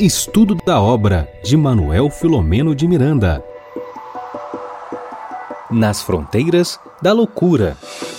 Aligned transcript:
Estudo 0.00 0.54
da 0.54 0.80
obra 0.80 1.28
de 1.42 1.56
Manuel 1.56 2.08
Filomeno 2.10 2.74
de 2.74 2.86
Miranda. 2.86 3.44
Nas 5.70 6.00
fronteiras 6.02 6.78
da 7.02 7.12
loucura. 7.12 7.76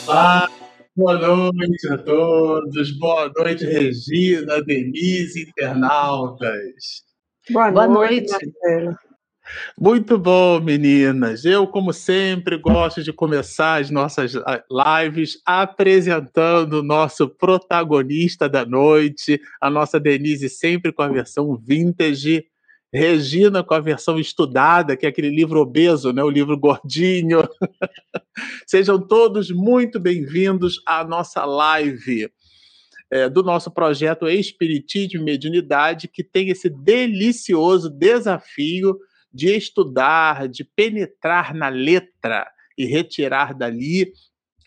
Ah, 0.07 0.47
boa 0.95 1.17
noite 1.17 1.91
a 1.91 1.97
todos. 1.97 2.99
Boa 2.99 3.31
noite, 3.35 3.65
Regina, 3.65 4.61
Denise, 4.61 5.47
internautas. 5.49 7.03
Boa, 7.49 7.71
boa 7.71 7.87
noite. 7.87 8.31
noite. 8.31 9.08
Muito 9.79 10.17
bom, 10.17 10.59
meninas. 10.59 11.45
Eu, 11.45 11.65
como 11.67 11.93
sempre, 11.93 12.57
gosto 12.57 13.01
de 13.01 13.11
começar 13.11 13.81
as 13.81 13.89
nossas 13.89 14.33
lives 14.33 15.41
apresentando 15.45 16.79
o 16.79 16.83
nosso 16.83 17.29
protagonista 17.29 18.47
da 18.47 18.65
noite, 18.65 19.39
a 19.61 19.69
nossa 19.69 19.99
Denise, 19.99 20.49
sempre 20.49 20.91
com 20.91 21.01
a 21.01 21.07
versão 21.07 21.55
vintage. 21.55 22.45
Regina 22.91 23.63
com 23.63 23.75
a 23.75 23.79
versão 23.79 24.19
estudada, 24.19 24.97
que 24.97 25.05
é 25.05 25.09
aquele 25.09 25.29
livro 25.29 25.59
obeso, 25.59 26.11
né? 26.11 26.23
o 26.23 26.29
livro 26.29 26.57
gordinho. 26.57 27.47
Sejam 28.65 28.99
todos 28.99 29.51
muito 29.51 29.99
bem-vindos 29.99 30.81
à 30.87 31.03
nossa 31.03 31.45
live 31.45 32.31
é, 33.11 33.29
do 33.29 33.43
nosso 33.43 33.71
projeto 33.71 34.27
Espiritismo 34.27 35.21
e 35.21 35.23
Mediunidade, 35.23 36.07
que 36.07 36.23
tem 36.23 36.49
esse 36.49 36.69
delicioso 36.69 37.89
desafio 37.89 38.97
de 39.31 39.55
estudar, 39.55 40.47
de 40.47 40.63
penetrar 40.63 41.53
na 41.53 41.69
letra 41.69 42.49
e 42.77 42.85
retirar 42.85 43.53
dali 43.53 44.11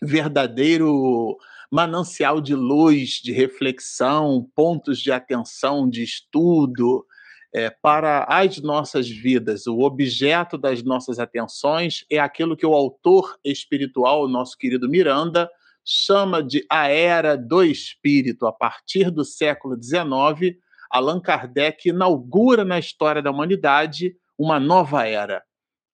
verdadeiro 0.01 1.37
manancial 1.71 2.39
de 2.39 2.53
luz, 2.53 3.21
de 3.23 3.31
reflexão, 3.31 4.47
pontos 4.55 4.99
de 4.99 5.11
atenção, 5.11 5.89
de 5.89 6.03
estudo 6.03 7.05
é, 7.53 7.69
para 7.69 8.25
as 8.29 8.59
nossas 8.59 9.09
vidas. 9.09 9.65
O 9.65 9.79
objeto 9.79 10.57
das 10.57 10.83
nossas 10.83 11.19
atenções 11.19 12.05
é 12.11 12.19
aquilo 12.19 12.55
que 12.55 12.65
o 12.65 12.73
autor 12.73 13.37
espiritual, 13.43 14.23
o 14.23 14.27
nosso 14.27 14.57
querido 14.57 14.89
Miranda, 14.89 15.49
chama 15.85 16.43
de 16.43 16.65
a 16.69 16.87
era 16.87 17.35
do 17.35 17.63
espírito. 17.63 18.45
A 18.45 18.53
partir 18.53 19.09
do 19.09 19.25
século 19.25 19.75
XIX, 19.81 20.57
Allan 20.89 21.19
Kardec 21.19 21.89
inaugura 21.89 22.63
na 22.63 22.77
história 22.77 23.21
da 23.21 23.31
humanidade 23.31 24.15
uma 24.37 24.59
nova 24.59 25.07
era, 25.07 25.43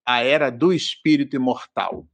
a 0.05 0.23
era 0.23 0.49
do 0.49 0.73
espírito 0.73 1.35
imortal. 1.35 2.07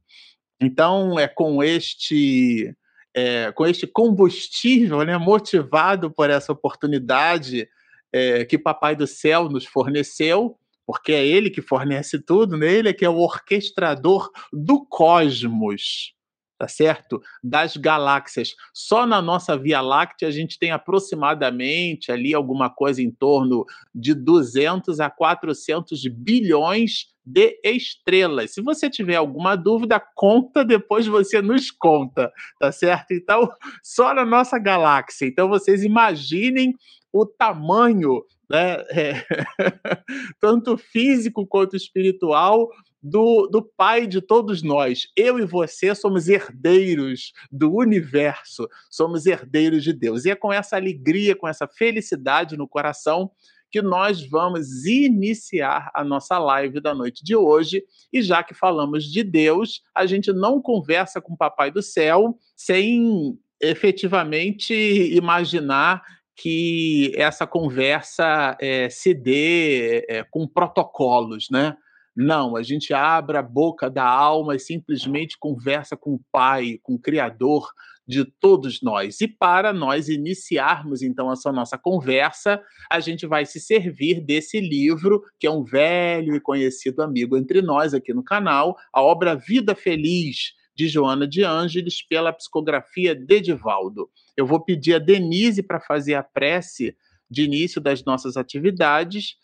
Então, 0.60 1.18
é 1.18 1.28
com 1.28 1.62
este 1.62 2.74
é, 3.14 3.50
com 3.52 3.66
este 3.66 3.86
combustível, 3.86 5.02
né, 5.02 5.16
motivado 5.16 6.10
por 6.10 6.28
essa 6.28 6.52
oportunidade 6.52 7.66
é, 8.12 8.44
que 8.44 8.58
Papai 8.58 8.94
do 8.94 9.06
Céu 9.06 9.48
nos 9.48 9.64
forneceu, 9.64 10.58
porque 10.86 11.12
é 11.12 11.26
Ele 11.26 11.48
que 11.48 11.62
fornece 11.62 12.18
tudo, 12.18 12.56
né? 12.56 12.70
Ele 12.70 12.90
é 12.90 12.92
que 12.92 13.04
é 13.04 13.08
o 13.08 13.16
orquestrador 13.16 14.30
do 14.52 14.84
cosmos 14.84 16.15
tá 16.58 16.66
certo? 16.68 17.20
Das 17.42 17.76
galáxias. 17.76 18.54
Só 18.72 19.06
na 19.06 19.20
nossa 19.20 19.56
Via 19.56 19.80
Láctea 19.80 20.28
a 20.28 20.30
gente 20.30 20.58
tem 20.58 20.70
aproximadamente 20.70 22.10
ali 22.10 22.34
alguma 22.34 22.70
coisa 22.70 23.02
em 23.02 23.10
torno 23.10 23.64
de 23.94 24.14
200 24.14 25.00
a 25.00 25.10
400 25.10 26.06
bilhões 26.08 27.14
de 27.24 27.58
estrelas. 27.64 28.52
Se 28.52 28.62
você 28.62 28.88
tiver 28.88 29.16
alguma 29.16 29.56
dúvida, 29.56 30.00
conta, 30.14 30.64
depois 30.64 31.06
você 31.06 31.42
nos 31.42 31.70
conta, 31.72 32.32
tá 32.60 32.70
certo? 32.70 33.12
Então, 33.12 33.50
só 33.82 34.14
na 34.14 34.24
nossa 34.24 34.58
galáxia. 34.58 35.26
Então, 35.26 35.48
vocês 35.48 35.82
imaginem 35.82 36.72
o 37.12 37.26
tamanho, 37.26 38.22
né, 38.48 38.76
é, 38.90 39.24
tanto 40.40 40.76
físico 40.76 41.46
quanto 41.46 41.74
espiritual, 41.74 42.68
do, 43.02 43.46
do 43.46 43.62
Pai 43.62 44.06
de 44.06 44.20
todos 44.20 44.62
nós. 44.62 45.08
Eu 45.16 45.38
e 45.38 45.44
você 45.44 45.94
somos 45.94 46.28
herdeiros 46.28 47.32
do 47.50 47.74
universo, 47.74 48.68
somos 48.90 49.26
herdeiros 49.26 49.84
de 49.84 49.92
Deus. 49.92 50.24
E 50.24 50.30
é 50.30 50.34
com 50.34 50.52
essa 50.52 50.76
alegria, 50.76 51.36
com 51.36 51.46
essa 51.46 51.66
felicidade 51.68 52.56
no 52.56 52.68
coração 52.68 53.30
que 53.70 53.82
nós 53.82 54.26
vamos 54.26 54.86
iniciar 54.86 55.90
a 55.94 56.02
nossa 56.04 56.38
live 56.38 56.80
da 56.80 56.94
noite 56.94 57.24
de 57.24 57.36
hoje. 57.36 57.84
E 58.12 58.22
já 58.22 58.42
que 58.42 58.54
falamos 58.54 59.04
de 59.04 59.22
Deus, 59.22 59.82
a 59.94 60.06
gente 60.06 60.32
não 60.32 60.60
conversa 60.62 61.20
com 61.20 61.34
o 61.34 61.36
Papai 61.36 61.70
do 61.70 61.82
Céu 61.82 62.38
sem 62.54 63.38
efetivamente 63.60 64.74
imaginar 65.14 66.02
que 66.34 67.12
essa 67.16 67.46
conversa 67.46 68.56
é, 68.60 68.90
se 68.90 69.14
dê 69.14 70.04
é, 70.08 70.22
com 70.24 70.46
protocolos, 70.46 71.48
né? 71.50 71.76
Não, 72.16 72.56
a 72.56 72.62
gente 72.62 72.94
abre 72.94 73.36
a 73.36 73.42
boca 73.42 73.90
da 73.90 74.08
alma 74.08 74.56
e 74.56 74.58
simplesmente 74.58 75.36
conversa 75.38 75.96
com 75.98 76.14
o 76.14 76.20
Pai, 76.32 76.78
com 76.82 76.94
o 76.94 76.98
Criador 76.98 77.68
de 78.08 78.24
todos 78.24 78.80
nós. 78.80 79.20
E 79.20 79.28
para 79.28 79.70
nós 79.72 80.08
iniciarmos 80.08 81.02
então 81.02 81.30
essa 81.30 81.52
nossa 81.52 81.76
conversa, 81.76 82.62
a 82.90 83.00
gente 83.00 83.26
vai 83.26 83.44
se 83.44 83.60
servir 83.60 84.24
desse 84.24 84.60
livro, 84.60 85.22
que 85.38 85.46
é 85.46 85.50
um 85.50 85.62
velho 85.62 86.34
e 86.34 86.40
conhecido 86.40 87.02
amigo 87.02 87.36
entre 87.36 87.60
nós 87.60 87.92
aqui 87.92 88.14
no 88.14 88.24
canal, 88.24 88.76
a 88.94 89.02
obra 89.02 89.34
Vida 89.34 89.74
Feliz, 89.74 90.54
de 90.74 90.88
Joana 90.88 91.26
de 91.26 91.42
Ângeles, 91.42 92.06
pela 92.06 92.32
psicografia 92.32 93.14
de 93.14 93.34
Edivaldo. 93.34 94.08
Eu 94.36 94.46
vou 94.46 94.64
pedir 94.64 94.94
a 94.94 94.98
Denise 94.98 95.62
para 95.62 95.80
fazer 95.80 96.14
a 96.14 96.22
prece 96.22 96.96
de 97.30 97.42
início 97.42 97.80
das 97.80 98.04
nossas 98.04 98.36
atividades, 98.36 99.36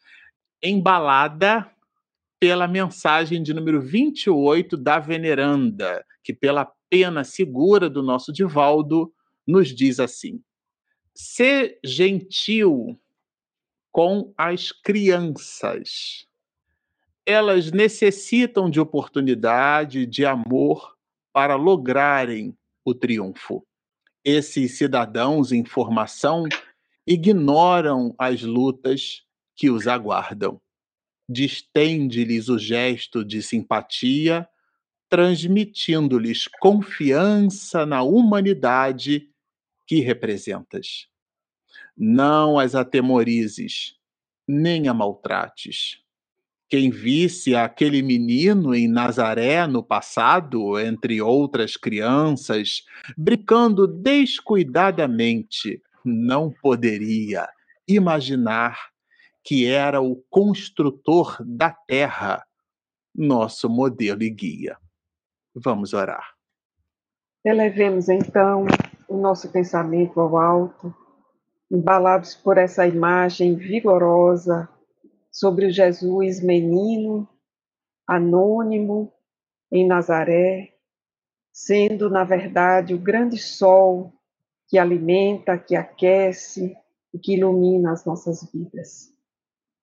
embalada 0.63 1.69
pela 2.43 2.67
mensagem 2.67 3.41
de 3.41 3.55
número 3.55 3.81
28 3.81 4.77
da 4.77 4.99
Veneranda, 4.99 6.05
que 6.25 6.35
pela 6.35 6.65
pena 6.91 7.23
segura 7.23 7.89
do 7.89 8.03
nosso 8.03 8.33
Divaldo 8.33 9.15
nos 9.47 9.69
diz 9.69 10.01
assim: 10.01 10.43
Ser 11.15 11.79
gentil 11.85 12.99
com 13.93 14.35
as 14.37 14.73
crianças. 14.73 16.27
Elas 17.25 17.71
necessitam 17.71 18.69
de 18.69 18.81
oportunidade, 18.81 20.05
de 20.05 20.27
amor 20.27 20.97
para 21.33 21.55
lograrem 21.55 22.59
o 22.85 22.93
triunfo. 22.93 23.65
Esses 24.25 24.77
cidadãos 24.77 25.53
em 25.53 25.65
formação 25.65 26.43
ignoram 27.07 28.13
as 28.19 28.43
lutas 28.43 29.23
que 29.55 29.71
os 29.71 29.87
aguardam 29.87 30.61
distende-lhes 31.33 32.49
o 32.49 32.59
gesto 32.59 33.25
de 33.25 33.43
simpatia, 33.43 34.47
transmitindo-lhes 35.09 36.47
confiança 36.61 37.87
na 37.87 38.03
humanidade 38.03 39.29
que 39.87 40.01
representas. 40.01 41.09
Não 41.97 42.59
as 42.59 42.75
atemorizes, 42.75 43.97
nem 44.47 44.89
a 44.89 44.95
maltrates. 44.95 45.99
Quem 46.69 46.91
visse 46.91 47.55
aquele 47.55 48.01
menino 48.03 48.75
em 48.75 48.89
Nazaré 48.89 49.67
no 49.67 49.83
passado, 49.83 50.79
entre 50.81 51.21
outras 51.21 51.77
crianças, 51.77 52.83
brincando 53.17 53.87
descuidadamente, 53.87 55.83
não 56.03 56.51
poderia 56.51 57.47
imaginar 57.87 58.92
que 59.45 59.67
era 59.67 60.01
o 60.01 60.17
construtor 60.31 61.37
da 61.45 61.71
terra, 61.71 62.45
nosso 63.15 63.69
modelo 63.69 64.23
e 64.23 64.31
guia. 64.31 64.79
Vamos 65.55 65.93
orar. 65.93 66.35
Elevemos 67.45 68.09
então 68.09 68.65
o 69.09 69.17
nosso 69.17 69.51
pensamento 69.51 70.21
ao 70.21 70.37
alto, 70.37 70.95
embalados 71.71 72.35
por 72.35 72.57
essa 72.57 72.87
imagem 72.87 73.57
vigorosa 73.57 74.69
sobre 75.31 75.67
o 75.67 75.71
Jesus 75.71 76.41
menino, 76.41 77.29
anônimo, 78.07 79.13
em 79.71 79.87
Nazaré, 79.87 80.75
sendo, 81.53 82.09
na 82.09 82.25
verdade, 82.25 82.95
o 82.95 82.99
grande 82.99 83.39
sol 83.39 84.13
que 84.69 84.79
alimenta, 84.79 85.59
que 85.59 85.75
aquece 85.75 86.77
e 87.13 87.19
que 87.19 87.35
ilumina 87.35 87.93
as 87.93 88.05
nossas 88.05 88.51
vidas. 88.53 89.12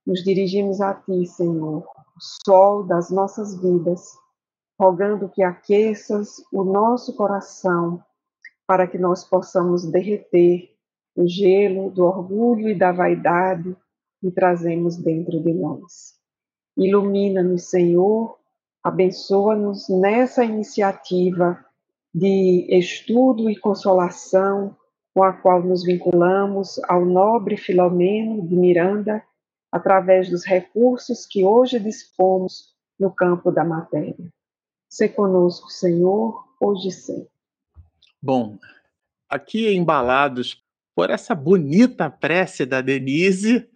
Nos 0.10 0.24
dirigimos 0.24 0.82
a 0.82 0.96
Ti, 0.96 1.24
Senhor, 1.28 1.84
o 1.84 2.48
sol 2.48 2.84
das 2.84 3.12
nossas 3.12 3.56
vidas, 3.62 4.18
rogando 4.82 5.30
que 5.30 5.44
aqueças 5.44 6.44
o 6.52 6.64
nosso 6.64 7.16
coração 7.16 8.04
para 8.66 8.88
que 8.88 8.98
nós 8.98 9.24
possamos 9.24 9.86
derreter 9.86 10.72
o 11.16 11.28
gelo 11.28 11.92
do 11.92 12.06
orgulho 12.06 12.70
e 12.70 12.76
da 12.76 12.92
vaidade 12.92 13.78
que 14.20 14.32
trazemos 14.32 14.98
dentro 14.98 15.40
de 15.44 15.54
nós. 15.54 16.16
Ilumina-nos, 16.76 17.70
Senhor, 17.70 18.36
abençoa-nos 18.84 19.88
nessa 19.90 20.44
iniciativa 20.44 21.64
de 22.12 22.66
estudo 22.72 23.48
e 23.48 23.56
consolação 23.60 24.76
com 25.14 25.22
a 25.22 25.34
qual 25.34 25.62
nos 25.62 25.84
vinculamos 25.84 26.82
ao 26.86 27.06
nobre 27.06 27.58
Filomeno 27.58 28.48
de 28.48 28.56
Miranda, 28.56 29.24
através 29.72 30.30
dos 30.30 30.46
recursos 30.46 31.26
que 31.26 31.44
hoje 31.44 31.80
dispomos 31.80 32.74
no 33.00 33.14
campo 33.14 33.52
da 33.52 33.64
matéria. 33.64 34.32
Se 34.90 35.08
conosco, 35.08 35.70
Senhor, 35.70 36.44
hoje 36.60 36.90
e 36.90 36.92
sempre. 36.92 37.30
Bom, 38.22 38.58
aqui 39.30 39.72
embalados 39.74 40.62
por 40.96 41.10
essa 41.10 41.34
bonita 41.34 42.10
prece 42.10 42.66
da 42.66 42.82
Denise, 42.82 43.70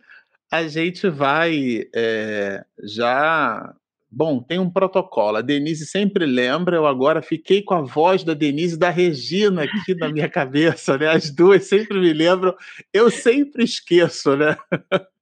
a 0.51 0.68
gente 0.68 1.07
vai 1.07 1.88
é, 1.96 2.66
já. 2.84 3.74
Bom, 4.12 4.44
tem 4.44 4.60
um 4.60 4.69
protocolo. 4.69 5.38
A 5.38 5.42
Denise 5.42 5.86
sempre 5.86 6.25
lembra, 6.25 6.75
eu 6.75 6.86
agora 6.86 7.22
fiquei 7.22 7.63
com 7.63 7.74
a 7.74 7.81
voz 7.81 8.24
da 8.24 8.34
Denise 8.34 8.75
e 8.75 8.80
da 8.80 8.89
Regina 8.89 9.63
aqui 9.63 9.96
na 9.96 10.10
minha 10.10 10.28
cabeça, 10.30 10.98
né? 10.98 11.07
As 11.07 11.30
duas 11.30 11.66
sempre 11.66 12.00
me 12.00 12.12
lembram, 12.12 12.56
eu 12.92 13.10
sempre 13.10 13.63
esqueço, 13.63 14.36
né? 14.36 14.57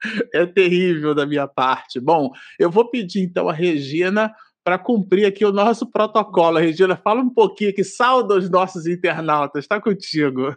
É 0.32 0.46
terrível 0.46 1.14
da 1.14 1.26
minha 1.26 1.46
parte. 1.46 2.00
Bom, 2.00 2.30
eu 2.58 2.70
vou 2.70 2.90
pedir 2.90 3.20
então 3.20 3.48
a 3.48 3.52
Regina 3.52 4.34
para 4.64 4.78
cumprir 4.78 5.26
aqui 5.26 5.44
o 5.44 5.52
nosso 5.52 5.90
protocolo. 5.90 6.58
Regina, 6.58 6.96
fala 6.96 7.20
um 7.20 7.30
pouquinho 7.30 7.70
aqui, 7.70 7.82
salda 7.82 8.34
os 8.34 8.48
nossos 8.50 8.86
internautas, 8.86 9.64
está 9.64 9.80
contigo. 9.80 10.56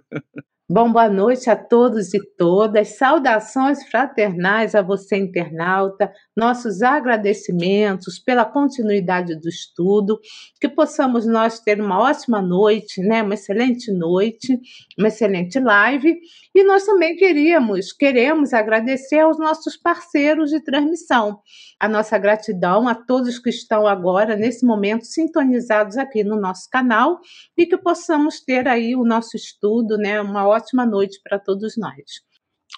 Bom, 0.69 0.94
boa 0.94 1.10
noite 1.10 1.50
a 1.50 1.57
todos 1.57 2.13
e 2.13 2.19
todas. 2.38 2.95
Saudações 2.95 3.83
fraternais 3.89 4.74
a 4.74 4.81
você, 4.81 5.18
internauta. 5.18 6.10
Nossos 6.38 6.81
agradecimentos 6.81 8.18
pela 8.18 8.45
continuidade 8.45 9.36
do 9.36 9.50
estudo. 9.50 10.18
Que 10.62 10.69
possamos 10.69 11.27
nós 11.27 11.60
ter 11.60 11.81
uma 11.81 12.00
ótima 12.00 12.42
noite, 12.42 13.01
né? 13.01 13.21
Uma 13.21 13.33
excelente 13.33 13.92
noite, 13.92 14.57
uma 14.98 15.10
excelente 15.10 15.60
live. 15.60 16.18
E 16.56 16.63
nós 16.63 16.86
também 16.86 17.18
queríamos, 17.18 17.92
queremos 17.92 18.54
agradecer 18.54 19.19
aos 19.19 19.38
nossos 19.38 19.75
parceiros 19.75 20.50
de 20.50 20.63
transmissão. 20.63 21.39
A 21.77 21.89
nossa 21.89 22.18
gratidão 22.18 22.88
a 22.88 22.95
todos 22.95 23.38
que 23.38 23.50
estão 23.50 23.86
agora, 23.86 24.38
nesse 24.38 24.65
momento, 24.65 25.04
sintonizados 25.04 25.98
aqui 25.98 26.24
no 26.24 26.39
nosso 26.39 26.69
canal 26.71 27.19
e 27.57 27.65
que 27.65 27.75
possamos 27.75 28.39
ter 28.39 28.65
aí 28.65 28.95
o 28.95 29.04
nosso 29.04 29.36
estudo, 29.36 29.98
né? 29.98 30.21
Uma 30.21 30.52
ótima 30.53 30.85
noite 30.85 31.19
para 31.23 31.39
todos 31.39 31.75
nós. 31.77 32.21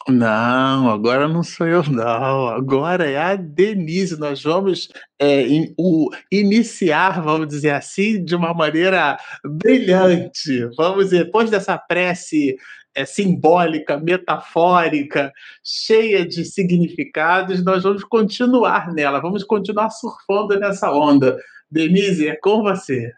Não, 0.08 0.90
agora 0.90 1.28
não 1.28 1.42
sou 1.42 1.66
eu, 1.68 1.84
não. 1.84 2.48
Agora 2.50 3.10
é 3.10 3.18
a 3.18 3.36
Denise. 3.36 4.20
Nós 4.20 4.44
vamos 4.44 4.90
é, 5.20 5.42
in, 5.42 5.74
o, 5.78 6.10
iniciar, 6.32 7.22
vamos 7.24 7.48
dizer 7.48 7.72
assim, 7.72 8.24
de 8.24 8.36
uma 8.36 8.54
maneira 8.54 9.18
brilhante. 9.44 10.68
Vamos, 10.78 11.10
depois 11.10 11.50
dessa 11.50 11.78
prece 11.78 12.56
é, 12.96 13.04
simbólica, 13.04 13.98
metafórica, 13.98 15.32
cheia 15.64 16.26
de 16.26 16.46
significados, 16.46 17.64
nós 17.64 17.84
vamos 17.84 18.04
continuar 18.04 18.94
nela, 18.94 19.20
vamos 19.20 19.44
continuar 19.44 19.90
surfando 19.90 20.58
nessa 20.60 20.92
onda. 20.92 21.38
Denise, 21.70 22.28
é 22.28 22.36
com 22.36 22.62
você. 22.62 23.12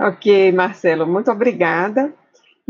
Ok, 0.00 0.50
Marcelo, 0.52 1.06
muito 1.06 1.30
obrigada. 1.30 2.12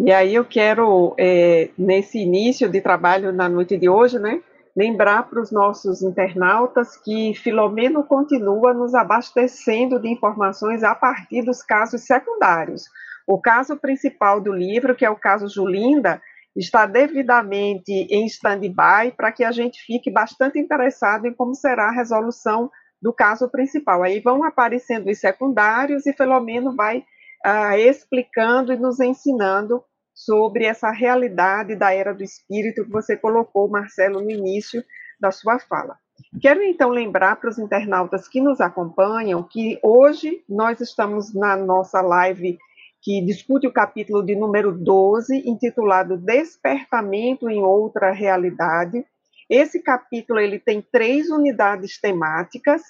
E 0.01 0.13
aí 0.13 0.37
eu 0.37 0.45
quero, 0.45 1.13
é, 1.19 1.71
nesse 1.77 2.21
início 2.21 2.69
de 2.69 2.81
trabalho 2.81 3.33
na 3.33 3.49
noite 3.49 3.77
de 3.77 3.89
hoje, 3.89 4.17
né, 4.17 4.41
lembrar 4.77 5.25
para 5.29 5.41
os 5.41 5.51
nossos 5.51 6.03
internautas 6.03 6.97
que 6.97 7.35
Filomeno 7.35 8.05
continua 8.05 8.73
nos 8.73 8.95
abastecendo 8.95 9.99
de 9.99 10.09
informações 10.09 10.85
a 10.85 10.95
partir 10.95 11.43
dos 11.43 11.63
casos 11.63 12.03
secundários. 12.03 12.85
O 13.27 13.41
caso 13.41 13.77
principal 13.77 14.41
do 14.41 14.53
livro, 14.53 14.95
que 14.95 15.05
é 15.05 15.11
o 15.11 15.17
caso 15.17 15.49
Julinda, 15.49 16.23
está 16.55 16.87
devidamente 16.87 17.91
em 17.91 18.25
stand-by 18.27 19.11
para 19.17 19.33
que 19.33 19.43
a 19.43 19.51
gente 19.51 19.83
fique 19.83 20.13
bastante 20.13 20.61
interessado 20.61 21.27
em 21.27 21.35
como 21.35 21.57
será 21.57 21.89
a 21.89 21.93
resolução 21.93 22.71
do 23.03 23.13
caso 23.13 23.49
principal. 23.49 24.05
Aí 24.05 24.21
vão 24.21 24.45
aparecendo 24.45 25.11
os 25.11 25.19
secundários 25.19 26.07
e 26.07 26.13
Filomeno 26.13 26.77
vai 26.77 27.05
ah, 27.45 27.79
explicando 27.79 28.73
e 28.73 28.77
nos 28.77 29.01
ensinando 29.01 29.83
sobre 30.15 30.65
essa 30.65 30.91
realidade 30.91 31.77
da 31.77 31.95
era 31.95 32.13
do 32.13 32.25
espírito 32.25 32.85
que 32.85 32.91
você 32.91 33.17
colocou, 33.17 33.69
Marcelo, 33.69 34.21
no 34.21 34.31
início 34.31 34.85
da 35.21 35.31
sua 35.31 35.59
fala. 35.59 35.97
Quero 36.41 36.63
então 36.63 36.91
lembrar 36.91 37.37
para 37.37 37.51
os 37.51 37.59
internautas 37.59 38.27
que 38.29 38.41
nos 38.41 38.61
acompanham 38.61 39.43
que 39.43 39.79
hoje 39.83 40.43
nós 40.49 40.81
estamos 40.81 41.33
na 41.33 41.57
nossa 41.57 42.01
live 42.01 42.59
que 43.01 43.25
discute 43.25 43.67
o 43.67 43.73
capítulo 43.73 44.25
de 44.25 44.35
número 44.35 44.73
12, 44.73 45.49
intitulado 45.49 46.17
Despertamento 46.17 47.49
em 47.49 47.63
Outra 47.63 48.11
Realidade. 48.11 49.05
Esse 49.49 49.81
capítulo 49.81 50.41
ele 50.41 50.59
tem 50.59 50.83
três 50.83 51.31
unidades 51.31 52.01
temáticas, 52.01 52.83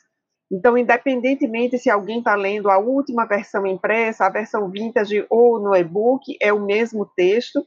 então, 0.51 0.79
independentemente 0.79 1.79
se 1.79 1.91
alguém 1.91 2.19
está 2.19 2.35
lendo 2.35 2.71
a 2.71 2.79
última 2.79 3.27
versão 3.27 3.67
impressa, 3.67 4.25
a 4.25 4.31
versão 4.31 4.71
vintage 4.71 5.27
ou 5.29 5.61
no 5.61 5.75
e-book, 5.75 6.37
é 6.41 6.53
o 6.53 6.65
mesmo 6.65 7.05
texto. 7.05 7.67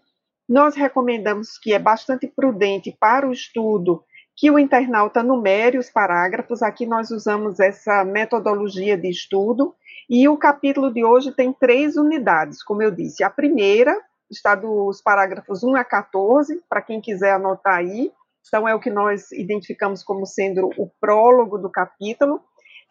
Nós 0.50 0.76
recomendamos 0.76 1.58
que 1.58 1.74
é 1.74 1.80
bastante 1.80 2.28
prudente 2.28 2.96
para 3.00 3.28
o 3.28 3.32
estudo 3.32 4.04
que 4.36 4.50
o 4.50 4.58
internauta 4.58 5.22
numere 5.22 5.78
os 5.78 5.90
parágrafos. 5.90 6.64
Aqui 6.64 6.86
nós 6.86 7.12
usamos 7.12 7.60
essa 7.60 8.04
metodologia 8.04 8.98
de 8.98 9.10
estudo 9.10 9.76
e 10.10 10.28
o 10.28 10.36
capítulo 10.36 10.92
de 10.92 11.06
hoje 11.06 11.32
tem 11.32 11.54
três 11.54 11.96
unidades, 11.96 12.64
como 12.64 12.82
eu 12.82 12.90
disse. 12.90 13.24
A 13.24 13.30
primeira 13.30 13.96
está 14.32 14.56
dos 14.56 15.02
parágrafos 15.02 15.64
1 15.64 15.76
a 15.76 15.84
14, 15.84 16.64
para 16.68 16.82
quem 16.82 17.00
quiser 17.00 17.34
anotar 17.34 17.76
aí. 17.76 18.12
Então, 18.48 18.68
é 18.68 18.74
o 18.74 18.80
que 18.80 18.90
nós 18.90 19.32
identificamos 19.32 20.04
como 20.04 20.26
sendo 20.26 20.70
o 20.78 20.90
prólogo 21.00 21.58
do 21.58 21.70
capítulo. 21.70 22.42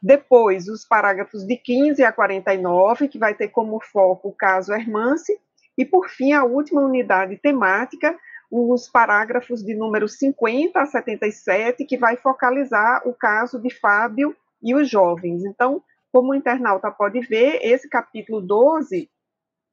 Depois, 0.03 0.67
os 0.69 0.85
parágrafos 0.85 1.47
de 1.47 1.57
15 1.57 2.03
a 2.03 2.13
49, 2.13 3.09
que 3.09 3.19
vai 3.19 3.35
ter 3.35 3.49
como 3.49 3.81
foco 3.81 4.29
o 4.29 4.35
caso 4.35 4.73
Hermance. 4.73 5.39
E, 5.77 5.85
por 5.85 6.09
fim, 6.09 6.33
a 6.33 6.45
última 6.45 6.81
unidade 6.81 7.37
temática, 7.37 8.19
os 8.51 8.89
parágrafos 8.89 9.63
de 9.63 9.75
número 9.75 10.09
50 10.09 10.81
a 10.81 10.87
77, 10.87 11.85
que 11.85 11.97
vai 11.97 12.17
focalizar 12.17 13.07
o 13.07 13.15
caso 13.15 13.61
de 13.61 13.71
Fábio 13.71 14.35
e 14.63 14.75
os 14.75 14.89
jovens. 14.91 15.45
Então, 15.45 15.83
como 16.13 16.33
o 16.33 16.35
internauta 16.35 16.91
pode 16.91 17.21
ver, 17.21 17.61
esse 17.63 17.89
capítulo 17.89 18.41
12, 18.41 19.09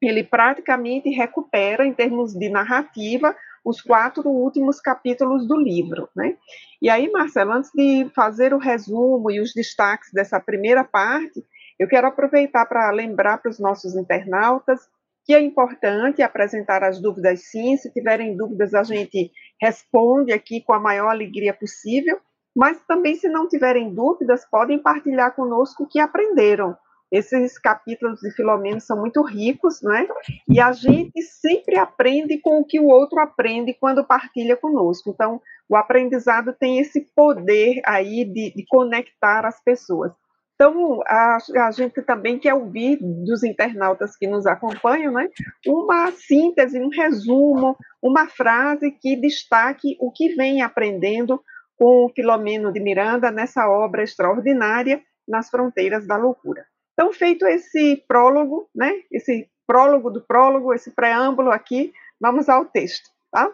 ele 0.01 0.23
praticamente 0.23 1.09
recupera, 1.09 1.85
em 1.85 1.93
termos 1.93 2.33
de 2.33 2.49
narrativa, 2.49 3.35
os 3.67 3.81
quatro 3.81 4.29
últimos 4.29 4.79
capítulos 4.79 5.45
do 5.45 5.57
livro, 5.57 6.07
né? 6.15 6.37
E 6.81 6.89
aí, 6.89 7.11
Marcelo, 7.11 7.51
antes 7.51 7.69
de 7.73 8.09
fazer 8.15 8.53
o 8.53 8.57
resumo 8.57 9.29
e 9.29 9.41
os 9.41 9.53
destaques 9.53 10.09
dessa 10.13 10.39
primeira 10.39 10.85
parte, 10.85 11.43
eu 11.77 11.87
quero 11.87 12.07
aproveitar 12.07 12.65
para 12.65 12.89
lembrar 12.91 13.39
para 13.39 13.51
os 13.51 13.59
nossos 13.59 13.95
internautas 13.95 14.87
que 15.25 15.33
é 15.33 15.41
importante 15.41 16.21
apresentar 16.21 16.81
as 16.83 17.01
dúvidas 17.01 17.49
sim, 17.51 17.75
se 17.75 17.91
tiverem 17.91 18.37
dúvidas 18.37 18.73
a 18.73 18.83
gente 18.83 19.29
responde 19.61 20.31
aqui 20.31 20.61
com 20.61 20.71
a 20.71 20.79
maior 20.79 21.09
alegria 21.09 21.53
possível, 21.53 22.17
mas 22.55 22.79
também, 22.87 23.15
se 23.15 23.27
não 23.27 23.49
tiverem 23.49 23.93
dúvidas, 23.93 24.45
podem 24.49 24.79
partilhar 24.79 25.35
conosco 25.35 25.83
o 25.83 25.87
que 25.87 25.99
aprenderam. 25.99 26.77
Esses 27.11 27.57
capítulos 27.57 28.19
de 28.19 28.31
Filomeno 28.31 28.81
são 28.81 28.99
muito 28.99 29.21
ricos, 29.23 29.81
né? 29.81 30.07
E 30.49 30.59
a 30.59 30.73
gente 30.73 31.21
sempre 31.21 31.77
aprende 31.77 32.37
com 32.39 32.59
o 32.59 32.65
que 32.65 32.79
o 32.79 32.87
outro 32.87 33.19
aprende 33.19 33.73
quando 33.73 34.05
partilha 34.05 34.57
conosco. 34.57 35.09
Então, 35.09 35.41
o 35.69 35.75
aprendizado 35.75 36.53
tem 36.53 36.79
esse 36.79 37.01
poder 37.15 37.81
aí 37.85 38.25
de, 38.25 38.53
de 38.53 38.65
conectar 38.67 39.45
as 39.45 39.61
pessoas. 39.63 40.11
Então, 40.55 41.01
a, 41.05 41.37
a, 41.67 41.71
gente 41.71 42.01
também 42.01 42.39
quer 42.39 42.55
ouvir 42.55 42.97
dos 42.99 43.43
internautas 43.43 44.17
que 44.17 44.25
nos 44.25 44.47
acompanham, 44.47 45.13
né, 45.13 45.29
uma 45.67 46.11
síntese, 46.11 46.79
um 46.79 46.89
resumo, 46.89 47.77
uma 48.01 48.27
frase 48.27 48.89
que 48.89 49.15
destaque 49.15 49.95
o 49.99 50.11
que 50.11 50.33
vem 50.33 50.63
aprendendo 50.63 51.39
com 51.77 52.05
o 52.05 52.09
Filomeno 52.09 52.73
de 52.73 52.79
Miranda 52.79 53.29
nessa 53.29 53.69
obra 53.69 54.03
extraordinária, 54.03 54.99
Nas 55.27 55.47
Fronteiras 55.47 56.07
da 56.07 56.17
Loucura. 56.17 56.65
Então, 56.97 57.13
feito 57.13 57.45
esse 57.45 58.03
prólogo, 58.07 58.67
né, 58.73 59.03
esse 59.11 59.47
prólogo 59.67 60.09
do 60.09 60.19
prólogo, 60.19 60.73
esse 60.73 60.89
preâmbulo 60.89 61.51
aqui, 61.51 61.93
vamos 62.19 62.49
ao 62.49 62.65
texto, 62.65 63.11
tá? 63.31 63.51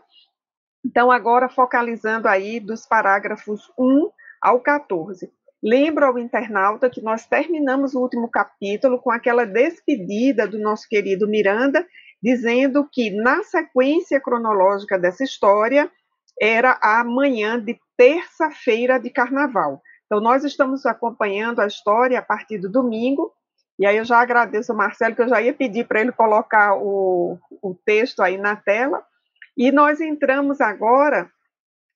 Então, 0.86 1.12
agora 1.12 1.50
focalizando 1.50 2.30
aí 2.30 2.62
dos 2.62 2.86
parágrafos 2.86 3.70
1 3.78 4.10
ao 4.42 4.62
14. 4.62 5.30
Lembro 5.62 6.06
ao 6.06 6.18
internauta 6.18 6.90
que 6.90 7.02
nós 7.02 7.26
terminamos 7.26 7.94
o 7.94 8.00
último 8.00 8.30
capítulo 8.30 8.98
com 8.98 9.12
aquela 9.12 9.46
despedida 9.46 10.48
do 10.48 10.58
nosso 10.58 10.88
querido 10.88 11.28
Miranda, 11.28 11.86
dizendo 12.22 12.88
que 12.90 13.12
na 13.12 13.44
sequência 13.44 14.22
cronológica 14.22 14.98
dessa 14.98 15.24
história 15.26 15.92
era 16.40 16.80
a 16.82 17.04
manhã 17.04 17.60
de 17.60 17.78
terça-feira 17.98 18.98
de 18.98 19.10
carnaval. 19.10 19.82
Então, 20.14 20.22
nós 20.22 20.44
estamos 20.44 20.86
acompanhando 20.86 21.60
a 21.60 21.66
história 21.66 22.20
a 22.20 22.22
partir 22.22 22.60
do 22.60 22.70
domingo, 22.70 23.34
E 23.80 23.86
aí 23.88 23.98
eu 23.98 24.06
já 24.06 24.20
agradeço 24.20 24.72
ao 24.72 24.78
Marcelo, 24.78 25.16
que 25.16 25.24
eu 25.24 25.28
já 25.28 25.42
ia 25.42 25.52
pedir 25.52 25.88
para 25.88 26.02
ele 26.02 26.12
colocar 26.12 26.76
o, 26.76 27.40
o 27.60 27.74
texto 27.84 28.22
aí 28.22 28.38
na 28.38 28.56
tela. 28.56 29.04
E 29.58 29.72
nós 29.72 30.00
entramos 30.00 30.62
agora, 30.62 31.32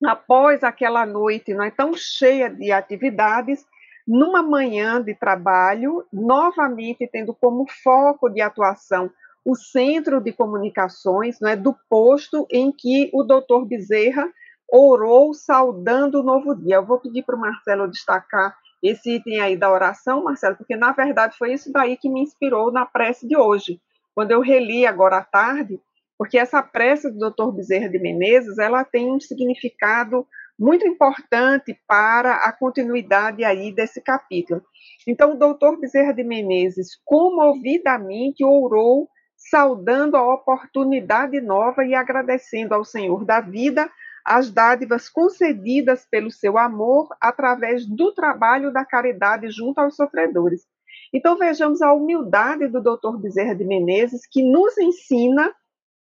após 0.04 0.64
aquela 0.64 1.06
noite 1.06 1.54
não 1.54 1.62
é 1.62 1.70
tão 1.70 1.94
cheia 1.94 2.50
de 2.50 2.72
atividades, 2.72 3.64
numa 4.04 4.42
manhã 4.42 5.00
de 5.00 5.14
trabalho, 5.14 6.04
novamente 6.12 7.06
tendo 7.06 7.32
como 7.32 7.70
foco 7.84 8.28
de 8.28 8.40
atuação 8.40 9.08
o 9.44 9.54
centro 9.54 10.20
de 10.20 10.32
comunicações 10.32 11.38
não 11.40 11.48
é, 11.48 11.54
do 11.54 11.72
posto 11.88 12.48
em 12.50 12.72
que 12.72 13.10
o 13.14 13.22
doutor 13.22 13.64
Bezerra 13.64 14.28
orou 14.70 15.32
saudando 15.32 16.20
o 16.20 16.22
novo 16.22 16.54
dia. 16.54 16.76
Eu 16.76 16.86
vou 16.86 17.00
pedir 17.00 17.24
para 17.24 17.36
o 17.36 17.40
Marcelo 17.40 17.88
destacar 17.88 18.56
esse 18.82 19.16
item 19.16 19.40
aí 19.40 19.56
da 19.56 19.72
oração, 19.72 20.24
Marcelo, 20.24 20.56
porque 20.56 20.76
na 20.76 20.92
verdade 20.92 21.36
foi 21.36 21.52
isso 21.52 21.72
daí 21.72 21.96
que 21.96 22.08
me 22.08 22.20
inspirou 22.20 22.70
na 22.70 22.86
prece 22.86 23.26
de 23.26 23.36
hoje. 23.36 23.80
Quando 24.14 24.30
eu 24.30 24.40
reli 24.40 24.86
agora 24.86 25.18
à 25.18 25.24
tarde, 25.24 25.80
porque 26.16 26.36
essa 26.36 26.62
prece 26.62 27.10
do 27.10 27.30
Dr. 27.30 27.52
Bezerra 27.52 27.88
de 27.88 27.98
Menezes, 27.98 28.58
ela 28.58 28.84
tem 28.84 29.10
um 29.10 29.20
significado 29.20 30.26
muito 30.58 30.86
importante 30.86 31.78
para 31.86 32.34
a 32.34 32.52
continuidade 32.52 33.44
aí 33.44 33.72
desse 33.72 34.02
capítulo. 34.02 34.60
Então, 35.06 35.32
o 35.32 35.38
doutor 35.38 35.78
Bezerra 35.78 36.12
de 36.12 36.24
Menezes 36.24 37.00
comovidamente 37.04 38.44
orou, 38.44 39.08
saudando 39.36 40.16
a 40.16 40.34
oportunidade 40.34 41.40
nova 41.40 41.84
e 41.84 41.94
agradecendo 41.94 42.74
ao 42.74 42.84
Senhor 42.84 43.24
da 43.24 43.40
vida 43.40 43.88
as 44.28 44.50
dádivas 44.50 45.08
concedidas 45.08 46.06
pelo 46.10 46.30
seu 46.30 46.58
amor 46.58 47.08
através 47.18 47.86
do 47.86 48.12
trabalho 48.12 48.70
da 48.70 48.84
caridade 48.84 49.50
junto 49.50 49.78
aos 49.78 49.96
sofredores. 49.96 50.66
Então 51.14 51.38
vejamos 51.38 51.80
a 51.80 51.94
humildade 51.94 52.68
do 52.68 52.82
Dr. 52.82 53.16
Bezerra 53.16 53.54
de 53.54 53.64
Menezes, 53.64 54.26
que 54.30 54.42
nos 54.42 54.76
ensina 54.76 55.50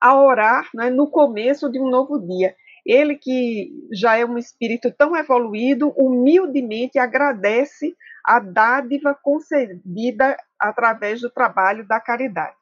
a 0.00 0.18
orar 0.18 0.70
né, 0.74 0.88
no 0.88 1.10
começo 1.10 1.70
de 1.70 1.78
um 1.78 1.90
novo 1.90 2.18
dia. 2.18 2.56
Ele 2.86 3.14
que 3.14 3.70
já 3.92 4.16
é 4.16 4.24
um 4.24 4.38
espírito 4.38 4.90
tão 4.96 5.14
evoluído, 5.14 5.92
humildemente 5.94 6.98
agradece 6.98 7.94
a 8.24 8.40
dádiva 8.40 9.14
concedida 9.14 10.34
através 10.58 11.20
do 11.20 11.28
trabalho 11.28 11.86
da 11.86 12.00
caridade. 12.00 12.56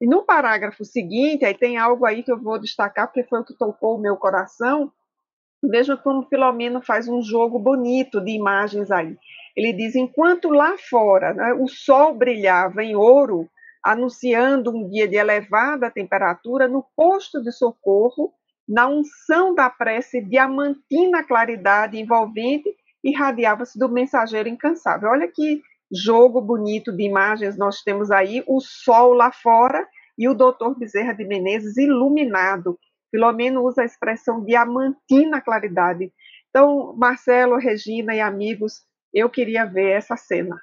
E 0.00 0.06
no 0.06 0.24
parágrafo 0.24 0.84
seguinte, 0.84 1.44
aí 1.44 1.54
tem 1.54 1.78
algo 1.78 2.04
aí 2.04 2.22
que 2.22 2.30
eu 2.30 2.38
vou 2.38 2.58
destacar, 2.58 3.06
porque 3.06 3.24
foi 3.24 3.40
o 3.40 3.44
que 3.44 3.54
tocou 3.54 3.96
o 3.96 4.00
meu 4.00 4.16
coração. 4.16 4.92
Veja 5.62 5.96
como 5.96 6.28
Filomeno 6.28 6.82
faz 6.82 7.08
um 7.08 7.22
jogo 7.22 7.58
bonito 7.58 8.20
de 8.20 8.32
imagens 8.32 8.90
aí. 8.90 9.16
Ele 9.56 9.72
diz: 9.72 9.96
enquanto 9.96 10.50
lá 10.50 10.76
fora 10.76 11.32
né, 11.32 11.54
o 11.54 11.66
sol 11.66 12.14
brilhava 12.14 12.84
em 12.84 12.94
ouro, 12.94 13.48
anunciando 13.82 14.70
um 14.70 14.88
dia 14.88 15.08
de 15.08 15.16
elevada 15.16 15.90
temperatura, 15.90 16.68
no 16.68 16.84
posto 16.94 17.42
de 17.42 17.50
socorro, 17.50 18.32
na 18.68 18.86
unção 18.86 19.54
da 19.54 19.70
prece 19.70 20.20
diamantina 20.20 21.24
claridade 21.24 21.98
envolvente, 21.98 22.68
irradiava-se 23.02 23.78
do 23.78 23.88
mensageiro 23.88 24.48
incansável. 24.48 25.08
Olha 25.08 25.28
que 25.28 25.62
jogo 25.92 26.40
bonito 26.40 26.92
de 26.92 27.04
imagens 27.04 27.56
nós 27.56 27.82
temos 27.82 28.10
aí, 28.10 28.42
o 28.46 28.60
sol 28.60 29.12
lá 29.12 29.32
fora 29.32 29.86
e 30.18 30.28
o 30.28 30.34
doutor 30.34 30.78
Bezerra 30.78 31.12
de 31.12 31.24
Menezes 31.24 31.76
iluminado. 31.76 32.78
Filomeno 33.10 33.62
usa 33.62 33.82
a 33.82 33.84
expressão 33.84 34.44
diamantina 34.44 35.40
claridade. 35.40 36.12
Então, 36.50 36.94
Marcelo, 36.96 37.56
Regina 37.56 38.14
e 38.14 38.20
amigos, 38.20 38.82
eu 39.12 39.28
queria 39.30 39.64
ver 39.64 39.90
essa 39.90 40.16
cena, 40.16 40.60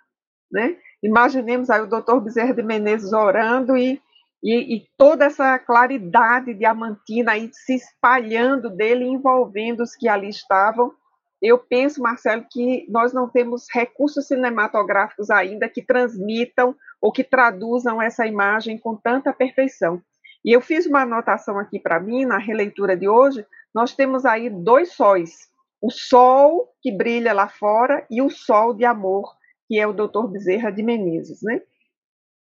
né? 0.51 0.75
Imaginemos 1.01 1.69
aí 1.69 1.81
o 1.81 1.87
doutor 1.87 2.21
Bezerra 2.21 2.53
de 2.53 2.63
Menezes 2.63 3.13
orando 3.13 3.77
e, 3.77 4.01
e, 4.41 4.75
e, 4.75 4.87
toda 4.97 5.25
essa 5.25 5.57
claridade 5.59 6.53
diamantina 6.53 7.33
aí 7.33 7.49
se 7.51 7.75
espalhando 7.75 8.69
dele, 8.69 9.05
envolvendo 9.05 9.83
os 9.83 9.95
que 9.95 10.07
ali 10.07 10.29
estavam. 10.29 10.93
Eu 11.43 11.59
penso, 11.59 12.01
Marcelo, 12.01 12.45
que 12.49 12.85
nós 12.89 13.11
não 13.11 13.27
temos 13.27 13.67
recursos 13.69 14.27
cinematográficos 14.27 15.29
ainda 15.29 15.67
que 15.67 15.81
transmitam 15.81 16.73
ou 17.01 17.11
que 17.11 17.21
traduzam 17.21 18.01
essa 18.01 18.25
imagem 18.25 18.77
com 18.77 18.95
tanta 18.95 19.33
perfeição. 19.33 20.01
E 20.45 20.53
eu 20.53 20.61
fiz 20.61 20.85
uma 20.85 21.01
anotação 21.01 21.59
aqui 21.59 21.81
para 21.81 21.99
mim, 21.99 22.23
na 22.23 22.37
releitura 22.37 22.95
de 22.95 23.09
hoje, 23.09 23.45
nós 23.75 23.93
temos 23.93 24.23
aí 24.23 24.49
dois 24.49 24.93
sóis. 24.93 25.49
O 25.81 25.91
sol 25.91 26.73
que 26.81 26.93
brilha 26.93 27.33
lá 27.33 27.49
fora 27.49 28.05
e 28.09 28.21
o 28.21 28.29
sol 28.29 28.73
de 28.73 28.85
amor, 28.85 29.29
que 29.67 29.77
é 29.77 29.85
o 29.85 29.91
doutor 29.91 30.29
Bezerra 30.29 30.71
de 30.71 30.81
Menezes, 30.81 31.41
né? 31.41 31.61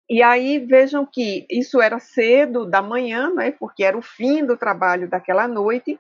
E 0.08 0.22
aí 0.22 0.60
vejam 0.60 1.04
que 1.04 1.48
isso 1.50 1.82
era 1.82 1.98
cedo 1.98 2.64
da 2.64 2.82
manhã, 2.82 3.34
né, 3.34 3.50
porque 3.52 3.84
era 3.84 3.98
o 3.98 4.04
fim 4.04 4.46
do 4.46 4.56
trabalho 4.56 5.10
daquela 5.10 5.48
noite, 5.48 6.00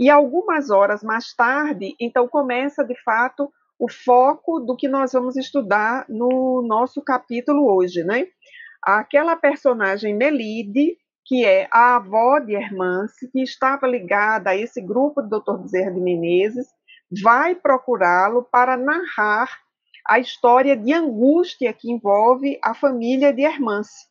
e 0.00 0.08
algumas 0.08 0.70
horas 0.70 1.02
mais 1.02 1.34
tarde, 1.34 1.94
então 2.00 2.26
começa 2.26 2.82
de 2.82 2.94
fato 3.02 3.52
o 3.78 3.86
foco 3.86 4.58
do 4.58 4.74
que 4.74 4.88
nós 4.88 5.12
vamos 5.12 5.36
estudar 5.36 6.06
no 6.08 6.62
nosso 6.66 7.02
capítulo 7.02 7.70
hoje, 7.70 8.02
né? 8.02 8.26
Aquela 8.82 9.36
personagem 9.36 10.16
Melide, 10.16 10.96
que 11.26 11.44
é 11.44 11.68
a 11.70 11.96
avó 11.96 12.38
de 12.38 12.54
Hermance, 12.54 13.30
que 13.30 13.42
estava 13.42 13.86
ligada 13.86 14.50
a 14.50 14.56
esse 14.56 14.80
grupo 14.80 15.20
do 15.20 15.38
Dr. 15.38 15.58
Bezerra 15.58 15.90
de 15.90 16.00
Menezes, 16.00 16.66
vai 17.22 17.54
procurá-lo 17.54 18.42
para 18.50 18.78
narrar 18.78 19.50
a 20.08 20.18
história 20.18 20.74
de 20.74 20.94
angústia 20.94 21.74
que 21.74 21.92
envolve 21.92 22.58
a 22.64 22.72
família 22.72 23.34
de 23.34 23.42
Hermance, 23.42 24.06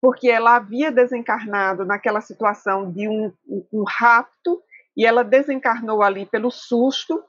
porque 0.00 0.28
ela 0.28 0.56
havia 0.56 0.90
desencarnado 0.90 1.84
naquela 1.84 2.20
situação 2.20 2.90
de 2.90 3.08
um, 3.08 3.32
um 3.72 3.84
rapto 3.86 4.60
e 4.98 5.06
ela 5.06 5.22
desencarnou 5.22 6.02
ali 6.02 6.26
pelo 6.26 6.50
susto. 6.50 7.22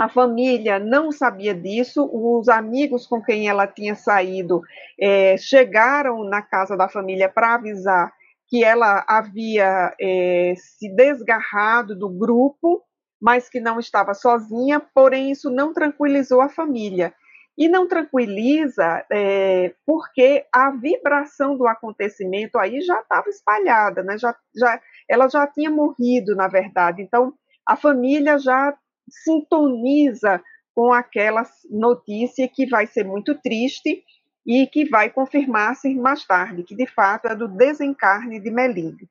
A 0.00 0.08
família 0.08 0.78
não 0.78 1.12
sabia 1.12 1.54
disso, 1.54 2.08
os 2.10 2.48
amigos 2.48 3.06
com 3.06 3.22
quem 3.22 3.46
ela 3.46 3.66
tinha 3.66 3.94
saído 3.94 4.62
é, 4.98 5.36
chegaram 5.36 6.24
na 6.24 6.40
casa 6.40 6.76
da 6.76 6.88
família 6.88 7.28
para 7.28 7.54
avisar 7.54 8.10
que 8.48 8.64
ela 8.64 9.04
havia 9.06 9.94
é, 10.00 10.54
se 10.56 10.88
desgarrado 10.88 11.94
do 11.94 12.08
grupo, 12.08 12.82
mas 13.20 13.50
que 13.50 13.60
não 13.60 13.78
estava 13.78 14.14
sozinha, 14.14 14.80
porém 14.80 15.30
isso 15.30 15.50
não 15.50 15.74
tranquilizou 15.74 16.40
a 16.40 16.48
família. 16.48 17.12
E 17.58 17.68
não 17.68 17.88
tranquiliza 17.88 19.04
é, 19.10 19.74
porque 19.84 20.46
a 20.52 20.70
vibração 20.70 21.56
do 21.56 21.66
acontecimento 21.66 22.56
aí 22.56 22.80
já 22.80 23.00
estava 23.00 23.28
espalhada, 23.28 24.02
né? 24.02 24.16
já, 24.16 24.34
já, 24.56 24.80
ela 25.08 25.28
já 25.28 25.46
tinha 25.46 25.70
morrido, 25.70 26.34
na 26.36 26.48
verdade. 26.48 27.02
Então, 27.02 27.32
a 27.66 27.76
família 27.76 28.38
já 28.38 28.76
sintoniza 29.08 30.42
com 30.74 30.92
aquela 30.92 31.42
notícia 31.70 32.46
que 32.48 32.66
vai 32.66 32.86
ser 32.86 33.04
muito 33.04 33.34
triste 33.34 34.04
e 34.46 34.66
que 34.66 34.88
vai 34.88 35.10
confirmar-se 35.10 35.94
mais 35.94 36.24
tarde, 36.24 36.62
que 36.62 36.74
de 36.74 36.86
fato 36.86 37.26
é 37.26 37.34
do 37.34 37.48
desencarne 37.48 38.40
de 38.40 38.50
Melinde. 38.50 39.08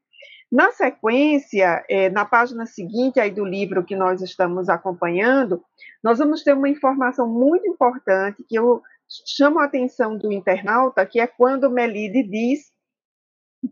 Na 0.52 0.72
sequência, 0.72 1.84
é, 1.90 2.10
na 2.10 2.24
página 2.24 2.66
seguinte 2.66 3.20
aí 3.20 3.30
do 3.30 3.44
livro 3.44 3.84
que 3.84 3.96
nós 3.96 4.22
estamos 4.22 4.70
acompanhando, 4.70 5.62
nós 6.02 6.20
vamos 6.20 6.42
ter 6.42 6.54
uma 6.54 6.70
informação 6.70 7.28
muito 7.28 7.68
importante 7.68 8.44
que 8.48 8.58
eu 8.58 8.82
chamo 9.26 9.60
a 9.60 9.66
atenção 9.66 10.18
do 10.18 10.32
internauta, 10.32 11.06
que 11.06 11.20
é 11.20 11.28
quando 11.28 11.70
Melide 11.70 12.24
diz 12.24 12.72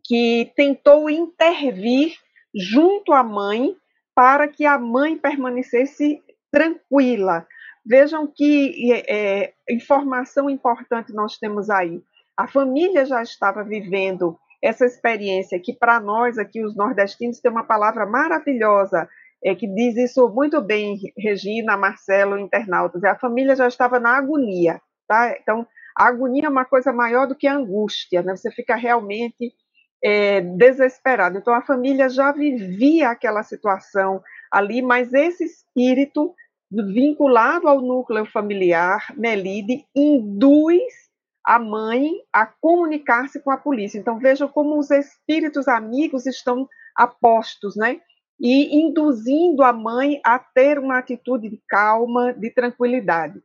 que 0.03 0.51
tentou 0.55 1.09
intervir 1.09 2.15
junto 2.53 3.13
à 3.13 3.23
mãe 3.23 3.75
para 4.13 4.47
que 4.47 4.65
a 4.65 4.77
mãe 4.79 5.17
permanecesse 5.17 6.21
tranquila, 6.51 7.45
Vejam 7.85 8.25
que 8.25 8.91
é, 9.07 9.53
informação 9.69 10.49
importante 10.49 11.13
nós 11.13 11.37
temos 11.37 11.69
aí. 11.69 12.01
A 12.35 12.47
família 12.47 13.05
já 13.05 13.21
estava 13.21 13.63
vivendo 13.63 14.39
essa 14.61 14.85
experiência 14.85 15.59
que 15.59 15.71
para 15.71 15.99
nós 15.99 16.39
aqui 16.39 16.65
os 16.65 16.75
nordestinos 16.75 17.39
tem 17.39 17.51
uma 17.51 17.63
palavra 17.63 18.07
maravilhosa 18.07 19.07
é, 19.43 19.53
que 19.53 19.67
diz 19.67 19.95
isso 19.97 20.27
muito 20.29 20.59
bem, 20.63 20.97
Regina, 21.15 21.77
Marcelo, 21.77 22.39
internautas. 22.39 23.03
A 23.03 23.15
família 23.15 23.55
já 23.55 23.67
estava 23.67 23.99
na 23.99 24.17
agonia, 24.17 24.81
tá? 25.07 25.37
Então 25.39 25.67
a 25.95 26.07
agonia 26.07 26.47
é 26.47 26.49
uma 26.49 26.65
coisa 26.65 26.91
maior 26.91 27.27
do 27.27 27.35
que 27.35 27.45
a 27.45 27.55
angústia, 27.55 28.23
né? 28.23 28.35
Você 28.35 28.49
fica 28.49 28.75
realmente 28.75 29.53
é, 30.05 30.39
desesperado. 30.39 31.39
Então 31.39 31.51
a 31.51 31.63
família 31.63 32.07
já 32.07 32.31
vivia 32.31 33.09
aquela 33.09 33.41
situação 33.41 34.21
ali, 34.51 34.79
mas 34.79 35.12
esse 35.12 35.43
espírito 35.43 36.35
vinculado 36.71 37.67
ao 37.67 37.81
núcleo 37.81 38.24
familiar, 38.27 39.07
Melide 39.17 39.83
induz 39.95 40.83
a 41.43 41.57
mãe 41.57 42.12
a 42.31 42.45
comunicar-se 42.45 43.39
com 43.39 43.50
a 43.50 43.57
polícia. 43.57 43.97
Então 43.97 44.19
vejam 44.19 44.47
como 44.47 44.77
os 44.77 44.91
espíritos 44.91 45.67
amigos 45.67 46.27
estão 46.27 46.69
apostos, 46.95 47.75
né? 47.75 48.00
E 48.39 48.79
induzindo 48.79 49.63
a 49.63 49.74
mãe 49.74 50.21
a 50.24 50.38
ter 50.38 50.77
uma 50.77 51.00
atitude 51.00 51.50
de 51.50 51.59
calma, 51.67 52.31
de 52.31 52.51
tranquilidade. 52.51 53.41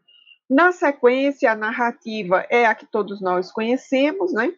Na 0.48 0.72
sequência, 0.72 1.52
a 1.52 1.56
narrativa 1.56 2.44
é 2.50 2.66
a 2.66 2.74
que 2.74 2.84
todos 2.84 3.20
nós 3.22 3.50
conhecemos, 3.50 4.32
né? 4.34 4.52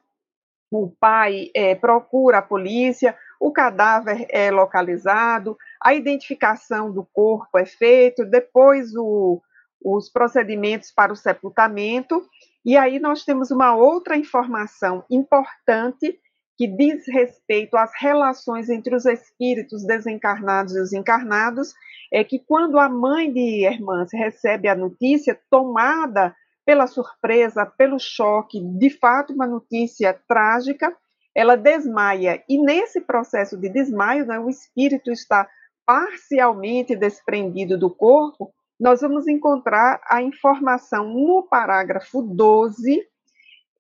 O 0.73 0.88
pai 0.88 1.50
é, 1.55 1.75
procura 1.75 2.38
a 2.38 2.43
polícia, 2.43 3.14
o 3.38 3.52
cadáver 3.52 4.26
é 4.31 4.50
localizado, 4.50 5.55
a 5.83 5.93
identificação 5.93 6.91
do 6.91 7.07
corpo 7.12 7.59
é 7.59 7.67
feita, 7.67 8.25
depois 8.25 8.97
o, 8.97 9.43
os 9.85 10.09
procedimentos 10.09 10.91
para 10.91 11.12
o 11.12 11.17
sepultamento, 11.17 12.26
e 12.64 12.75
aí 12.75 12.99
nós 12.99 13.23
temos 13.23 13.50
uma 13.50 13.75
outra 13.75 14.17
informação 14.17 15.05
importante 15.11 16.19
que 16.57 16.67
diz 16.67 17.07
respeito 17.07 17.76
às 17.76 17.91
relações 17.99 18.71
entre 18.71 18.95
os 18.95 19.05
espíritos 19.05 19.85
desencarnados 19.85 20.75
e 20.75 20.81
os 20.81 20.95
encarnados, 20.95 21.75
é 22.11 22.25
que 22.25 22.38
quando 22.38 22.79
a 22.79 22.88
mãe 22.88 23.31
de 23.31 23.67
Hermance 23.67 24.17
recebe 24.17 24.69
a 24.69 24.75
notícia, 24.75 25.38
tomada 25.50 26.35
pela 26.64 26.87
surpresa, 26.87 27.66
pelo 27.66 27.99
choque, 27.99 28.61
de 28.61 28.90
fato 28.90 29.33
uma 29.33 29.47
notícia 29.47 30.19
trágica, 30.28 30.97
ela 31.35 31.57
desmaia. 31.57 32.42
E 32.49 32.59
nesse 32.59 33.00
processo 33.00 33.57
de 33.57 33.69
desmaio, 33.69 34.26
né, 34.26 34.38
o 34.38 34.49
espírito 34.49 35.11
está 35.11 35.49
parcialmente 35.85 36.95
desprendido 36.95 37.78
do 37.78 37.90
corpo, 37.90 38.52
nós 38.78 39.00
vamos 39.00 39.26
encontrar 39.28 40.00
a 40.09 40.23
informação 40.23 41.09
no 41.09 41.42
parágrafo 41.49 42.23
12 42.23 43.07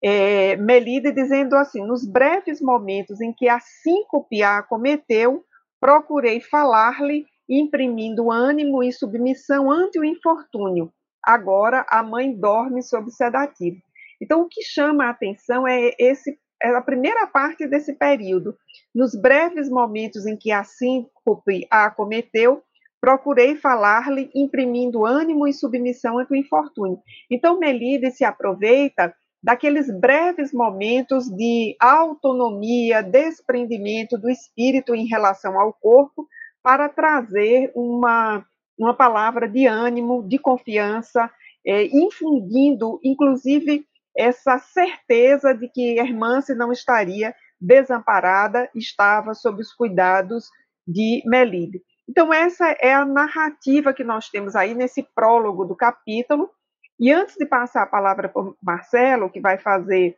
é, 0.02 0.56
Melide 0.56 1.12
dizendo 1.12 1.54
assim: 1.54 1.84
nos 1.86 2.04
breves 2.04 2.60
momentos 2.60 3.20
em 3.20 3.32
que 3.32 3.48
a 3.48 3.60
síncope 3.60 4.42
a 4.42 4.58
acometeu, 4.58 5.44
procurei 5.80 6.40
falar-lhe, 6.40 7.24
imprimindo 7.48 8.30
ânimo 8.30 8.82
e 8.82 8.92
submissão 8.92 9.70
ante 9.70 9.98
o 9.98 10.04
infortúnio. 10.04 10.92
Agora 11.22 11.86
a 11.88 12.02
mãe 12.02 12.34
dorme 12.34 12.82
sob 12.82 13.10
sedativo. 13.10 13.80
Então, 14.20 14.42
o 14.42 14.48
que 14.48 14.62
chama 14.62 15.06
a 15.06 15.10
atenção 15.10 15.66
é 15.66 15.92
esse 15.98 16.38
é 16.62 16.68
a 16.68 16.80
primeira 16.80 17.26
parte 17.26 17.66
desse 17.66 17.92
período. 17.92 18.56
Nos 18.94 19.20
breves 19.20 19.68
momentos 19.68 20.26
em 20.26 20.36
que 20.36 20.52
a 20.52 20.62
síncope 20.62 21.66
a 21.68 21.86
acometeu, 21.86 22.62
procurei 23.00 23.56
falar-lhe, 23.56 24.30
imprimindo 24.32 25.04
ânimo 25.04 25.48
e 25.48 25.52
submissão 25.52 26.20
ante 26.20 26.32
o 26.32 26.36
infortúnio. 26.36 27.00
Então, 27.28 27.58
Melide 27.58 28.12
se 28.12 28.24
aproveita 28.24 29.12
daqueles 29.42 29.90
breves 29.90 30.52
momentos 30.52 31.28
de 31.28 31.74
autonomia, 31.80 33.02
desprendimento 33.02 34.16
do 34.16 34.30
espírito 34.30 34.94
em 34.94 35.06
relação 35.06 35.58
ao 35.58 35.72
corpo, 35.72 36.28
para 36.62 36.88
trazer 36.88 37.72
uma, 37.74 38.46
uma 38.78 38.94
palavra 38.94 39.48
de 39.48 39.66
ânimo, 39.66 40.26
de 40.26 40.38
confiança, 40.38 41.30
é, 41.66 41.84
infundindo, 41.86 42.98
inclusive, 43.02 43.86
essa 44.16 44.58
certeza 44.58 45.54
de 45.54 45.68
que 45.68 45.98
Hermance 45.98 46.54
não 46.54 46.72
estaria 46.72 47.34
desamparada, 47.60 48.68
estava 48.74 49.34
sob 49.34 49.62
os 49.62 49.72
cuidados 49.72 50.50
de 50.86 51.22
Melide. 51.24 51.80
Então, 52.08 52.32
essa 52.32 52.76
é 52.80 52.92
a 52.92 53.04
narrativa 53.04 53.94
que 53.94 54.02
nós 54.02 54.28
temos 54.28 54.56
aí 54.56 54.74
nesse 54.74 55.02
prólogo 55.14 55.64
do 55.64 55.76
capítulo, 55.76 56.50
e 56.98 57.10
antes 57.10 57.36
de 57.36 57.46
passar 57.46 57.82
a 57.82 57.86
palavra 57.86 58.28
para 58.28 58.42
o 58.42 58.56
Marcelo, 58.62 59.30
que 59.30 59.40
vai 59.40 59.58
fazer 59.58 60.16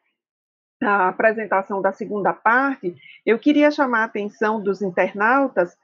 a 0.83 1.09
apresentação 1.09 1.81
da 1.81 1.93
segunda 1.93 2.33
parte, 2.33 2.95
eu 3.25 3.39
queria 3.39 3.71
chamar 3.71 4.01
a 4.01 4.05
atenção 4.05 4.61
dos 4.61 4.83
internautas 4.83 5.77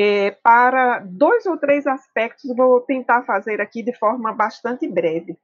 é, 0.00 0.30
para 0.30 1.00
dois 1.00 1.44
ou 1.44 1.56
três 1.56 1.84
aspectos, 1.84 2.54
vou 2.56 2.80
tentar 2.80 3.24
fazer 3.24 3.60
aqui 3.60 3.82
de 3.82 3.92
forma 3.92 4.32
bastante 4.32 4.86
breve. 4.86 5.36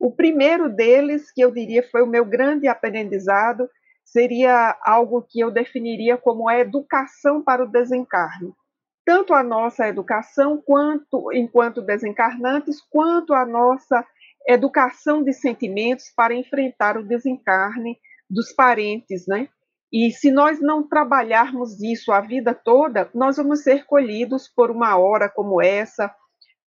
O 0.00 0.10
primeiro 0.10 0.70
deles, 0.70 1.30
que 1.30 1.42
eu 1.42 1.50
diria 1.50 1.82
foi 1.90 2.00
o 2.00 2.06
meu 2.06 2.24
grande 2.24 2.66
aprendizado, 2.68 3.68
seria 4.02 4.78
algo 4.82 5.20
que 5.20 5.40
eu 5.40 5.50
definiria 5.50 6.16
como 6.16 6.48
a 6.48 6.58
educação 6.58 7.42
para 7.42 7.62
o 7.62 7.68
desencarne. 7.68 8.54
Tanto 9.04 9.34
a 9.34 9.42
nossa 9.42 9.86
educação, 9.86 10.56
quanto 10.64 11.30
enquanto 11.34 11.82
desencarnantes, 11.82 12.80
quanto 12.90 13.34
a 13.34 13.44
nossa 13.44 14.06
educação 14.46 15.22
de 15.22 15.34
sentimentos 15.34 16.10
para 16.16 16.32
enfrentar 16.32 16.96
o 16.96 17.04
desencarne 17.04 17.98
dos 18.30 18.54
parentes, 18.54 19.26
né? 19.26 19.50
E 19.92 20.10
se 20.10 20.30
nós 20.30 20.60
não 20.60 20.86
trabalharmos 20.86 21.82
isso 21.82 22.12
a 22.12 22.20
vida 22.20 22.54
toda, 22.54 23.10
nós 23.14 23.36
vamos 23.36 23.62
ser 23.62 23.86
colhidos 23.86 24.46
por 24.46 24.70
uma 24.70 24.96
hora 24.98 25.28
como 25.28 25.62
essa, 25.62 26.14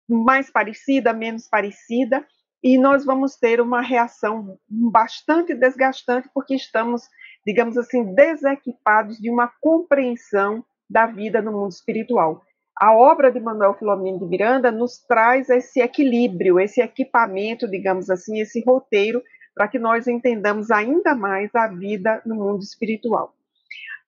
mais 0.09 0.50
parecida, 0.50 1.12
menos 1.12 1.48
parecida, 1.48 2.24
e 2.62 2.78
nós 2.78 3.04
vamos 3.04 3.37
ter 3.37 3.61
uma 3.61 3.81
reação 3.81 4.57
bastante 4.68 5.54
desgastante, 5.54 6.28
porque 6.33 6.54
estamos, 6.54 7.02
digamos 7.46 7.76
assim, 7.76 8.14
desequipados 8.14 9.18
de 9.18 9.31
uma 9.31 9.50
compreensão 9.61 10.64
da 10.88 11.07
vida 11.07 11.42
no 11.42 11.52
mundo 11.52 11.72
espiritual. 11.72 12.42
A 12.81 12.94
obra 12.94 13.31
de 13.31 13.40
Manuel 13.40 13.74
Filomeno 13.74 14.20
de 14.20 14.26
Miranda 14.26 14.70
nos 14.70 14.98
traz 14.98 15.48
esse 15.50 15.81
equilíbrio, 15.81 16.61
esse 16.61 16.81
equipamento, 16.81 17.68
digamos 17.68 18.09
assim, 18.09 18.40
esse 18.40 18.62
roteiro, 18.64 19.22
para 19.59 19.66
que 19.66 19.79
nós 19.79 20.07
entendamos 20.07 20.71
ainda 20.71 21.16
mais 21.16 21.53
a 21.53 21.66
vida 21.66 22.23
no 22.25 22.37
mundo 22.37 22.62
espiritual. 22.62 23.35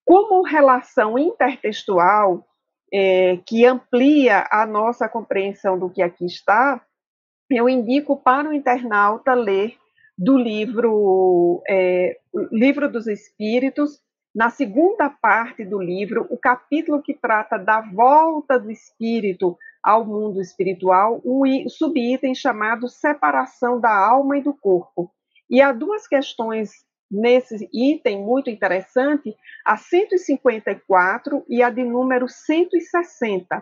Como 0.04 0.44
relação 0.44 1.18
intertextual, 1.18 2.46
é, 2.92 3.36
que 3.44 3.66
amplia 3.66 4.46
a 4.48 4.64
nossa 4.64 5.08
compreensão 5.08 5.76
do 5.76 5.90
que 5.90 6.02
aqui 6.02 6.24
está, 6.24 6.80
eu 7.50 7.68
indico 7.68 8.16
para 8.16 8.48
o 8.48 8.52
internauta 8.52 9.34
ler 9.34 9.76
do 10.16 10.38
livro 10.38 11.62
é, 11.68 12.16
Livro 12.52 12.88
dos 12.88 13.08
Espíritos, 13.08 14.00
na 14.32 14.50
segunda 14.50 15.10
parte 15.10 15.64
do 15.64 15.80
livro, 15.80 16.28
o 16.30 16.38
capítulo 16.38 17.02
que 17.02 17.12
trata 17.12 17.58
da 17.58 17.80
volta 17.80 18.56
do 18.56 18.70
espírito 18.70 19.58
ao 19.82 20.06
mundo 20.06 20.40
espiritual, 20.40 21.20
um 21.24 21.42
subitem 21.68 22.36
chamado 22.36 22.86
separação 22.86 23.80
da 23.80 23.92
alma 23.92 24.38
e 24.38 24.42
do 24.42 24.54
corpo. 24.54 25.10
E 25.50 25.60
há 25.60 25.72
duas 25.72 26.06
questões 26.06 26.70
nesse 27.10 27.68
item 27.72 28.22
muito 28.22 28.48
interessante, 28.48 29.36
a 29.64 29.76
154 29.76 31.44
e 31.48 31.60
a 31.60 31.70
de 31.70 31.82
número 31.82 32.28
160. 32.28 33.60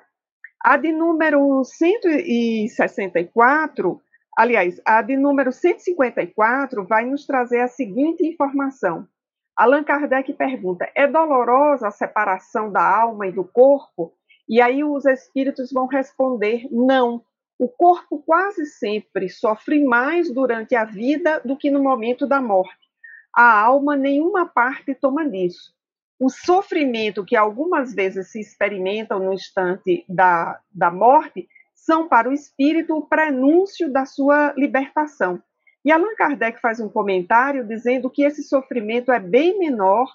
A 0.62 0.76
de 0.76 0.92
número 0.92 1.64
164, 1.64 4.02
aliás, 4.36 4.78
a 4.84 5.00
de 5.00 5.16
número 5.16 5.50
154 5.50 6.84
vai 6.84 7.06
nos 7.06 7.24
trazer 7.24 7.60
a 7.60 7.68
seguinte 7.68 8.26
informação: 8.26 9.08
Allan 9.56 9.82
Kardec 9.82 10.30
pergunta: 10.34 10.86
é 10.94 11.06
dolorosa 11.06 11.88
a 11.88 11.92
separação 11.92 12.70
da 12.70 12.82
alma 12.82 13.26
e 13.26 13.32
do 13.32 13.44
corpo? 13.44 14.12
E 14.46 14.60
aí 14.60 14.84
os 14.84 15.06
espíritos 15.06 15.72
vão 15.72 15.86
responder: 15.86 16.68
não. 16.70 17.24
O 17.58 17.68
corpo 17.68 18.22
quase 18.24 18.66
sempre 18.66 19.28
sofre 19.28 19.84
mais 19.84 20.30
durante 20.32 20.76
a 20.76 20.84
vida 20.84 21.40
do 21.44 21.56
que 21.56 21.70
no 21.70 21.82
momento 21.82 22.26
da 22.26 22.40
morte. 22.40 22.88
A 23.34 23.60
alma, 23.60 23.96
nenhuma 23.96 24.46
parte 24.46 24.94
toma 24.94 25.28
disso. 25.28 25.74
O 26.20 26.28
sofrimento 26.28 27.24
que 27.24 27.36
algumas 27.36 27.94
vezes 27.94 28.30
se 28.30 28.40
experimentam 28.40 29.18
no 29.18 29.32
instante 29.32 30.04
da, 30.08 30.60
da 30.70 30.90
morte 30.90 31.48
são 31.74 32.08
para 32.08 32.28
o 32.28 32.32
espírito 32.32 32.96
o 32.96 33.06
prenúncio 33.06 33.90
da 33.90 34.04
sua 34.04 34.52
libertação. 34.56 35.42
E 35.84 35.90
Allan 35.90 36.14
Kardec 36.16 36.60
faz 36.60 36.80
um 36.80 36.88
comentário 36.88 37.66
dizendo 37.66 38.10
que 38.10 38.22
esse 38.22 38.42
sofrimento 38.42 39.10
é 39.10 39.18
bem 39.18 39.58
menor 39.58 40.06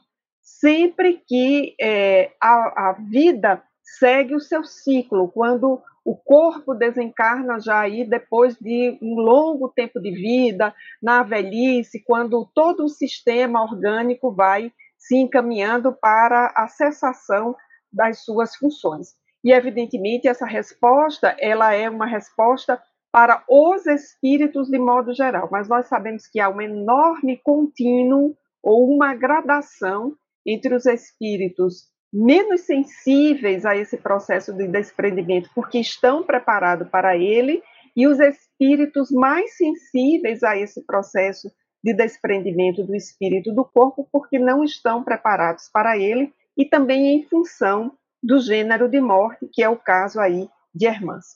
sempre 0.41 1.21
que 1.25 1.73
é, 1.79 2.31
a, 2.39 2.89
a 2.89 2.91
vida 2.93 3.63
segue 3.81 4.35
o 4.35 4.39
seu 4.39 4.63
ciclo, 4.63 5.29
quando 5.29 5.81
o 6.05 6.15
corpo 6.15 6.73
desencarna 6.73 7.59
já 7.59 7.79
aí 7.79 8.03
depois 8.03 8.57
de 8.57 8.97
um 9.01 9.15
longo 9.15 9.69
tempo 9.69 9.99
de 9.99 10.11
vida, 10.11 10.75
na 11.01 11.23
velhice, 11.23 12.03
quando 12.03 12.49
todo 12.53 12.83
o 12.83 12.89
sistema 12.89 13.63
orgânico 13.63 14.31
vai 14.31 14.71
se 14.97 15.17
encaminhando 15.17 15.93
para 15.93 16.51
a 16.55 16.67
cessação 16.67 17.55
das 17.91 18.19
suas 18.19 18.55
funções. 18.55 19.15
E 19.43 19.51
evidentemente 19.51 20.27
essa 20.27 20.45
resposta, 20.45 21.35
ela 21.39 21.73
é 21.73 21.89
uma 21.89 22.05
resposta 22.05 22.81
para 23.11 23.43
os 23.47 23.85
espíritos 23.85 24.69
de 24.69 24.79
modo 24.79 25.13
geral, 25.13 25.47
mas 25.51 25.69
nós 25.69 25.87
sabemos 25.87 26.25
que 26.27 26.39
há 26.39 26.49
um 26.49 26.59
enorme 26.59 27.37
contínuo 27.37 28.35
ou 28.61 28.89
uma 28.89 29.13
gradação 29.13 30.15
entre 30.45 30.73
os 30.73 30.85
espíritos 30.85 31.92
menos 32.13 32.61
sensíveis 32.61 33.65
a 33.65 33.75
esse 33.75 33.97
processo 33.97 34.53
de 34.53 34.67
desprendimento, 34.67 35.49
porque 35.55 35.79
estão 35.79 36.23
preparados 36.23 36.87
para 36.89 37.17
ele, 37.17 37.63
e 37.95 38.07
os 38.07 38.19
espíritos 38.19 39.11
mais 39.11 39.57
sensíveis 39.57 40.43
a 40.43 40.55
esse 40.55 40.85
processo 40.85 41.51
de 41.83 41.93
desprendimento 41.93 42.83
do 42.83 42.95
espírito 42.95 43.51
do 43.51 43.65
corpo, 43.65 44.07
porque 44.11 44.37
não 44.37 44.63
estão 44.63 45.03
preparados 45.03 45.69
para 45.73 45.97
ele, 45.97 46.31
e 46.55 46.65
também 46.65 47.15
em 47.15 47.23
função 47.23 47.91
do 48.21 48.39
gênero 48.39 48.87
de 48.87 49.01
morte, 49.01 49.49
que 49.51 49.63
é 49.63 49.67
o 49.67 49.75
caso 49.75 50.19
aí 50.19 50.47
de 50.73 50.85
Hermance. 50.85 51.35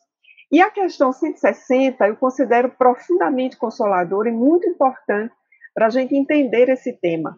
E 0.51 0.61
a 0.61 0.69
questão 0.69 1.11
160 1.11 2.07
eu 2.07 2.15
considero 2.15 2.69
profundamente 2.69 3.57
consoladora 3.57 4.29
e 4.29 4.31
muito 4.31 4.69
importante 4.69 5.33
para 5.73 5.87
a 5.87 5.89
gente 5.89 6.15
entender 6.15 6.69
esse 6.69 6.93
tema. 6.93 7.37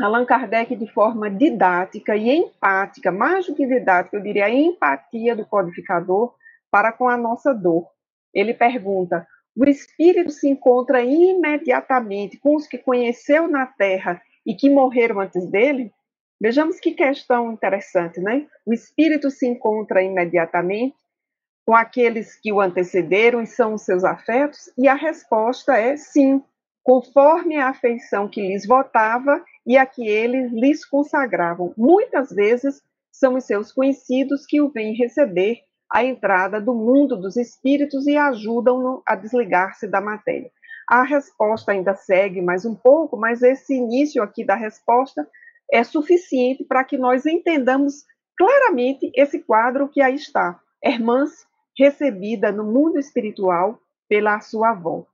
Allan 0.00 0.24
Kardec, 0.24 0.76
de 0.76 0.86
forma 0.92 1.28
didática 1.28 2.16
e 2.16 2.30
empática, 2.30 3.10
mais 3.10 3.46
do 3.46 3.54
que 3.54 3.66
didática, 3.66 4.16
eu 4.16 4.22
diria 4.22 4.46
a 4.46 4.50
empatia 4.50 5.34
do 5.34 5.44
codificador 5.44 6.34
para 6.70 6.92
com 6.92 7.08
a 7.08 7.16
nossa 7.16 7.52
dor. 7.52 7.88
Ele 8.32 8.54
pergunta: 8.54 9.26
o 9.56 9.64
espírito 9.64 10.30
se 10.30 10.48
encontra 10.48 11.02
imediatamente 11.02 12.38
com 12.38 12.54
os 12.54 12.66
que 12.66 12.78
conheceu 12.78 13.48
na 13.48 13.66
terra 13.66 14.22
e 14.46 14.54
que 14.54 14.70
morreram 14.70 15.18
antes 15.20 15.44
dele? 15.50 15.92
Vejamos 16.40 16.78
que 16.78 16.92
questão 16.92 17.50
interessante, 17.50 18.20
né? 18.20 18.46
O 18.64 18.72
espírito 18.72 19.28
se 19.30 19.48
encontra 19.48 20.00
imediatamente 20.00 20.96
com 21.66 21.74
aqueles 21.74 22.36
que 22.36 22.52
o 22.52 22.60
antecederam 22.60 23.42
e 23.42 23.46
são 23.46 23.74
os 23.74 23.82
seus 23.82 24.04
afetos? 24.04 24.70
E 24.78 24.86
a 24.86 24.94
resposta 24.94 25.76
é 25.76 25.96
sim, 25.96 26.40
conforme 26.84 27.56
a 27.56 27.70
afeição 27.70 28.28
que 28.28 28.40
lhes 28.40 28.64
votava 28.64 29.44
e 29.68 29.76
a 29.76 29.84
que 29.84 30.08
eles 30.08 30.50
lhes 30.50 30.82
consagravam. 30.82 31.74
Muitas 31.76 32.30
vezes 32.30 32.82
são 33.12 33.34
os 33.34 33.44
seus 33.44 33.70
conhecidos 33.70 34.46
que 34.46 34.62
o 34.62 34.70
vêm 34.70 34.94
receber 34.94 35.58
a 35.92 36.02
entrada 36.02 36.58
do 36.58 36.74
mundo 36.74 37.16
dos 37.16 37.36
espíritos 37.36 38.06
e 38.06 38.16
ajudam-no 38.16 39.02
a 39.06 39.14
desligar-se 39.14 39.86
da 39.86 40.00
matéria. 40.00 40.50
A 40.88 41.02
resposta 41.02 41.72
ainda 41.72 41.94
segue 41.94 42.40
mais 42.40 42.64
um 42.64 42.74
pouco, 42.74 43.18
mas 43.18 43.42
esse 43.42 43.74
início 43.74 44.22
aqui 44.22 44.42
da 44.42 44.54
resposta 44.54 45.28
é 45.70 45.84
suficiente 45.84 46.64
para 46.64 46.82
que 46.82 46.96
nós 46.96 47.26
entendamos 47.26 48.04
claramente 48.38 49.12
esse 49.14 49.40
quadro 49.40 49.88
que 49.88 50.00
aí 50.00 50.14
está. 50.14 50.58
Hermance 50.82 51.44
recebida 51.76 52.50
no 52.50 52.64
mundo 52.64 52.98
espiritual 52.98 53.78
pela 54.08 54.40
sua 54.40 54.70
avó. 54.70 55.06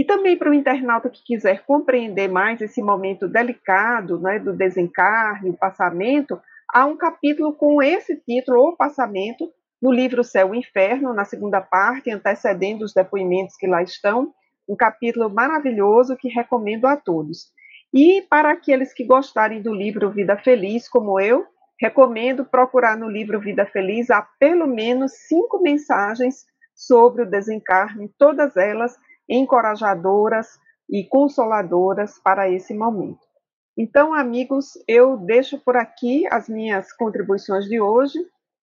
E 0.00 0.04
também 0.04 0.34
para 0.34 0.48
o 0.48 0.54
internauta 0.54 1.10
que 1.10 1.22
quiser 1.22 1.62
compreender 1.66 2.26
mais 2.26 2.58
esse 2.62 2.82
momento 2.82 3.28
delicado 3.28 4.18
né, 4.18 4.38
do 4.38 4.50
desencarne, 4.50 5.50
o 5.50 5.56
passamento, 5.58 6.40
há 6.72 6.86
um 6.86 6.96
capítulo 6.96 7.52
com 7.52 7.82
esse 7.82 8.16
título, 8.16 8.62
O 8.62 8.74
Passamento, 8.74 9.52
no 9.78 9.92
livro 9.92 10.24
Céu 10.24 10.54
e 10.54 10.58
Inferno, 10.58 11.12
na 11.12 11.26
segunda 11.26 11.60
parte, 11.60 12.10
antecedendo 12.10 12.82
os 12.82 12.94
depoimentos 12.94 13.56
que 13.56 13.66
lá 13.66 13.82
estão, 13.82 14.32
um 14.66 14.74
capítulo 14.74 15.28
maravilhoso 15.28 16.16
que 16.16 16.30
recomendo 16.30 16.86
a 16.86 16.96
todos. 16.96 17.52
E 17.92 18.22
para 18.22 18.52
aqueles 18.52 18.94
que 18.94 19.04
gostarem 19.04 19.60
do 19.60 19.74
livro 19.74 20.10
Vida 20.10 20.34
Feliz, 20.38 20.88
como 20.88 21.20
eu, 21.20 21.44
recomendo 21.78 22.42
procurar 22.42 22.96
no 22.96 23.06
livro 23.06 23.38
Vida 23.38 23.66
Feliz 23.66 24.10
há 24.10 24.26
pelo 24.38 24.66
menos 24.66 25.12
cinco 25.28 25.60
mensagens 25.60 26.46
sobre 26.74 27.24
o 27.24 27.30
desencarne, 27.30 28.10
todas 28.18 28.56
elas 28.56 28.96
encorajadoras 29.30 30.58
e 30.90 31.04
consoladoras 31.04 32.18
para 32.18 32.50
esse 32.50 32.74
momento. 32.74 33.30
Então, 33.78 34.12
amigos, 34.12 34.72
eu 34.88 35.16
deixo 35.16 35.58
por 35.58 35.76
aqui 35.76 36.26
as 36.30 36.48
minhas 36.48 36.92
contribuições 36.92 37.66
de 37.66 37.80
hoje 37.80 38.18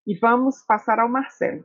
e 0.05 0.15
vamos 0.15 0.57
passar 0.67 0.99
ao 0.99 1.09
Marcelo. 1.09 1.63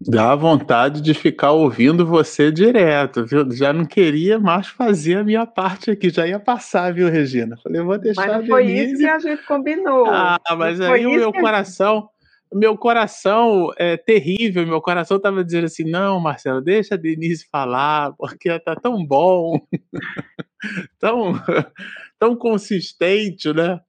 Dá 0.00 0.34
vontade 0.34 1.00
de 1.00 1.14
ficar 1.14 1.52
ouvindo 1.52 2.06
você 2.06 2.52
direto, 2.52 3.24
viu? 3.24 3.50
Já 3.50 3.72
não 3.72 3.86
queria 3.86 4.38
mais 4.38 4.66
fazer 4.66 5.18
a 5.18 5.24
minha 5.24 5.46
parte 5.46 5.90
aqui, 5.90 6.10
já 6.10 6.26
ia 6.26 6.38
passar, 6.38 6.92
viu, 6.92 7.08
Regina? 7.08 7.56
Falei, 7.62 7.80
vou 7.80 7.98
deixar 7.98 8.26
mas 8.26 8.36
não 8.36 8.46
foi 8.46 8.66
Denise... 8.66 8.92
isso 8.92 9.02
que 9.02 9.08
a 9.08 9.18
gente 9.18 9.46
combinou. 9.46 10.06
Ah, 10.06 10.38
mas 10.56 10.78
não 10.78 10.92
aí 10.92 11.06
o 11.06 11.14
meu 11.14 11.32
coração, 11.32 11.94
gente... 11.94 12.10
meu 12.52 12.76
coração 12.76 13.70
é 13.76 13.96
terrível, 13.96 14.66
meu 14.66 14.80
coração 14.80 15.16
estava 15.16 15.44
dizendo 15.44 15.64
assim, 15.66 15.84
não, 15.84 16.20
Marcelo, 16.20 16.60
deixa 16.60 16.94
a 16.94 16.98
Denise 16.98 17.46
falar, 17.50 18.12
porque 18.16 18.58
tá 18.60 18.76
tão 18.76 19.04
bom, 19.04 19.58
tão, 20.98 21.32
tão 22.18 22.36
consistente, 22.36 23.52
né? 23.52 23.80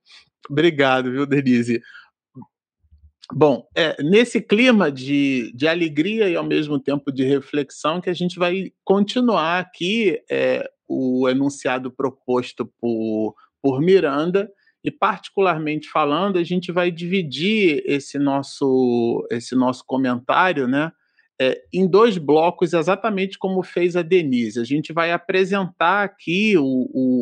Obrigado, 0.49 1.11
viu, 1.11 1.25
Denise? 1.25 1.81
Bom, 3.33 3.67
é 3.75 4.01
nesse 4.01 4.41
clima 4.41 4.89
de, 4.89 5.51
de 5.53 5.67
alegria 5.67 6.29
e 6.29 6.35
ao 6.35 6.45
mesmo 6.45 6.79
tempo 6.79 7.11
de 7.11 7.25
reflexão 7.25 7.99
que 7.99 8.09
a 8.09 8.13
gente 8.13 8.39
vai 8.39 8.71
continuar 8.85 9.59
aqui 9.59 10.21
é, 10.31 10.69
o 10.87 11.27
enunciado 11.27 11.91
proposto 11.91 12.65
por, 12.79 13.35
por 13.61 13.81
Miranda, 13.81 14.49
e 14.87 14.91
particularmente 14.91 15.89
falando, 15.89 16.37
a 16.37 16.43
gente 16.45 16.71
vai 16.71 16.89
dividir 16.89 17.83
esse 17.85 18.17
nosso, 18.17 19.27
esse 19.29 19.53
nosso 19.53 19.83
comentário 19.85 20.65
né, 20.65 20.93
é, 21.37 21.61
em 21.73 21.85
dois 21.85 22.17
blocos, 22.17 22.71
exatamente 22.71 23.37
como 23.37 23.61
fez 23.61 23.97
a 23.97 24.01
Denise. 24.01 24.61
A 24.61 24.63
gente 24.63 24.93
vai 24.93 25.11
apresentar 25.11 26.05
aqui 26.05 26.57
o, 26.57 26.63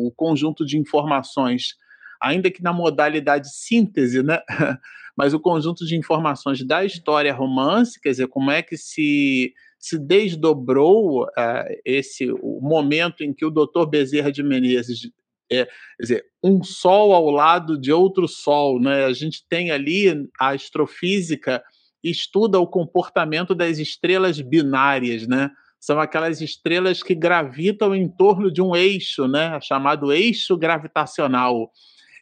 o 0.06 0.12
conjunto 0.14 0.64
de 0.64 0.78
informações, 0.78 1.74
ainda 2.22 2.52
que 2.52 2.62
na 2.62 2.72
modalidade 2.72 3.52
síntese, 3.52 4.22
né? 4.22 4.38
mas 5.18 5.34
o 5.34 5.40
conjunto 5.40 5.84
de 5.84 5.96
informações 5.96 6.64
da 6.64 6.84
história 6.84 7.34
romance, 7.34 8.00
quer 8.00 8.10
dizer, 8.10 8.28
como 8.28 8.52
é 8.52 8.62
que 8.62 8.76
se, 8.76 9.52
se 9.76 9.98
desdobrou 9.98 11.24
uh, 11.24 11.80
esse 11.84 12.30
o 12.30 12.60
momento 12.62 13.24
em 13.24 13.34
que 13.34 13.44
o 13.44 13.50
doutor 13.50 13.86
Bezerra 13.86 14.30
de 14.30 14.44
Menezes 14.44 15.10
é, 15.50 15.64
quer 15.64 15.70
dizer, 16.00 16.24
um 16.42 16.62
sol 16.62 17.12
ao 17.12 17.30
lado 17.30 17.78
de 17.78 17.92
outro 17.92 18.26
sol, 18.28 18.80
né? 18.80 19.04
A 19.04 19.12
gente 19.12 19.44
tem 19.48 19.70
ali 19.70 20.28
a 20.38 20.50
astrofísica 20.50 21.62
estuda 22.02 22.60
o 22.60 22.66
comportamento 22.66 23.54
das 23.54 23.78
estrelas 23.78 24.40
binárias, 24.40 25.26
né? 25.26 25.50
São 25.80 26.00
aquelas 26.00 26.40
estrelas 26.40 27.02
que 27.02 27.14
gravitam 27.14 27.94
em 27.94 28.08
torno 28.08 28.50
de 28.50 28.62
um 28.62 28.74
eixo, 28.74 29.26
né? 29.28 29.58
Chamado 29.60 30.12
eixo 30.12 30.56
gravitacional. 30.56 31.70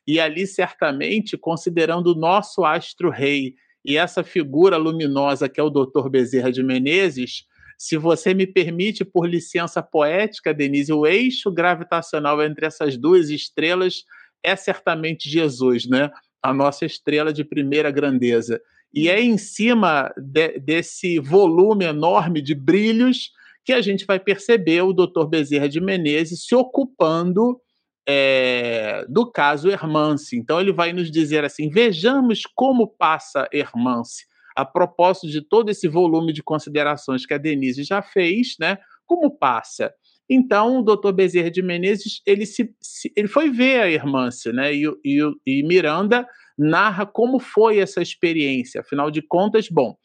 E 0.07 0.21
ali, 0.21 0.47
certamente, 0.47 1.37
considerando 1.37 2.09
o 2.09 2.15
nosso 2.15 2.65
astro-rei 2.65 3.55
e 3.85 3.97
essa 3.97 4.23
figura 4.23 4.77
luminosa 4.77 5.49
que 5.49 5.61
é 5.61 5.63
o 5.63 5.71
Dr. 5.71 6.09
Bezerra 6.11 6.51
de 6.51 6.63
Menezes, 6.63 7.47
se 7.79 7.97
você 7.97 8.35
me 8.35 8.47
permite, 8.47 9.05
por 9.05 9.29
licença 9.29 9.83
poética, 9.83 10.55
Denise, 10.55 10.93
o 10.93 11.07
eixo 11.07 11.51
gravitacional 11.51 12.43
entre 12.43 12.67
essas 12.67 12.97
duas 12.97 13.31
estrelas 13.31 14.05
é 14.43 14.55
certamente 14.57 15.29
Jesus, 15.29 15.87
né? 15.87 16.11
A 16.43 16.53
nossa 16.53 16.85
estrela 16.85 17.33
de 17.33 17.45
primeira 17.45 17.91
grandeza. 17.91 18.61
E 18.93 19.09
é 19.09 19.21
em 19.21 19.37
cima 19.37 20.13
de, 20.17 20.59
desse 20.61 21.19
volume 21.19 21.85
enorme 21.85 22.41
de 22.41 22.55
brilhos 22.55 23.31
que 23.65 23.73
a 23.73 23.81
gente 23.81 24.05
vai 24.05 24.21
perceber 24.21 24.83
o 24.83 24.93
Dr. 24.93 25.27
Bezerra 25.27 25.69
de 25.69 25.81
Menezes 25.81 26.45
se 26.47 26.55
ocupando 26.55 27.59
é, 28.07 29.05
do 29.09 29.31
caso 29.31 29.71
Hermance. 29.71 30.37
Então, 30.37 30.61
ele 30.61 30.73
vai 30.73 30.93
nos 30.93 31.11
dizer 31.11 31.45
assim: 31.45 31.71
vejamos 31.71 32.43
como 32.55 32.87
passa 32.87 33.49
Hermance, 33.53 34.27
a 34.55 34.65
propósito 34.65 35.29
de 35.29 35.41
todo 35.41 35.71
esse 35.71 35.89
volume 35.89 36.33
de 36.33 36.43
considerações 36.43 37.27
que 37.27 37.35
a 37.35 37.39
Denise 37.39 37.83
já 37.83 38.01
fez, 38.03 38.57
né? 38.59 38.79
Como 39.07 39.31
passa? 39.31 39.93
Então, 40.29 40.79
o 40.79 40.83
doutor 40.83 41.13
Bezerra 41.13 41.51
de 41.51 41.63
Menezes 41.63 42.23
ele, 42.27 42.47
se, 42.47 42.75
se, 42.81 43.13
ele 43.17 43.29
foi 43.29 43.51
ver 43.51 43.81
a 43.81 43.91
Hermance, 43.91 44.53
né? 44.53 44.73
E, 44.75 44.85
e, 45.05 45.21
e 45.47 45.63
Miranda 45.63 46.27
narra 46.57 47.05
como 47.05 47.39
foi 47.39 47.79
essa 47.79 48.01
experiência. 48.01 48.81
Afinal 48.81 49.11
de 49.11 49.21
contas, 49.21 49.69
bom, 49.69 49.97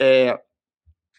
é, 0.00 0.38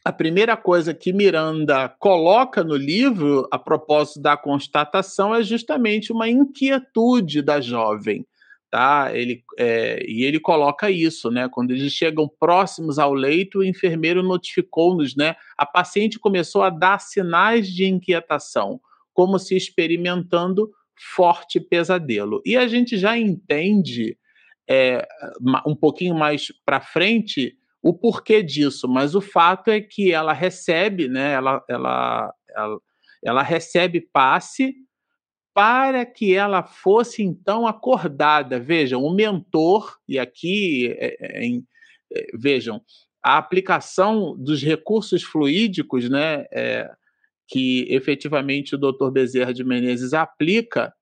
a 0.06 0.12
primeira 0.12 0.58
coisa 0.58 0.93
que 0.93 1.13
Miranda 1.13 1.88
coloca 1.98 2.63
no 2.63 2.76
livro, 2.76 3.48
a 3.50 3.58
propósito 3.58 4.22
da 4.22 4.36
constatação, 4.36 5.34
é 5.34 5.41
justamente 5.41 6.12
uma 6.12 6.28
inquietude 6.28 7.41
da 7.41 7.62
jovem. 7.62 8.26
Tá? 8.74 9.16
Ele, 9.16 9.44
é, 9.56 10.04
e 10.04 10.24
ele 10.24 10.40
coloca 10.40 10.90
isso, 10.90 11.30
né? 11.30 11.48
Quando 11.48 11.70
eles 11.70 11.94
chegam 11.94 12.28
próximos 12.28 12.98
ao 12.98 13.14
leito, 13.14 13.60
o 13.60 13.64
enfermeiro 13.64 14.24
notificou-nos, 14.24 15.16
né? 15.16 15.36
A 15.56 15.64
paciente 15.64 16.18
começou 16.18 16.64
a 16.64 16.72
dar 16.72 17.00
sinais 17.00 17.68
de 17.68 17.86
inquietação, 17.86 18.82
como 19.14 19.38
se 19.38 19.56
experimentando 19.56 20.72
forte 21.16 21.60
pesadelo. 21.60 22.42
E 22.44 22.58
a 22.58 22.68
gente 22.68 22.98
já 22.98 23.16
entende 23.16 24.18
é, 24.68 25.08
um 25.68 25.76
pouquinho 25.76 26.16
mais 26.16 26.52
para 26.66 26.82
frente 26.82 27.56
o 27.80 27.94
porquê 27.94 28.42
disso, 28.42 28.88
mas 28.88 29.14
o 29.14 29.22
fato 29.22 29.70
é 29.70 29.82
que 29.82 30.12
ela 30.12 30.34
recebe, 30.34 31.08
né, 31.08 31.34
ela, 31.34 31.64
ela, 31.70 32.34
ela, 32.50 32.80
ela 33.24 33.44
recebe 33.44 34.02
passe 34.02 34.74
para 35.54 36.06
que 36.06 36.34
ela 36.34 36.63
fosse 36.63 37.22
então 37.22 37.68
acordada. 37.68 38.60
Vejam, 38.60 39.04
o 39.04 39.13
mentor, 39.13 39.98
e 40.08 40.18
aqui, 40.18 40.88
é, 40.98 41.16
é, 41.20 41.48
é, 42.13 42.26
vejam, 42.34 42.82
a 43.24 43.38
aplicação 43.38 44.36
dos 44.38 44.62
recursos 44.62 45.24
fluídicos, 45.24 46.10
né, 46.10 46.46
é, 46.52 46.89
que 47.48 47.86
efetivamente 47.89 48.76
o 48.76 48.78
Dr. 48.78 49.12
Bezerra 49.12 49.54
de 49.54 49.63
Menezes 49.63 50.13
aplica, 50.13 50.94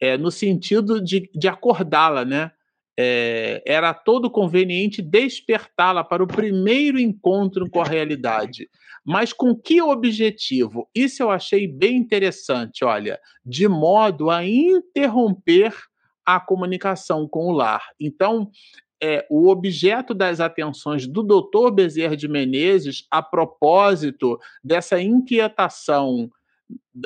é 0.00 0.16
no 0.16 0.30
sentido 0.30 1.02
de, 1.02 1.28
de 1.34 1.48
acordá-la, 1.48 2.24
né? 2.24 2.52
É, 2.98 3.62
era 3.66 3.92
todo 3.92 4.30
conveniente 4.30 5.02
despertá-la 5.02 6.02
para 6.02 6.22
o 6.22 6.26
primeiro 6.26 6.98
encontro 6.98 7.68
com 7.68 7.80
a 7.80 7.84
realidade. 7.84 8.68
Mas 9.04 9.32
com 9.32 9.54
que 9.54 9.80
objetivo? 9.80 10.88
Isso 10.94 11.22
eu 11.22 11.30
achei 11.30 11.68
bem 11.68 11.96
interessante, 11.96 12.84
olha, 12.84 13.20
de 13.44 13.68
modo 13.68 14.30
a 14.30 14.44
interromper 14.44 15.72
a 16.24 16.40
comunicação 16.40 17.28
com 17.28 17.46
o 17.46 17.52
lar. 17.52 17.82
Então, 18.00 18.50
é, 19.00 19.26
o 19.30 19.48
objeto 19.48 20.14
das 20.14 20.40
atenções 20.40 21.06
do 21.06 21.22
doutor 21.22 21.70
Bezerra 21.70 22.16
de 22.16 22.26
Menezes, 22.26 23.06
a 23.10 23.22
propósito 23.22 24.38
dessa 24.64 25.00
inquietação 25.00 26.30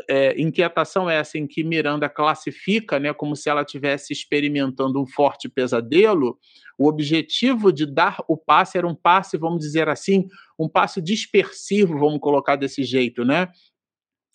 é, 0.09 0.41
inquietação 0.41 1.09
essa 1.09 1.37
em 1.39 1.47
que 1.47 1.65
Miranda 1.65 2.09
classifica, 2.09 2.99
né, 2.99 3.13
como 3.13 3.35
se 3.37 3.49
ela 3.49 3.63
estivesse 3.63 4.13
experimentando 4.13 5.01
um 5.01 5.07
forte 5.07 5.49
pesadelo, 5.49 6.39
o 6.79 6.89
objetivo 6.89 7.73
de 7.73 7.85
dar 7.87 8.23
o 8.29 8.37
passe 8.37 8.79
era 8.79 8.87
um 8.87 8.95
passe, 8.95 9.37
vamos 9.37 9.61
dizer 9.61 9.89
assim, 9.89 10.27
um 10.59 10.69
passe 10.69 11.01
dispersivo, 11.03 11.99
vamos 11.99 12.21
colocar 12.21 12.57
desse 12.57 12.85
jeito, 12.85 13.25
né? 13.25 13.49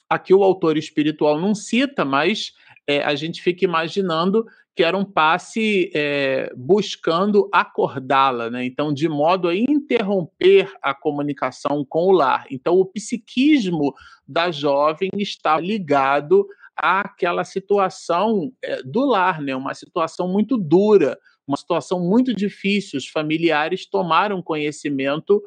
Aqui 0.07 0.33
o 0.33 0.43
autor 0.43 0.77
espiritual 0.77 1.39
não 1.39 1.55
cita, 1.55 2.05
mas 2.05 2.51
é, 2.88 3.02
a 3.04 3.15
gente 3.15 3.41
fica 3.41 3.65
imaginando 3.65 4.45
que 4.76 4.84
era 4.84 4.98
um 4.98 5.06
passe 5.06 5.89
é, 5.95 6.52
buscando 6.56 7.50
acordá-la, 7.52 8.50
né? 8.50 8.65
Então, 8.65 8.93
de 8.93 9.08
modo 9.08 9.48
a 9.48 9.56
interromper 9.56 10.71
a 10.82 10.93
comunicação 10.93 11.86
com 11.88 12.08
o 12.08 12.12
lar. 12.12 12.45
Então, 12.52 12.76
o 12.76 12.86
psiquismo 12.86 13.93
da 14.28 14.52
jovem 14.52 15.10
está 15.17 15.58
ligado 15.60 16.45
àquela 16.76 17.45
situação 17.45 18.52
é, 18.62 18.84
do 18.84 19.06
lar, 19.06 19.41
né? 19.41 19.56
Uma 19.56 19.74
situação 19.74 20.28
muito 20.28 20.58
dura, 20.58 21.17
uma 21.48 21.56
situação 21.56 22.02
muito 22.02 22.36
difícil. 22.36 22.98
Os 22.98 23.08
familiares 23.08 23.86
tomaram 23.86 24.41
conhecimento 24.41 25.41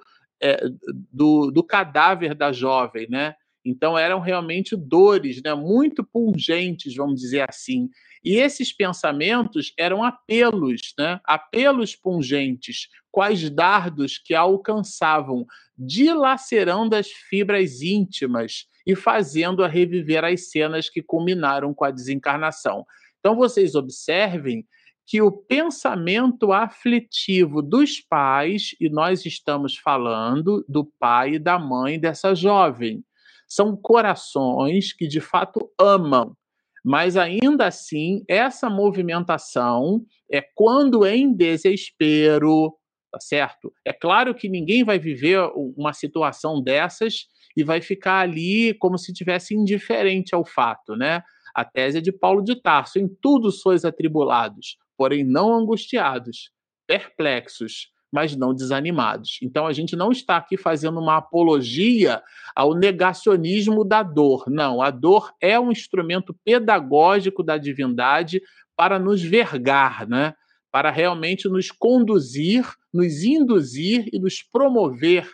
do, 1.13 1.51
do 1.51 1.65
cadáver 1.65 2.33
da 2.33 2.53
jovem, 2.53 3.09
né? 3.11 3.35
Então 3.69 3.99
eram 3.99 4.19
realmente 4.19 4.75
dores, 4.75 5.43
né, 5.45 5.55
muito 5.55 6.03
pungentes, 6.03 6.95
vamos 6.95 7.21
dizer 7.21 7.49
assim. 7.49 7.89
E 8.25 8.37
esses 8.37 8.73
pensamentos 8.73 9.73
eram 9.79 10.03
apelos, 10.03 10.95
né? 10.99 11.21
apelos 11.25 11.95
pungentes, 11.95 12.89
quais 13.11 13.49
dardos 13.51 14.19
que 14.19 14.35
a 14.35 14.41
alcançavam, 14.41 15.47
dilacerando 15.77 16.97
as 16.97 17.09
fibras 17.09 17.83
íntimas 17.83 18.67
e 18.87 18.97
fazendo-a 18.97 19.69
reviver 19.69 20.25
as 20.25 20.51
cenas 20.51 20.89
que 20.89 21.03
culminaram 21.03 21.73
com 21.75 21.85
a 21.85 21.91
desencarnação. 21.91 22.85
Então, 23.21 23.37
vocês 23.37 23.75
observem 23.75 24.67
que 25.07 25.23
o 25.23 25.33
pensamento 25.33 26.53
aflitivo 26.53 27.63
dos 27.63 28.01
pais, 28.01 28.75
e 28.79 28.91
nós 28.91 29.25
estamos 29.25 29.77
falando 29.77 30.65
do 30.69 30.85
pai 30.85 31.35
e 31.35 31.39
da 31.39 31.59
mãe 31.59 31.99
dessa 31.99 32.35
jovem, 32.35 33.03
são 33.49 33.77
corações 33.77 34.93
que 34.93 35.09
de 35.09 35.21
fato 35.21 35.71
amam, 35.81 36.37
mas 36.85 37.17
ainda 37.17 37.67
assim, 37.67 38.23
essa 38.29 38.71
movimentação 38.71 40.05
é 40.31 40.43
quando 40.55 41.07
em 41.07 41.33
desespero, 41.33 42.75
tá 43.11 43.19
certo? 43.21 43.73
É 43.85 43.93
claro 43.93 44.35
que 44.35 44.49
ninguém 44.49 44.85
vai 44.85 44.99
viver 44.99 45.41
uma 45.77 45.93
situação 45.93 46.63
dessas 46.63 47.27
e 47.57 47.65
vai 47.65 47.81
ficar 47.81 48.21
ali 48.21 48.75
como 48.75 48.99
se 48.99 49.13
tivesse 49.13 49.55
indiferente 49.55 50.35
ao 50.35 50.45
fato, 50.45 50.95
né? 50.95 51.23
A 51.55 51.65
tese 51.65 51.99
é 51.99 52.01
de 52.01 52.13
Paulo 52.13 52.43
de 52.43 52.55
Tarso: 52.55 52.99
em 52.99 53.09
tudo 53.21 53.51
sois 53.51 53.85
atribulados, 53.85 54.77
porém 54.97 55.25
não 55.25 55.53
angustiados, 55.53 56.53
perplexos, 56.87 57.91
mas 58.13 58.35
não 58.35 58.55
desanimados. 58.55 59.39
Então 59.43 59.67
a 59.67 59.73
gente 59.73 59.95
não 59.95 60.11
está 60.11 60.37
aqui 60.37 60.57
fazendo 60.57 60.99
uma 60.99 61.17
apologia 61.17 62.23
ao 62.55 62.75
negacionismo 62.75 63.85
da 63.85 64.03
dor. 64.03 64.45
Não, 64.49 64.81
a 64.83 64.91
dor 64.91 65.33
é 65.41 65.59
um 65.59 65.71
instrumento 65.71 66.35
pedagógico 66.45 67.43
da 67.43 67.59
divindade 67.59 68.43
para 68.77 68.99
nos 68.99 69.23
vergar, 69.23 70.07
né? 70.07 70.35
Para 70.71 70.91
realmente 70.91 71.49
nos 71.49 71.71
conduzir, 71.71 72.65
nos 72.93 73.23
induzir 73.25 74.09
e 74.13 74.19
nos 74.19 74.43
promover 74.43 75.29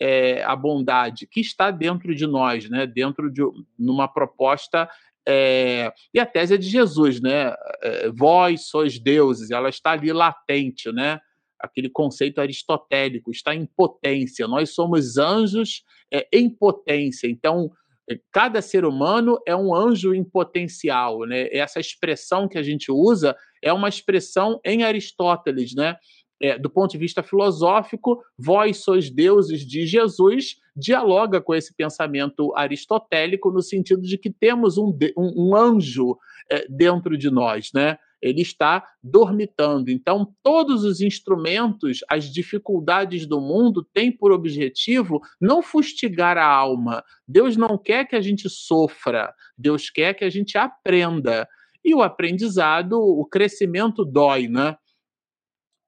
é, 0.00 0.42
a 0.44 0.54
bondade 0.54 1.26
que 1.26 1.40
está 1.40 1.70
dentro 1.70 2.14
de 2.14 2.26
nós, 2.26 2.68
né? 2.68 2.86
Dentro 2.86 3.30
de 3.30 3.42
numa 3.78 4.08
proposta 4.08 4.88
é, 5.30 5.92
e 6.14 6.18
a 6.18 6.24
tese 6.24 6.54
é 6.54 6.56
de 6.56 6.66
Jesus, 6.66 7.20
né? 7.20 7.54
É, 7.82 8.10
vós 8.10 8.68
sois 8.68 8.98
deuses, 8.98 9.50
ela 9.50 9.68
está 9.68 9.90
ali 9.90 10.10
latente, 10.10 10.90
né? 10.90 11.20
Aquele 11.58 11.88
conceito 11.88 12.40
aristotélico, 12.40 13.30
está 13.30 13.54
em 13.54 13.66
potência. 13.66 14.46
Nós 14.46 14.70
somos 14.70 15.18
anjos 15.18 15.84
é, 16.12 16.26
em 16.32 16.48
potência. 16.48 17.26
Então, 17.26 17.70
é, 18.08 18.18
cada 18.32 18.62
ser 18.62 18.84
humano 18.84 19.38
é 19.46 19.54
um 19.54 19.74
anjo 19.74 20.14
em 20.14 20.24
potencial, 20.24 21.20
né? 21.26 21.48
Essa 21.52 21.78
expressão 21.78 22.48
que 22.48 22.56
a 22.56 22.62
gente 22.62 22.90
usa 22.90 23.36
é 23.62 23.72
uma 23.72 23.88
expressão 23.88 24.60
em 24.64 24.82
Aristóteles, 24.82 25.74
né? 25.74 25.96
É, 26.40 26.56
do 26.56 26.70
ponto 26.70 26.92
de 26.92 26.98
vista 26.98 27.20
filosófico, 27.20 28.22
vós 28.38 28.78
sois 28.78 29.10
deuses 29.10 29.66
de 29.66 29.84
Jesus, 29.86 30.56
dialoga 30.76 31.40
com 31.40 31.52
esse 31.52 31.74
pensamento 31.74 32.54
aristotélico 32.56 33.50
no 33.50 33.60
sentido 33.60 34.02
de 34.02 34.16
que 34.16 34.30
temos 34.30 34.78
um, 34.78 34.96
um, 35.16 35.48
um 35.48 35.56
anjo 35.56 36.16
é, 36.48 36.64
dentro 36.68 37.18
de 37.18 37.28
nós, 37.28 37.72
né? 37.74 37.98
Ele 38.20 38.42
está 38.42 38.84
dormitando. 39.02 39.90
Então, 39.90 40.34
todos 40.42 40.84
os 40.84 41.00
instrumentos, 41.00 42.00
as 42.08 42.24
dificuldades 42.32 43.26
do 43.26 43.40
mundo 43.40 43.86
têm 43.92 44.10
por 44.10 44.32
objetivo 44.32 45.20
não 45.40 45.62
fustigar 45.62 46.36
a 46.36 46.46
alma. 46.46 47.04
Deus 47.26 47.56
não 47.56 47.78
quer 47.78 48.06
que 48.06 48.16
a 48.16 48.20
gente 48.20 48.48
sofra, 48.48 49.32
Deus 49.56 49.90
quer 49.90 50.14
que 50.14 50.24
a 50.24 50.30
gente 50.30 50.58
aprenda. 50.58 51.48
E 51.84 51.94
o 51.94 52.02
aprendizado, 52.02 53.00
o 53.00 53.24
crescimento 53.24 54.04
dói, 54.04 54.48
né? 54.48 54.76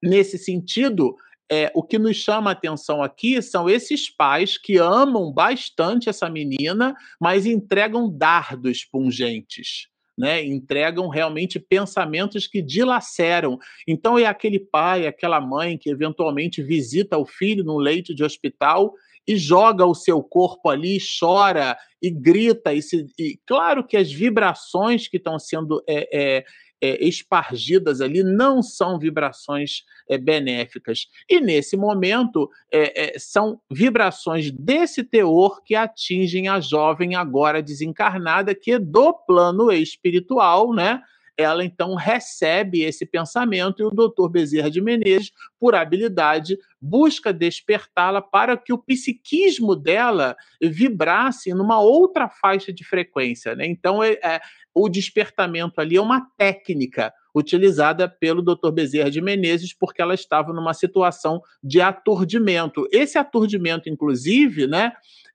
Nesse 0.01 0.37
sentido, 0.37 1.15
é, 1.51 1.71
o 1.75 1.83
que 1.83 1.99
nos 1.99 2.15
chama 2.17 2.49
a 2.49 2.53
atenção 2.53 3.03
aqui 3.03 3.39
são 3.41 3.69
esses 3.69 4.09
pais 4.09 4.57
que 4.57 4.77
amam 4.77 5.31
bastante 5.31 6.09
essa 6.09 6.29
menina, 6.29 6.95
mas 7.19 7.45
entregam 7.45 8.09
dardos 8.09 8.85
pungentes 8.85 9.90
né, 10.17 10.43
entregam 10.43 11.07
realmente 11.07 11.59
pensamentos 11.59 12.47
que 12.47 12.61
dilaceram. 12.61 13.57
Então 13.87 14.17
é 14.17 14.25
aquele 14.25 14.59
pai, 14.59 15.07
aquela 15.07 15.39
mãe 15.39 15.77
que 15.77 15.89
eventualmente 15.89 16.61
visita 16.61 17.17
o 17.17 17.25
filho 17.25 17.63
no 17.63 17.77
leito 17.77 18.13
de 18.13 18.23
hospital 18.23 18.93
e 19.27 19.37
joga 19.37 19.85
o 19.85 19.95
seu 19.95 20.21
corpo 20.21 20.69
ali, 20.69 20.97
chora 21.19 21.77
e 22.01 22.09
grita. 22.09 22.73
E, 22.73 22.81
se, 22.81 23.05
e 23.17 23.39
claro 23.45 23.85
que 23.85 23.95
as 23.95 24.11
vibrações 24.11 25.07
que 25.07 25.17
estão 25.17 25.37
sendo 25.37 25.83
é, 25.87 26.09
é, 26.37 26.45
é, 26.81 27.03
espargidas 27.05 28.01
ali 28.01 28.23
não 28.23 28.61
são 28.61 28.97
vibrações 28.97 29.83
é, 30.09 30.17
benéficas. 30.17 31.07
E 31.29 31.39
nesse 31.39 31.77
momento 31.77 32.49
é, 32.71 33.15
é, 33.15 33.19
são 33.19 33.61
vibrações 33.69 34.51
desse 34.51 35.03
teor 35.03 35.61
que 35.63 35.75
atingem 35.75 36.47
a 36.47 36.59
jovem 36.59 37.15
agora 37.15 37.61
desencarnada, 37.61 38.55
que 38.55 38.79
do 38.79 39.13
plano 39.13 39.71
espiritual, 39.71 40.73
né? 40.73 41.01
Ela 41.37 41.63
então 41.63 41.95
recebe 41.95 42.81
esse 42.81 43.05
pensamento 43.05 43.81
e 43.81 43.85
o 43.85 43.89
doutor 43.89 44.29
Bezerra 44.29 44.69
de 44.69 44.81
Menezes, 44.81 45.31
por 45.59 45.75
habilidade, 45.75 46.57
busca 46.79 47.31
despertá-la 47.31 48.21
para 48.21 48.57
que 48.57 48.73
o 48.73 48.77
psiquismo 48.77 49.75
dela 49.75 50.35
vibrasse 50.61 51.53
numa 51.53 51.79
outra 51.79 52.29
faixa 52.29 52.73
de 52.73 52.83
frequência. 52.83 53.55
Né? 53.55 53.67
Então, 53.67 54.03
é, 54.03 54.13
é, 54.23 54.41
o 54.73 54.89
despertamento 54.89 55.79
ali 55.79 55.97
é 55.97 56.01
uma 56.01 56.27
técnica 56.37 57.13
utilizada 57.33 58.09
pelo 58.09 58.41
Dr. 58.41 58.71
Bezerra 58.71 59.09
de 59.09 59.21
Menezes, 59.21 59.73
porque 59.73 60.01
ela 60.01 60.13
estava 60.13 60.51
numa 60.51 60.73
situação 60.73 61.41
de 61.63 61.79
aturdimento. 61.79 62.87
Esse 62.91 63.17
aturdimento, 63.17 63.89
inclusive, 63.89 64.67
né, 64.67 64.91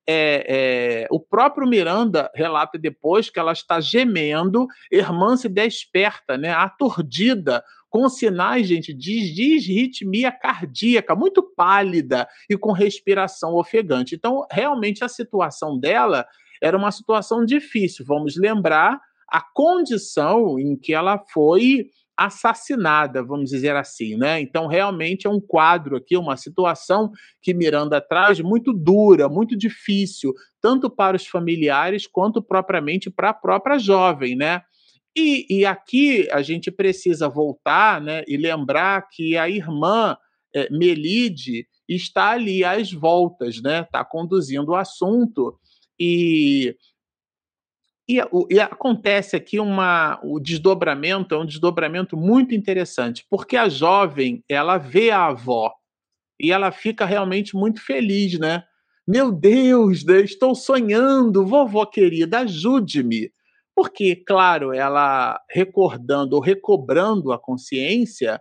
é, 0.08 0.46
é, 0.48 1.06
o 1.10 1.18
próprio 1.18 1.66
Miranda 1.66 2.30
relata 2.34 2.78
depois 2.78 3.28
que 3.28 3.38
ela 3.38 3.52
está 3.52 3.80
gemendo, 3.80 4.66
irmã 4.90 5.36
se 5.36 5.48
desperta, 5.48 6.38
né, 6.38 6.50
aturdida, 6.50 7.64
com 7.88 8.08
sinais, 8.08 8.68
gente, 8.68 8.92
de 8.92 9.32
disritmia 9.32 10.30
cardíaca, 10.30 11.14
muito 11.14 11.42
pálida 11.42 12.28
e 12.48 12.56
com 12.56 12.72
respiração 12.72 13.54
ofegante. 13.54 14.14
Então, 14.14 14.46
realmente, 14.50 15.02
a 15.02 15.08
situação 15.08 15.78
dela 15.78 16.26
era 16.62 16.76
uma 16.76 16.90
situação 16.90 17.44
difícil. 17.44 18.04
Vamos 18.06 18.36
lembrar 18.36 19.00
a 19.28 19.40
condição 19.40 20.58
em 20.58 20.76
que 20.76 20.92
ela 20.92 21.18
foi 21.32 21.86
assassinada, 22.16 23.22
vamos 23.22 23.50
dizer 23.50 23.76
assim, 23.76 24.16
né? 24.16 24.40
Então, 24.40 24.66
realmente 24.66 25.26
é 25.26 25.30
um 25.30 25.40
quadro 25.40 25.96
aqui, 25.96 26.16
uma 26.16 26.36
situação 26.36 27.10
que 27.42 27.52
Miranda 27.52 28.00
traz 28.00 28.40
muito 28.40 28.72
dura, 28.72 29.28
muito 29.28 29.56
difícil, 29.56 30.32
tanto 30.60 30.88
para 30.88 31.16
os 31.16 31.26
familiares 31.26 32.06
quanto 32.06 32.40
propriamente 32.40 33.10
para 33.10 33.30
a 33.30 33.34
própria 33.34 33.78
jovem, 33.78 34.34
né? 34.34 34.62
E, 35.16 35.46
e 35.48 35.66
aqui 35.66 36.28
a 36.30 36.42
gente 36.42 36.70
precisa 36.70 37.28
voltar 37.28 38.00
né, 38.02 38.22
e 38.28 38.36
lembrar 38.36 39.08
que 39.10 39.36
a 39.36 39.48
irmã 39.48 40.14
é, 40.54 40.70
Melide 40.70 41.66
está 41.88 42.30
ali 42.30 42.64
às 42.64 42.92
voltas, 42.92 43.62
né? 43.62 43.80
Está 43.80 44.04
conduzindo 44.04 44.72
o 44.72 44.76
assunto 44.76 45.58
e 45.98 46.76
e, 48.08 48.20
e, 48.50 48.60
acontece 48.60 49.34
aqui 49.34 49.58
uma, 49.58 50.20
o 50.22 50.38
desdobramento, 50.38 51.34
é 51.34 51.38
um 51.38 51.46
desdobramento 51.46 52.16
muito 52.16 52.54
interessante, 52.54 53.26
porque 53.28 53.56
a 53.56 53.68
jovem, 53.68 54.44
ela 54.48 54.78
vê 54.78 55.10
a 55.10 55.26
avó 55.26 55.72
e 56.40 56.52
ela 56.52 56.70
fica 56.70 57.04
realmente 57.04 57.56
muito 57.56 57.84
feliz, 57.84 58.38
né? 58.38 58.62
Meu 59.06 59.32
Deus, 59.32 60.04
né? 60.04 60.20
estou 60.20 60.54
sonhando, 60.54 61.46
vovó 61.46 61.86
querida, 61.86 62.40
ajude-me. 62.40 63.30
Porque, 63.74 64.16
claro, 64.16 64.72
ela 64.72 65.40
recordando 65.50 66.34
ou 66.34 66.42
recobrando 66.42 67.32
a 67.32 67.38
consciência, 67.38 68.40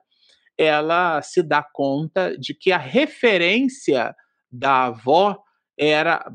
ela 0.57 1.21
se 1.21 1.43
dá 1.43 1.61
conta 1.61 2.37
de 2.37 2.53
que 2.53 2.71
a 2.71 2.77
referência 2.77 4.15
da 4.51 4.85
avó 4.85 5.37
era, 5.77 6.25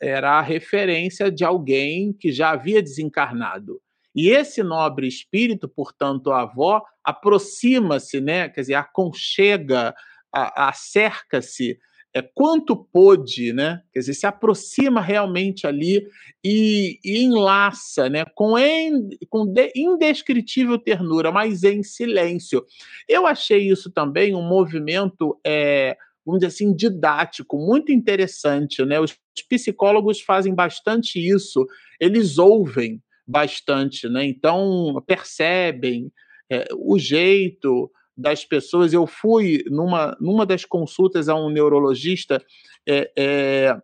era 0.00 0.38
a 0.38 0.42
referência 0.42 1.30
de 1.30 1.44
alguém 1.44 2.12
que 2.12 2.30
já 2.32 2.50
havia 2.50 2.82
desencarnado. 2.82 3.80
E 4.14 4.30
esse 4.30 4.62
nobre 4.62 5.06
espírito, 5.06 5.68
portanto, 5.68 6.30
a 6.30 6.42
avó, 6.42 6.82
aproxima-se, 7.04 8.20
né? 8.20 8.48
quer 8.48 8.62
dizer, 8.62 8.74
aconchega, 8.74 9.94
acerca-se 10.32 11.78
é, 12.14 12.22
quanto 12.22 12.74
pôde, 12.74 13.52
né? 13.52 13.82
Quer 13.92 14.00
dizer, 14.00 14.14
se 14.14 14.26
aproxima 14.26 15.00
realmente 15.00 15.66
ali 15.66 16.06
e, 16.42 16.98
e 17.04 17.22
enlaça, 17.22 18.08
né? 18.08 18.24
Com, 18.34 18.58
en, 18.58 19.10
com 19.28 19.46
de, 19.46 19.70
indescritível 19.76 20.78
ternura, 20.78 21.30
mas 21.30 21.62
em 21.64 21.82
silêncio. 21.82 22.64
Eu 23.06 23.26
achei 23.26 23.70
isso 23.70 23.90
também 23.90 24.34
um 24.34 24.42
movimento, 24.42 25.38
é, 25.46 25.96
vamos 26.28 26.40
dizer 26.40 26.48
assim, 26.54 26.74
didático, 26.74 27.56
muito 27.58 27.90
interessante, 27.90 28.84
né? 28.84 29.00
Os 29.00 29.16
psicólogos 29.48 30.20
fazem 30.20 30.54
bastante 30.54 31.18
isso, 31.18 31.66
eles 31.98 32.36
ouvem 32.38 33.02
bastante, 33.26 34.08
né? 34.08 34.24
Então 34.26 35.02
percebem 35.06 36.12
é, 36.50 36.66
o 36.76 36.98
jeito, 36.98 37.90
das 38.18 38.44
pessoas. 38.44 38.92
Eu 38.92 39.06
fui 39.06 39.62
numa, 39.70 40.16
numa 40.20 40.44
das 40.44 40.64
consultas 40.64 41.28
a 41.28 41.36
um 41.36 41.48
neurologista, 41.48 42.44
é, 42.86 43.10
é, 43.16 43.76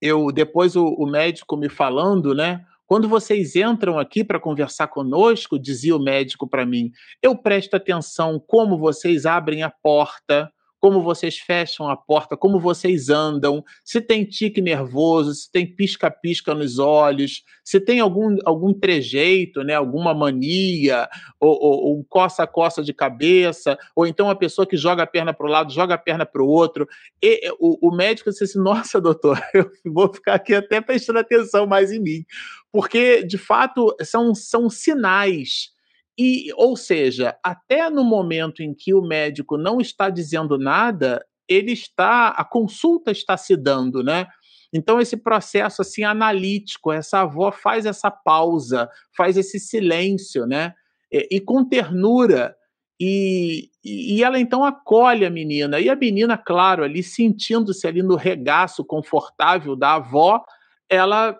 eu 0.00 0.30
depois 0.30 0.76
o, 0.76 0.86
o, 0.86 1.06
médico 1.06 1.56
me 1.56 1.68
falando, 1.68 2.32
né? 2.32 2.64
Quando 2.86 3.08
vocês 3.08 3.56
entram 3.56 3.98
aqui 3.98 4.22
para 4.22 4.38
conversar 4.38 4.88
conosco, 4.88 5.58
dizia 5.58 5.96
o 5.96 6.02
médico 6.02 6.46
para 6.46 6.64
mim, 6.64 6.92
eu 7.22 7.36
presto 7.36 7.74
atenção 7.74 8.38
como 8.46 8.78
vocês 8.78 9.26
abrem 9.26 9.62
a 9.62 9.70
porta, 9.70 10.52
como 10.84 11.02
vocês 11.02 11.38
fecham 11.38 11.88
a 11.88 11.96
porta, 11.96 12.36
como 12.36 12.60
vocês 12.60 13.08
andam, 13.08 13.64
se 13.82 14.02
tem 14.02 14.22
tique 14.22 14.60
nervoso, 14.60 15.32
se 15.32 15.50
tem 15.50 15.66
pisca-pisca 15.66 16.54
nos 16.54 16.78
olhos, 16.78 17.42
se 17.64 17.80
tem 17.80 18.00
algum, 18.00 18.36
algum 18.44 18.70
trejeito, 18.74 19.62
né, 19.62 19.72
alguma 19.72 20.12
mania, 20.12 21.08
ou, 21.40 21.52
ou, 21.52 21.84
ou 21.84 22.04
coça-coça 22.04 22.82
de 22.82 22.92
cabeça, 22.92 23.78
ou 23.96 24.06
então 24.06 24.28
a 24.28 24.36
pessoa 24.36 24.66
que 24.66 24.76
joga 24.76 25.04
a 25.04 25.06
perna 25.06 25.32
para 25.32 25.46
o 25.46 25.50
lado, 25.50 25.72
joga 25.72 25.94
a 25.94 25.98
perna 25.98 26.26
para 26.26 26.42
o 26.42 26.48
outro. 26.48 26.86
E, 27.22 27.50
o, 27.58 27.88
o 27.88 27.96
médico 27.96 28.28
disse 28.28 28.44
assim: 28.44 28.58
Nossa, 28.58 29.00
doutor, 29.00 29.40
eu 29.54 29.70
vou 29.86 30.12
ficar 30.12 30.34
aqui 30.34 30.52
até 30.52 30.82
prestando 30.82 31.18
atenção 31.18 31.66
mais 31.66 31.90
em 31.90 31.98
mim. 31.98 32.26
Porque, 32.70 33.22
de 33.22 33.38
fato, 33.38 33.96
são, 34.02 34.34
são 34.34 34.68
sinais 34.68 35.72
e, 36.18 36.52
ou 36.54 36.76
seja, 36.76 37.36
até 37.42 37.90
no 37.90 38.04
momento 38.04 38.62
em 38.62 38.72
que 38.72 38.94
o 38.94 39.02
médico 39.02 39.56
não 39.56 39.80
está 39.80 40.08
dizendo 40.08 40.56
nada, 40.56 41.24
ele 41.48 41.72
está, 41.72 42.28
a 42.28 42.44
consulta 42.44 43.10
está 43.10 43.36
se 43.36 43.56
dando, 43.56 44.02
né? 44.02 44.26
Então 44.72 45.00
esse 45.00 45.16
processo 45.16 45.82
assim 45.82 46.02
analítico, 46.02 46.92
essa 46.92 47.20
avó 47.20 47.52
faz 47.52 47.86
essa 47.86 48.10
pausa, 48.10 48.88
faz 49.16 49.36
esse 49.36 49.58
silêncio, 49.58 50.46
né? 50.46 50.74
E, 51.12 51.36
e 51.36 51.40
com 51.40 51.64
ternura 51.64 52.54
e, 53.00 53.70
e 53.84 54.22
ela 54.22 54.38
então 54.38 54.64
acolhe 54.64 55.26
a 55.26 55.30
menina 55.30 55.80
e 55.80 55.90
a 55.90 55.96
menina, 55.96 56.38
claro, 56.38 56.84
ali 56.84 57.02
sentindo-se 57.02 57.86
ali 57.86 58.02
no 58.02 58.14
regaço 58.14 58.84
confortável 58.84 59.74
da 59.74 59.94
avó, 59.94 60.44
ela 60.88 61.36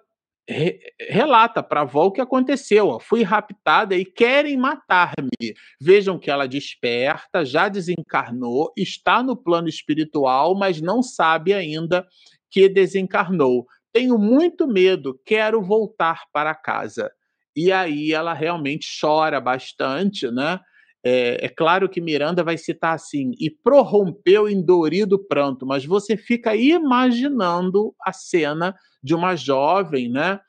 re, 0.48 0.78
relata 1.00 1.62
para 1.62 1.80
a 1.80 1.82
avó 1.82 2.06
o 2.06 2.12
que 2.12 2.20
aconteceu. 2.20 2.88
Ó, 2.88 2.98
fui 2.98 3.22
raptada 3.22 3.94
e 3.94 4.04
querem 4.04 4.56
matar-me. 4.56 5.54
Vejam 5.80 6.18
que 6.18 6.30
ela 6.30 6.46
desperta, 6.46 7.44
já 7.44 7.68
desencarnou, 7.68 8.72
está 8.76 9.22
no 9.22 9.36
plano 9.36 9.68
espiritual, 9.68 10.54
mas 10.54 10.80
não 10.80 11.02
sabe 11.02 11.52
ainda 11.52 12.06
que 12.50 12.68
desencarnou. 12.68 13.66
Tenho 13.92 14.18
muito 14.18 14.66
medo, 14.66 15.20
quero 15.24 15.62
voltar 15.62 16.24
para 16.32 16.54
casa. 16.54 17.10
E 17.56 17.70
aí 17.70 18.12
ela 18.12 18.32
realmente 18.32 18.88
chora 19.00 19.40
bastante, 19.40 20.30
né? 20.30 20.58
É, 21.06 21.44
é, 21.44 21.48
claro 21.50 21.86
que 21.86 22.00
Miranda 22.00 22.42
vai 22.42 22.56
citar 22.56 22.94
assim, 22.94 23.32
e 23.38 23.50
prorrompeu 23.50 24.48
em 24.48 24.64
dorido 24.64 25.18
pranto, 25.18 25.66
mas 25.66 25.84
você 25.84 26.16
fica 26.16 26.56
imaginando 26.56 27.94
a 28.00 28.10
cena 28.10 28.74
de 29.02 29.14
uma 29.14 29.36
jovem, 29.36 30.08
né, 30.10 30.40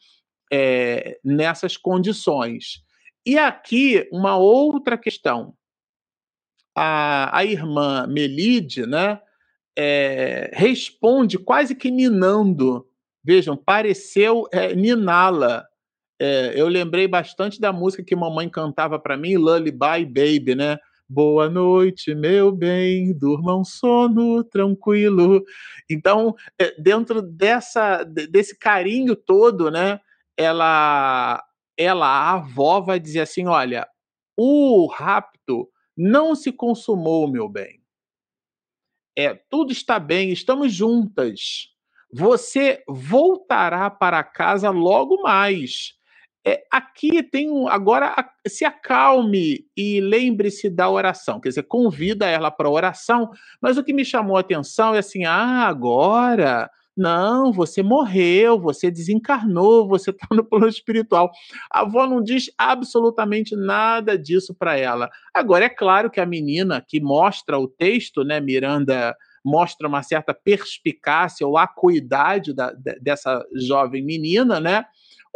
é, 0.52 1.20
nessas 1.22 1.76
condições. 1.76 2.82
E 3.26 3.38
aqui 3.38 4.08
uma 4.14 4.38
outra 4.38 4.98
questão. 4.98 5.54
A, 6.74 7.38
a 7.38 7.44
irmã 7.44 8.08
Melide, 8.08 8.86
né, 8.86 9.20
é, 9.78 10.52
responde 10.54 11.38
quase 11.38 11.76
que 11.76 11.92
ninando. 11.92 12.88
Vejam, 13.22 13.58
pareceu 13.58 14.48
é, 14.54 14.74
niná-la 14.74 15.66
é, 16.20 16.54
eu 16.56 16.68
lembrei 16.68 17.08
bastante 17.08 17.60
da 17.60 17.74
música 17.74 18.04
que 18.04 18.16
mamãe 18.16 18.50
cantava 18.50 18.98
para 18.98 19.18
mim, 19.18 19.36
Lullaby 19.36 19.72
Baby, 20.06 20.56
né? 20.56 20.78
Boa 21.08 21.50
noite, 21.50 22.16
meu 22.16 22.52
bem, 22.52 23.14
durma 23.14 23.56
um 23.56 23.64
sono 23.64 24.44
tranquilo. 24.44 25.44
Então, 25.90 26.34
é, 26.60 26.74
dentro 26.82 27.22
dessa, 27.22 28.04
desse 28.04 28.58
carinho 28.58 29.16
todo, 29.16 29.70
né? 29.70 30.00
Ela, 30.36 31.44
ela, 31.78 32.08
a 32.08 32.34
avó, 32.34 32.82
vai 32.82 33.00
dizer 33.00 33.22
assim: 33.22 33.46
olha, 33.46 33.88
o 34.36 34.88
rapto 34.88 35.70
não 35.96 36.34
se 36.34 36.52
consumou, 36.52 37.30
meu 37.30 37.48
bem. 37.48 37.82
É, 39.18 39.34
tudo 39.50 39.72
está 39.72 40.00
bem, 40.00 40.32
estamos 40.32 40.74
juntas. 40.74 41.70
Você 42.12 42.84
voltará 42.88 43.90
para 43.90 44.24
casa 44.24 44.70
logo 44.70 45.22
mais. 45.22 45.94
É, 46.48 46.64
aqui 46.72 47.24
tem 47.24 47.50
um. 47.50 47.68
Agora, 47.68 48.14
se 48.48 48.64
acalme 48.64 49.66
e 49.76 50.00
lembre-se 50.00 50.70
da 50.70 50.88
oração. 50.88 51.40
Quer 51.40 51.50
dizer, 51.50 51.64
convida 51.64 52.28
ela 52.28 52.52
para 52.52 52.70
oração, 52.70 53.32
mas 53.60 53.80
o 53.80 53.84
que 53.84 53.92
me 53.92 54.06
chamou 54.06 54.38
a 54.38 54.42
atenção 54.42 54.94
é 54.94 55.00
assim: 55.00 55.26
ah, 55.26 55.66
agora. 55.68 56.70
Não, 56.98 57.52
você 57.52 57.84
morreu, 57.84 58.58
você 58.58 58.90
desencarnou, 58.90 59.86
você 59.86 60.12
está 60.12 60.28
no 60.32 60.46
plano 60.46 60.70
espiritual. 60.70 61.30
A 61.70 61.82
avó 61.82 62.08
não 62.08 62.24
diz 62.24 62.50
absolutamente 62.58 63.54
nada 63.54 64.18
disso 64.18 64.56
para 64.56 64.78
ela. 64.78 65.10
Agora, 65.34 65.66
é 65.66 65.70
claro 65.70 66.10
que 66.10 66.22
a 66.22 66.26
menina 66.26 66.82
que 66.82 67.02
mostra 67.02 67.60
o 67.60 67.68
texto, 67.68 68.24
né, 68.24 68.40
Miranda 68.40 69.14
mostra 69.44 69.90
uma 69.90 70.02
certa 70.02 70.34
perspicácia 70.34 71.46
ou 71.46 71.58
acuidade 71.58 72.54
da, 72.54 72.72
dessa 73.02 73.46
jovem 73.54 74.02
menina, 74.02 74.62
né? 74.62 74.86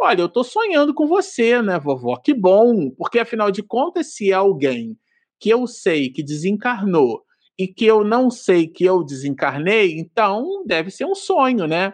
Olha, 0.02 0.22
eu 0.22 0.26
estou 0.26 0.42
sonhando 0.42 0.94
com 0.94 1.06
você, 1.06 1.60
né, 1.60 1.78
vovó? 1.78 2.16
Que 2.16 2.32
bom, 2.32 2.90
porque 2.96 3.18
afinal 3.18 3.50
de 3.50 3.62
contas, 3.62 4.14
se 4.14 4.30
é 4.30 4.34
alguém 4.34 4.96
que 5.38 5.50
eu 5.50 5.66
sei 5.66 6.10
que 6.10 6.22
desencarnou 6.22 7.22
e 7.58 7.68
que 7.68 7.84
eu 7.84 8.02
não 8.02 8.30
sei 8.30 8.66
que 8.66 8.82
eu 8.84 9.04
desencarnei, 9.04 9.98
então 9.98 10.64
deve 10.66 10.90
ser 10.90 11.04
um 11.04 11.14
sonho, 11.14 11.66
né? 11.66 11.92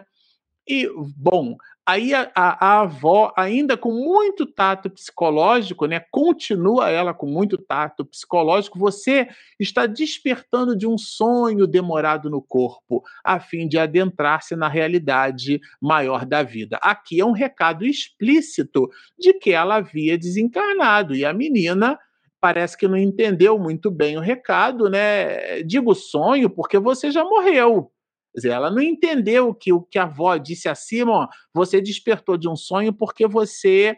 E, 0.67 0.89
bom, 1.17 1.55
Aí 1.89 2.13
a, 2.13 2.29
a, 2.35 2.67
a, 2.67 2.81
avó, 2.81 3.31
ainda 3.37 3.77
com 3.77 3.93
muito 3.93 4.45
tato 4.45 4.89
psicológico, 4.89 5.85
né, 5.85 6.01
continua 6.11 6.89
ela 6.89 7.13
com 7.13 7.25
muito 7.25 7.57
tato 7.57 8.03
psicológico, 8.03 8.77
você 8.77 9.25
está 9.57 9.85
despertando 9.85 10.75
de 10.75 10.85
um 10.85 10.97
sonho 10.97 11.65
demorado 11.65 12.29
no 12.29 12.41
corpo, 12.41 13.01
a 13.23 13.39
fim 13.39 13.69
de 13.69 13.79
adentrar-se 13.79 14.53
na 14.53 14.67
realidade 14.67 15.61
maior 15.81 16.25
da 16.25 16.43
vida. 16.43 16.77
Aqui 16.81 17.21
é 17.21 17.25
um 17.25 17.31
recado 17.31 17.85
explícito 17.85 18.89
de 19.17 19.33
que 19.35 19.51
ela 19.51 19.75
havia 19.75 20.17
desencarnado, 20.17 21.15
e 21.15 21.23
a 21.23 21.31
menina 21.31 21.97
parece 22.41 22.77
que 22.77 22.85
não 22.85 22.97
entendeu 22.97 23.57
muito 23.57 23.89
bem 23.89 24.17
o 24.17 24.21
recado, 24.21 24.89
né? 24.89 25.63
Digo 25.63 25.95
sonho 25.95 26.49
porque 26.49 26.77
você 26.77 27.11
já 27.11 27.23
morreu. 27.23 27.89
Dizer, 28.37 28.51
ela 28.51 28.69
não 28.69 28.83
entendeu 28.83 29.51
que 29.51 29.73
o 29.73 29.81
que 29.81 29.97
a 29.97 30.03
avó 30.03 30.37
disse 30.37 30.69
acima, 30.69 31.11
ó, 31.11 31.27
você 31.51 31.81
despertou 31.81 32.37
de 32.37 32.47
um 32.47 32.55
sonho 32.55 32.93
porque 32.93 33.25
você 33.27 33.97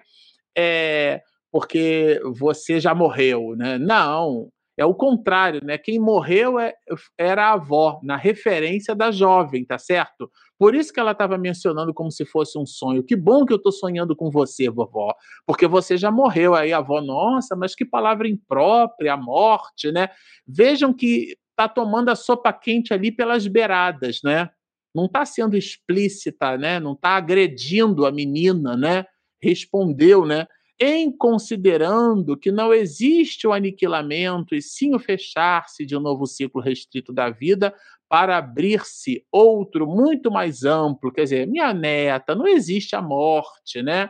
é, 0.57 1.21
porque 1.51 2.21
você 2.37 2.79
já 2.79 2.95
morreu, 2.95 3.53
né? 3.57 3.77
Não, 3.77 4.49
é 4.77 4.85
o 4.85 4.95
contrário, 4.95 5.59
né? 5.61 5.77
Quem 5.77 5.99
morreu 5.99 6.57
é, 6.57 6.73
era 7.17 7.49
a 7.49 7.53
avó, 7.55 7.99
na 8.01 8.15
referência 8.15 8.95
da 8.95 9.11
jovem, 9.11 9.65
tá 9.65 9.77
certo? 9.77 10.31
Por 10.57 10.73
isso 10.73 10.93
que 10.93 11.01
ela 11.01 11.11
estava 11.11 11.37
mencionando 11.37 11.93
como 11.93 12.09
se 12.09 12.23
fosse 12.23 12.57
um 12.57 12.65
sonho. 12.65 13.03
Que 13.03 13.17
bom 13.17 13.45
que 13.45 13.51
eu 13.51 13.57
estou 13.57 13.73
sonhando 13.73 14.15
com 14.15 14.31
você, 14.31 14.69
vovó, 14.69 15.13
porque 15.45 15.67
você 15.67 15.97
já 15.97 16.09
morreu. 16.09 16.55
Aí 16.55 16.71
a 16.71 16.77
avó, 16.77 17.01
nossa, 17.01 17.57
mas 17.57 17.75
que 17.75 17.83
palavra 17.83 18.25
imprópria, 18.25 19.15
a 19.15 19.17
morte, 19.17 19.91
né? 19.91 20.07
Vejam 20.47 20.93
que 20.93 21.35
está 21.59 21.67
tomando 21.67 22.09
a 22.09 22.15
sopa 22.15 22.53
quente 22.53 22.93
ali 22.93 23.11
pelas 23.11 23.45
beiradas, 23.45 24.21
né? 24.23 24.49
Não 24.95 25.05
está 25.05 25.25
sendo 25.25 25.57
explícita, 25.57 26.57
né? 26.57 26.79
Não 26.79 26.93
está 26.93 27.09
agredindo 27.09 28.05
a 28.05 28.11
menina, 28.11 28.77
né? 28.77 29.05
Respondeu, 29.41 30.25
né? 30.25 30.47
em 30.81 31.11
considerando 31.11 32.37
que 32.37 32.51
não 32.51 32.73
existe 32.73 33.45
o 33.45 33.51
aniquilamento 33.51 34.55
e 34.55 34.61
sim 34.61 34.95
o 34.95 34.99
fechar-se 34.99 35.85
de 35.85 35.95
um 35.95 35.99
novo 35.99 36.25
ciclo 36.25 36.61
restrito 36.61 37.11
da 37.11 37.29
vida 37.29 37.75
para 38.07 38.37
abrir-se 38.37 39.25
outro 39.29 39.85
muito 39.85 40.31
mais 40.31 40.63
amplo, 40.63 41.11
quer 41.11 41.23
dizer, 41.23 41.47
minha 41.47 41.73
neta, 41.73 42.33
não 42.33 42.47
existe 42.47 42.95
a 42.95 43.01
morte, 43.01 43.83
né? 43.83 44.09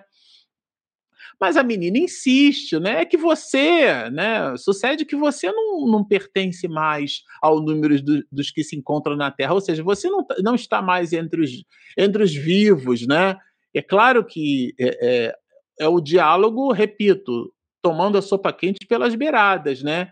Mas 1.39 1.55
a 1.55 1.63
menina 1.63 1.97
insiste, 1.97 2.77
né? 2.79 3.01
É 3.01 3.05
que 3.05 3.15
você, 3.15 4.09
né? 4.09 4.57
Sucede 4.57 5.05
que 5.05 5.15
você 5.15 5.49
não, 5.51 5.87
não 5.87 6.03
pertence 6.03 6.67
mais 6.67 7.23
ao 7.41 7.61
número 7.61 8.01
do, 8.01 8.23
dos 8.29 8.51
que 8.51 8.63
se 8.63 8.75
encontram 8.75 9.15
na 9.15 9.31
Terra, 9.31 9.53
ou 9.53 9.61
seja, 9.61 9.81
você 9.81 10.09
não, 10.09 10.25
não 10.43 10.55
está 10.55 10.81
mais 10.81 11.13
entre 11.13 11.41
os, 11.41 11.63
entre 11.97 12.23
os 12.23 12.35
vivos, 12.35 13.07
né? 13.07 13.37
É 13.73 13.81
claro 13.81 14.25
que 14.25 14.73
é, 14.77 14.97
é, 15.01 15.35
é 15.79 15.87
o 15.87 16.01
diálogo, 16.01 16.73
repito, 16.73 17.53
tomando 17.81 18.17
a 18.17 18.21
sopa 18.21 18.51
quente 18.51 18.85
pelas 18.85 19.15
beiradas, 19.15 19.81
né? 19.81 20.11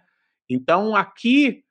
Então 0.49 0.95
aqui 0.95 1.63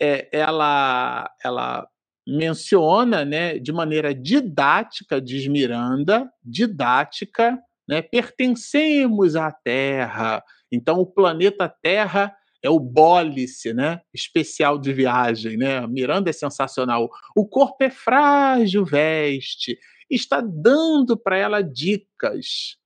é, 0.00 0.28
ela 0.32 1.28
ela 1.44 1.88
menciona, 2.26 3.24
né, 3.24 3.58
de 3.58 3.72
maneira 3.72 4.14
didática, 4.14 5.20
diz 5.20 5.48
Miranda, 5.48 6.30
didática, 6.44 7.58
né? 7.90 8.00
Pertencemos 8.00 9.34
à 9.34 9.50
Terra. 9.50 10.42
Então 10.70 11.00
o 11.00 11.06
planeta 11.06 11.68
Terra 11.68 12.32
é 12.62 12.70
o 12.70 12.78
bólice, 12.78 13.74
né? 13.74 14.00
Especial 14.14 14.78
de 14.78 14.92
viagem, 14.92 15.56
né? 15.56 15.84
Miranda 15.88 16.30
é 16.30 16.32
sensacional. 16.32 17.10
O 17.34 17.46
corpo 17.46 17.82
é 17.82 17.90
frágil, 17.90 18.84
veste, 18.84 19.76
está 20.08 20.40
dando 20.40 21.16
para 21.16 21.36
ela 21.36 21.62
dicas 21.62 22.78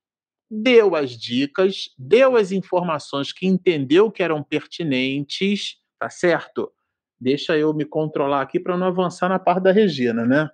deu 0.49 0.95
as 0.95 1.11
dicas, 1.11 1.89
deu 1.97 2.35
as 2.35 2.51
informações 2.51 3.33
que 3.33 3.47
entendeu 3.47 4.11
que 4.11 4.23
eram 4.23 4.43
pertinentes, 4.43 5.77
tá 5.99 6.09
certo? 6.09 6.71
Deixa 7.19 7.57
eu 7.57 7.73
me 7.73 7.85
controlar 7.85 8.41
aqui 8.41 8.59
para 8.59 8.77
não 8.77 8.87
avançar 8.87 9.27
na 9.27 9.39
parte 9.39 9.63
da 9.63 9.71
Regina, 9.71 10.25
né? 10.25 10.49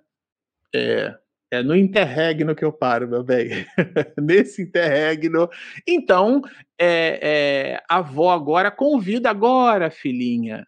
É, 0.74 1.14
é 1.52 1.62
no 1.62 1.76
interregno 1.76 2.54
que 2.54 2.64
eu 2.64 2.72
paro, 2.72 3.06
meu 3.06 3.22
bem. 3.22 3.66
Nesse 4.18 4.62
interregno. 4.62 5.50
Então, 5.86 6.40
é, 6.78 7.18
é, 7.22 7.82
a 7.86 7.98
avó 7.98 8.30
agora 8.30 8.70
convida 8.70 9.28
agora, 9.28 9.90
filhinha. 9.90 10.66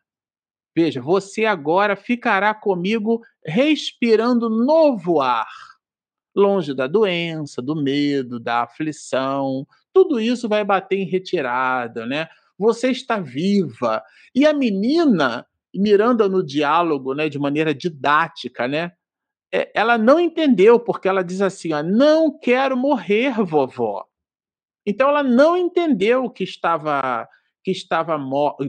Veja, 0.76 1.01
você 1.01 1.47
agora 1.47 1.97
ficará 1.97 2.53
comigo 2.53 3.22
respirando 3.43 4.51
novo 4.51 5.22
ar 5.22 5.49
longe 6.37 6.74
da 6.74 6.87
doença, 6.87 7.62
do 7.62 7.74
medo, 7.74 8.39
da 8.39 8.64
aflição. 8.64 9.66
Tudo 9.91 10.20
isso 10.20 10.51
vai 10.51 10.64
bater 10.64 10.99
em 10.99 11.07
retirada, 11.07 12.05
né? 12.05 12.28
Você 12.59 12.91
está 12.91 13.18
viva. 13.18 14.03
E 14.35 14.47
a 14.47 14.53
menina, 14.53 15.47
mirando 15.74 16.28
no 16.28 16.45
diálogo, 16.45 17.14
né, 17.14 17.30
de 17.30 17.39
maneira 17.39 17.74
didática, 17.74 18.68
né? 18.68 18.93
É, 19.55 19.70
ela 19.72 19.96
não 19.96 20.18
entendeu 20.18 20.80
porque 20.80 21.07
ela 21.07 21.22
diz 21.22 21.40
assim: 21.40 21.72
ó, 21.72 21.80
não 21.80 22.36
quero 22.36 22.76
morrer, 22.76 23.40
vovó. 23.46 24.05
Então 24.84 25.09
ela 25.09 25.22
não 25.22 25.57
entendeu 25.57 26.28
que 26.28 26.42
estava 26.42 27.28
que 27.62 27.70
estava 27.70 28.18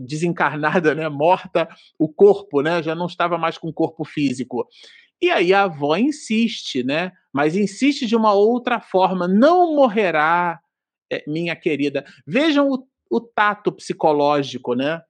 desencarnada, 0.03 0.95
né, 0.95 1.09
morta, 1.09 1.67
o 1.99 2.07
corpo, 2.07 2.61
né, 2.61 2.81
já 2.81 2.95
não 2.95 3.07
estava 3.07 3.37
mais 3.37 3.57
com 3.57 3.67
o 3.67 3.73
corpo 3.73 4.05
físico. 4.05 4.65
E 5.21 5.29
aí 5.29 5.53
a 5.53 5.63
avó 5.63 5.97
insiste, 5.97 6.81
né? 6.81 7.11
Mas 7.33 7.57
insiste 7.57 8.05
de 8.05 8.15
uma 8.15 8.33
outra 8.33 8.79
forma. 8.79 9.27
Não 9.27 9.75
morrerá, 9.75 10.61
eh, 11.11 11.23
minha 11.27 11.55
querida. 11.57 12.05
Vejam 12.25 12.69
o, 12.69 12.87
o 13.09 13.19
tato 13.19 13.71
psicológico, 13.71 14.75
né? 14.75 15.01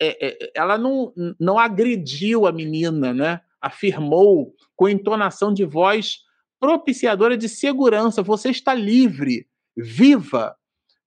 É, 0.00 0.26
é, 0.26 0.52
ela 0.54 0.76
não, 0.76 1.14
não 1.40 1.58
agrediu 1.58 2.46
a 2.46 2.52
menina, 2.52 3.14
né? 3.14 3.40
Afirmou 3.62 4.54
com 4.74 4.88
entonação 4.88 5.52
de 5.54 5.64
voz 5.64 6.18
propiciadora 6.60 7.36
de 7.36 7.48
segurança: 7.48 8.22
você 8.22 8.50
está 8.50 8.74
livre, 8.74 9.46
viva, 9.76 10.56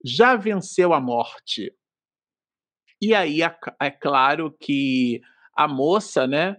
já 0.04 0.36
venceu 0.36 0.94
a 0.94 1.02
morte. 1.02 1.74
E 3.02 3.14
aí 3.14 3.42
é, 3.44 3.56
é 3.82 3.92
claro 3.92 4.56
que 4.60 5.22
a 5.56 5.68
moça, 5.68 6.26
né? 6.26 6.56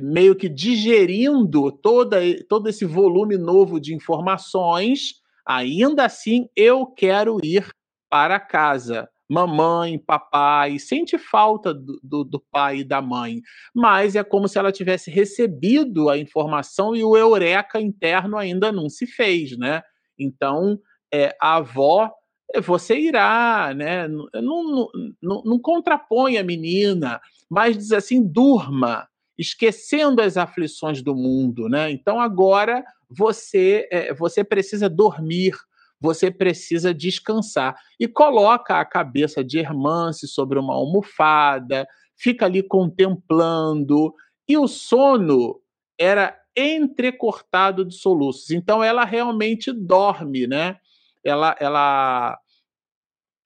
meio 0.00 0.36
que 0.36 0.48
digerindo 0.48 1.72
toda, 1.72 2.18
todo 2.48 2.68
esse 2.68 2.84
volume 2.84 3.36
novo 3.38 3.80
de 3.80 3.94
informações, 3.94 5.14
ainda 5.46 6.04
assim 6.04 6.48
eu 6.54 6.86
quero 6.86 7.38
ir 7.42 7.66
para 8.10 8.38
casa. 8.38 9.08
Mamãe, 9.32 9.98
papai, 9.98 10.78
sente 10.78 11.16
falta 11.16 11.72
do, 11.72 11.98
do, 12.02 12.22
do, 12.22 12.38
pai 12.38 12.80
e 12.80 12.84
da 12.84 13.00
mãe, 13.00 13.40
mas 13.74 14.14
é 14.14 14.22
como 14.22 14.46
se 14.46 14.58
ela 14.58 14.70
tivesse 14.70 15.10
recebido 15.10 16.10
a 16.10 16.18
informação 16.18 16.94
e 16.94 17.02
o 17.02 17.16
eureka 17.16 17.80
interno 17.80 18.36
ainda 18.36 18.70
não 18.70 18.90
se 18.90 19.06
fez, 19.06 19.56
né? 19.56 19.80
Então, 20.18 20.78
é, 21.10 21.34
a 21.40 21.56
avó, 21.56 22.12
é, 22.54 22.60
você 22.60 22.98
irá, 22.98 23.72
né? 23.74 24.06
Não, 24.06 24.28
não, 24.34 24.88
não, 25.22 25.42
não 25.46 25.58
contrapõe 25.58 26.36
a 26.36 26.44
menina, 26.44 27.18
mas 27.48 27.78
diz 27.78 27.92
assim: 27.92 28.22
durma, 28.22 29.08
esquecendo 29.38 30.20
as 30.20 30.36
aflições 30.36 31.00
do 31.00 31.16
mundo, 31.16 31.70
né? 31.70 31.90
Então 31.90 32.20
agora 32.20 32.84
você 33.08 33.88
é, 33.90 34.12
você 34.12 34.44
precisa 34.44 34.90
dormir, 34.90 35.54
você 36.02 36.32
precisa 36.32 36.92
descansar 36.92 37.76
e 37.98 38.08
coloca 38.08 38.80
a 38.80 38.84
cabeça 38.84 39.44
de 39.44 39.58
Hermance 39.58 40.26
sobre 40.26 40.58
uma 40.58 40.74
almofada, 40.74 41.86
fica 42.16 42.46
ali 42.46 42.60
contemplando 42.60 44.12
e 44.48 44.58
o 44.58 44.66
sono 44.66 45.60
era 45.96 46.36
entrecortado 46.56 47.84
de 47.84 47.94
soluços. 47.94 48.50
Então 48.50 48.82
ela 48.82 49.04
realmente 49.04 49.72
dorme, 49.72 50.48
né? 50.48 50.76
Ela 51.24 51.56
ela 51.60 52.38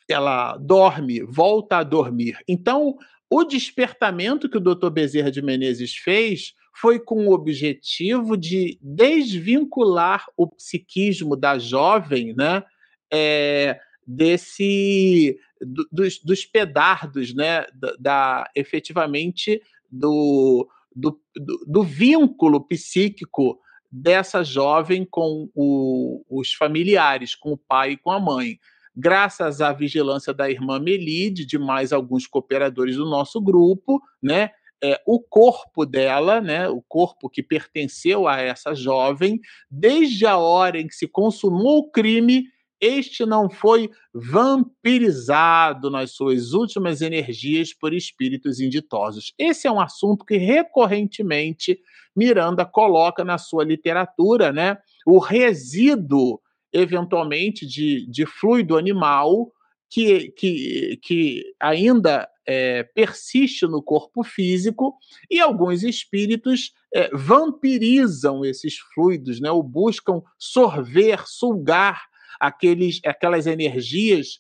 ela 0.09 0.57
dorme, 0.57 1.20
volta 1.22 1.78
a 1.78 1.82
dormir. 1.82 2.38
Então 2.48 2.96
o 3.30 3.44
despertamento 3.44 4.48
que 4.48 4.57
o 4.57 4.61
Dr. 4.61 4.88
Bezerra 4.88 5.30
de 5.30 5.42
Menezes 5.42 5.94
fez 5.94 6.54
foi 6.81 7.01
com 7.01 7.27
o 7.27 7.33
objetivo 7.33 8.37
de 8.37 8.79
desvincular 8.83 10.27
o 10.37 10.47
psiquismo 10.47 11.35
da 11.35 11.59
jovem, 11.59 12.35
né, 12.35 12.62
é, 13.11 13.79
desse 14.07 15.39
do, 15.61 15.89
dos, 15.91 16.18
dos, 16.18 16.45
pedardos, 16.45 17.35
né, 17.35 17.64
da, 17.74 17.97
da 17.99 18.51
efetivamente 18.55 19.61
do, 19.91 20.68
do, 20.95 21.18
do, 21.66 21.83
vínculo 21.83 22.61
psíquico 22.61 23.59
dessa 23.91 24.45
jovem 24.45 25.05
com 25.05 25.49
o, 25.55 26.22
os 26.29 26.53
familiares, 26.53 27.35
com 27.35 27.53
o 27.53 27.59
pai 27.59 27.93
e 27.93 27.97
com 27.97 28.11
a 28.11 28.20
mãe 28.20 28.59
graças 28.97 29.61
à 29.61 29.72
vigilância 29.72 30.33
da 30.33 30.51
irmã 30.51 30.79
Melide, 30.79 31.45
de 31.45 31.59
mais 31.59 31.93
alguns 31.93 32.27
cooperadores 32.27 32.97
do 32.97 33.05
nosso 33.05 33.41
grupo, 33.41 34.01
né? 34.22 34.51
É, 34.83 35.01
o 35.07 35.20
corpo 35.20 35.87
dela, 35.87 36.41
né, 36.41 36.68
o 36.68 36.83
corpo 36.87 37.31
que 37.31 37.43
pertenceu 37.43 38.29
a 38.29 38.39
essa 38.39 38.74
jovem, 38.74 39.41
desde 39.70 40.27
a 40.27 40.37
hora 40.37 40.79
em 40.79 40.87
que 40.87 40.95
se 40.95 41.09
consumou 41.09 41.79
o 41.79 41.91
crime, 41.91 42.45
este 42.79 43.24
não 43.24 43.49
foi 43.49 43.91
vampirizado 44.12 45.91
nas 45.91 46.12
suas 46.12 46.53
últimas 46.53 47.01
energias 47.01 47.72
por 47.72 47.95
espíritos 47.95 48.61
inditosos. 48.61 49.33
Esse 49.39 49.66
é 49.66 49.72
um 49.72 49.81
assunto 49.81 50.27
que 50.27 50.37
recorrentemente 50.37 51.81
Miranda 52.14 52.66
coloca 52.66 53.24
na 53.24 53.39
sua 53.39 53.64
literatura, 53.64 54.53
né? 54.53 54.77
O 55.07 55.18
resíduo 55.18 56.41
eventualmente, 56.72 57.66
de, 57.66 58.07
de 58.11 58.27
fluido 58.27 58.77
animal 58.77 59.53
que, 59.89 60.30
que, 60.32 60.99
que 61.03 61.55
ainda 61.61 62.28
é, 62.47 62.82
persiste 62.82 63.66
no 63.66 63.82
corpo 63.82 64.22
físico 64.22 64.97
e 65.30 65.41
alguns 65.41 65.82
espíritos 65.82 66.72
é, 66.95 67.11
vampirizam 67.12 68.45
esses 68.45 68.76
fluidos, 68.95 69.41
né, 69.41 69.51
ou 69.51 69.62
buscam 69.62 70.22
sorver, 70.39 71.22
sugar 71.26 72.03
aqueles, 72.41 73.01
aquelas 73.05 73.47
energias 73.47 74.39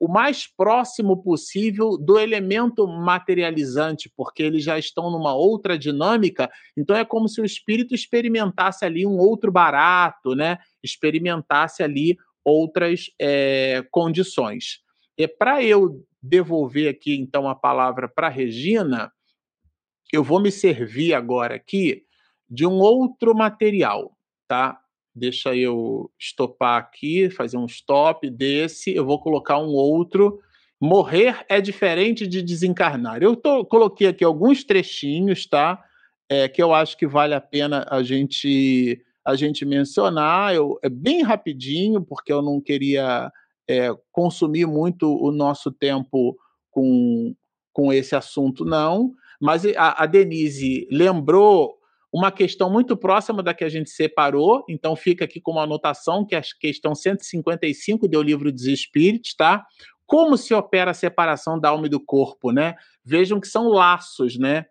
o 0.00 0.08
mais 0.08 0.46
próximo 0.46 1.22
possível 1.22 1.96
do 1.96 2.18
elemento 2.18 2.86
materializante, 2.86 4.12
porque 4.14 4.42
eles 4.42 4.62
já 4.62 4.78
estão 4.78 5.10
numa 5.10 5.34
outra 5.34 5.78
dinâmica, 5.78 6.50
então 6.76 6.94
é 6.94 7.04
como 7.04 7.28
se 7.28 7.40
o 7.40 7.44
espírito 7.44 7.94
experimentasse 7.94 8.84
ali 8.84 9.06
um 9.06 9.16
outro 9.16 9.50
barato, 9.50 10.34
né? 10.34 10.58
experimentasse 10.82 11.82
ali 11.82 12.16
outras 12.44 13.10
é, 13.20 13.84
condições. 13.90 14.80
E 15.16 15.28
para 15.28 15.62
eu 15.62 16.04
devolver 16.22 16.88
aqui 16.88 17.14
então 17.14 17.48
a 17.48 17.54
palavra 17.54 18.08
para 18.08 18.28
Regina, 18.28 19.12
eu 20.12 20.24
vou 20.24 20.40
me 20.40 20.50
servir 20.50 21.14
agora 21.14 21.54
aqui 21.54 22.04
de 22.48 22.66
um 22.66 22.78
outro 22.78 23.34
material, 23.34 24.16
tá? 24.48 24.80
Deixa 25.14 25.54
eu 25.54 26.10
estopar 26.18 26.80
aqui, 26.80 27.30
fazer 27.30 27.56
um 27.56 27.66
stop 27.66 28.28
desse. 28.30 28.94
Eu 28.94 29.04
vou 29.04 29.20
colocar 29.20 29.58
um 29.58 29.68
outro. 29.68 30.40
Morrer 30.80 31.44
é 31.48 31.60
diferente 31.60 32.26
de 32.26 32.42
desencarnar. 32.42 33.22
Eu 33.22 33.36
tô, 33.36 33.64
coloquei 33.64 34.08
aqui 34.08 34.24
alguns 34.24 34.64
trechinhos, 34.64 35.46
tá? 35.46 35.82
É, 36.28 36.48
que 36.48 36.62
eu 36.62 36.72
acho 36.72 36.96
que 36.96 37.06
vale 37.06 37.34
a 37.34 37.40
pena 37.40 37.84
a 37.90 38.02
gente 38.02 39.04
a 39.24 39.34
gente 39.36 39.64
mencionar. 39.64 40.54
Eu, 40.54 40.78
é 40.82 40.88
bem 40.88 41.22
rapidinho, 41.22 42.02
porque 42.02 42.32
eu 42.32 42.42
não 42.42 42.60
queria 42.60 43.30
é, 43.68 43.90
consumir 44.10 44.66
muito 44.66 45.12
o 45.16 45.30
nosso 45.30 45.70
tempo 45.70 46.36
com, 46.70 47.34
com 47.72 47.92
esse 47.92 48.16
assunto, 48.16 48.64
não. 48.64 49.12
Mas 49.40 49.64
a, 49.76 50.02
a 50.02 50.06
Denise 50.06 50.86
lembrou 50.90 51.78
uma 52.12 52.32
questão 52.32 52.68
muito 52.68 52.96
próxima 52.96 53.42
da 53.42 53.54
que 53.54 53.62
a 53.62 53.68
gente 53.68 53.90
separou, 53.90 54.64
então 54.68 54.96
fica 54.96 55.24
aqui 55.24 55.40
como 55.40 55.60
anotação, 55.60 56.26
que 56.26 56.34
é 56.34 56.38
a 56.38 56.42
questão 56.60 56.94
155 56.94 58.08
do 58.08 58.20
livro 58.20 58.50
dos 58.50 58.64
Espíritos, 58.64 59.34
tá? 59.34 59.64
Como 60.04 60.36
se 60.36 60.52
opera 60.52 60.90
a 60.90 60.94
separação 60.94 61.58
da 61.58 61.68
alma 61.68 61.86
e 61.86 61.90
do 61.90 62.00
corpo, 62.00 62.50
né? 62.50 62.74
Vejam 63.04 63.40
que 63.40 63.46
são 63.46 63.68
laços, 63.68 64.36
né? 64.36 64.66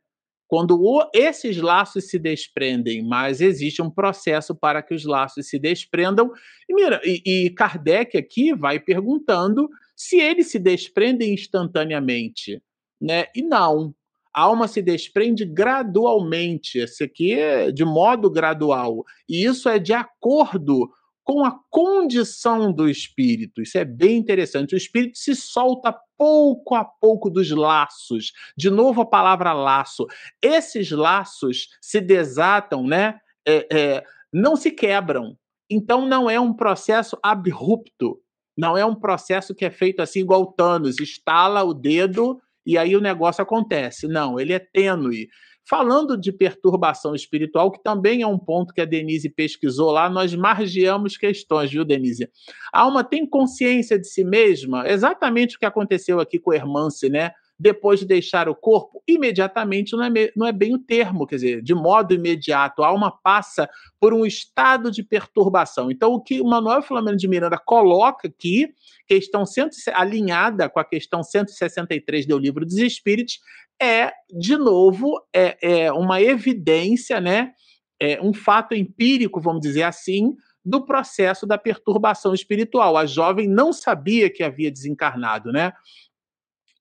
Quando 0.49 0.81
o, 0.81 1.07
esses 1.13 1.57
laços 1.57 2.09
se 2.09 2.17
desprendem, 2.17 3.07
mas 3.07 3.39
existe 3.39 3.83
um 3.83 3.89
processo 3.89 4.55
para 4.55 4.81
que 4.81 4.95
os 4.95 5.05
laços 5.05 5.47
se 5.47 5.59
desprendam. 5.59 6.31
E, 6.67 6.73
mira, 6.73 6.99
e, 7.05 7.45
e 7.45 7.49
Kardec 7.51 8.17
aqui 8.17 8.51
vai 8.55 8.79
perguntando 8.79 9.69
se 9.95 10.19
eles 10.19 10.47
se 10.49 10.57
desprendem 10.57 11.35
instantaneamente, 11.35 12.59
né? 12.99 13.25
E 13.35 13.43
não, 13.43 13.93
a 14.33 14.41
alma 14.41 14.67
se 14.67 14.81
desprende 14.81 15.45
gradualmente. 15.45 16.79
Esse 16.79 17.03
aqui 17.03 17.33
é 17.33 17.71
de 17.71 17.85
modo 17.85 18.27
gradual. 18.27 19.05
E 19.29 19.45
isso 19.45 19.69
é 19.69 19.77
de 19.77 19.93
acordo 19.93 20.89
com 21.29 21.45
a 21.45 21.59
condição 21.69 22.73
do 22.73 22.89
espírito. 22.89 23.61
Isso 23.61 23.77
é 23.77 23.85
bem 23.85 24.17
interessante. 24.17 24.73
O 24.73 24.77
espírito 24.77 25.19
se 25.19 25.35
solta 25.35 25.95
pouco 26.17 26.73
a 26.73 26.83
pouco 26.83 27.29
dos 27.29 27.51
laços. 27.51 28.31
De 28.57 28.71
novo 28.71 29.01
a 29.01 29.05
palavra 29.05 29.53
laço. 29.53 30.07
Esses 30.41 30.89
laços 30.89 31.67
se 31.79 32.01
desatam, 32.01 32.83
né? 32.83 33.19
É, 33.47 33.67
é, 33.71 34.03
não 34.33 34.55
se 34.55 34.71
quebram. 34.71 35.37
Então 35.69 36.03
não 36.03 36.27
é 36.27 36.39
um 36.39 36.51
processo 36.51 37.15
abrupto. 37.21 38.19
Não 38.57 38.75
é 38.75 38.83
um 38.83 38.95
processo 38.95 39.53
que 39.53 39.65
é 39.65 39.69
feito 39.69 40.01
assim 40.01 40.21
igual 40.21 40.41
o 40.41 40.51
Thanos, 40.51 40.99
estala 40.99 41.63
o 41.63 41.75
dedo 41.75 42.41
e 42.65 42.75
aí 42.75 42.95
o 42.95 43.01
negócio 43.01 43.43
acontece. 43.43 44.07
Não, 44.07 44.39
ele 44.39 44.53
é 44.53 44.59
tênue. 44.59 45.29
Falando 45.69 46.17
de 46.17 46.31
perturbação 46.31 47.13
espiritual, 47.13 47.71
que 47.71 47.83
também 47.83 48.23
é 48.23 48.27
um 48.27 48.39
ponto 48.39 48.73
que 48.73 48.81
a 48.81 48.85
Denise 48.85 49.29
pesquisou 49.29 49.91
lá, 49.91 50.09
nós 50.09 50.33
margeamos 50.33 51.15
questões, 51.15 51.69
viu, 51.69 51.85
Denise? 51.85 52.27
A 52.73 52.81
alma 52.81 53.03
tem 53.03 53.23
consciência 53.23 53.99
de 53.99 54.07
si 54.07 54.23
mesma? 54.23 54.89
Exatamente 54.89 55.55
o 55.55 55.59
que 55.59 55.65
aconteceu 55.65 56.19
aqui 56.19 56.39
com 56.39 56.51
Hermance, 56.51 57.07
né? 57.07 57.33
depois 57.59 57.99
de 57.99 58.05
deixar 58.05 58.47
o 58.47 58.55
corpo, 58.55 59.03
imediatamente 59.05 59.91
não 59.91 60.03
é, 60.05 60.31
não 60.33 60.47
é 60.47 60.51
bem 60.53 60.73
o 60.73 60.79
termo, 60.79 61.27
quer 61.27 61.35
dizer, 61.35 61.61
de 61.61 61.75
modo 61.75 62.13
imediato, 62.13 62.81
a 62.81 62.87
alma 62.87 63.11
passa 63.11 63.69
por 63.99 64.13
um 64.13 64.25
estado 64.25 64.89
de 64.89 65.03
perturbação. 65.03 65.91
Então, 65.91 66.13
o 66.13 66.21
que 66.21 66.39
o 66.39 66.45
Manuel 66.45 66.81
Flamengo 66.81 67.17
de 67.17 67.27
Miranda 67.27 67.57
coloca 67.57 68.29
aqui, 68.29 68.73
questão 69.05 69.45
cento, 69.45 69.75
alinhada 69.93 70.69
com 70.69 70.79
a 70.79 70.85
questão 70.85 71.21
163 71.21 72.25
do 72.25 72.37
Livro 72.37 72.65
dos 72.65 72.77
Espíritos, 72.77 73.39
é, 73.81 74.11
de 74.29 74.57
novo, 74.57 75.21
é, 75.33 75.85
é 75.85 75.91
uma 75.91 76.21
evidência, 76.21 77.19
né? 77.21 77.51
É 77.99 78.21
um 78.21 78.33
fato 78.33 78.73
empírico, 78.73 79.41
vamos 79.41 79.61
dizer 79.61 79.83
assim, 79.83 80.35
do 80.63 80.85
processo 80.85 81.47
da 81.47 81.57
perturbação 81.57 82.33
espiritual. 82.33 82.97
A 82.97 83.05
jovem 83.05 83.47
não 83.47 83.73
sabia 83.73 84.29
que 84.29 84.43
havia 84.43 84.71
desencarnado, 84.71 85.51
né? 85.51 85.73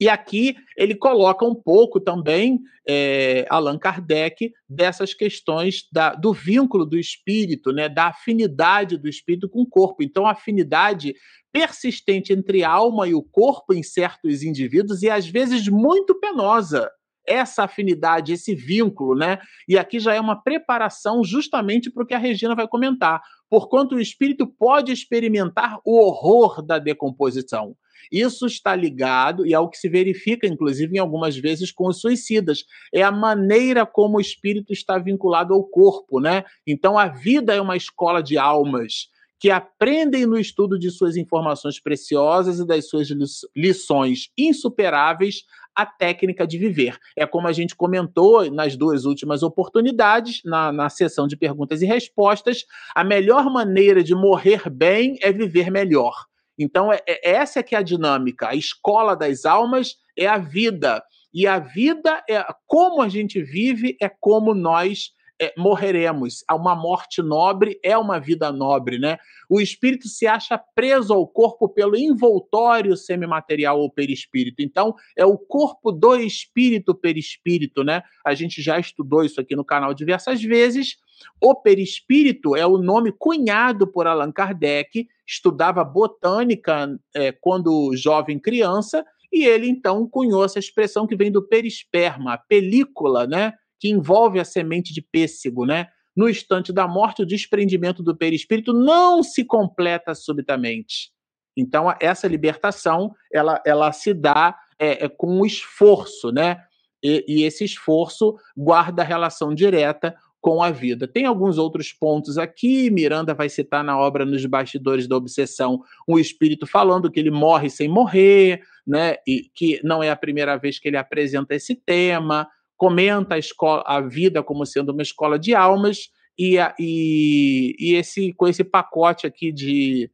E 0.01 0.09
aqui 0.09 0.57
ele 0.76 0.94
coloca 0.94 1.44
um 1.44 1.55
pouco 1.55 1.99
também, 1.99 2.61
é, 2.88 3.44
Allan 3.51 3.78
Kardec, 3.78 4.53
dessas 4.68 5.12
questões 5.12 5.88
da, 5.92 6.14
do 6.14 6.32
vínculo 6.32 6.86
do 6.86 6.96
espírito, 6.96 7.72
né, 7.72 7.88
da 7.88 8.09
afinidade 8.09 8.96
do 8.96 9.09
espírito 9.09 9.49
com 9.49 9.62
o 9.62 9.68
corpo. 9.68 10.03
Então, 10.03 10.26
a 10.26 10.32
afinidade 10.32 11.14
persistente 11.53 12.32
entre 12.32 12.62
a 12.62 12.70
alma 12.70 13.09
e 13.09 13.14
o 13.14 13.22
corpo 13.22 13.74
em 13.74 13.82
certos 13.82 14.42
indivíduos 14.42 15.03
e 15.03 15.11
às 15.11 15.26
vezes 15.26 15.66
muito 15.66 16.14
penosa 16.20 16.88
essa 17.26 17.64
afinidade, 17.64 18.32
esse 18.32 18.55
vínculo, 18.55 19.14
né? 19.14 19.38
E 19.68 19.76
aqui 19.76 20.01
já 20.01 20.14
é 20.14 20.20
uma 20.20 20.42
preparação 20.42 21.22
justamente 21.22 21.90
para 21.90 22.03
o 22.03 22.07
que 22.07 22.14
a 22.14 22.18
Regina 22.18 22.55
vai 22.55 22.66
comentar, 22.66 23.20
porquanto 23.51 23.96
o 23.96 24.01
espírito 24.01 24.46
pode 24.46 24.92
experimentar 24.92 25.78
o 25.84 25.99
horror 25.99 26.62
da 26.62 26.78
decomposição. 26.78 27.76
Isso 28.11 28.46
está 28.46 28.74
ligado 28.74 29.46
e 29.46 29.55
é 29.55 29.59
o 29.59 29.68
que 29.68 29.78
se 29.78 29.88
verifica, 29.88 30.46
inclusive, 30.46 30.96
em 30.96 30.99
algumas 30.99 31.36
vezes 31.36 31.70
com 31.70 31.88
os 31.88 32.01
suicidas. 32.01 32.64
É 32.92 33.03
a 33.03 33.12
maneira 33.12 33.84
como 33.84 34.18
o 34.18 34.20
espírito 34.20 34.72
está 34.72 34.99
vinculado 34.99 35.55
ao 35.55 35.64
corpo, 35.64 36.20
né? 36.20 36.44
Então 36.66 36.99
a 36.99 37.07
vida 37.09 37.55
é 37.55 37.61
uma 37.61 37.76
escola 37.76 38.22
de 38.22 38.38
almas 38.38 39.09
que 39.40 39.51
aprendem 39.51 40.26
no 40.26 40.38
estudo 40.38 40.78
de 40.78 40.90
suas 40.90 41.16
informações 41.16 41.80
preciosas 41.80 42.59
e 42.59 42.66
das 42.66 42.88
suas 42.88 43.09
lições 43.55 44.30
insuperáveis 44.36 45.44
a 45.74 45.86
técnica 45.86 46.44
de 46.44 46.59
viver. 46.59 46.99
É 47.16 47.24
como 47.24 47.46
a 47.46 47.53
gente 47.53 47.76
comentou 47.76 48.51
nas 48.51 48.76
duas 48.76 49.05
últimas 49.05 49.44
oportunidades, 49.44 50.40
na, 50.44 50.72
na 50.72 50.88
sessão 50.88 51.28
de 51.28 51.36
perguntas 51.36 51.80
e 51.82 51.86
respostas, 51.86 52.64
a 52.94 53.05
melhor 53.05 53.44
maneira 53.44 54.03
de 54.03 54.12
morrer 54.12 54.68
bem 54.68 55.16
é 55.22 55.30
viver 55.30 55.70
melhor. 55.70 56.26
Então, 56.59 56.92
é, 56.92 57.00
é, 57.06 57.30
essa 57.30 57.61
é 57.61 57.62
que 57.62 57.74
é 57.74 57.78
a 57.78 57.82
dinâmica. 57.82 58.48
A 58.48 58.54
escola 58.54 59.14
das 59.14 59.44
almas 59.44 59.96
é 60.16 60.26
a 60.26 60.38
vida. 60.38 61.02
E 61.32 61.46
a 61.46 61.59
vida 61.59 62.22
é 62.28 62.44
como 62.66 63.00
a 63.02 63.09
gente 63.09 63.40
vive, 63.42 63.96
é 64.00 64.09
como 64.09 64.54
nós 64.54 65.12
é, 65.40 65.54
morreremos. 65.56 66.42
Uma 66.50 66.74
morte 66.74 67.22
nobre 67.22 67.78
é 67.82 67.96
uma 67.96 68.18
vida 68.18 68.50
nobre, 68.50 68.98
né? 68.98 69.18
O 69.48 69.61
espírito 69.61 70.09
se 70.09 70.26
acha 70.26 70.59
preso 70.74 71.14
ao 71.14 71.26
corpo 71.26 71.68
pelo 71.68 71.96
envoltório 71.96 72.96
semimaterial 72.96 73.78
ou 73.80 73.90
perispírito. 73.90 74.62
Então, 74.62 74.94
é 75.16 75.24
o 75.24 75.38
corpo 75.38 75.92
do 75.92 76.16
espírito 76.16 76.94
perispírito, 76.94 77.84
né? 77.84 78.02
A 78.26 78.34
gente 78.34 78.61
já 78.61 78.78
estudou 78.78 79.24
isso 79.24 79.40
aqui 79.40 79.54
no 79.54 79.64
canal 79.64 79.94
diversas 79.94 80.42
vezes. 80.42 80.96
O 81.40 81.54
perispírito 81.54 82.56
é 82.56 82.66
o 82.66 82.78
nome 82.78 83.12
cunhado 83.12 83.86
por 83.86 84.06
Allan 84.06 84.32
Kardec, 84.32 85.08
estudava 85.26 85.84
botânica 85.84 86.88
é, 87.14 87.32
quando 87.32 87.94
jovem 87.94 88.38
criança, 88.38 89.04
e 89.32 89.44
ele 89.44 89.68
então 89.68 90.08
cunhou 90.08 90.44
essa 90.44 90.58
expressão 90.58 91.06
que 91.06 91.16
vem 91.16 91.30
do 91.30 91.46
perisperma, 91.46 92.34
a 92.34 92.38
película, 92.38 93.26
né? 93.26 93.54
que 93.78 93.88
envolve 93.88 94.40
a 94.40 94.44
semente 94.44 94.92
de 94.92 95.00
pêssego, 95.00 95.64
né? 95.64 95.88
No 96.16 96.28
instante 96.28 96.72
da 96.72 96.88
morte, 96.88 97.22
o 97.22 97.26
desprendimento 97.26 98.02
do 98.02 98.16
perispírito 98.16 98.72
não 98.72 99.22
se 99.22 99.44
completa 99.44 100.14
subitamente. 100.14 101.12
Então, 101.56 101.94
essa 102.00 102.26
libertação, 102.26 103.14
ela, 103.32 103.62
ela 103.64 103.92
se 103.92 104.12
dá 104.12 104.56
é, 104.78 105.04
é, 105.04 105.08
com 105.08 105.40
um 105.40 105.46
esforço, 105.46 106.32
né? 106.32 106.60
E, 107.02 107.24
e 107.28 107.42
esse 107.44 107.64
esforço 107.64 108.36
guarda 108.56 109.04
relação 109.04 109.54
direta 109.54 110.16
com 110.41 110.62
a 110.62 110.70
vida. 110.70 111.09
Tem 111.09 111.24
alguns 111.24 111.59
outros 111.59 111.93
pontos 111.93 112.39
aqui, 112.39 112.91
Miranda 112.91 113.34
vai 113.34 113.49
citar 113.49 113.82
na 113.82 113.99
obra 113.99 114.24
Nos 114.24 114.45
Bastidores 114.47 115.09
da 115.09 115.16
Obsessão, 115.16 115.82
um 116.07 116.18
espírito 116.18 116.66
falando 116.66 117.11
que 117.11 117.18
ele 117.18 117.30
morre 117.30 117.68
sem 117.68 117.89
morrer, 117.89 118.62
né? 118.86 119.16
E 119.26 119.51
que 119.55 119.80
não 119.82 120.03
é 120.03 120.11
a 120.11 120.16
primeira 120.16 120.57
vez 120.57 120.78
que 120.78 120.89
ele 120.89 120.97
apresenta 120.97 121.55
esse 121.55 121.74
tema 121.74 122.49
comenta 122.78 123.34
a, 123.34 123.39
escola, 123.39 123.82
a 123.84 124.01
vida 124.01 124.43
como 124.43 124.64
sendo 124.64 124.93
uma 124.93 125.03
escola 125.03 125.36
de 125.36 125.55
almas, 125.55 126.11
e, 126.39 126.57
e, 126.78 127.74
e 127.76 127.95
esse, 127.97 128.32
com 128.32 128.47
esse 128.47 128.62
pacote 128.62 129.26
aqui 129.26 129.51
de, 129.51 130.09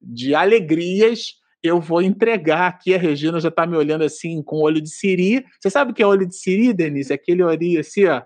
de 0.00 0.34
alegrias, 0.34 1.36
eu 1.62 1.80
vou 1.80 2.02
entregar 2.02 2.68
aqui. 2.68 2.94
A 2.94 2.98
Regina 2.98 3.40
já 3.40 3.48
está 3.48 3.66
me 3.66 3.76
olhando 3.76 4.04
assim 4.04 4.42
com 4.42 4.60
olho 4.60 4.80
de 4.80 4.90
siri. 4.90 5.42
Você 5.58 5.70
sabe 5.70 5.90
o 5.90 5.94
que 5.94 6.02
é 6.02 6.06
olho 6.06 6.26
de 6.26 6.36
siri, 6.36 6.74
Denise? 6.74 7.14
Aquele 7.14 7.42
olhinho 7.42 7.80
assim, 7.80 8.04
ó. 8.04 8.22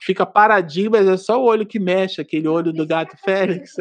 Fica 0.00 0.24
paradinho, 0.24 0.90
mas 0.90 1.06
é 1.06 1.16
só 1.16 1.40
o 1.40 1.44
olho 1.44 1.66
que 1.66 1.78
mexe, 1.78 2.20
aquele 2.20 2.48
olho 2.48 2.72
do 2.72 2.86
gato 2.86 3.16
Félix. 3.24 3.74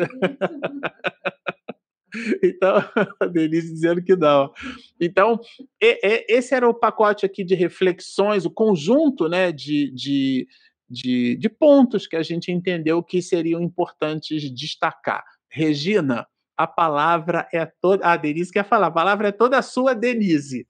Então, 2.43 2.77
a 3.19 3.25
Denise 3.25 3.71
dizendo 3.71 4.01
que 4.01 4.15
não. 4.15 4.51
Então, 4.99 5.39
esse 5.79 6.53
era 6.53 6.67
o 6.67 6.73
pacote 6.73 7.25
aqui 7.25 7.43
de 7.43 7.55
reflexões, 7.55 8.45
o 8.45 8.51
conjunto 8.51 9.27
né, 9.27 9.51
de, 9.51 9.91
de, 9.91 10.47
de, 10.89 11.35
de 11.35 11.49
pontos 11.49 12.07
que 12.07 12.15
a 12.15 12.23
gente 12.23 12.51
entendeu 12.51 13.03
que 13.03 13.21
seriam 13.21 13.61
importantes 13.61 14.51
destacar. 14.51 15.23
Regina, 15.49 16.25
a 16.57 16.65
palavra 16.65 17.47
é 17.53 17.65
toda. 17.79 18.05
A 18.05 18.17
Denise 18.17 18.51
quer 18.51 18.65
falar, 18.65 18.87
a 18.87 18.91
palavra 18.91 19.27
é 19.27 19.31
toda 19.31 19.61
sua, 19.61 19.93
Denise. 19.93 20.67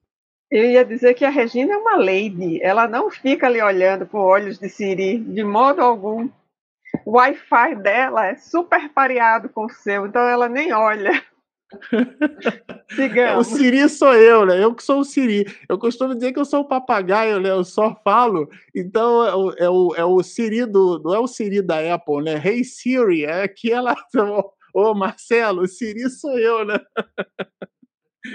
Eu 0.50 0.64
ia 0.64 0.86
dizer 0.86 1.14
que 1.14 1.26
a 1.26 1.30
Regina 1.30 1.74
é 1.74 1.78
uma 1.78 1.98
lady, 1.98 2.62
ela 2.62 2.88
não 2.88 3.10
fica 3.10 3.48
ali 3.48 3.62
olhando 3.62 4.06
com 4.06 4.20
olhos 4.20 4.58
de 4.58 4.70
Siri, 4.70 5.18
de 5.18 5.44
modo 5.44 5.82
algum. 5.82 6.30
O 7.06 7.18
Wi-Fi 7.18 7.76
dela 7.76 8.28
é 8.28 8.36
super 8.36 8.90
pareado 8.90 9.50
com 9.50 9.66
o 9.66 9.70
seu, 9.70 10.06
então 10.06 10.22
ela 10.22 10.48
nem 10.48 10.72
olha. 10.72 11.12
o 13.38 13.44
Siri 13.44 13.90
sou 13.90 14.14
eu, 14.14 14.46
né? 14.46 14.64
Eu 14.64 14.74
que 14.74 14.82
sou 14.82 15.02
o 15.02 15.04
Siri. 15.04 15.46
Eu 15.68 15.78
costumo 15.78 16.16
dizer 16.16 16.32
que 16.32 16.40
eu 16.40 16.46
sou 16.46 16.62
o 16.62 16.68
papagaio, 16.68 17.42
né? 17.42 17.50
Eu 17.50 17.66
só 17.66 17.94
falo. 18.04 18.50
Então 18.74 19.26
é 19.58 19.70
o, 19.70 19.94
é 19.96 20.06
o, 20.06 20.20
é 20.22 20.24
Siri 20.24 20.66
do. 20.66 21.02
Não 21.04 21.14
é 21.14 21.20
o 21.20 21.28
Siri 21.28 21.62
da 21.62 21.94
Apple, 21.94 22.24
né? 22.24 22.42
Hey 22.44 22.64
Siri, 22.64 23.26
é 23.26 23.46
que 23.50 23.72
ela. 23.72 23.96
Ô, 24.74 24.94
Marcelo, 24.94 25.64
o 25.64 25.68
Siri 25.68 26.10
sou 26.10 26.38
eu, 26.40 26.64
né? 26.64 26.80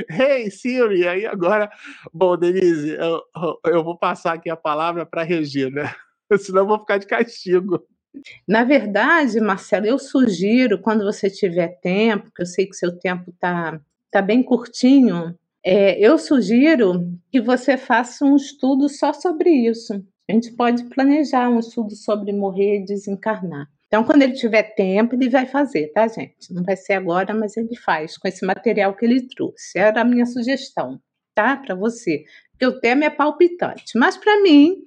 Hey 0.08 0.50
Siri, 0.50 1.06
aí 1.06 1.26
agora, 1.26 1.70
bom, 2.12 2.36
Denise, 2.36 2.90
eu, 2.90 3.22
eu 3.66 3.84
vou 3.84 3.98
passar 3.98 4.34
aqui 4.34 4.48
a 4.50 4.56
palavra 4.56 5.04
para 5.04 5.22
Regina, 5.22 5.94
senão 6.38 6.62
eu 6.62 6.66
vou 6.66 6.78
ficar 6.78 6.98
de 6.98 7.06
castigo. 7.06 7.84
Na 8.46 8.64
verdade, 8.64 9.40
Marcelo, 9.40 9.86
eu 9.86 9.98
sugiro, 9.98 10.80
quando 10.80 11.04
você 11.04 11.30
tiver 11.30 11.80
tempo, 11.80 12.30
que 12.34 12.42
eu 12.42 12.46
sei 12.46 12.66
que 12.66 12.74
seu 12.74 12.98
tempo 12.98 13.30
está 13.30 13.80
tá 14.10 14.20
bem 14.20 14.42
curtinho, 14.42 15.34
é, 15.64 15.98
eu 15.98 16.18
sugiro 16.18 17.18
que 17.30 17.40
você 17.40 17.76
faça 17.76 18.24
um 18.24 18.36
estudo 18.36 18.88
só 18.88 19.12
sobre 19.12 19.50
isso. 19.50 19.94
A 20.28 20.32
gente 20.32 20.52
pode 20.52 20.84
planejar 20.84 21.48
um 21.48 21.58
estudo 21.58 21.94
sobre 21.96 22.32
morrer 22.32 22.80
e 22.80 22.84
desencarnar. 22.84 23.68
Então, 23.92 24.04
quando 24.04 24.22
ele 24.22 24.32
tiver 24.32 24.62
tempo, 24.74 25.14
ele 25.14 25.28
vai 25.28 25.44
fazer, 25.44 25.88
tá, 25.88 26.08
gente? 26.08 26.50
Não 26.50 26.62
vai 26.62 26.74
ser 26.78 26.94
agora, 26.94 27.34
mas 27.34 27.58
ele 27.58 27.76
faz 27.76 28.16
com 28.16 28.26
esse 28.26 28.42
material 28.42 28.96
que 28.96 29.04
ele 29.04 29.28
trouxe. 29.28 29.78
Era 29.78 30.00
a 30.00 30.04
minha 30.04 30.24
sugestão, 30.24 30.98
tá? 31.34 31.58
Para 31.58 31.74
você. 31.74 32.24
Porque 32.52 32.66
o 32.66 32.80
tema 32.80 33.04
é 33.04 33.10
palpitante. 33.10 33.98
Mas 33.98 34.16
para 34.16 34.40
mim, 34.40 34.78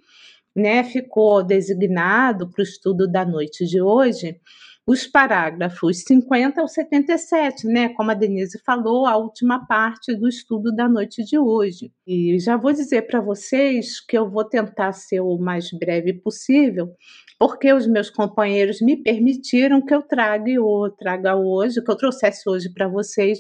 né, 0.56 0.84
ficou 0.84 1.44
designado 1.44 2.50
para 2.50 2.62
o 2.62 2.64
estudo 2.64 3.08
da 3.08 3.24
noite 3.24 3.64
de 3.68 3.80
hoje 3.80 4.42
os 4.88 5.08
parágrafos 5.08 6.04
50 6.04 6.62
ao 6.62 6.68
77, 6.68 7.66
né? 7.66 7.90
Como 7.90 8.12
a 8.12 8.14
Denise 8.14 8.60
falou, 8.64 9.08
a 9.08 9.18
última 9.18 9.66
parte 9.66 10.16
do 10.16 10.28
estudo 10.28 10.74
da 10.76 10.88
noite 10.88 11.24
de 11.24 11.40
hoje. 11.40 11.92
E 12.06 12.38
já 12.40 12.56
vou 12.56 12.72
dizer 12.72 13.08
para 13.08 13.20
vocês 13.20 14.00
que 14.00 14.16
eu 14.16 14.30
vou 14.30 14.46
tentar 14.46 14.92
ser 14.92 15.22
o 15.22 15.38
mais 15.40 15.72
breve 15.72 16.14
possível, 16.14 16.94
porque 17.40 17.74
os 17.74 17.88
meus 17.88 18.12
companheiros 18.12 18.80
me 18.80 18.96
permitiram 19.02 19.84
que 19.84 19.94
eu 19.94 20.04
traga, 20.04 20.62
ou 20.62 20.92
traga 20.92 21.36
hoje, 21.36 21.84
que 21.84 21.90
eu 21.90 21.98
trouxesse 21.98 22.48
hoje 22.48 22.72
para 22.72 22.88
vocês 22.88 23.40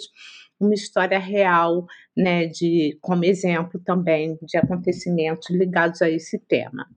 uma 0.59 0.73
história 0.73 1.19
real, 1.19 1.85
né, 2.15 2.47
de 2.47 2.97
como 3.01 3.25
exemplo 3.25 3.79
também 3.83 4.37
de 4.41 4.57
acontecimentos 4.57 5.49
ligados 5.49 6.01
a 6.01 6.09
esse 6.09 6.39
tema. 6.39 6.87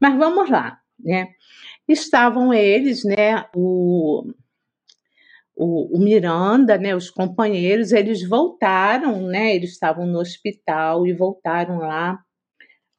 Mas 0.00 0.16
vamos 0.16 0.48
lá, 0.50 0.78
né? 0.98 1.28
Estavam 1.88 2.52
eles, 2.52 3.02
né, 3.02 3.46
o, 3.54 4.30
o, 5.56 5.96
o, 5.96 5.98
Miranda, 5.98 6.76
né, 6.76 6.94
os 6.94 7.10
companheiros, 7.10 7.92
eles 7.92 8.26
voltaram, 8.28 9.22
né, 9.22 9.56
eles 9.56 9.70
estavam 9.70 10.06
no 10.06 10.18
hospital 10.18 11.06
e 11.06 11.14
voltaram 11.14 11.78
lá 11.78 12.18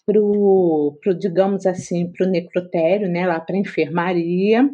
pro, 0.05 0.97
pro 1.03 1.13
digamos 1.13 1.67
assim, 1.67 2.11
para 2.11 2.25
o 2.25 2.29
necrotério, 2.29 3.07
né, 3.07 3.27
lá 3.27 3.39
para 3.39 3.55
a 3.55 3.59
enfermaria, 3.59 4.67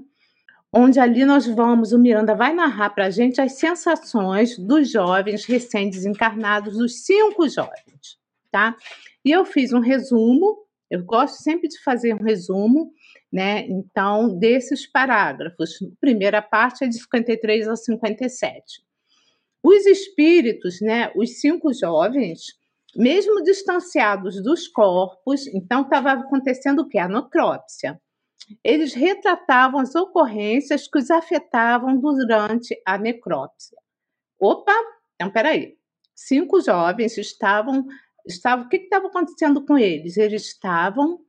onde 0.71 0.99
ali 0.99 1.25
nós 1.25 1.45
vamos, 1.45 1.91
o 1.91 1.99
Miranda 1.99 2.33
vai 2.33 2.53
narrar 2.53 2.91
para 2.91 3.07
a 3.07 3.09
gente 3.09 3.41
as 3.41 3.53
sensações 3.53 4.57
dos 4.57 4.89
jovens 4.89 5.45
recém-desencarnados, 5.45 6.77
dos 6.77 7.03
cinco 7.05 7.49
jovens, 7.49 8.17
tá? 8.49 8.75
E 9.23 9.31
eu 9.31 9.43
fiz 9.45 9.73
um 9.73 9.79
resumo 9.79 10.65
eu 10.89 11.03
gosto 11.03 11.41
sempre 11.41 11.67
de 11.67 11.81
fazer 11.81 12.13
um 12.13 12.23
resumo, 12.23 12.91
né? 13.35 13.67
Então, 13.67 14.39
desses 14.39 14.89
parágrafos. 14.89 15.77
A 15.81 15.99
primeira 15.99 16.41
parte 16.41 16.85
é 16.85 16.87
de 16.87 16.97
53 16.97 17.67
a 17.67 17.75
57. 17.75 18.81
Os 19.61 19.85
espíritos, 19.85 20.79
né, 20.79 21.11
os 21.17 21.41
cinco 21.41 21.73
jovens, 21.73 22.53
mesmo 22.95 23.43
distanciados 23.43 24.41
dos 24.41 24.69
corpos, 24.69 25.47
então 25.47 25.81
estava 25.81 26.13
acontecendo 26.13 26.83
o 26.83 26.87
que? 26.87 26.97
A 26.97 27.09
necrópsia. 27.09 27.99
Eles 28.63 28.93
retratavam 28.93 29.81
as 29.81 29.93
ocorrências 29.95 30.87
que 30.87 30.97
os 30.97 31.11
afetavam 31.11 31.99
durante 31.99 32.81
a 32.85 32.97
necrópsia. 32.97 33.77
Opa, 34.39 34.71
então 35.15 35.29
peraí. 35.29 35.75
Cinco 36.15 36.61
jovens 36.61 37.17
estavam 37.17 37.85
estavam, 38.25 38.65
o 38.65 38.69
que 38.69 38.77
estava 38.77 39.07
acontecendo 39.07 39.65
com 39.65 39.77
eles? 39.77 40.15
Eles 40.15 40.45
estavam 40.45 41.19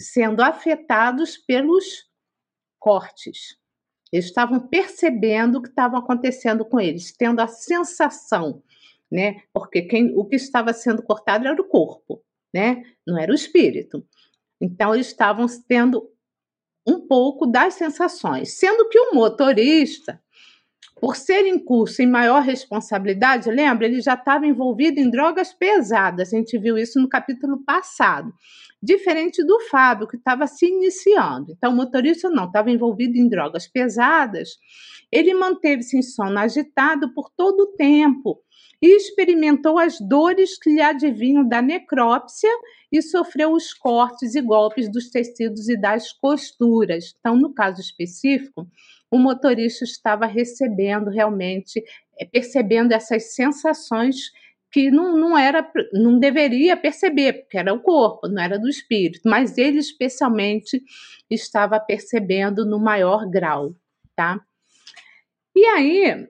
sendo 0.00 0.42
afetados 0.42 1.36
pelos 1.36 2.06
cortes. 2.78 3.58
Eles 4.12 4.26
estavam 4.26 4.60
percebendo 4.60 5.58
o 5.58 5.62
que 5.62 5.68
estava 5.68 5.98
acontecendo 5.98 6.64
com 6.64 6.80
eles, 6.80 7.12
tendo 7.16 7.40
a 7.40 7.48
sensação, 7.48 8.62
né? 9.10 9.42
Porque 9.52 9.82
quem, 9.82 10.16
o 10.16 10.24
que 10.24 10.36
estava 10.36 10.72
sendo 10.72 11.02
cortado 11.02 11.46
era 11.46 11.60
o 11.60 11.68
corpo, 11.68 12.22
né? 12.54 12.82
Não 13.06 13.18
era 13.18 13.32
o 13.32 13.34
espírito. 13.34 14.06
Então 14.60 14.94
eles 14.94 15.08
estavam 15.08 15.46
tendo 15.66 16.08
um 16.86 17.06
pouco 17.06 17.46
das 17.46 17.74
sensações, 17.74 18.58
sendo 18.58 18.88
que 18.88 18.98
o 18.98 19.14
motorista 19.14 20.22
por 21.00 21.14
ser 21.14 21.46
em 21.46 21.58
curso 21.58 22.00
em 22.00 22.06
maior 22.06 22.42
responsabilidade, 22.42 23.50
lembra, 23.50 23.86
ele 23.86 24.00
já 24.00 24.14
estava 24.14 24.46
envolvido 24.46 24.98
em 24.98 25.10
drogas 25.10 25.52
pesadas, 25.52 26.32
a 26.32 26.36
gente 26.36 26.58
viu 26.58 26.78
isso 26.78 26.98
no 26.98 27.08
capítulo 27.08 27.62
passado. 27.64 28.32
Diferente 28.82 29.44
do 29.44 29.60
Fábio, 29.68 30.06
que 30.06 30.16
estava 30.16 30.46
se 30.46 30.66
iniciando. 30.66 31.52
Então, 31.52 31.72
o 31.72 31.76
motorista 31.76 32.30
não 32.30 32.46
estava 32.46 32.70
envolvido 32.70 33.18
em 33.18 33.28
drogas 33.28 33.66
pesadas, 33.66 34.50
ele 35.12 35.34
manteve-se 35.34 35.98
em 35.98 36.02
sono 36.02 36.38
agitado 36.38 37.12
por 37.12 37.30
todo 37.30 37.60
o 37.60 37.76
tempo 37.76 38.40
e 38.80 38.96
experimentou 38.96 39.78
as 39.78 39.98
dores 40.00 40.58
que 40.58 40.70
lhe 40.70 40.80
advinham 40.80 41.46
da 41.46 41.62
necrópsia 41.62 42.50
e 42.90 43.02
sofreu 43.02 43.52
os 43.52 43.72
cortes 43.72 44.34
e 44.34 44.40
golpes 44.40 44.90
dos 44.90 45.10
tecidos 45.10 45.68
e 45.68 45.76
das 45.76 46.12
costuras. 46.12 47.14
Então, 47.18 47.36
no 47.36 47.52
caso 47.52 47.80
específico, 47.80 48.66
o 49.10 49.18
motorista 49.18 49.84
estava 49.84 50.26
recebendo 50.26 51.10
realmente, 51.10 51.82
eh, 52.18 52.24
percebendo 52.24 52.92
essas 52.92 53.34
sensações 53.34 54.16
que 54.72 54.90
não, 54.90 55.16
não 55.16 55.38
era, 55.38 55.66
não 55.92 56.18
deveria 56.18 56.76
perceber, 56.76 57.32
porque 57.34 57.56
era 57.56 57.72
o 57.72 57.80
corpo, 57.80 58.28
não 58.28 58.42
era 58.42 58.58
do 58.58 58.68
espírito, 58.68 59.20
mas 59.24 59.56
ele 59.56 59.78
especialmente 59.78 60.82
estava 61.30 61.80
percebendo 61.80 62.66
no 62.66 62.78
maior 62.78 63.28
grau, 63.28 63.74
tá? 64.14 64.40
E 65.54 65.64
aí, 65.66 66.28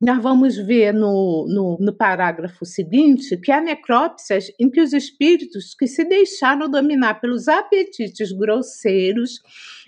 nós 0.00 0.22
vamos 0.22 0.56
ver 0.56 0.92
no, 0.92 1.46
no, 1.48 1.78
no, 1.80 1.92
parágrafo 1.92 2.66
seguinte 2.66 3.36
que 3.38 3.50
há 3.50 3.60
necrópsias 3.60 4.50
em 4.60 4.70
que 4.70 4.80
os 4.80 4.92
espíritos 4.92 5.74
que 5.74 5.86
se 5.86 6.04
deixaram 6.04 6.68
dominar 6.68 7.18
pelos 7.20 7.48
apetites 7.48 8.30
grosseiros 8.30 9.40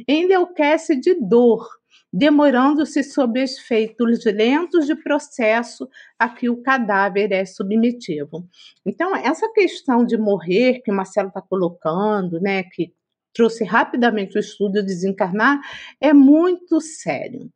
enlouquecem 0.08 0.98
de 0.98 1.14
dor, 1.14 1.68
demorando-se 2.10 3.02
sob 3.02 3.38
efeitos 3.38 4.24
lentos 4.24 4.86
de 4.86 4.96
processo 4.96 5.86
a 6.18 6.26
que 6.26 6.48
o 6.48 6.62
cadáver 6.62 7.30
é 7.30 7.44
submetido. 7.44 8.48
Então, 8.86 9.14
essa 9.14 9.52
questão 9.52 10.06
de 10.06 10.16
morrer 10.16 10.80
que 10.80 10.90
Marcelo 10.90 11.28
está 11.28 11.42
colocando, 11.42 12.40
né, 12.40 12.62
que 12.62 12.94
trouxe 13.34 13.62
rapidamente 13.62 14.38
o 14.38 14.40
estudo 14.40 14.82
desencarnar, 14.82 15.60
é 16.00 16.14
muito 16.14 16.80
sério. 16.80 17.52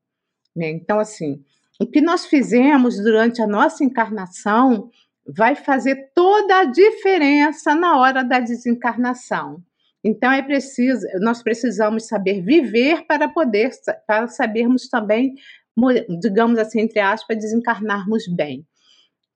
Né? 0.54 0.68
Então, 0.68 1.00
assim, 1.00 1.42
o 1.82 1.86
que 1.86 2.00
nós 2.00 2.26
fizemos 2.26 2.96
durante 3.02 3.42
a 3.42 3.46
nossa 3.46 3.82
encarnação 3.82 4.88
vai 5.26 5.56
fazer 5.56 6.12
toda 6.14 6.60
a 6.60 6.64
diferença 6.64 7.74
na 7.74 7.98
hora 7.98 8.22
da 8.22 8.38
desencarnação. 8.38 9.60
Então 10.04 10.32
é 10.32 10.42
preciso, 10.42 11.06
nós 11.20 11.42
precisamos 11.42 12.06
saber 12.06 12.40
viver 12.42 13.04
para 13.06 13.28
poder, 13.28 13.70
para 14.06 14.28
sabermos 14.28 14.88
também, 14.88 15.34
digamos 16.20 16.58
assim, 16.58 16.80
entre 16.80 17.00
aspas, 17.00 17.36
desencarnarmos 17.36 18.24
bem. 18.28 18.64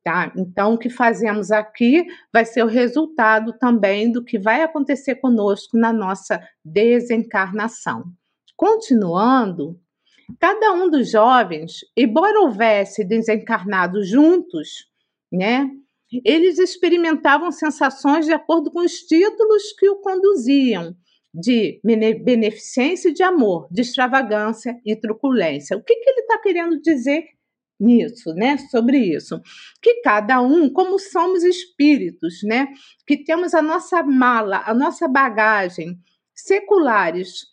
Tá? 0.05 0.33
Então, 0.37 0.75
o 0.75 0.79
que 0.79 0.89
fazemos 0.89 1.51
aqui 1.51 2.07
vai 2.33 2.45
ser 2.45 2.63
o 2.63 2.69
resultado 2.69 3.53
também 3.59 4.11
do 4.11 4.23
que 4.23 4.39
vai 4.39 4.63
acontecer 4.63 5.17
conosco 5.17 5.77
na 5.77 5.93
nossa 5.93 6.41
desencarnação. 6.65 8.05
Continuando, 8.57 9.81
cada 10.41 10.73
um 10.73 10.91
dos 10.91 11.11
jovens, 11.11 11.81
embora 11.97 12.41
houvesse 12.41 13.05
desencarnados 13.05 14.09
juntos, 14.09 14.87
né, 15.33 15.69
eles 16.25 16.59
experimentavam 16.59 17.51
sensações 17.51 18.27
de 18.27 18.33
acordo 18.33 18.71
com 18.71 18.81
os 18.81 18.93
títulos 19.01 19.73
que 19.79 19.89
o 19.89 19.97
conduziam, 19.97 20.95
de 21.35 21.81
beneficência 22.25 23.11
e 23.11 23.13
de 23.13 23.23
amor, 23.23 23.69
de 23.71 23.83
extravagância 23.83 24.81
e 24.85 24.97
truculência. 24.97 25.77
O 25.77 25.83
que, 25.83 25.95
que 25.95 26.09
ele 26.09 26.21
está 26.21 26.39
querendo 26.39 26.81
dizer 26.81 27.25
nisso, 27.79 28.33
né? 28.33 28.57
Sobre 28.71 28.99
isso, 28.99 29.41
que 29.83 30.01
cada 30.01 30.41
um, 30.41 30.71
como 30.71 30.99
somos 30.99 31.45
espíritos, 31.45 32.43
né? 32.43 32.69
Que 33.07 33.23
temos 33.23 33.53
a 33.53 33.61
nossa 33.61 34.03
mala, 34.03 34.63
a 34.65 34.73
nossa 34.73 35.07
bagagem 35.07 35.99
seculares, 36.35 37.47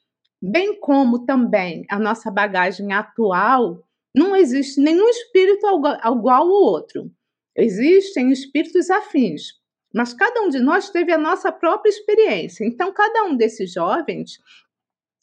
bem 0.46 0.78
como 0.78 1.26
também 1.26 1.86
a 1.90 1.98
nossa 1.98 2.30
bagagem 2.30 2.92
atual, 2.92 3.82
não 4.14 4.36
existe 4.36 4.82
nenhum 4.82 5.08
espírito 5.08 5.66
igual 5.66 6.28
ao 6.30 6.48
outro. 6.50 7.10
Existem 7.56 8.30
espíritos 8.30 8.90
afins, 8.90 9.54
mas 9.96 10.14
cada 10.14 10.42
um 10.42 10.50
de 10.50 10.60
nós 10.60 10.90
teve 10.90 11.14
a 11.14 11.18
nossa 11.18 11.50
própria 11.50 11.90
experiência. 11.90 12.66
Então, 12.66 12.92
cada 12.92 13.24
um 13.24 13.38
desses 13.38 13.72
jovens, 13.72 14.38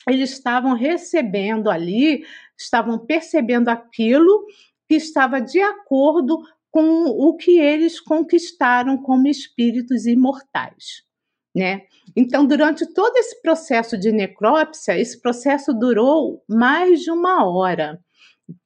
eles 0.09 0.31
estavam 0.33 0.73
recebendo 0.73 1.69
ali, 1.69 2.25
estavam 2.59 2.99
percebendo 2.99 3.69
aquilo 3.69 4.47
que 4.89 4.95
estava 4.95 5.39
de 5.39 5.61
acordo 5.61 6.43
com 6.71 7.05
o 7.05 7.37
que 7.37 7.59
eles 7.59 8.01
conquistaram 8.01 8.97
como 8.97 9.29
espíritos 9.29 10.07
imortais, 10.07 11.05
né? 11.61 11.83
Então, 12.17 12.47
durante 12.47 12.87
todo 12.87 13.15
esse 13.19 13.41
processo 13.43 13.99
de 13.99 14.11
necrópsia, 14.11 14.99
esse 14.99 15.21
processo 15.21 15.75
durou 15.75 16.43
mais 16.49 17.01
de 17.01 17.11
uma 17.11 17.45
hora, 17.45 18.01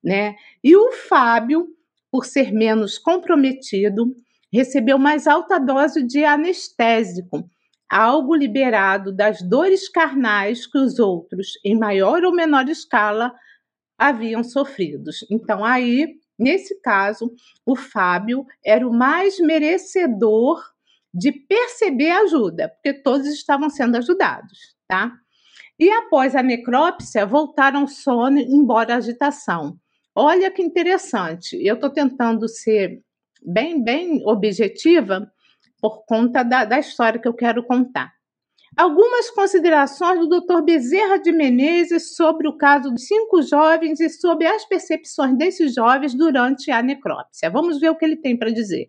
né? 0.03 0.37
E 0.63 0.77
o 0.77 0.93
Fábio, 0.93 1.67
por 2.09 2.25
ser 2.25 2.53
menos 2.53 2.97
comprometido, 2.97 4.15
recebeu 4.53 4.97
mais 4.97 5.27
alta 5.27 5.59
dose 5.59 6.05
de 6.05 6.25
anestésico, 6.25 7.45
algo 7.91 8.37
liberado 8.37 9.13
das 9.13 9.43
dores 9.43 9.89
carnais 9.89 10.65
que 10.65 10.79
os 10.79 11.01
outros, 11.01 11.59
em 11.65 11.77
maior 11.77 12.23
ou 12.23 12.33
menor 12.33 12.69
escala, 12.69 13.35
haviam 13.99 14.45
sofrido. 14.45 15.11
Então, 15.29 15.65
aí, 15.65 16.15
nesse 16.39 16.81
caso, 16.81 17.35
o 17.67 17.75
Fábio 17.75 18.47
era 18.65 18.87
o 18.87 18.93
mais 18.93 19.41
merecedor 19.41 20.74
de 21.15 21.31
perceber 21.31 22.11
ajuda, 22.11 22.69
porque 22.69 22.93
todos 22.93 23.29
estavam 23.29 23.71
sendo 23.71 23.97
ajudados, 23.97 24.75
tá? 24.89 25.13
E 25.79 25.89
após 25.91 26.35
a 26.35 26.43
necrópsia, 26.43 27.25
voltaram 27.25 27.87
sono, 27.87 28.39
embora 28.39 28.95
a 28.95 28.97
agitação. 28.97 29.79
Olha 30.15 30.51
que 30.51 30.63
interessante, 30.63 31.57
eu 31.65 31.77
estou 31.77 31.91
tentando 31.91 32.49
ser 32.49 33.01
bem, 33.45 33.83
bem 33.83 34.23
objetiva 34.25 35.31
por 35.81 36.05
conta 36.05 36.43
da, 36.43 36.65
da 36.65 36.79
história 36.79 37.21
que 37.21 37.29
eu 37.29 37.35
quero 37.35 37.63
contar. 37.65 38.13
Algumas 38.77 39.31
considerações 39.31 40.19
do 40.19 40.41
Dr. 40.41 40.63
Bezerra 40.65 41.17
de 41.19 41.31
Menezes 41.31 42.17
sobre 42.17 42.49
o 42.49 42.57
caso 42.57 42.91
dos 42.91 43.07
cinco 43.07 43.41
jovens 43.41 44.01
e 44.01 44.11
sobre 44.11 44.49
as 44.49 44.65
percepções 44.65 45.37
desses 45.37 45.75
jovens 45.75 46.13
durante 46.13 46.73
a 46.73 46.83
necrópsia. 46.83 47.51
Vamos 47.51 47.79
ver 47.79 47.91
o 47.91 47.97
que 47.97 48.05
ele 48.05 48.17
tem 48.17 48.37
para 48.37 48.51
dizer. 48.51 48.89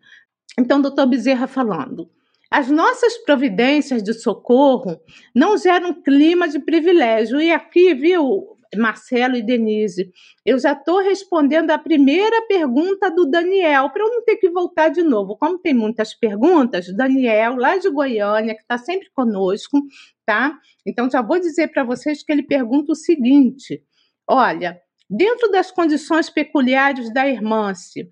Então, 0.57 0.81
doutor 0.81 1.05
Bezerra 1.05 1.47
falando. 1.47 2.09
As 2.49 2.69
nossas 2.69 3.17
providências 3.17 4.01
de 4.01 4.13
socorro 4.13 4.99
não 5.35 5.57
geram 5.57 6.01
clima 6.01 6.47
de 6.47 6.59
privilégio. 6.59 7.41
E 7.41 7.51
aqui, 7.51 7.93
viu, 7.93 8.55
Marcelo 8.77 9.35
e 9.35 9.41
Denise, 9.41 10.11
eu 10.45 10.57
já 10.59 10.73
estou 10.73 10.99
respondendo 11.01 11.71
a 11.71 11.77
primeira 11.77 12.45
pergunta 12.47 13.09
do 13.09 13.25
Daniel, 13.25 13.89
para 13.89 14.03
eu 14.03 14.09
não 14.09 14.23
ter 14.23 14.37
que 14.37 14.49
voltar 14.49 14.89
de 14.89 15.03
novo. 15.03 15.37
Como 15.37 15.59
tem 15.59 15.73
muitas 15.73 16.13
perguntas, 16.13 16.87
Daniel, 16.95 17.55
lá 17.55 17.77
de 17.77 17.89
Goiânia, 17.89 18.55
que 18.55 18.61
está 18.61 18.77
sempre 18.77 19.09
conosco, 19.13 19.81
tá? 20.25 20.57
Então 20.85 21.09
já 21.09 21.21
vou 21.21 21.39
dizer 21.39 21.69
para 21.69 21.83
vocês 21.83 22.23
que 22.23 22.31
ele 22.31 22.43
pergunta 22.43 22.91
o 22.91 22.95
seguinte: 22.95 23.83
olha, 24.27 24.79
dentro 25.09 25.49
das 25.51 25.71
condições 25.71 26.29
peculiares 26.29 27.13
da 27.13 27.27
irmã-se, 27.27 28.09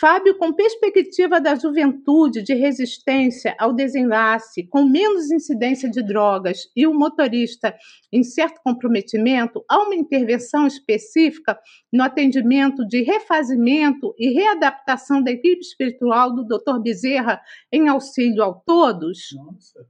Fábio, 0.00 0.36
com 0.36 0.52
perspectiva 0.52 1.40
da 1.40 1.54
juventude, 1.54 2.42
de 2.42 2.52
resistência 2.54 3.54
ao 3.58 3.72
desenlace, 3.72 4.66
com 4.66 4.84
menos 4.84 5.30
incidência 5.30 5.88
de 5.88 6.02
drogas 6.02 6.68
e 6.74 6.86
o 6.86 6.92
motorista 6.92 7.74
em 8.12 8.22
certo 8.22 8.60
comprometimento, 8.62 9.64
há 9.68 9.82
uma 9.82 9.94
intervenção 9.94 10.66
específica 10.66 11.58
no 11.92 12.02
atendimento 12.02 12.86
de 12.86 13.02
refazimento 13.02 14.14
e 14.18 14.32
readaptação 14.32 15.22
da 15.22 15.30
equipe 15.30 15.60
espiritual 15.60 16.34
do 16.34 16.44
Dr. 16.44 16.80
Bezerra 16.82 17.40
em 17.72 17.88
auxílio 17.88 18.42
a 18.42 18.52
todos? 18.52 19.28
Nossa. 19.34 19.86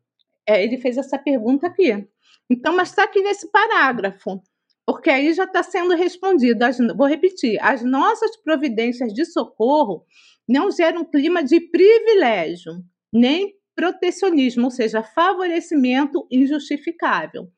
É, 0.47 0.63
ele 0.63 0.77
fez 0.77 0.99
essa 0.99 1.19
pergunta 1.19 1.67
aqui. 1.67 2.07
Então, 2.51 2.77
mas 2.77 2.91
está 2.91 3.05
aqui 3.05 3.23
nesse 3.23 3.51
parágrafo 3.51 4.43
porque 4.87 5.11
aí 5.11 5.33
já 5.33 5.45
está 5.45 5.63
sendo 5.63 5.95
respondido. 5.95 6.63
As, 6.65 6.79
vou 6.97 7.07
repetir: 7.07 7.59
as 7.63 7.83
nossas 7.83 8.37
providências 8.37 9.13
de 9.13 9.25
socorro 9.25 10.05
não 10.49 10.71
geram 10.71 11.03
um 11.03 11.05
clima 11.05 11.43
de 11.43 11.61
privilégio, 11.61 12.73
nem 13.13 13.55
protecionismo, 13.75 14.65
ou 14.65 14.71
seja, 14.71 15.03
favorecimento 15.03 16.27
injustificável. 16.31 17.51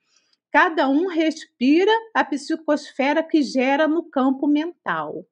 Cada 0.50 0.88
um 0.88 1.06
respira 1.08 1.92
a 2.14 2.24
psicosfera 2.24 3.22
que 3.22 3.42
gera 3.42 3.86
no 3.86 4.08
campo 4.08 4.46
mental. 4.46 5.26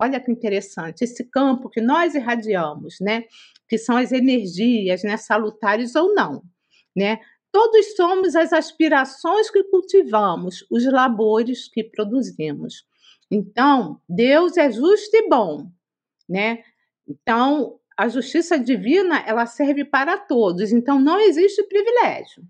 Olha 0.00 0.18
que 0.18 0.32
interessante, 0.32 1.02
esse 1.02 1.22
campo 1.30 1.70
que 1.70 1.80
nós 1.80 2.14
irradiamos, 2.14 2.96
né? 3.00 3.24
Que 3.68 3.78
são 3.78 3.96
as 3.96 4.10
energias, 4.10 5.02
né? 5.04 5.16
Salutares 5.16 5.94
ou 5.94 6.12
não, 6.14 6.42
né? 6.96 7.20
Todos 7.56 7.96
somos 7.96 8.36
as 8.36 8.52
aspirações 8.52 9.50
que 9.50 9.64
cultivamos, 9.64 10.62
os 10.70 10.84
labores 10.84 11.66
que 11.66 11.82
produzimos. 11.82 12.86
Então, 13.30 13.98
Deus 14.06 14.58
é 14.58 14.70
justo 14.70 15.16
e 15.16 15.26
bom, 15.26 15.66
né? 16.28 16.62
Então, 17.08 17.80
a 17.96 18.08
justiça 18.08 18.58
divina, 18.58 19.20
ela 19.26 19.46
serve 19.46 19.86
para 19.86 20.18
todos. 20.18 20.70
Então, 20.70 21.00
não 21.00 21.18
existe 21.18 21.62
privilégio. 21.62 22.44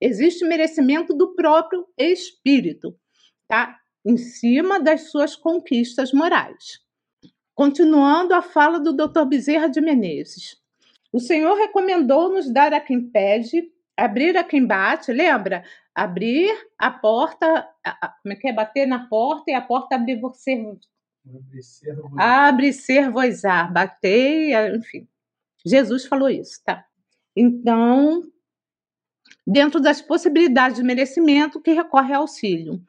Existe 0.00 0.44
merecimento 0.44 1.14
do 1.14 1.32
próprio 1.36 1.86
espírito, 1.96 2.98
tá? 3.46 3.78
Em 4.04 4.16
cima 4.16 4.80
das 4.80 5.02
suas 5.12 5.36
conquistas 5.36 6.12
morais. 6.12 6.80
Continuando 7.54 8.34
a 8.34 8.42
fala 8.42 8.80
do 8.80 8.92
Dr. 8.92 9.24
Bezerra 9.24 9.68
de 9.68 9.80
Menezes. 9.80 10.60
O 11.12 11.20
Senhor 11.20 11.54
recomendou-nos 11.54 12.52
dar 12.52 12.74
a 12.74 12.80
quem 12.80 13.08
pede 13.08 13.70
abrir 13.96 14.36
a 14.36 14.44
quem 14.44 14.66
bate, 14.66 15.12
lembra? 15.12 15.64
Abrir 15.94 16.52
a 16.78 16.90
porta, 16.90 17.66
como 18.22 18.32
é 18.32 18.36
que 18.36 18.48
é? 18.48 18.52
Bater 18.52 18.86
na 18.86 19.08
porta 19.08 19.50
e 19.50 19.54
a 19.54 19.60
porta 19.60 19.94
abrir 19.94 20.20
você. 20.20 20.76
Abre 22.18 22.72
ser 22.72 23.10
voizar, 23.10 23.72
bater, 23.72 24.74
enfim. 24.76 25.08
Jesus 25.64 26.06
falou 26.06 26.28
isso, 26.28 26.62
tá? 26.64 26.84
Então, 27.34 28.22
dentro 29.46 29.80
das 29.80 30.00
possibilidades 30.00 30.76
de 30.76 30.82
merecimento 30.82 31.60
que 31.60 31.72
recorre 31.72 32.14
ao 32.14 32.22
auxílio. 32.22 32.80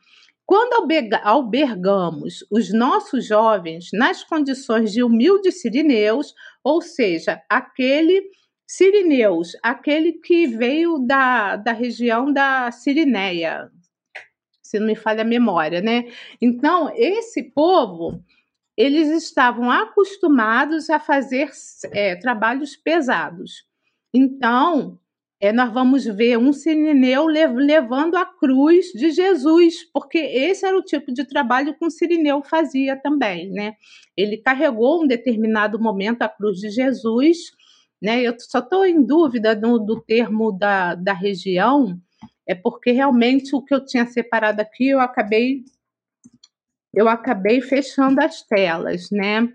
Quando 0.45 0.87
albergamos 1.23 2.45
os 2.49 2.71
nossos 2.71 3.25
jovens 3.25 3.89
nas 3.91 4.23
condições 4.23 4.93
de 4.93 5.03
humildes 5.03 5.61
sirineus, 5.61 6.33
ou 6.63 6.81
seja, 6.81 7.41
aquele 7.49 8.29
Sirineus, 8.67 9.53
aquele 9.63 10.13
que 10.13 10.45
veio 10.45 10.99
da, 10.99 11.55
da 11.55 11.71
região 11.71 12.31
da 12.31 12.69
Sirineia, 12.69 13.71
se 14.61 14.77
não 14.77 14.87
me 14.87 14.95
falha 14.95 15.21
a 15.21 15.25
memória, 15.25 15.79
né? 15.79 16.11
Então, 16.41 16.91
esse 16.93 17.43
povo, 17.43 18.21
eles 18.75 19.07
estavam 19.07 19.71
acostumados 19.71 20.89
a 20.89 20.99
fazer 20.99 21.49
é, 21.93 22.17
trabalhos 22.17 22.75
pesados. 22.75 23.65
Então, 24.13 24.99
é, 25.39 25.53
nós 25.53 25.71
vamos 25.71 26.03
ver 26.03 26.37
um 26.37 26.51
sirineu 26.51 27.27
levando 27.27 28.15
a 28.17 28.25
cruz 28.25 28.87
de 28.87 29.11
Jesus, 29.11 29.89
porque 29.93 30.17
esse 30.17 30.65
era 30.65 30.77
o 30.77 30.83
tipo 30.83 31.13
de 31.13 31.25
trabalho 31.25 31.73
que 31.77 31.85
um 31.85 31.89
sirineu 31.89 32.43
fazia 32.43 32.97
também, 32.97 33.49
né? 33.49 33.75
Ele 34.17 34.37
carregou 34.37 35.03
um 35.03 35.07
determinado 35.07 35.79
momento 35.79 36.23
a 36.23 36.29
cruz 36.29 36.59
de 36.59 36.69
Jesus 36.69 37.55
né? 38.01 38.21
Eu 38.21 38.35
só 38.39 38.59
estou 38.59 38.85
em 38.85 39.03
dúvida 39.03 39.55
do, 39.55 39.79
do 39.79 39.99
termo 40.01 40.51
da, 40.51 40.95
da 40.95 41.13
região, 41.13 41.99
é 42.45 42.55
porque 42.55 42.91
realmente 42.91 43.55
o 43.55 43.61
que 43.61 43.73
eu 43.73 43.83
tinha 43.83 44.05
separado 44.05 44.61
aqui 44.61 44.87
eu 44.87 44.99
acabei 44.99 45.65
eu 46.93 47.07
acabei 47.07 47.61
fechando 47.61 48.21
as 48.21 48.41
telas, 48.41 49.11
né? 49.11 49.47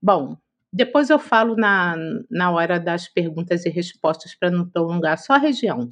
Bom, 0.00 0.36
depois 0.72 1.10
eu 1.10 1.18
falo 1.18 1.56
na, 1.56 1.96
na 2.30 2.50
hora 2.50 2.78
das 2.78 3.08
perguntas 3.08 3.66
e 3.66 3.68
respostas 3.68 4.34
para 4.34 4.50
não 4.50 4.68
prolongar 4.68 5.18
só 5.18 5.34
a 5.34 5.38
região. 5.38 5.88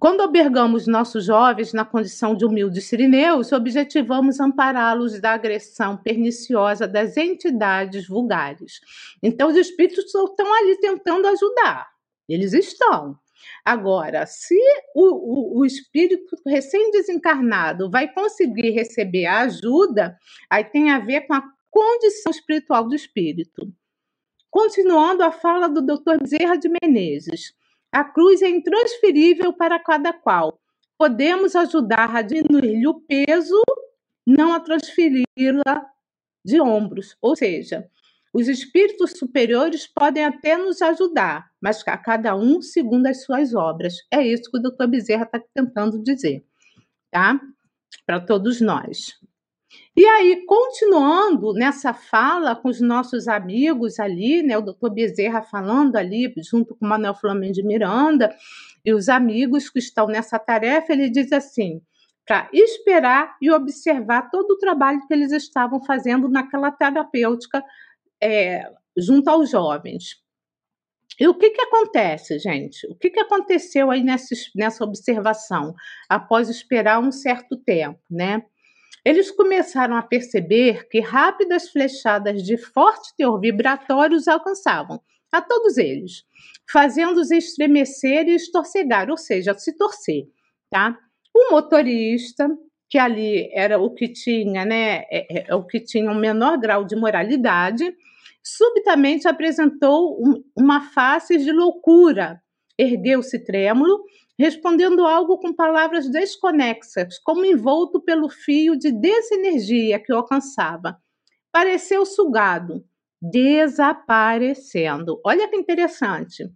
Quando 0.00 0.22
albergamos 0.22 0.86
nossos 0.86 1.26
jovens 1.26 1.74
na 1.74 1.84
condição 1.84 2.34
de 2.34 2.46
humildes 2.46 2.84
sirineus, 2.84 3.52
objetivamos 3.52 4.40
ampará-los 4.40 5.20
da 5.20 5.32
agressão 5.32 5.94
perniciosa 5.94 6.88
das 6.88 7.18
entidades 7.18 8.08
vulgares. 8.08 8.80
Então, 9.22 9.50
os 9.50 9.56
espíritos 9.56 10.06
estão 10.06 10.54
ali 10.54 10.80
tentando 10.80 11.26
ajudar. 11.26 11.86
Eles 12.26 12.54
estão. 12.54 13.14
Agora, 13.62 14.24
se 14.24 14.58
o, 14.94 15.58
o, 15.58 15.58
o 15.58 15.66
espírito 15.66 16.34
recém-desencarnado 16.46 17.90
vai 17.90 18.10
conseguir 18.10 18.70
receber 18.70 19.26
a 19.26 19.40
ajuda, 19.40 20.16
aí 20.48 20.64
tem 20.64 20.90
a 20.90 20.98
ver 20.98 21.26
com 21.26 21.34
a 21.34 21.44
condição 21.70 22.30
espiritual 22.30 22.88
do 22.88 22.94
espírito. 22.94 23.70
Continuando 24.50 25.22
a 25.22 25.30
fala 25.30 25.68
do 25.68 25.82
Dr. 25.82 26.16
Bezerra 26.22 26.56
de 26.56 26.70
Menezes, 26.70 27.54
a 27.92 28.04
cruz 28.04 28.42
é 28.42 28.48
intransferível 28.48 29.52
para 29.52 29.78
cada 29.78 30.12
qual. 30.12 30.58
Podemos 30.96 31.56
ajudar 31.56 32.14
a 32.14 32.22
diminuir-lhe 32.22 32.86
o 32.86 33.00
peso, 33.00 33.60
não 34.26 34.52
a 34.52 34.60
transferi-la 34.60 35.86
de 36.44 36.60
ombros. 36.60 37.16
Ou 37.20 37.34
seja, 37.34 37.88
os 38.32 38.48
espíritos 38.48 39.12
superiores 39.18 39.86
podem 39.86 40.24
até 40.24 40.56
nos 40.56 40.80
ajudar, 40.82 41.50
mas 41.60 41.82
a 41.86 41.98
cada 41.98 42.36
um 42.36 42.62
segundo 42.62 43.06
as 43.06 43.24
suas 43.24 43.54
obras. 43.54 43.94
É 44.10 44.24
isso 44.24 44.50
que 44.50 44.58
o 44.58 44.62
doutor 44.62 44.86
Bezerra 44.86 45.24
está 45.24 45.42
tentando 45.52 46.02
dizer, 46.02 46.44
tá? 47.10 47.40
Para 48.06 48.20
todos 48.20 48.60
nós. 48.60 49.18
E 50.00 50.06
aí, 50.06 50.46
continuando 50.46 51.52
nessa 51.52 51.92
fala 51.92 52.56
com 52.56 52.70
os 52.70 52.80
nossos 52.80 53.28
amigos 53.28 54.00
ali, 54.00 54.42
né, 54.42 54.56
o 54.56 54.62
doutor 54.62 54.88
Bezerra 54.88 55.42
falando 55.42 55.94
ali, 55.96 56.32
junto 56.38 56.74
com 56.74 56.86
o 56.86 56.88
Manuel 56.88 57.14
Flamengo 57.14 57.52
de 57.52 57.62
Miranda, 57.62 58.34
e 58.82 58.94
os 58.94 59.10
amigos 59.10 59.68
que 59.68 59.78
estão 59.78 60.06
nessa 60.06 60.38
tarefa, 60.38 60.94
ele 60.94 61.10
diz 61.10 61.30
assim: 61.32 61.82
para 62.26 62.48
esperar 62.50 63.36
e 63.42 63.50
observar 63.50 64.30
todo 64.30 64.52
o 64.52 64.56
trabalho 64.56 65.06
que 65.06 65.12
eles 65.12 65.32
estavam 65.32 65.84
fazendo 65.84 66.30
naquela 66.30 66.70
terapêutica 66.70 67.62
é, 68.22 68.72
junto 68.96 69.28
aos 69.28 69.50
jovens. 69.50 70.16
E 71.20 71.28
o 71.28 71.34
que, 71.34 71.50
que 71.50 71.60
acontece, 71.60 72.38
gente? 72.38 72.86
O 72.86 72.94
que, 72.94 73.10
que 73.10 73.20
aconteceu 73.20 73.90
aí 73.90 74.02
nessa, 74.02 74.34
nessa 74.56 74.82
observação, 74.82 75.74
após 76.08 76.48
esperar 76.48 77.00
um 77.00 77.12
certo 77.12 77.54
tempo, 77.54 78.00
né? 78.10 78.42
Eles 79.04 79.30
começaram 79.30 79.96
a 79.96 80.02
perceber 80.02 80.88
que 80.88 81.00
rápidas 81.00 81.70
flechadas 81.70 82.42
de 82.42 82.56
forte 82.56 83.14
teor 83.16 83.40
vibratório 83.40 84.16
os 84.16 84.28
alcançavam, 84.28 85.00
a 85.32 85.40
todos 85.40 85.78
eles, 85.78 86.24
fazendo-os 86.70 87.30
estremecer 87.30 88.28
e 88.28 88.34
estorcegar, 88.34 89.10
ou 89.10 89.16
seja, 89.16 89.54
se 89.54 89.76
torcer, 89.76 90.24
tá? 90.70 90.98
O 91.34 91.52
motorista, 91.52 92.48
que 92.88 92.98
ali 92.98 93.48
era 93.54 93.78
o 93.78 93.94
que 93.94 94.08
tinha, 94.08 94.64
né, 94.64 95.04
é, 95.10 95.38
é, 95.38 95.44
é 95.48 95.54
o 95.54 95.64
que 95.64 95.80
tinha 95.80 96.10
um 96.10 96.18
menor 96.18 96.58
grau 96.58 96.84
de 96.84 96.96
moralidade, 96.96 97.94
subitamente 98.42 99.28
apresentou 99.28 100.18
um, 100.20 100.42
uma 100.56 100.80
face 100.90 101.38
de 101.38 101.52
loucura. 101.52 102.42
Ergueu-se 102.76 103.44
trêmulo, 103.44 104.02
respondendo 104.40 105.04
algo 105.04 105.36
com 105.36 105.52
palavras 105.52 106.08
desconexas, 106.08 107.18
como 107.18 107.44
envolto 107.44 108.00
pelo 108.00 108.30
fio 108.30 108.74
de 108.74 108.90
desenergia 108.90 110.00
que 110.00 110.10
o 110.10 110.16
alcançava. 110.16 110.98
Pareceu 111.52 112.06
sugado, 112.06 112.82
desaparecendo. 113.20 115.20
Olha 115.26 115.46
que 115.46 115.56
interessante. 115.56 116.50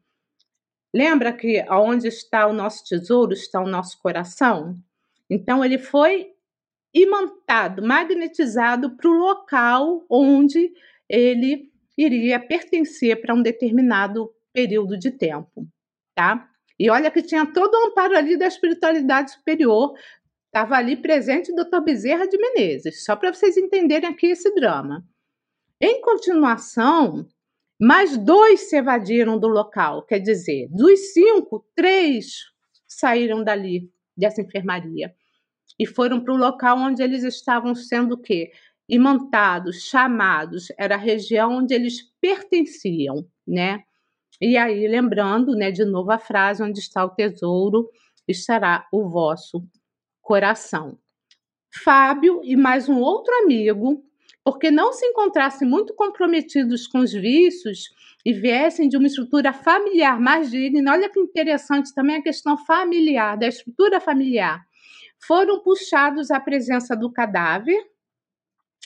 Lembra 0.94 1.30
que 1.30 1.62
onde 1.70 2.08
está 2.08 2.46
o 2.46 2.54
nosso 2.54 2.86
tesouro 2.86 3.34
está 3.34 3.60
o 3.60 3.68
nosso 3.68 4.00
coração? 4.00 4.78
Então 5.28 5.62
ele 5.62 5.76
foi 5.76 6.32
imantado, 6.94 7.86
magnetizado 7.86 8.96
para 8.96 9.10
o 9.10 9.12
local 9.12 10.06
onde 10.08 10.72
ele 11.06 11.70
iria 11.98 12.40
pertencer 12.40 13.20
para 13.20 13.34
um 13.34 13.42
determinado 13.42 14.32
período 14.54 14.96
de 14.96 15.10
tempo, 15.10 15.68
tá? 16.14 16.48
E 16.78 16.90
olha 16.90 17.10
que 17.10 17.22
tinha 17.22 17.46
todo 17.46 17.74
o 17.74 17.86
amparo 17.86 18.16
ali 18.16 18.36
da 18.36 18.46
espiritualidade 18.46 19.32
superior, 19.32 19.94
estava 20.46 20.76
ali 20.76 20.96
presente 20.96 21.52
o 21.52 21.54
Dr. 21.54 21.80
Bezerra 21.84 22.26
de 22.26 22.36
Menezes, 22.36 23.04
só 23.04 23.14
para 23.16 23.32
vocês 23.32 23.56
entenderem 23.56 24.08
aqui 24.08 24.28
esse 24.28 24.52
drama. 24.54 25.04
Em 25.80 26.00
continuação, 26.00 27.26
mais 27.80 28.16
dois 28.16 28.68
se 28.68 28.76
evadiram 28.76 29.38
do 29.38 29.48
local, 29.48 30.04
quer 30.04 30.18
dizer, 30.18 30.68
dos 30.70 31.12
cinco, 31.12 31.66
três 31.74 32.44
saíram 32.86 33.42
dali, 33.42 33.90
dessa 34.16 34.40
enfermaria, 34.40 35.14
e 35.78 35.86
foram 35.86 36.22
para 36.22 36.32
o 36.32 36.36
local 36.36 36.78
onde 36.78 37.02
eles 37.02 37.24
estavam 37.24 37.74
sendo 37.74 38.14
o 38.14 38.20
quê? 38.20 38.52
imantados, 38.88 39.82
chamados, 39.82 40.68
era 40.78 40.94
a 40.94 40.98
região 40.98 41.58
onde 41.58 41.74
eles 41.74 42.02
pertenciam, 42.20 43.26
né? 43.46 43.82
E 44.40 44.56
aí, 44.56 44.86
lembrando, 44.88 45.54
né, 45.54 45.70
de 45.70 45.84
novo 45.84 46.10
a 46.10 46.18
frase: 46.18 46.62
onde 46.62 46.80
está 46.80 47.04
o 47.04 47.10
tesouro, 47.10 47.88
estará 48.26 48.86
o 48.92 49.08
vosso 49.08 49.62
coração. 50.22 50.98
Fábio 51.82 52.40
e 52.44 52.56
mais 52.56 52.88
um 52.88 53.00
outro 53.00 53.32
amigo, 53.42 54.02
porque 54.44 54.70
não 54.70 54.92
se 54.92 55.04
encontrassem 55.06 55.68
muito 55.68 55.94
comprometidos 55.94 56.86
com 56.86 56.98
os 57.00 57.12
vícios 57.12 57.90
e 58.24 58.32
viessem 58.32 58.88
de 58.88 58.96
uma 58.96 59.06
estrutura 59.06 59.52
familiar 59.52 60.20
mais 60.20 60.50
digna, 60.50 60.92
olha 60.92 61.10
que 61.10 61.20
interessante 61.20 61.94
também 61.94 62.16
a 62.16 62.22
questão 62.22 62.56
familiar, 62.56 63.36
da 63.36 63.48
estrutura 63.48 64.00
familiar, 64.00 64.64
foram 65.26 65.60
puxados 65.62 66.30
à 66.30 66.40
presença 66.40 66.96
do 66.96 67.12
cadáver 67.12 67.78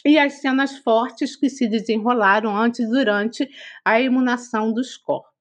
e 0.05 0.18
as 0.18 0.34
cenas 0.34 0.78
fortes 0.78 1.36
que 1.36 1.51
se 1.51 1.68
desenrolaram 1.68 2.57
antes 2.57 2.80
e 2.80 2.88
durante 2.88 3.49
a 3.84 4.01
imunação 4.01 4.72
dos 4.72 4.96
corpos. 4.96 5.38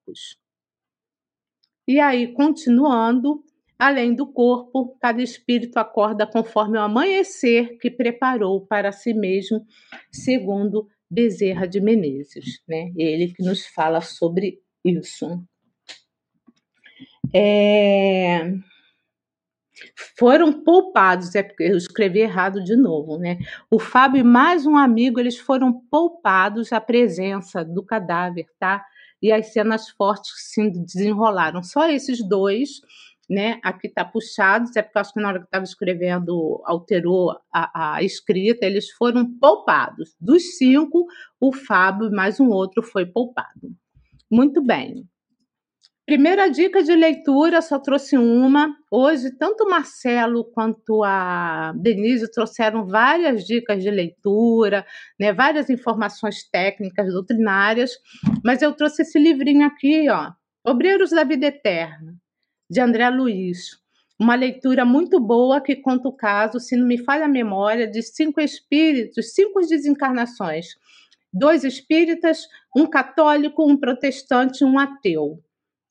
E 1.86 1.98
aí, 1.98 2.32
continuando, 2.32 3.42
além 3.78 4.14
do 4.14 4.26
corpo, 4.26 4.96
cada 5.00 5.22
espírito 5.22 5.78
acorda 5.78 6.26
conforme 6.26 6.76
o 6.78 6.82
amanhecer 6.82 7.78
que 7.78 7.90
preparou 7.90 8.66
para 8.66 8.92
si 8.92 9.14
mesmo, 9.14 9.66
segundo 10.12 10.88
Bezerra 11.10 11.66
de 11.66 11.80
Menezes, 11.80 12.62
né? 12.68 12.92
Ele 12.96 13.32
que 13.32 13.42
nos 13.42 13.66
fala 13.66 14.00
sobre 14.00 14.60
isso. 14.84 15.42
É 17.34 18.52
foram 20.18 20.52
poupados, 20.64 21.34
é 21.34 21.42
porque 21.42 21.64
eu 21.64 21.76
escrevi 21.76 22.20
errado 22.20 22.62
de 22.62 22.76
novo, 22.76 23.18
né? 23.18 23.38
O 23.70 23.78
Fábio 23.78 24.20
e 24.20 24.24
mais 24.24 24.66
um 24.66 24.76
amigo, 24.76 25.20
eles 25.20 25.38
foram 25.38 25.72
poupados 25.72 26.72
à 26.72 26.80
presença 26.80 27.64
do 27.64 27.84
cadáver, 27.84 28.46
tá? 28.58 28.84
E 29.20 29.32
as 29.32 29.52
cenas 29.52 29.88
fortes 29.90 30.32
se 30.36 30.70
desenrolaram. 30.70 31.62
Só 31.62 31.88
esses 31.88 32.26
dois, 32.26 32.80
né? 33.28 33.60
Aqui 33.62 33.88
tá 33.88 34.04
puxados, 34.04 34.74
é 34.76 34.82
porque 34.82 34.98
eu 34.98 35.00
acho 35.00 35.12
que 35.12 35.20
na 35.20 35.28
hora 35.28 35.38
que 35.40 35.44
estava 35.44 35.64
escrevendo 35.64 36.62
alterou 36.64 37.36
a, 37.52 37.96
a 37.96 38.02
escrita, 38.02 38.64
eles 38.64 38.90
foram 38.92 39.26
poupados. 39.38 40.14
Dos 40.20 40.56
cinco, 40.56 41.06
o 41.40 41.52
Fábio 41.52 42.10
mais 42.10 42.40
um 42.40 42.48
outro 42.48 42.82
foi 42.82 43.04
poupado. 43.04 43.74
Muito 44.30 44.62
bem. 44.62 45.06
Primeira 46.08 46.48
dica 46.48 46.82
de 46.82 46.96
leitura, 46.96 47.60
só 47.60 47.78
trouxe 47.78 48.16
uma. 48.16 48.74
Hoje, 48.90 49.30
tanto 49.30 49.64
o 49.64 49.68
Marcelo 49.68 50.42
quanto 50.42 51.04
a 51.04 51.74
Denise 51.76 52.32
trouxeram 52.32 52.86
várias 52.86 53.44
dicas 53.44 53.82
de 53.82 53.90
leitura, 53.90 54.86
né, 55.20 55.34
várias 55.34 55.68
informações 55.68 56.48
técnicas, 56.48 57.12
doutrinárias, 57.12 57.90
mas 58.42 58.62
eu 58.62 58.72
trouxe 58.72 59.02
esse 59.02 59.18
livrinho 59.18 59.66
aqui, 59.66 60.08
ó, 60.08 60.32
Obreiros 60.66 61.10
da 61.10 61.24
Vida 61.24 61.48
Eterna, 61.48 62.14
de 62.70 62.80
André 62.80 63.10
Luiz. 63.10 63.78
Uma 64.18 64.34
leitura 64.34 64.86
muito 64.86 65.20
boa 65.20 65.60
que 65.60 65.76
conta 65.76 66.08
o 66.08 66.16
caso, 66.16 66.58
se 66.58 66.74
não 66.74 66.86
me 66.86 66.96
falha 66.96 67.26
a 67.26 67.28
memória, 67.28 67.86
de 67.86 68.00
cinco 68.00 68.40
espíritos, 68.40 69.34
cinco 69.34 69.60
desencarnações. 69.60 70.68
Dois 71.30 71.64
espíritas, 71.64 72.46
um 72.74 72.86
católico, 72.86 73.70
um 73.70 73.76
protestante 73.76 74.64
e 74.64 74.66
um 74.66 74.78
ateu. 74.78 75.42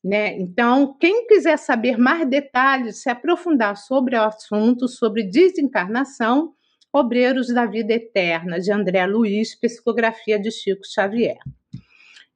Né? 0.02 0.38
Então, 0.38 0.96
quem 0.98 1.26
quiser 1.26 1.56
saber 1.58 1.98
mais 1.98 2.28
detalhes, 2.28 3.02
se 3.02 3.10
aprofundar 3.10 3.76
sobre 3.76 4.16
o 4.16 4.22
assunto, 4.22 4.86
sobre 4.86 5.24
desencarnação, 5.24 6.54
Obreiros 6.92 7.48
da 7.48 7.66
Vida 7.66 7.92
Eterna, 7.92 8.58
de 8.58 8.72
André 8.72 9.04
Luiz, 9.06 9.54
psicografia 9.54 10.38
de 10.40 10.50
Chico 10.50 10.82
Xavier. 10.86 11.38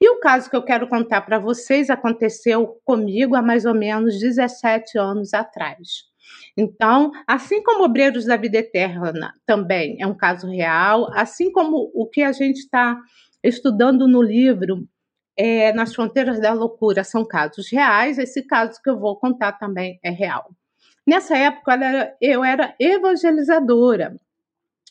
E 0.00 0.10
o 0.10 0.18
caso 0.18 0.50
que 0.50 0.56
eu 0.56 0.64
quero 0.64 0.88
contar 0.88 1.22
para 1.22 1.38
vocês 1.38 1.88
aconteceu 1.88 2.80
comigo 2.84 3.36
há 3.36 3.40
mais 3.40 3.64
ou 3.64 3.72
menos 3.72 4.18
17 4.18 4.98
anos 4.98 5.32
atrás. 5.32 6.10
Então, 6.56 7.12
assim 7.26 7.62
como 7.62 7.84
Obreiros 7.84 8.26
da 8.26 8.36
Vida 8.36 8.58
Eterna 8.58 9.32
também 9.46 9.96
é 10.00 10.06
um 10.06 10.14
caso 10.14 10.48
real, 10.48 11.08
assim 11.14 11.50
como 11.50 11.90
o 11.94 12.06
que 12.06 12.22
a 12.22 12.32
gente 12.32 12.58
está 12.58 12.98
estudando 13.42 14.06
no 14.06 14.20
livro 14.20 14.86
é, 15.36 15.72
nas 15.72 15.94
fronteiras 15.94 16.40
da 16.40 16.52
loucura 16.52 17.04
são 17.04 17.24
casos 17.24 17.70
reais. 17.70 18.18
Esse 18.18 18.42
caso 18.42 18.80
que 18.82 18.90
eu 18.90 18.98
vou 18.98 19.16
contar 19.16 19.52
também 19.52 19.98
é 20.02 20.10
real. 20.10 20.50
Nessa 21.06 21.36
época 21.36 21.78
eu 22.20 22.44
era 22.44 22.74
evangelizadora. 22.78 24.16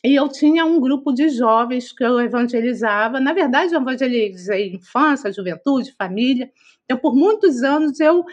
E 0.04 0.16
eu 0.16 0.28
tinha 0.28 0.64
um 0.64 0.80
grupo 0.80 1.12
de 1.12 1.28
jovens 1.28 1.92
que 1.92 2.04
eu 2.04 2.20
evangelizava. 2.20 3.20
Na 3.20 3.32
verdade, 3.32 3.72
eu 3.72 3.80
evangelizei 3.80 4.74
infância, 4.74 5.32
juventude, 5.32 5.94
família. 5.96 6.50
Então, 6.84 6.98
por 6.98 7.14
muitos 7.14 7.62
anos, 7.62 8.00
eu, 8.00 8.24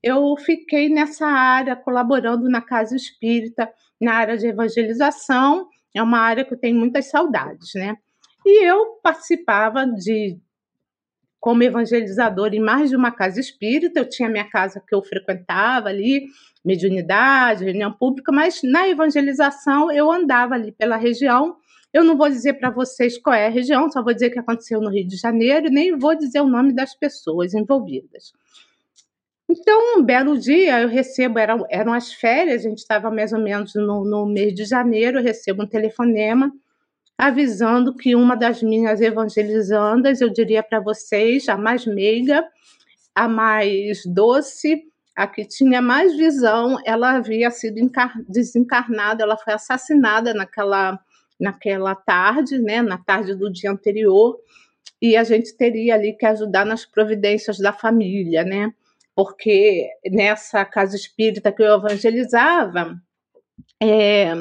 eu 0.00 0.36
fiquei 0.36 0.88
nessa 0.88 1.26
área, 1.26 1.74
colaborando 1.74 2.48
na 2.48 2.62
Casa 2.62 2.94
Espírita, 2.94 3.68
na 4.00 4.14
área 4.14 4.38
de 4.38 4.46
evangelização. 4.46 5.68
É 5.92 6.00
uma 6.00 6.20
área 6.20 6.44
que 6.44 6.54
eu 6.54 6.58
tenho 6.58 6.78
muitas 6.78 7.10
saudades, 7.10 7.74
né? 7.74 7.96
E 8.46 8.64
eu 8.64 9.00
participava 9.02 9.84
de 9.86 10.38
como 11.40 11.62
evangelizadora 11.62 12.54
em 12.54 12.60
mais 12.60 12.90
de 12.90 12.96
uma 12.96 13.10
casa 13.10 13.40
espírita. 13.40 14.00
Eu 14.00 14.08
tinha 14.08 14.28
minha 14.28 14.48
casa 14.48 14.82
que 14.86 14.94
eu 14.94 15.02
frequentava 15.02 15.88
ali, 15.88 16.26
mediunidade, 16.64 17.64
reunião 17.64 17.92
pública, 17.92 18.32
mas 18.32 18.60
na 18.62 18.88
evangelização 18.88 19.90
eu 19.90 20.10
andava 20.10 20.54
ali 20.54 20.72
pela 20.72 20.96
região. 20.96 21.56
Eu 21.92 22.04
não 22.04 22.16
vou 22.16 22.28
dizer 22.28 22.54
para 22.54 22.70
vocês 22.70 23.16
qual 23.18 23.34
é 23.34 23.46
a 23.46 23.50
região, 23.50 23.90
só 23.90 24.02
vou 24.02 24.12
dizer 24.12 24.30
que 24.30 24.38
aconteceu 24.38 24.80
no 24.80 24.90
Rio 24.90 25.06
de 25.06 25.16
Janeiro 25.16 25.68
e 25.68 25.70
nem 25.70 25.96
vou 25.96 26.14
dizer 26.14 26.40
o 26.40 26.46
nome 26.46 26.72
das 26.72 26.94
pessoas 26.94 27.54
envolvidas. 27.54 28.32
Então, 29.50 29.98
um 29.98 30.02
belo 30.02 30.38
dia, 30.38 30.82
eu 30.82 30.88
recebo, 30.88 31.38
eram, 31.38 31.64
eram 31.70 31.94
as 31.94 32.12
férias, 32.12 32.66
a 32.66 32.68
gente 32.68 32.78
estava 32.78 33.10
mais 33.10 33.32
ou 33.32 33.40
menos 33.40 33.74
no, 33.74 34.04
no 34.04 34.26
mês 34.26 34.54
de 34.54 34.66
janeiro, 34.66 35.18
eu 35.18 35.22
recebo 35.22 35.62
um 35.62 35.66
telefonema 35.66 36.52
avisando 37.18 37.96
que 37.96 38.14
uma 38.14 38.36
das 38.36 38.62
minhas 38.62 39.00
evangelizandas, 39.00 40.20
eu 40.20 40.30
diria 40.30 40.62
para 40.62 40.78
vocês, 40.78 41.48
a 41.48 41.56
mais 41.56 41.84
meiga, 41.84 42.46
a 43.12 43.26
mais 43.28 44.06
doce, 44.06 44.84
a 45.16 45.26
que 45.26 45.44
tinha 45.44 45.82
mais 45.82 46.16
visão, 46.16 46.78
ela 46.86 47.16
havia 47.16 47.50
sido 47.50 47.90
desencarnada, 48.28 49.24
ela 49.24 49.36
foi 49.36 49.52
assassinada 49.52 50.32
naquela, 50.32 51.00
naquela 51.40 51.96
tarde, 51.96 52.56
né, 52.56 52.80
na 52.80 52.98
tarde 52.98 53.34
do 53.34 53.50
dia 53.52 53.72
anterior, 53.72 54.38
e 55.02 55.16
a 55.16 55.24
gente 55.24 55.56
teria 55.56 55.94
ali 55.94 56.12
que 56.12 56.24
ajudar 56.24 56.64
nas 56.64 56.86
providências 56.86 57.58
da 57.58 57.72
família, 57.72 58.44
né? 58.44 58.72
Porque 59.14 59.88
nessa 60.06 60.64
casa 60.64 60.94
espírita 60.94 61.50
que 61.50 61.62
eu 61.62 61.74
evangelizava, 61.74 62.96
é, 63.82 64.32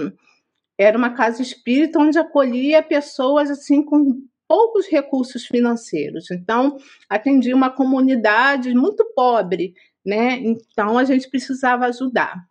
era 0.78 0.97
uma 0.97 1.13
casa 1.13 1.41
espírita 1.41 1.99
onde 1.99 2.19
acolhia 2.19 2.84
pessoas 2.84 3.49
assim 3.49 3.84
com 3.84 4.21
poucos 4.47 4.88
recursos 4.88 5.45
financeiros. 5.45 6.32
Então, 6.32 6.78
atendia 7.09 7.55
uma 7.55 7.69
comunidade 7.69 8.73
muito 8.73 9.03
pobre, 9.13 9.73
né? 10.05 10.38
Então, 10.38 10.97
a 10.97 11.03
gente 11.03 11.30
precisava 11.30 11.86
ajudar 11.88 12.45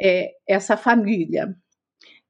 é, 0.00 0.32
essa 0.46 0.76
família. 0.76 1.56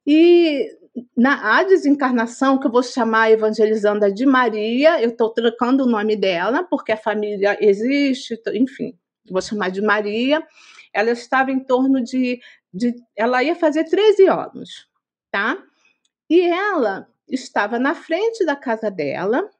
E 0.07 0.69
na 1.17 1.59
a 1.59 1.65
desencarnação, 1.65 2.59
que 2.59 2.67
eu 2.67 2.71
vou 2.71 2.83
chamar 2.83 3.31
Evangelizanda 3.31 4.13
de 4.13 4.25
Maria, 4.25 5.03
eu 5.03 5.11
estou 5.11 5.31
trocando 5.31 5.83
o 5.83 5.89
nome 5.89 6.15
dela, 6.15 6.63
porque 6.65 6.93
a 6.93 6.97
família 6.97 7.59
existe, 7.61 8.41
enfim, 8.55 8.97
vou 9.29 9.43
chamar 9.43 9.71
de 9.71 9.83
Maria. 9.83 10.47
Ela 10.93 11.11
estava 11.11 11.51
em 11.51 11.59
torno 11.59 12.03
de, 12.03 12.41
de. 12.73 12.95
Ela 13.17 13.43
ia 13.43 13.57
fazer 13.57 13.85
13 13.85 14.29
anos 14.29 14.87
tá? 15.37 15.63
E 16.31 16.41
ela 16.41 17.07
estava 17.29 17.79
na 17.79 17.95
frente 17.95 18.43
da 18.47 18.57
casa 18.57 18.91
dela. 18.91 19.51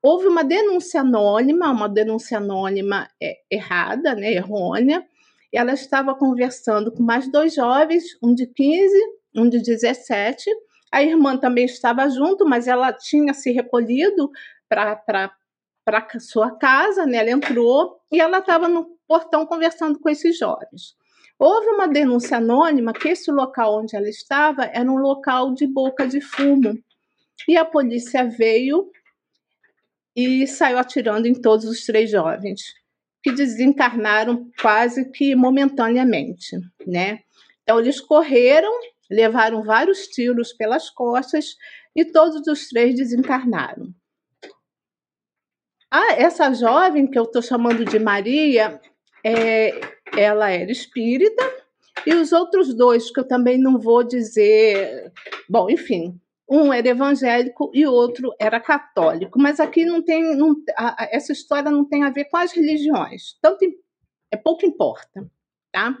Houve 0.00 0.28
uma 0.28 0.44
denúncia 0.44 1.00
anônima, 1.00 1.68
uma 1.68 1.88
denúncia 1.88 2.38
anônima 2.38 3.08
é, 3.20 3.38
errada, 3.50 4.14
né, 4.14 4.32
errônea. 4.32 5.04
Ela 5.52 5.72
estava 5.72 6.14
conversando 6.14 6.92
com 6.92 7.02
mais 7.02 7.30
dois 7.30 7.54
jovens, 7.54 8.04
um 8.22 8.32
de 8.32 8.46
15, 8.46 8.94
um 9.34 9.48
de 9.48 9.60
17. 9.60 10.48
A 10.92 11.02
irmã 11.02 11.36
também 11.36 11.64
estava 11.64 12.08
junto, 12.08 12.46
mas 12.46 12.68
ela 12.68 12.92
tinha 12.92 13.34
se 13.34 13.50
recolhido 13.50 14.30
para 14.68 14.94
para 15.84 16.18
sua 16.18 16.50
casa, 16.50 17.06
né? 17.06 17.18
Ela 17.18 17.30
entrou 17.30 18.00
e 18.10 18.20
ela 18.20 18.38
estava 18.38 18.68
no 18.68 18.96
portão 19.06 19.46
conversando 19.46 20.00
com 20.00 20.08
esses 20.08 20.36
jovens. 20.36 20.96
Houve 21.38 21.68
uma 21.68 21.86
denúncia 21.86 22.38
anônima 22.38 22.92
que 22.92 23.08
esse 23.08 23.30
local 23.30 23.80
onde 23.80 23.94
ela 23.94 24.08
estava 24.08 24.64
era 24.64 24.90
um 24.90 24.96
local 24.96 25.52
de 25.52 25.66
boca 25.66 26.06
de 26.06 26.20
fumo. 26.20 26.78
E 27.46 27.56
a 27.56 27.64
polícia 27.64 28.24
veio 28.24 28.90
e 30.14 30.46
saiu 30.46 30.78
atirando 30.78 31.26
em 31.26 31.34
todos 31.34 31.66
os 31.66 31.84
três 31.84 32.10
jovens, 32.10 32.62
que 33.22 33.30
desencarnaram 33.30 34.50
quase 34.60 35.10
que 35.10 35.36
momentaneamente, 35.36 36.58
né? 36.86 37.20
Então 37.62 37.78
eles 37.78 38.00
correram, 38.00 38.72
levaram 39.10 39.62
vários 39.62 40.06
tiros 40.08 40.54
pelas 40.54 40.88
costas 40.88 41.56
e 41.94 42.04
todos 42.04 42.46
os 42.46 42.68
três 42.68 42.96
desencarnaram. 42.96 43.92
Ah, 45.90 46.14
essa 46.14 46.52
jovem 46.54 47.06
que 47.06 47.18
eu 47.18 47.24
estou 47.24 47.42
chamando 47.42 47.84
de 47.84 47.98
Maria, 47.98 48.80
é, 49.24 49.95
ela 50.16 50.50
era 50.50 50.70
espírita, 50.70 51.42
e 52.06 52.14
os 52.14 52.32
outros 52.32 52.74
dois, 52.74 53.10
que 53.10 53.20
eu 53.20 53.26
também 53.26 53.58
não 53.58 53.78
vou 53.78 54.04
dizer. 54.04 55.12
Bom, 55.48 55.68
enfim, 55.70 56.20
um 56.48 56.72
era 56.72 56.88
evangélico 56.88 57.70
e 57.74 57.86
o 57.86 57.92
outro 57.92 58.32
era 58.38 58.60
católico. 58.60 59.38
Mas 59.40 59.58
aqui 59.58 59.84
não 59.84 60.02
tem. 60.02 60.36
Não, 60.36 60.54
a, 60.76 61.08
essa 61.10 61.32
história 61.32 61.70
não 61.70 61.84
tem 61.84 62.04
a 62.04 62.10
ver 62.10 62.26
com 62.26 62.36
as 62.36 62.52
religiões. 62.52 63.36
Tanto 63.42 63.64
é 64.30 64.36
pouco 64.36 64.64
importa, 64.64 65.28
tá? 65.72 65.96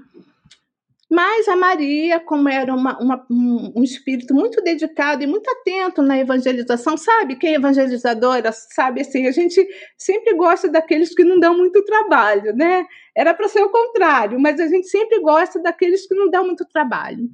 Mas 1.08 1.46
a 1.46 1.54
Maria, 1.54 2.18
como 2.18 2.48
era 2.48 2.74
uma, 2.74 2.98
uma, 2.98 3.26
um, 3.30 3.82
espírito 3.84 4.34
muito 4.34 4.60
dedicado 4.60 5.22
e 5.22 5.26
muito 5.26 5.48
atento 5.48 6.02
na 6.02 6.18
evangelização, 6.18 6.96
sabe? 6.96 7.36
Quem 7.36 7.52
é 7.52 7.56
evangelizadora 7.56 8.50
sabe 8.50 9.02
assim, 9.02 9.26
a 9.26 9.30
gente 9.30 9.64
sempre 9.96 10.34
gosta 10.34 10.68
daqueles 10.68 11.14
que 11.14 11.22
não 11.22 11.38
dão 11.38 11.56
muito 11.56 11.84
trabalho, 11.84 12.52
né? 12.56 12.84
Era 13.16 13.32
para 13.32 13.48
ser 13.48 13.62
o 13.62 13.70
contrário, 13.70 14.40
mas 14.40 14.58
a 14.58 14.66
gente 14.66 14.88
sempre 14.88 15.20
gosta 15.20 15.62
daqueles 15.62 16.08
que 16.08 16.14
não 16.14 16.28
dão 16.28 16.44
muito 16.44 16.64
trabalho. 16.64 17.28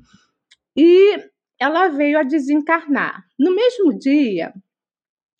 E 0.76 1.18
ela 1.58 1.88
veio 1.88 2.18
a 2.18 2.22
desencarnar. 2.22 3.24
No 3.38 3.54
mesmo 3.54 3.98
dia, 3.98 4.52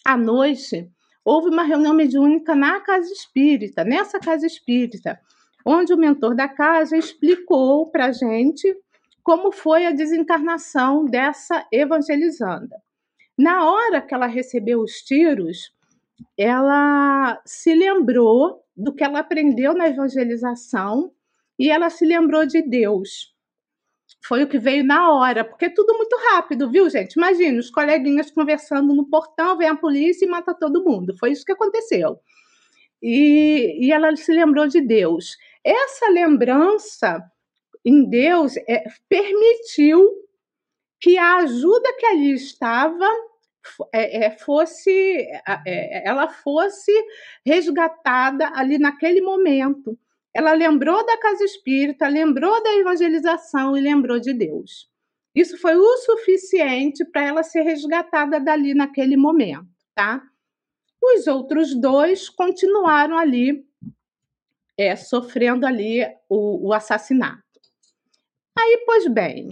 à 0.07 0.16
noite, 0.16 0.89
houve 1.22 1.51
uma 1.51 1.64
reunião 1.64 1.93
mediúnica 1.93 2.55
na 2.55 2.80
casa 2.80 3.12
espírita, 3.12 3.85
nessa 3.85 4.18
casa 4.18 4.47
espírita 4.47 5.20
onde 5.65 5.93
o 5.93 5.99
mentor 5.99 6.35
da 6.35 6.49
casa 6.49 6.97
explicou 6.97 7.91
para 7.91 8.07
a 8.07 8.13
gente 8.13 8.77
como 9.23 9.53
foi 9.53 9.87
a 9.87 9.93
desencarnação 9.93 11.05
dessa 11.05 11.67
evangelizanda. 11.71 12.77
Na 13.39 13.71
hora 13.71 14.03
que 14.03 14.15
ela 14.15 14.27
recebeu 14.27 14.81
os 14.81 15.03
tiros, 15.03 15.73
ela 16.37 17.41
se 17.45 17.75
lembrou 17.75 18.63
do 18.77 18.95
que 18.95 19.05
ela 19.05 19.21
aprendeu 19.21 19.75
na 19.75 19.89
evangelização 19.89 21.13
e 21.59 21.71
ela 21.71 21.91
se 21.91 22.05
lembrou 22.05 22.45
de 22.47 22.63
Deus. 22.63 23.33
Foi 24.25 24.43
o 24.43 24.49
que 24.49 24.59
veio 24.59 24.85
na 24.85 25.13
hora, 25.13 25.45
porque 25.45 25.67
é 25.67 25.71
tudo 25.71 25.97
muito 25.97 26.17
rápido, 26.31 26.71
viu, 26.71 26.89
gente? 26.89 27.15
Imagina, 27.15 27.59
os 27.59 27.71
coleguinhas 27.71 28.31
conversando 28.31 28.95
no 28.95 29.09
portão, 29.09 29.57
vem 29.57 29.69
a 29.69 29.75
polícia 29.75 30.25
e 30.25 30.29
mata 30.29 30.55
todo 30.55 30.85
mundo. 30.85 31.17
Foi 31.19 31.33
isso 31.33 31.45
que 31.45 31.53
aconteceu. 31.53 32.19
E, 33.03 33.87
e 33.87 33.93
ela 33.93 34.15
se 34.15 34.33
lembrou 34.33 34.69
de 34.69 34.81
Deus. 34.81 35.37
Essa 35.65 36.09
lembrança 36.09 37.23
em 37.85 38.09
Deus 38.09 38.57
é, 38.69 38.85
permitiu 39.09 40.09
que 41.01 41.19
a 41.19 41.39
ajuda 41.39 41.97
que 41.99 42.07
ali 42.07 42.33
estava 42.33 43.09
é, 43.93 44.27
é, 44.27 44.31
fosse 44.31 44.91
é, 45.67 46.09
ela 46.09 46.29
fosse 46.29 46.93
resgatada 47.45 48.51
ali 48.55 48.79
naquele 48.79 49.21
momento. 49.21 49.99
Ela 50.35 50.53
lembrou 50.53 51.05
da 51.05 51.19
casa 51.19 51.45
espírita, 51.45 52.09
lembrou 52.09 52.63
da 52.63 52.75
evangelização 52.77 53.77
e 53.77 53.81
lembrou 53.81 54.19
de 54.19 54.33
Deus. 54.33 54.91
Isso 55.35 55.59
foi 55.59 55.77
o 55.77 55.97
suficiente 55.99 57.05
para 57.05 57.25
ela 57.25 57.43
ser 57.43 57.63
resgatada 57.63 58.39
dali 58.41 58.75
naquele 58.75 59.17
momento, 59.17 59.69
tá? 59.95 60.23
Os 61.03 61.27
outros 61.27 61.75
dois 61.75 62.29
continuaram 62.29 63.19
ali 63.19 63.67
é, 64.79 64.97
sofrendo 64.97 65.66
ali 65.66 66.03
o, 66.29 66.68
o 66.68 66.73
assassinato. 66.73 67.43
Aí, 68.59 68.83
pois 68.85 69.07
bem, 69.09 69.49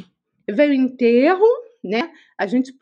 veio 0.49 0.71
o 0.71 0.75
enterro, 0.75 1.47
né? 1.83 2.13
A 2.39 2.47
gente, 2.47 2.73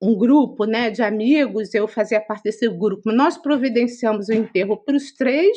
um 0.00 0.16
grupo, 0.16 0.64
né, 0.64 0.90
de 0.90 1.02
amigos, 1.02 1.74
eu 1.74 1.86
fazia 1.86 2.20
parte 2.20 2.44
desse 2.44 2.68
grupo. 2.68 3.12
Nós 3.12 3.38
providenciamos 3.38 4.28
o 4.28 4.32
enterro 4.32 4.76
para 4.76 4.96
os 4.96 5.12
três, 5.12 5.56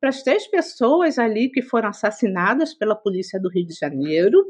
para 0.00 0.10
as 0.10 0.22
três 0.22 0.46
pessoas 0.46 1.18
ali 1.18 1.50
que 1.50 1.62
foram 1.62 1.88
assassinadas 1.88 2.74
pela 2.74 2.94
polícia 2.94 3.40
do 3.40 3.50
Rio 3.50 3.66
de 3.66 3.74
Janeiro. 3.74 4.44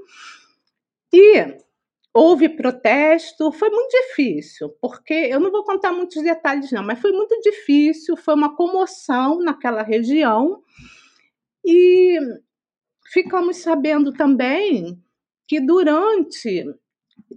E 1.12 1.58
houve 2.18 2.48
protesto, 2.48 3.52
foi 3.52 3.70
muito 3.70 3.90
difícil, 3.90 4.70
porque 4.80 5.14
eu 5.14 5.38
não 5.38 5.52
vou 5.52 5.62
contar 5.62 5.92
muitos 5.92 6.20
detalhes 6.20 6.72
não, 6.72 6.82
mas 6.82 7.00
foi 7.00 7.12
muito 7.12 7.40
difícil, 7.40 8.16
foi 8.16 8.34
uma 8.34 8.56
comoção 8.56 9.38
naquela 9.38 9.82
região 9.82 10.60
e 11.64 12.18
ficamos 13.12 13.58
sabendo 13.58 14.12
também 14.12 15.00
que 15.46 15.60
durante 15.60 16.64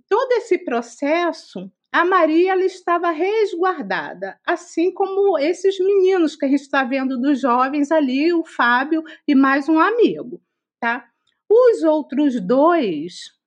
todo 0.10 0.32
esse 0.32 0.58
processo, 0.58 1.72
a 1.92 2.04
Maria 2.04 2.54
ela 2.54 2.66
estava 2.66 3.12
resguardada, 3.12 4.40
assim 4.44 4.92
como 4.92 5.38
esses 5.38 5.78
meninos 5.80 6.36
que 6.36 6.46
a 6.46 6.50
gente 6.50 6.62
está 6.62 6.84
vendo 6.84 7.20
dos 7.20 7.40
jovens 7.40 7.92
ali, 7.92 8.34
o 8.34 8.44
Fábio 8.44 9.04
e 9.28 9.36
mais 9.36 9.70
um 9.70 9.80
amigo, 9.80 10.42
tá? 10.80 11.08
Os 11.48 11.84
outros 11.84 12.40
dois, 12.42 13.41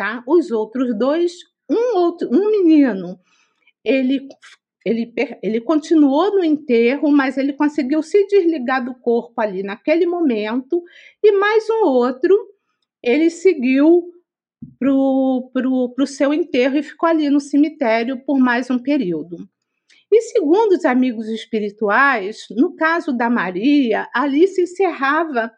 tá? 0.00 0.24
Os 0.26 0.50
outros 0.50 0.96
dois, 0.96 1.34
um 1.68 1.98
outro, 1.98 2.26
um 2.32 2.50
menino, 2.50 3.20
ele 3.84 4.26
ele, 4.82 5.12
ele 5.42 5.60
continuou 5.60 6.38
no 6.38 6.42
enterro, 6.42 7.12
mas 7.12 7.36
ele 7.36 7.52
conseguiu 7.52 8.02
se 8.02 8.26
desligar 8.26 8.82
do 8.82 8.94
corpo 8.94 9.38
ali 9.38 9.62
naquele 9.62 10.06
momento, 10.06 10.82
e 11.22 11.32
mais 11.32 11.68
um 11.68 11.84
outro, 11.84 12.34
ele 13.02 13.28
seguiu 13.28 14.10
para 14.78 14.90
o 14.90 16.06
seu 16.06 16.32
enterro 16.32 16.78
e 16.78 16.82
ficou 16.82 17.10
ali 17.10 17.28
no 17.28 17.40
cemitério 17.40 18.24
por 18.24 18.38
mais 18.38 18.70
um 18.70 18.78
período. 18.78 19.36
E 20.10 20.22
segundo 20.22 20.72
os 20.72 20.86
amigos 20.86 21.28
espirituais, 21.28 22.46
no 22.50 22.74
caso 22.74 23.12
da 23.12 23.28
Maria, 23.28 24.08
ali 24.14 24.48
se 24.48 24.62
encerrava 24.62 25.52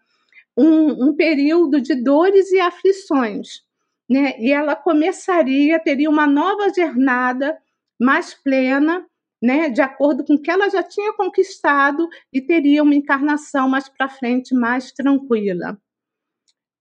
um, 0.57 1.11
um 1.11 1.14
período 1.14 1.80
de 1.80 1.95
dores 1.95 2.51
e 2.51 2.59
aflições, 2.59 3.62
né? 4.09 4.35
E 4.39 4.53
ela 4.53 4.77
começaria, 4.77 5.81
teria 5.81 6.11
uma 6.11 6.27
nova 6.27 6.73
jornada 6.75 7.59
mais 8.01 8.35
plena, 8.35 9.07
né? 9.43 9.71
De 9.71 9.81
acordo 9.81 10.25
com 10.25 10.35
o 10.35 10.41
que 10.41 10.51
ela 10.51 10.69
já 10.69 10.83
tinha 10.83 11.13
conquistado 11.15 12.09
e 12.33 12.41
teria 12.41 12.83
uma 12.83 12.95
encarnação 12.95 13.69
mais 13.69 13.89
para 13.89 14.09
frente, 14.09 14.55
mais 14.55 14.93
tranquila. 14.93 15.79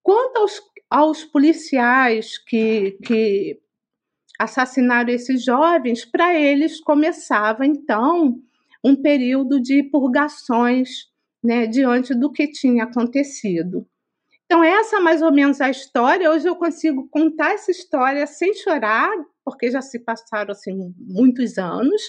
Quanto 0.04 0.38
aos, 0.38 0.62
aos 0.90 1.24
policiais 1.24 2.38
que, 2.38 2.98
que 3.04 3.60
assassinaram 4.40 5.14
esses 5.14 5.44
jovens, 5.44 6.04
para 6.04 6.34
eles 6.34 6.82
começava 6.82 7.66
então 7.66 8.40
um 8.84 8.96
período 8.96 9.60
de 9.62 9.84
purgações 9.84 11.12
né, 11.44 11.68
diante 11.68 12.14
do 12.14 12.32
que 12.32 12.48
tinha 12.48 12.86
acontecido. 12.86 13.88
Então, 14.52 14.66
essa 14.66 14.98
é 14.98 15.00
mais 15.00 15.22
ou 15.22 15.32
menos 15.32 15.62
a 15.62 15.70
história. 15.70 16.30
Hoje 16.30 16.46
eu 16.46 16.58
consigo 16.58 17.08
contar 17.08 17.54
essa 17.54 17.72
história 17.72 18.28
sem 18.28 18.54
chorar, 18.54 19.10
porque 19.46 19.72
já 19.72 19.82
se 19.82 19.98
passaram 19.98 20.52
assim, 20.52 20.94
muitos 21.00 21.58
anos, 21.58 22.02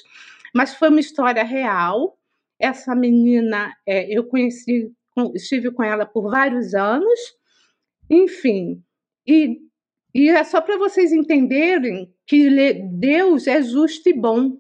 mas 0.53 0.75
foi 0.75 0.89
uma 0.89 0.99
história 0.99 1.45
real. 1.45 2.19
Essa 2.59 2.97
menina, 2.97 3.73
é, 3.87 4.13
eu 4.13 4.25
conheci, 4.25 4.93
estive 5.37 5.71
com 5.71 5.85
ela 5.85 6.05
por 6.05 6.29
vários 6.33 6.75
anos, 6.75 7.21
enfim, 8.11 8.83
e, 9.25 9.61
e 10.13 10.29
é 10.29 10.43
só 10.43 10.61
para 10.61 10.77
vocês 10.77 11.13
entenderem 11.13 12.13
que 12.27 12.51
Deus 12.91 13.47
é 13.47 13.63
justo 13.63 14.09
e 14.09 14.13
bom. 14.13 14.59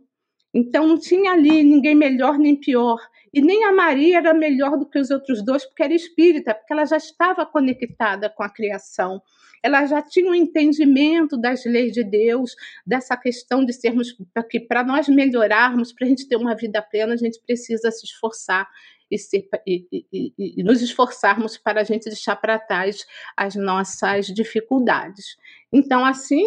Então 0.54 0.86
não 0.86 1.00
tinha 1.00 1.32
ali 1.32 1.64
ninguém 1.64 1.96
melhor 1.96 2.38
nem 2.38 2.54
pior. 2.54 3.00
E 3.32 3.40
nem 3.40 3.64
a 3.64 3.72
Maria 3.72 4.18
era 4.18 4.34
melhor 4.34 4.76
do 4.76 4.86
que 4.86 4.98
os 4.98 5.10
outros 5.10 5.42
dois, 5.42 5.64
porque 5.64 5.82
era 5.82 5.94
espírita, 5.94 6.54
porque 6.54 6.72
ela 6.72 6.84
já 6.84 6.96
estava 6.96 7.46
conectada 7.46 8.28
com 8.28 8.42
a 8.42 8.48
criação. 8.48 9.22
Ela 9.62 9.86
já 9.86 10.02
tinha 10.02 10.30
um 10.30 10.34
entendimento 10.34 11.36
das 11.36 11.64
leis 11.64 11.92
de 11.92 12.04
Deus, 12.04 12.54
dessa 12.86 13.16
questão 13.16 13.64
de 13.64 13.72
sermos, 13.72 14.14
que 14.50 14.60
para 14.60 14.84
nós 14.84 15.08
melhorarmos, 15.08 15.92
para 15.92 16.06
a 16.06 16.08
gente 16.10 16.28
ter 16.28 16.36
uma 16.36 16.54
vida 16.54 16.82
plena, 16.82 17.14
a 17.14 17.16
gente 17.16 17.40
precisa 17.40 17.90
se 17.90 18.04
esforçar 18.04 18.68
e, 19.10 19.18
ser, 19.18 19.48
e, 19.66 19.86
e, 20.12 20.32
e 20.38 20.62
nos 20.62 20.82
esforçarmos 20.82 21.56
para 21.56 21.80
a 21.80 21.84
gente 21.84 22.04
deixar 22.04 22.36
para 22.36 22.58
trás 22.58 23.06
as 23.36 23.54
nossas 23.54 24.26
dificuldades. 24.26 25.36
Então, 25.72 26.04
assim 26.04 26.44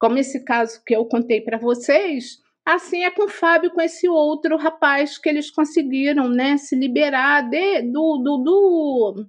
como 0.00 0.16
esse 0.16 0.42
caso 0.42 0.82
que 0.84 0.96
eu 0.96 1.04
contei 1.04 1.42
para 1.42 1.58
vocês, 1.58 2.38
assim 2.64 3.04
é 3.04 3.10
com 3.10 3.24
o 3.24 3.28
Fábio, 3.28 3.70
com 3.70 3.80
esse 3.80 4.08
outro 4.08 4.56
rapaz 4.56 5.18
que 5.18 5.28
eles 5.28 5.50
conseguiram 5.50 6.28
né, 6.28 6.56
se 6.56 6.76
liberar 6.76 7.48
de, 7.48 7.82
do, 7.82 8.18
do, 8.18 8.36
do, 8.38 9.26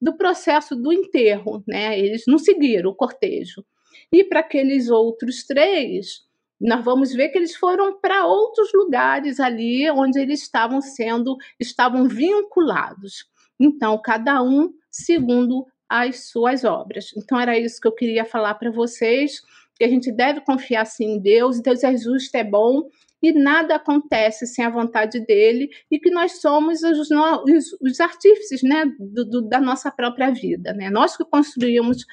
do 0.00 0.16
processo 0.16 0.76
do 0.76 0.92
enterro. 0.92 1.62
Né? 1.66 1.98
Eles 1.98 2.24
não 2.26 2.38
seguiram 2.38 2.90
o 2.90 2.94
cortejo. 2.94 3.64
E 4.12 4.24
para 4.24 4.40
aqueles 4.40 4.88
outros 4.88 5.44
três, 5.44 6.22
nós 6.60 6.84
vamos 6.84 7.12
ver 7.12 7.30
que 7.30 7.38
eles 7.38 7.56
foram 7.56 7.98
para 7.98 8.26
outros 8.26 8.70
lugares 8.74 9.40
ali 9.40 9.90
onde 9.90 10.18
eles 10.20 10.42
estavam 10.42 10.80
sendo, 10.80 11.36
estavam 11.58 12.06
vinculados. 12.06 13.24
Então, 13.58 14.00
cada 14.02 14.42
um 14.42 14.72
segundo 14.90 15.66
as 15.88 16.28
suas 16.28 16.64
obras. 16.64 17.10
Então, 17.16 17.38
era 17.38 17.58
isso 17.58 17.80
que 17.80 17.88
eu 17.88 17.94
queria 17.94 18.24
falar 18.24 18.54
para 18.54 18.70
vocês, 18.70 19.42
que 19.80 19.84
a 19.84 19.88
gente 19.88 20.12
deve 20.12 20.42
confiar 20.42 20.84
sim 20.84 21.12
em 21.12 21.18
Deus, 21.18 21.58
Deus 21.58 21.82
é 21.82 21.96
justo, 21.96 22.34
é 22.36 22.44
bom, 22.44 22.86
e 23.22 23.32
nada 23.32 23.76
acontece 23.76 24.46
sem 24.46 24.62
a 24.62 24.68
vontade 24.68 25.20
dele, 25.20 25.70
e 25.90 25.98
que 25.98 26.10
nós 26.10 26.38
somos 26.42 26.82
os, 26.82 27.08
os, 27.10 27.72
os 27.80 27.98
artífices 27.98 28.62
né, 28.62 28.84
do, 28.98 29.24
do, 29.24 29.40
da 29.40 29.58
nossa 29.58 29.90
própria 29.90 30.30
vida. 30.30 30.74
Né? 30.74 30.90
Nós 30.90 31.16
que 31.16 31.24
construímos 31.24 32.04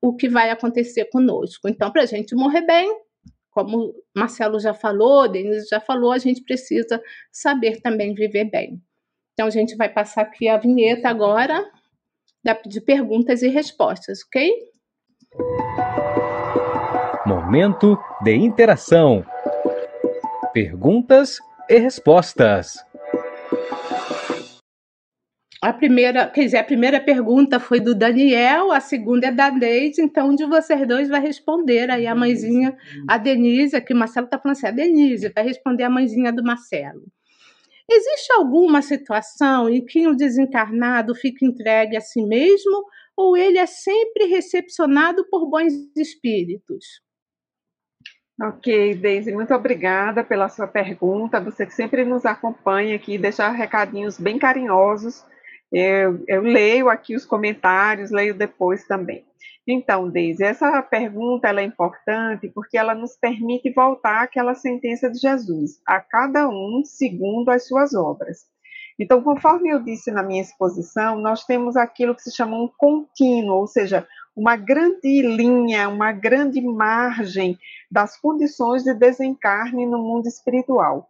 o 0.00 0.16
que 0.16 0.28
vai 0.28 0.50
acontecer 0.50 1.04
conosco. 1.12 1.68
Então, 1.68 1.92
para 1.92 2.02
a 2.02 2.06
gente 2.06 2.34
morrer 2.34 2.62
bem, 2.62 2.92
como 3.52 3.94
Marcelo 4.12 4.58
já 4.58 4.74
falou, 4.74 5.28
Denise 5.28 5.68
já 5.70 5.78
falou, 5.78 6.10
a 6.10 6.18
gente 6.18 6.42
precisa 6.42 7.00
saber 7.30 7.80
também 7.80 8.14
viver 8.14 8.50
bem. 8.50 8.82
Então, 9.34 9.46
a 9.46 9.50
gente 9.50 9.76
vai 9.76 9.88
passar 9.88 10.22
aqui 10.22 10.48
a 10.48 10.56
vinheta 10.56 11.08
agora 11.08 11.64
de 12.66 12.80
perguntas 12.80 13.42
e 13.42 13.48
respostas, 13.48 14.24
ok? 14.26 14.50
Momento 17.52 17.98
de 18.24 18.34
interação. 18.34 19.22
Perguntas 20.54 21.38
e 21.68 21.78
respostas. 21.78 22.78
A 25.60 25.70
primeira, 25.70 26.30
quer 26.30 26.44
dizer, 26.44 26.56
a 26.56 26.64
primeira 26.64 26.98
pergunta 26.98 27.60
foi 27.60 27.78
do 27.78 27.94
Daniel, 27.94 28.72
a 28.72 28.80
segunda 28.80 29.26
é 29.26 29.30
da 29.30 29.50
Deise, 29.50 30.00
então 30.00 30.30
um 30.30 30.34
de 30.34 30.46
vocês 30.46 30.88
dois 30.88 31.10
vai 31.10 31.20
responder 31.20 31.90
aí 31.90 32.06
a 32.06 32.14
mãezinha, 32.14 32.74
a 33.06 33.18
Denise, 33.18 33.76
aqui 33.76 33.92
o 33.92 33.96
Marcelo 33.98 34.24
está 34.24 34.38
falando 34.38 34.56
assim, 34.56 34.68
a 34.68 34.70
Denise 34.70 35.28
vai 35.28 35.44
responder 35.44 35.82
a 35.82 35.90
mãezinha 35.90 36.32
do 36.32 36.42
Marcelo. 36.42 37.04
Existe 37.86 38.32
alguma 38.32 38.80
situação 38.80 39.68
em 39.68 39.84
que 39.84 40.08
um 40.08 40.16
desencarnado 40.16 41.14
fica 41.14 41.44
entregue 41.44 41.98
a 41.98 42.00
si 42.00 42.22
mesmo 42.22 42.82
ou 43.14 43.36
ele 43.36 43.58
é 43.58 43.66
sempre 43.66 44.24
recepcionado 44.24 45.26
por 45.28 45.50
bons 45.50 45.74
espíritos? 45.94 47.02
Ok, 48.40 48.94
Deise, 48.96 49.32
muito 49.32 49.54
obrigada 49.54 50.24
pela 50.24 50.48
sua 50.48 50.66
pergunta. 50.66 51.40
Você 51.40 51.66
que 51.66 51.74
sempre 51.74 52.04
nos 52.04 52.24
acompanha 52.24 52.96
aqui, 52.96 53.18
deixa 53.18 53.48
recadinhos 53.50 54.18
bem 54.18 54.38
carinhosos 54.38 55.24
eu, 55.72 56.22
eu 56.28 56.42
leio 56.42 56.90
aqui 56.90 57.16
os 57.16 57.24
comentários, 57.24 58.10
leio 58.10 58.34
depois 58.34 58.86
também. 58.86 59.24
Então, 59.66 60.10
Deise, 60.10 60.44
essa 60.44 60.82
pergunta 60.82 61.48
é 61.48 61.62
importante 61.62 62.50
porque 62.54 62.76
ela 62.76 62.94
nos 62.94 63.16
permite 63.16 63.72
voltar 63.72 64.24
àquela 64.24 64.54
sentença 64.54 65.10
de 65.10 65.18
Jesus, 65.18 65.80
a 65.86 65.98
cada 65.98 66.46
um 66.48 66.82
segundo 66.84 67.48
as 67.48 67.66
suas 67.66 67.94
obras. 67.94 68.40
Então, 68.98 69.22
conforme 69.22 69.70
eu 69.70 69.82
disse 69.82 70.10
na 70.10 70.22
minha 70.22 70.42
exposição, 70.42 71.18
nós 71.18 71.44
temos 71.46 71.74
aquilo 71.74 72.14
que 72.14 72.22
se 72.22 72.36
chama 72.36 72.56
um 72.56 72.68
contínuo, 72.76 73.56
ou 73.56 73.66
seja, 73.66 74.06
uma 74.34 74.56
grande 74.56 75.22
linha, 75.22 75.88
uma 75.88 76.12
grande 76.12 76.60
margem 76.60 77.58
das 77.90 78.18
condições 78.18 78.82
de 78.82 78.94
desencarne 78.94 79.86
no 79.86 79.98
mundo 79.98 80.26
espiritual. 80.26 81.08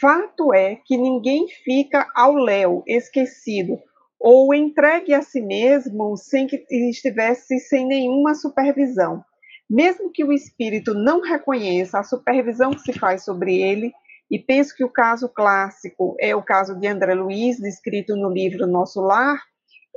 Fato 0.00 0.54
é 0.54 0.76
que 0.76 0.96
ninguém 0.96 1.48
fica 1.48 2.06
ao 2.14 2.34
léu, 2.34 2.84
esquecido, 2.86 3.78
ou 4.20 4.54
entregue 4.54 5.12
a 5.12 5.22
si 5.22 5.40
mesmo 5.40 6.16
sem 6.16 6.46
que 6.46 6.64
estivesse 6.70 7.58
sem 7.58 7.86
nenhuma 7.86 8.34
supervisão. 8.34 9.24
Mesmo 9.68 10.10
que 10.10 10.22
o 10.22 10.32
espírito 10.32 10.94
não 10.94 11.20
reconheça 11.20 11.98
a 11.98 12.04
supervisão 12.04 12.70
que 12.70 12.80
se 12.80 12.92
faz 12.92 13.24
sobre 13.24 13.60
ele, 13.60 13.92
e 14.30 14.38
penso 14.38 14.76
que 14.76 14.84
o 14.84 14.88
caso 14.88 15.28
clássico 15.28 16.14
é 16.20 16.36
o 16.36 16.42
caso 16.42 16.78
de 16.78 16.86
André 16.86 17.14
Luiz, 17.14 17.58
descrito 17.58 18.14
no 18.14 18.30
livro 18.30 18.66
Nosso 18.66 19.00
Lar, 19.00 19.40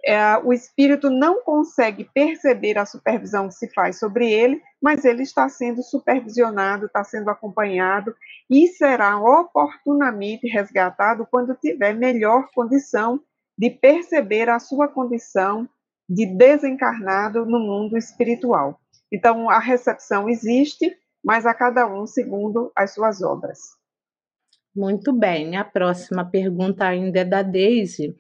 é, 0.06 0.38
o 0.38 0.52
espírito 0.52 1.10
não 1.10 1.42
consegue 1.44 2.04
perceber 2.04 2.78
a 2.78 2.86
supervisão 2.86 3.48
que 3.48 3.54
se 3.54 3.74
faz 3.74 3.98
sobre 3.98 4.30
ele, 4.30 4.62
mas 4.82 5.06
ele 5.06 5.24
está 5.24 5.48
sendo 5.48 5.82
supervisionado, 5.82 6.88
está 6.88 7.04
sendo 7.04 7.30
acompanhado 7.30 8.14
e 8.50 8.68
será 8.68 9.18
oportunamente 9.18 10.46
resgatado 10.48 11.26
quando 11.30 11.56
tiver 11.56 11.94
melhor 11.94 12.50
condição 12.54 13.20
de 13.58 13.70
perceber 13.70 14.50
a 14.50 14.60
sua 14.60 14.90
condição 14.90 15.70
de 16.10 16.26
desencarnado 16.26 17.46
no 17.46 17.60
mundo 17.60 17.98
espiritual. 17.98 18.80
Então, 19.12 19.50
a 19.50 19.60
recepção 19.60 20.28
existe, 20.28 20.94
mas 21.24 21.46
a 21.46 21.54
cada 21.54 21.88
um 21.88 22.06
segundo 22.06 22.72
as 22.76 22.94
suas 22.94 23.22
obras. 23.22 23.60
Muito 24.76 25.14
bem. 25.14 25.56
A 25.56 25.64
próxima 25.64 26.26
pergunta 26.26 26.86
ainda 26.86 27.20
é 27.20 27.26
da 27.26 27.42
Daisy. 27.42 28.16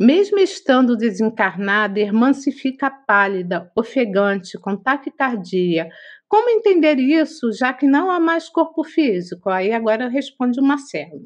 Mesmo 0.00 0.38
estando 0.38 0.96
desencarnada, 0.96 2.00
irmã 2.00 2.32
se 2.32 2.50
fica 2.50 2.90
pálida, 2.90 3.70
ofegante, 3.76 4.56
com 4.56 4.74
taquicardia. 4.74 5.90
Como 6.26 6.48
entender 6.48 6.98
isso, 6.98 7.52
já 7.52 7.72
que 7.74 7.86
não 7.86 8.10
há 8.10 8.18
mais 8.18 8.48
corpo 8.48 8.82
físico? 8.82 9.50
Aí 9.50 9.72
agora 9.72 10.08
responde 10.08 10.58
o 10.58 10.62
Marcelo. 10.62 11.24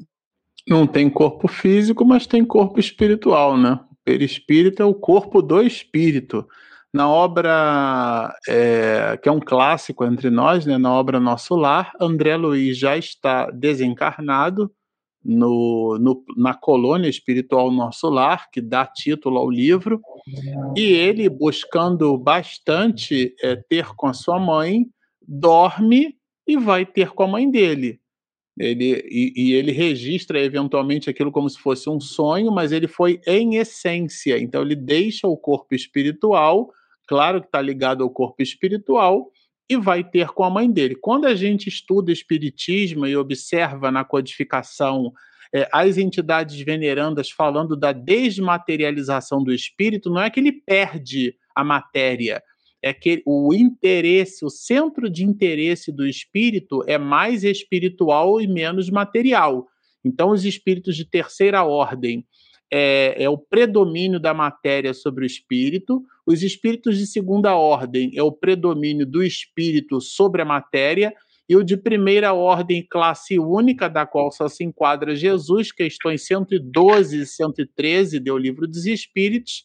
Não 0.67 0.85
tem 0.85 1.09
corpo 1.09 1.47
físico, 1.47 2.03
mas 2.03 2.27
tem 2.27 2.43
corpo 2.43 2.79
espiritual, 2.79 3.55
né? 3.55 3.79
O 3.91 3.95
perispírito 4.03 4.81
é 4.81 4.85
o 4.85 4.93
corpo 4.93 5.41
do 5.41 5.61
espírito. 5.61 6.45
Na 6.95 7.09
obra, 7.09 8.33
é, 8.47 9.19
que 9.21 9.27
é 9.27 9.31
um 9.31 9.41
clássico 9.41 10.05
entre 10.05 10.29
nós, 10.29 10.65
né, 10.65 10.77
na 10.77 10.93
obra 10.93 11.19
Nosso 11.19 11.53
Lar, 11.53 11.91
André 11.99 12.37
Luiz 12.37 12.77
já 12.77 12.95
está 12.95 13.51
desencarnado 13.51 14.71
no, 15.21 15.97
no, 15.99 16.23
na 16.37 16.53
colônia 16.53 17.09
espiritual 17.09 17.69
Nosso 17.69 18.07
Lar, 18.07 18.49
que 18.49 18.61
dá 18.61 18.85
título 18.85 19.39
ao 19.39 19.51
livro, 19.51 19.99
e 20.73 20.83
ele, 20.83 21.27
buscando 21.27 22.17
bastante 22.17 23.35
é, 23.43 23.57
ter 23.57 23.87
com 23.97 24.07
a 24.07 24.13
sua 24.13 24.39
mãe, 24.39 24.85
dorme 25.21 26.15
e 26.47 26.55
vai 26.55 26.85
ter 26.85 27.09
com 27.09 27.23
a 27.23 27.27
mãe 27.27 27.51
dele. 27.51 27.99
Ele, 28.57 29.05
e, 29.11 29.33
e, 29.35 29.51
ele 29.51 29.73
registra 29.73 30.39
eventualmente 30.39 31.09
aquilo 31.09 31.29
como 31.29 31.49
se 31.49 31.59
fosse 31.59 31.89
um 31.89 31.99
sonho, 31.99 32.53
mas 32.53 32.71
ele 32.71 32.87
foi 32.87 33.19
em 33.27 33.57
essência. 33.57 34.39
Então 34.39 34.61
ele 34.61 34.77
deixa 34.77 35.27
o 35.27 35.35
corpo 35.35 35.75
espiritual, 35.75 36.71
claro 37.07 37.41
que 37.41 37.47
está 37.47 37.61
ligado 37.61 38.03
ao 38.03 38.09
corpo 38.09 38.41
espiritual, 38.41 39.31
e 39.69 39.75
vai 39.75 40.03
ter 40.03 40.27
com 40.29 40.43
a 40.43 40.49
mãe 40.49 40.71
dele. 40.71 40.95
Quando 40.95 41.25
a 41.25 41.35
gente 41.35 41.67
estuda 41.67 42.11
espiritismo 42.11 43.07
e 43.07 43.17
observa 43.17 43.91
na 43.91 44.03
codificação 44.03 45.11
é, 45.53 45.67
as 45.71 45.97
entidades 45.97 46.59
venerandas 46.61 47.31
falando 47.31 47.75
da 47.75 47.91
desmaterialização 47.91 49.43
do 49.43 49.53
espírito, 49.53 50.09
não 50.09 50.21
é 50.21 50.29
que 50.29 50.39
ele 50.39 50.51
perde 50.51 51.35
a 51.55 51.63
matéria, 51.63 52.43
é 52.81 52.93
que 52.93 53.23
o 53.25 53.53
interesse, 53.53 54.45
o 54.45 54.49
centro 54.49 55.09
de 55.09 55.23
interesse 55.23 55.91
do 55.91 56.05
espírito 56.05 56.83
é 56.85 56.97
mais 56.97 57.43
espiritual 57.43 58.39
e 58.39 58.47
menos 58.47 58.89
material. 58.89 59.67
Então, 60.03 60.29
os 60.29 60.45
espíritos 60.45 60.95
de 60.95 61.09
terceira 61.09 61.63
ordem 61.63 62.23
é, 62.71 63.23
é, 63.23 63.29
o 63.29 63.37
predomínio 63.37 64.19
da 64.19 64.33
matéria 64.33 64.93
sobre 64.93 65.23
o 65.23 65.27
espírito, 65.27 66.03
os 66.25 66.41
espíritos 66.43 66.97
de 66.97 67.05
segunda 67.05 67.55
ordem 67.55 68.11
é 68.15 68.23
o 68.23 68.31
predomínio 68.31 69.05
do 69.05 69.23
espírito 69.23 70.01
sobre 70.01 70.41
a 70.41 70.45
matéria, 70.45 71.13
e 71.47 71.55
o 71.55 71.63
de 71.63 71.77
primeira 71.77 72.33
ordem, 72.33 72.85
classe 72.89 73.37
única, 73.37 73.87
da 73.87 74.03
qual 74.05 74.31
só 74.31 74.47
se 74.47 74.63
enquadra 74.63 75.15
Jesus, 75.15 75.71
questões 75.71 76.25
112 76.25 77.21
e 77.21 77.25
113 77.25 78.19
do 78.19 78.35
Livro 78.35 78.67
dos 78.67 78.87
Espíritos, 78.87 79.63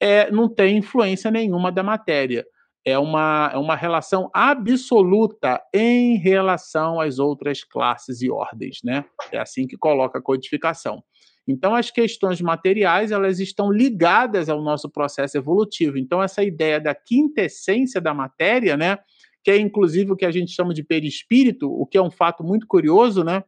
é, 0.00 0.28
não 0.32 0.48
tem 0.48 0.78
influência 0.78 1.30
nenhuma 1.30 1.70
da 1.70 1.84
matéria 1.84 2.44
é 2.84 2.98
uma, 2.98 3.50
é 3.52 3.58
uma 3.58 3.76
relação 3.76 4.30
absoluta 4.32 5.60
em 5.72 6.16
relação 6.16 7.00
às 7.00 7.18
outras 7.18 7.62
classes 7.62 8.22
e 8.22 8.30
ordens, 8.30 8.78
né? 8.82 9.04
É 9.30 9.38
assim 9.38 9.66
que 9.66 9.76
coloca 9.76 10.18
a 10.18 10.22
codificação. 10.22 11.02
Então, 11.46 11.74
as 11.74 11.90
questões 11.90 12.40
materiais 12.40 13.10
elas 13.10 13.40
estão 13.40 13.70
ligadas 13.70 14.48
ao 14.48 14.62
nosso 14.62 14.88
processo 14.88 15.36
evolutivo. 15.36 15.98
Então, 15.98 16.22
essa 16.22 16.42
ideia 16.42 16.80
da 16.80 16.94
quintessência 16.94 18.00
da 18.00 18.14
matéria, 18.14 18.76
né? 18.76 18.98
Que 19.42 19.50
é 19.50 19.56
inclusive 19.56 20.12
o 20.12 20.16
que 20.16 20.26
a 20.26 20.30
gente 20.30 20.52
chama 20.52 20.74
de 20.74 20.82
perispírito, 20.82 21.70
o 21.70 21.86
que 21.86 21.98
é 21.98 22.02
um 22.02 22.10
fato 22.10 22.44
muito 22.44 22.66
curioso, 22.66 23.24
né? 23.24 23.42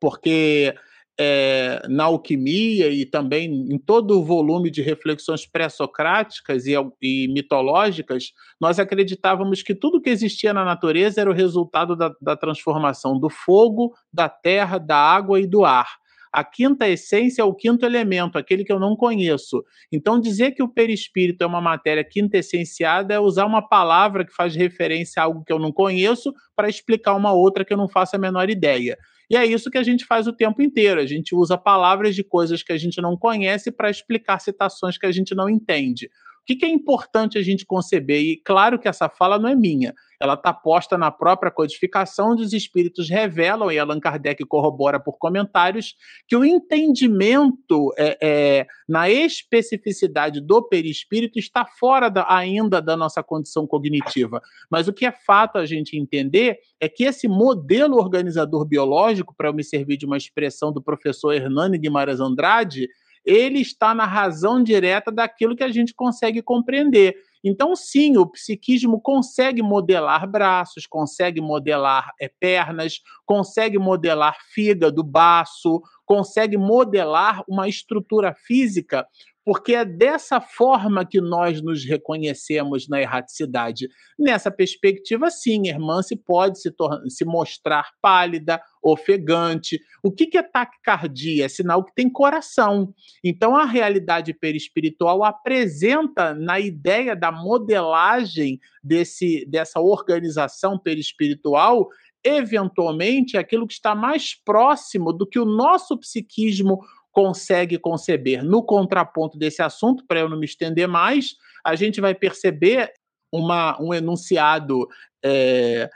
Porque 0.00 0.74
é, 1.18 1.82
na 1.88 2.04
alquimia 2.04 2.88
e 2.88 3.04
também 3.04 3.46
em 3.70 3.78
todo 3.78 4.18
o 4.18 4.24
volume 4.24 4.70
de 4.70 4.80
reflexões 4.80 5.46
pré-socráticas 5.46 6.66
e, 6.66 6.72
e, 7.00 7.28
mitológicas, 7.28 8.32
nós 8.60 8.78
acreditávamos 8.78 9.62
que 9.62 9.74
tudo 9.74 10.00
que 10.00 10.10
existia 10.10 10.52
na 10.52 10.64
natureza 10.64 11.20
era 11.20 11.30
o 11.30 11.34
resultado 11.34 11.94
da, 11.94 12.12
da 12.20 12.36
transformação 12.36 13.18
do 13.18 13.28
fogo, 13.28 13.94
da 14.12 14.28
terra, 14.28 14.78
da 14.78 14.96
água 14.96 15.38
e 15.38 15.46
do 15.46 15.64
ar. 15.64 16.01
A 16.32 16.42
quinta 16.42 16.88
essência 16.88 17.42
é 17.42 17.44
o 17.44 17.54
quinto 17.54 17.84
elemento, 17.84 18.38
aquele 18.38 18.64
que 18.64 18.72
eu 18.72 18.80
não 18.80 18.96
conheço. 18.96 19.62
Então, 19.92 20.18
dizer 20.18 20.52
que 20.52 20.62
o 20.62 20.68
perispírito 20.68 21.44
é 21.44 21.46
uma 21.46 21.60
matéria 21.60 22.02
quintessenciada 22.02 23.12
é 23.12 23.20
usar 23.20 23.44
uma 23.44 23.60
palavra 23.60 24.24
que 24.24 24.34
faz 24.34 24.56
referência 24.56 25.20
a 25.20 25.26
algo 25.26 25.44
que 25.44 25.52
eu 25.52 25.58
não 25.58 25.70
conheço 25.70 26.32
para 26.56 26.70
explicar 26.70 27.14
uma 27.14 27.32
outra 27.32 27.66
que 27.66 27.72
eu 27.72 27.76
não 27.76 27.88
faço 27.88 28.16
a 28.16 28.18
menor 28.18 28.48
ideia. 28.48 28.96
E 29.28 29.36
é 29.36 29.44
isso 29.44 29.70
que 29.70 29.78
a 29.78 29.82
gente 29.82 30.04
faz 30.04 30.26
o 30.26 30.32
tempo 30.32 30.62
inteiro. 30.62 31.00
A 31.00 31.06
gente 31.06 31.34
usa 31.34 31.56
palavras 31.58 32.14
de 32.14 32.24
coisas 32.24 32.62
que 32.62 32.72
a 32.72 32.78
gente 32.78 33.00
não 33.00 33.16
conhece 33.16 33.70
para 33.70 33.90
explicar 33.90 34.38
citações 34.40 34.96
que 34.96 35.06
a 35.06 35.12
gente 35.12 35.34
não 35.34 35.48
entende. 35.48 36.10
O 36.42 36.56
que, 36.56 36.64
é 36.64 36.68
importante 36.68 37.38
a 37.38 37.42
gente 37.42 37.64
conceber? 37.64 38.20
E 38.20 38.36
claro 38.36 38.78
que 38.78 38.88
essa 38.88 39.08
fala 39.08 39.38
não 39.38 39.48
é 39.48 39.54
minha, 39.54 39.94
ela 40.20 40.34
está 40.34 40.52
posta 40.52 40.98
na 40.98 41.10
própria 41.10 41.50
codificação, 41.50 42.32
onde 42.32 42.42
os 42.42 42.52
espíritos 42.52 43.08
revelam, 43.08 43.70
e 43.70 43.78
Allan 43.78 44.00
Kardec 44.00 44.44
corrobora 44.44 44.98
por 44.98 45.18
comentários, 45.18 45.94
que 46.26 46.36
o 46.36 46.44
entendimento 46.44 47.92
é, 47.96 48.18
é, 48.20 48.66
na 48.88 49.08
especificidade 49.08 50.40
do 50.40 50.62
perispírito 50.62 51.38
está 51.38 51.64
fora 51.64 52.08
da, 52.08 52.24
ainda 52.28 52.82
da 52.82 52.96
nossa 52.96 53.22
condição 53.22 53.64
cognitiva. 53.64 54.40
Mas 54.68 54.88
o 54.88 54.92
que 54.92 55.06
é 55.06 55.12
fato 55.12 55.58
a 55.58 55.66
gente 55.66 55.96
entender 55.96 56.58
é 56.80 56.88
que 56.88 57.04
esse 57.04 57.28
modelo 57.28 57.96
organizador 57.96 58.64
biológico, 58.64 59.34
para 59.36 59.48
eu 59.48 59.54
me 59.54 59.62
servir 59.62 59.96
de 59.96 60.06
uma 60.06 60.16
expressão 60.16 60.72
do 60.72 60.82
professor 60.82 61.32
Hernani 61.32 61.78
Guimarães 61.78 62.20
Andrade, 62.20 62.88
ele 63.24 63.60
está 63.60 63.94
na 63.94 64.04
razão 64.04 64.62
direta 64.62 65.10
daquilo 65.10 65.56
que 65.56 65.64
a 65.64 65.70
gente 65.70 65.94
consegue 65.94 66.42
compreender. 66.42 67.16
Então, 67.44 67.74
sim, 67.74 68.16
o 68.16 68.26
psiquismo 68.26 69.00
consegue 69.00 69.62
modelar 69.62 70.30
braços, 70.30 70.86
consegue 70.86 71.40
modelar 71.40 72.12
é, 72.20 72.28
pernas, 72.28 73.00
consegue 73.26 73.78
modelar 73.78 74.36
fígado, 74.52 75.02
baço, 75.02 75.82
consegue 76.06 76.56
modelar 76.56 77.42
uma 77.48 77.68
estrutura 77.68 78.32
física 78.34 79.06
porque 79.44 79.74
é 79.74 79.84
dessa 79.84 80.40
forma 80.40 81.04
que 81.04 81.20
nós 81.20 81.60
nos 81.60 81.84
reconhecemos 81.84 82.88
na 82.88 83.00
erraticidade. 83.00 83.88
Nessa 84.18 84.50
perspectiva, 84.50 85.30
sim, 85.30 85.68
irmã 85.68 86.02
se 86.02 86.16
pode 86.16 86.60
se, 86.60 86.72
se 87.08 87.24
mostrar 87.24 87.90
pálida, 88.00 88.62
ofegante. 88.82 89.80
O 90.02 90.12
que, 90.12 90.26
que 90.26 90.38
é 90.38 90.42
taquicardia? 90.42 91.44
É 91.44 91.48
sinal 91.48 91.84
que 91.84 91.94
tem 91.94 92.10
coração. 92.10 92.94
Então, 93.24 93.56
a 93.56 93.64
realidade 93.64 94.32
perispiritual 94.32 95.24
apresenta, 95.24 96.34
na 96.34 96.60
ideia 96.60 97.16
da 97.16 97.32
modelagem 97.32 98.60
desse, 98.82 99.44
dessa 99.46 99.80
organização 99.80 100.78
perispiritual, 100.78 101.88
eventualmente 102.24 103.36
aquilo 103.36 103.66
que 103.66 103.74
está 103.74 103.94
mais 103.94 104.34
próximo 104.34 105.12
do 105.12 105.26
que 105.26 105.38
o 105.38 105.44
nosso 105.44 105.98
psiquismo 105.98 106.80
consegue 107.12 107.78
conceber. 107.78 108.42
No 108.42 108.64
contraponto 108.64 109.38
desse 109.38 109.62
assunto, 109.62 110.04
para 110.06 110.20
eu 110.20 110.28
não 110.28 110.38
me 110.38 110.46
estender 110.46 110.88
mais, 110.88 111.36
a 111.64 111.76
gente 111.76 112.00
vai 112.00 112.14
perceber 112.14 112.90
uma, 113.30 113.80
um 113.80 113.94
enunciado 113.94 114.88
é, 115.24 115.88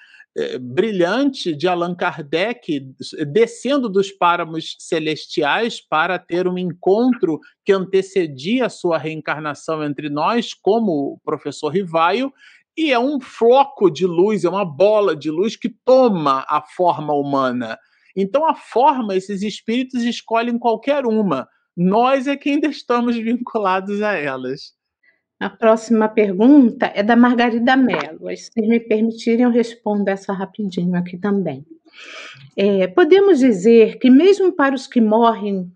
brilhante 0.61 1.55
de 1.55 1.67
Allan 1.67 1.95
Kardec 1.95 2.93
descendo 3.27 3.89
dos 3.89 4.13
páramos 4.13 4.77
celestiais 4.79 5.81
para 5.81 6.19
ter 6.19 6.47
um 6.47 6.59
encontro 6.59 7.41
que 7.65 7.73
antecedia 7.73 8.67
a 8.67 8.71
sua 8.71 8.99
reencarnação 8.99 9.83
entre 9.83 10.11
nós, 10.11 10.53
como 10.53 11.15
o 11.15 11.21
professor 11.25 11.71
Rivaio, 11.71 12.33
e 12.77 12.93
é 12.93 12.99
um 12.99 13.19
floco 13.19 13.91
de 13.91 14.07
luz, 14.07 14.45
é 14.45 14.51
uma 14.51 14.65
bola 14.65 15.17
de 15.17 15.31
luz 15.31 15.57
que 15.57 15.71
toma 15.71 16.45
a 16.47 16.61
forma 16.61 17.15
humana. 17.15 17.79
Então, 18.17 18.47
a 18.47 18.55
forma, 18.55 19.15
esses 19.15 19.43
espíritos 19.43 20.03
escolhem 20.03 20.59
qualquer 20.59 21.05
uma. 21.05 21.47
Nós 21.77 22.27
é 22.27 22.37
que 22.37 22.49
ainda 22.49 22.69
estamos 22.69 23.15
vinculados 23.21 24.01
a 24.03 24.15
elas. 24.15 24.75
A 25.39 25.51
próxima 25.51 26.09
pergunta 26.09 26.91
é 26.95 27.03
da 27.03 27.15
Margarida 27.15 27.77
Mello. 27.77 28.35
Se 28.35 28.63
me 28.63 28.81
permitirem, 28.81 29.45
eu 29.45 29.51
respondo 29.51 30.09
essa 30.09 30.33
rapidinho 30.33 30.97
aqui 30.97 31.19
também. 31.19 31.67
É, 32.57 32.87
podemos 32.87 33.39
dizer 33.39 33.99
que, 33.99 34.09
mesmo 34.09 34.53
para 34.53 34.75
os 34.75 34.87
que 34.87 35.01
morrem 35.01 35.71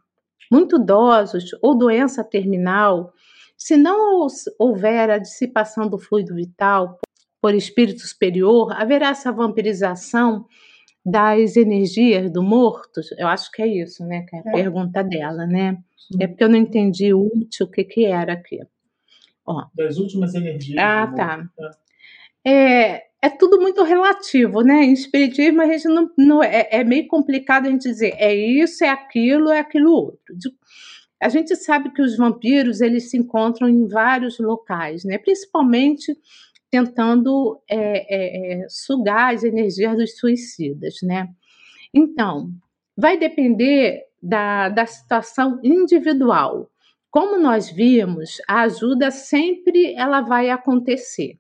muito 0.51 0.77
idosos 0.81 1.51
ou 1.61 1.77
doença 1.77 2.25
terminal, 2.25 3.13
se 3.57 3.77
não 3.77 4.27
houver 4.59 5.11
a 5.11 5.19
dissipação 5.19 5.87
do 5.87 5.99
fluido 5.99 6.35
vital 6.35 6.99
por 7.41 7.55
espírito 7.55 8.01
superior, 8.01 8.73
haverá 8.73 9.11
essa 9.11 9.31
vampirização 9.31 10.47
das 11.05 11.57
energias 11.57 12.31
do 12.31 12.43
morto? 12.43 13.01
Eu 13.17 13.29
acho 13.29 13.51
que 13.51 13.63
é 13.63 13.67
isso, 13.67 14.05
né? 14.05 14.25
Que 14.29 14.37
é 14.37 14.39
a 14.41 14.43
é. 14.47 14.53
pergunta 14.53 15.03
dela, 15.03 15.47
né? 15.47 15.79
É 16.19 16.27
porque 16.27 16.45
eu 16.45 16.49
não 16.49 16.59
entendi 16.59 17.13
o 17.15 17.21
último, 17.21 17.69
o 17.69 17.71
que, 17.71 17.85
que 17.85 18.05
era 18.05 18.33
aqui. 18.33 18.61
Ó. 19.47 19.67
Das 19.75 19.99
últimas 19.99 20.35
energias. 20.35 20.79
Ah, 20.79 21.07
tá. 21.07 21.45
É. 22.45 22.53
é, 22.53 23.03
é 23.23 23.29
tudo 23.29 23.61
muito 23.61 23.83
relativo, 23.83 24.63
né? 24.63 24.85
Em 24.85 24.93
espiritismo 24.93 25.63
a 25.63 25.67
gente 25.67 25.87
não, 25.89 26.11
não 26.17 26.43
é, 26.43 26.69
é, 26.71 26.85
meio 26.85 27.07
complicado 27.07 27.67
a 27.67 27.71
gente 27.71 27.89
dizer 27.89 28.15
é 28.17 28.35
isso, 28.35 28.85
é 28.85 28.89
aquilo, 28.89 29.51
é 29.51 29.61
aquilo 29.61 29.93
outro. 29.93 30.35
A 31.23 31.29
gente 31.29 31.55
sabe 31.55 31.93
que 31.93 32.01
os 32.01 32.17
vampiros 32.17 32.81
eles 32.81 33.11
se 33.11 33.19
encontram 33.19 33.69
em 33.69 33.87
vários 33.87 34.39
locais, 34.39 35.05
né? 35.05 35.19
Principalmente 35.19 36.17
tentando 36.71 37.61
é, 37.69 37.79
é, 37.79 38.63
é 38.63 38.69
sugar 38.69 39.35
as 39.35 39.43
energias 39.43 39.97
dos 39.97 40.17
suicidas, 40.19 40.97
né? 41.03 41.29
Então, 41.93 42.51
vai 42.97 43.19
depender 43.19 44.05
da, 44.23 44.69
da 44.69 44.87
situação 44.87 45.59
individual. 45.63 46.71
Como 47.11 47.39
nós 47.39 47.71
vimos, 47.71 48.41
a 48.47 48.63
ajuda 48.63 49.11
sempre 49.11 49.95
ela 49.95 50.21
vai 50.21 50.51
acontecer, 50.51 51.39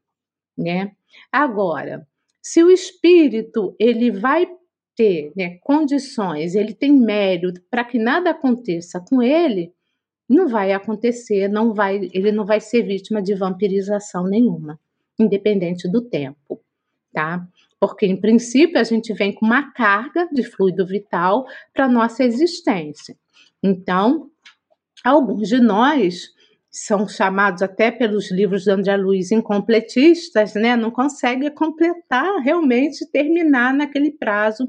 né? 0.58 0.92
Agora, 1.30 2.06
se 2.42 2.62
o 2.64 2.70
espírito 2.70 3.76
ele 3.78 4.10
vai 4.10 4.48
ter 4.96 5.32
né, 5.36 5.58
condições, 5.62 6.54
ele 6.54 6.74
tem 6.74 6.92
mérito 6.92 7.62
para 7.70 7.84
que 7.84 7.98
nada 7.98 8.30
aconteça 8.30 9.00
com 9.00 9.22
ele, 9.22 9.72
não 10.28 10.48
vai 10.48 10.72
acontecer, 10.72 11.48
não 11.48 11.72
vai, 11.72 12.08
ele 12.12 12.32
não 12.32 12.44
vai 12.44 12.60
ser 12.60 12.82
vítima 12.82 13.22
de 13.22 13.34
vampirização 13.34 14.24
nenhuma, 14.24 14.78
independente 15.22 15.88
do 15.88 16.02
tempo, 16.02 16.60
tá? 17.12 17.46
Porque 17.78 18.06
em 18.06 18.20
princípio 18.20 18.78
a 18.78 18.84
gente 18.84 19.12
vem 19.12 19.32
com 19.32 19.46
uma 19.46 19.72
carga 19.72 20.28
de 20.32 20.42
fluido 20.42 20.86
vital 20.86 21.46
para 21.72 21.88
nossa 21.88 22.24
existência. 22.24 23.16
Então, 23.62 24.30
alguns 25.04 25.48
de 25.48 25.60
nós 25.60 26.28
são 26.70 27.08
chamados 27.08 27.62
até 27.62 27.90
pelos 27.90 28.30
livros 28.30 28.62
de 28.62 28.70
André 28.70 28.96
Luiz 28.96 29.32
incompletistas, 29.32 30.54
né? 30.54 30.76
Não 30.76 30.90
consegue 30.90 31.50
completar, 31.50 32.40
realmente 32.40 33.04
terminar 33.10 33.74
naquele 33.74 34.12
prazo 34.12 34.68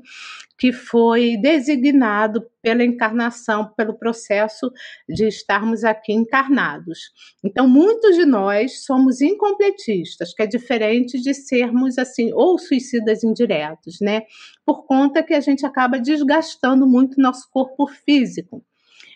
que 0.57 0.71
foi 0.73 1.37
designado 1.37 2.43
pela 2.61 2.83
encarnação, 2.83 3.71
pelo 3.75 3.93
processo 3.93 4.71
de 5.07 5.27
estarmos 5.27 5.83
aqui 5.83 6.11
encarnados. 6.11 7.11
Então, 7.43 7.67
muitos 7.67 8.15
de 8.15 8.25
nós 8.25 8.83
somos 8.83 9.21
incompletistas, 9.21 10.33
que 10.33 10.41
é 10.41 10.47
diferente 10.47 11.21
de 11.21 11.33
sermos 11.35 11.99
assim 11.99 12.31
ou 12.33 12.57
suicidas 12.57 13.23
indiretos, 13.23 13.99
né? 14.01 14.23
Por 14.65 14.85
conta 14.85 15.23
que 15.23 15.35
a 15.35 15.39
gente 15.39 15.65
acaba 15.65 15.99
desgastando 15.99 16.87
muito 16.87 17.21
nosso 17.21 17.47
corpo 17.51 17.85
físico. 17.87 18.63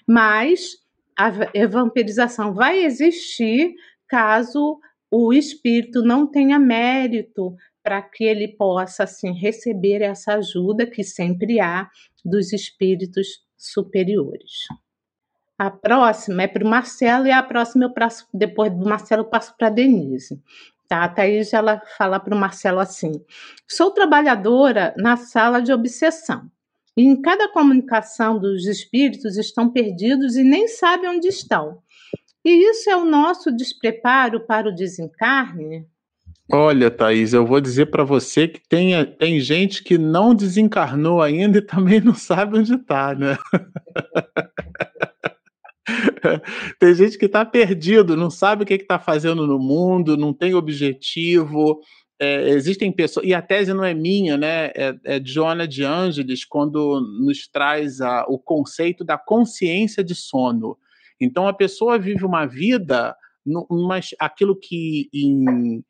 Mas 0.08 0.85
a 1.18 1.32
vampirização 1.68 2.54
vai 2.54 2.84
existir 2.84 3.74
caso 4.08 4.80
o 5.10 5.32
espírito 5.34 6.02
não 6.02 6.28
tenha 6.28 6.60
mérito 6.60 7.56
para 7.84 8.02
que 8.02 8.24
ele 8.24 8.48
possa 8.48 9.04
assim 9.04 9.32
receber 9.32 10.02
essa 10.02 10.34
ajuda 10.34 10.86
que 10.86 11.04
sempre 11.04 11.60
há 11.60 11.88
dos 12.24 12.52
espíritos 12.52 13.28
superiores. 13.56 14.66
A 15.58 15.72
próxima 15.72 16.44
é 16.44 16.48
para 16.48 16.66
o 16.66 16.68
Marcelo 16.68 17.28
e 17.28 17.32
a 17.32 17.42
próxima 17.42 17.86
eu 17.86 17.94
passo, 17.94 18.28
depois 18.34 18.72
do 18.72 18.86
Marcelo 18.86 19.22
eu 19.22 19.30
passo 19.30 19.56
para 19.56 19.68
a 19.68 19.70
Denise. 19.72 20.42
Tá? 20.88 21.04
A 21.04 21.10
Thaís 21.10 21.54
ela 21.54 21.82
fala 21.98 22.20
para 22.20 22.36
o 22.36 22.38
Marcelo 22.38 22.80
assim: 22.80 23.14
sou 23.68 23.92
trabalhadora 23.92 24.94
na 24.98 25.16
sala 25.16 25.62
de 25.62 25.72
obsessão. 25.72 26.50
E 26.98 27.04
em 27.04 27.22
cada 27.22 27.50
comunicação 27.50 28.40
dos 28.40 28.66
espíritos 28.66 29.38
estão 29.38 29.70
perdidos 29.70 30.36
e 30.36 30.44
nem 30.44 30.68
sabem 30.68 31.10
onde 31.10 31.28
estão. 31.28 31.80
E 32.44 32.70
isso 32.70 32.90
é 32.90 32.96
o 32.96 33.04
nosso 33.04 33.52
despreparo 33.52 34.46
para 34.46 34.70
o 34.70 34.76
desencarne? 34.76 35.86
Olha, 36.52 36.92
Thaís, 36.92 37.34
eu 37.34 37.46
vou 37.46 37.60
dizer 37.60 37.88
para 37.88 38.04
você 38.04 38.48
que 38.48 38.62
tem, 38.70 38.94
tem 39.18 39.40
gente 39.40 39.84
que 39.84 39.98
não 39.98 40.36
desencarnou 40.36 41.22
ainda 41.22 41.58
e 41.58 41.62
também 41.62 42.00
não 42.00 42.14
sabe 42.14 42.60
onde 42.60 42.76
está, 42.76 43.16
né? 43.16 43.36
tem 46.80 46.94
gente 46.94 47.18
que 47.18 47.26
está 47.26 47.44
perdido, 47.44 48.16
não 48.16 48.30
sabe 48.30 48.64
o 48.64 48.66
que 48.66 48.76
está 48.76 49.00
fazendo 49.00 49.48
no 49.48 49.58
mundo, 49.58 50.16
não 50.16 50.32
tem 50.32 50.54
objetivo, 50.54 51.80
é, 52.20 52.50
existem 52.50 52.92
pessoas, 52.92 53.26
e 53.26 53.34
a 53.34 53.42
tese 53.42 53.74
não 53.74 53.84
é 53.84 53.94
minha, 53.94 54.38
né? 54.38 54.68
É, 54.68 54.96
é 55.04 55.20
de 55.20 55.32
Joana 55.32 55.68
de 55.68 55.84
Ângeles, 55.84 56.46
quando 56.46 57.02
nos 57.02 57.48
traz 57.48 58.00
a, 58.00 58.26
o 58.28 58.40
conceito 58.40 59.04
da 59.04 59.18
consciência 59.18 60.04
de 60.04 60.16
sono. 60.16 60.78
Então, 61.20 61.48
a 61.48 61.54
pessoa 61.54 62.00
vive 62.00 62.26
uma 62.26 62.46
vida, 62.46 63.16
mas 63.70 64.16
aquilo 64.20 64.56
que 64.56 65.10
em, 65.14 65.84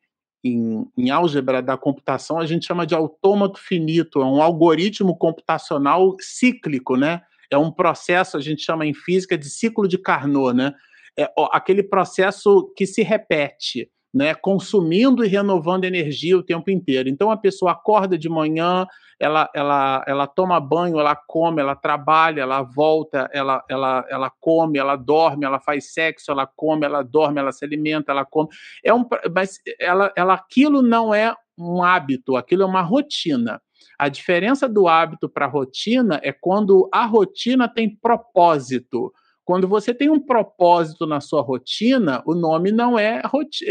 em, 0.44 0.86
em, 0.96 1.10
álgebra 1.10 1.62
da 1.62 1.76
computação 1.76 2.38
a 2.38 2.46
gente 2.46 2.66
chama 2.66 2.86
de 2.86 2.94
autômato 2.94 3.58
finito, 3.60 4.20
é 4.20 4.24
um 4.24 4.42
algoritmo 4.42 5.16
computacional 5.16 6.16
cíclico, 6.20 6.96
né? 6.96 7.22
É 7.50 7.56
um 7.56 7.70
processo, 7.70 8.36
a 8.36 8.40
gente 8.40 8.62
chama 8.62 8.84
em 8.84 8.94
física 8.94 9.38
de 9.38 9.48
ciclo 9.48 9.86
de 9.86 9.98
Carnot, 9.98 10.56
né? 10.56 10.74
É 11.16 11.30
aquele 11.52 11.84
processo 11.84 12.72
que 12.76 12.84
se 12.84 13.02
repete 13.02 13.88
né, 14.16 14.34
consumindo 14.34 15.22
e 15.22 15.28
renovando 15.28 15.84
energia 15.84 16.38
o 16.38 16.42
tempo 16.42 16.70
inteiro. 16.70 17.06
Então 17.06 17.30
a 17.30 17.36
pessoa 17.36 17.72
acorda 17.72 18.16
de 18.16 18.30
manhã, 18.30 18.86
ela, 19.20 19.46
ela, 19.54 20.02
ela 20.08 20.26
toma 20.26 20.58
banho, 20.58 20.98
ela 20.98 21.14
come, 21.14 21.60
ela 21.60 21.76
trabalha, 21.76 22.40
ela 22.40 22.62
volta, 22.62 23.28
ela, 23.30 23.62
ela, 23.68 24.06
ela 24.08 24.32
come, 24.40 24.78
ela 24.78 24.96
dorme, 24.96 25.44
ela 25.44 25.60
faz 25.60 25.92
sexo, 25.92 26.32
ela 26.32 26.46
come, 26.46 26.86
ela 26.86 27.02
dorme, 27.02 27.40
ela 27.40 27.52
se 27.52 27.62
alimenta, 27.62 28.10
ela 28.10 28.24
come. 28.24 28.48
É 28.82 28.94
um, 28.94 29.06
mas 29.34 29.58
ela, 29.78 30.10
ela, 30.16 30.32
aquilo 30.32 30.80
não 30.80 31.12
é 31.12 31.34
um 31.58 31.82
hábito, 31.82 32.36
aquilo 32.36 32.62
é 32.62 32.66
uma 32.66 32.80
rotina. 32.80 33.60
A 33.98 34.08
diferença 34.08 34.66
do 34.66 34.88
hábito 34.88 35.28
para 35.28 35.44
a 35.44 35.50
rotina 35.50 36.18
é 36.22 36.32
quando 36.32 36.88
a 36.90 37.04
rotina 37.04 37.68
tem 37.68 37.94
propósito. 37.94 39.12
Quando 39.46 39.68
você 39.68 39.94
tem 39.94 40.10
um 40.10 40.18
propósito 40.20 41.06
na 41.06 41.20
sua 41.20 41.40
rotina, 41.40 42.20
o 42.26 42.34
nome 42.34 42.72
não 42.72 42.98
é, 42.98 43.22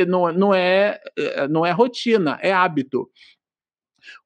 não, 0.08 0.32
não 0.32 0.54
é, 0.56 1.02
eh, 1.20 1.48
não 1.50 1.66
é 1.66 1.72
rotina, 1.72 2.40
é 2.42 2.54
hábito. 2.54 3.10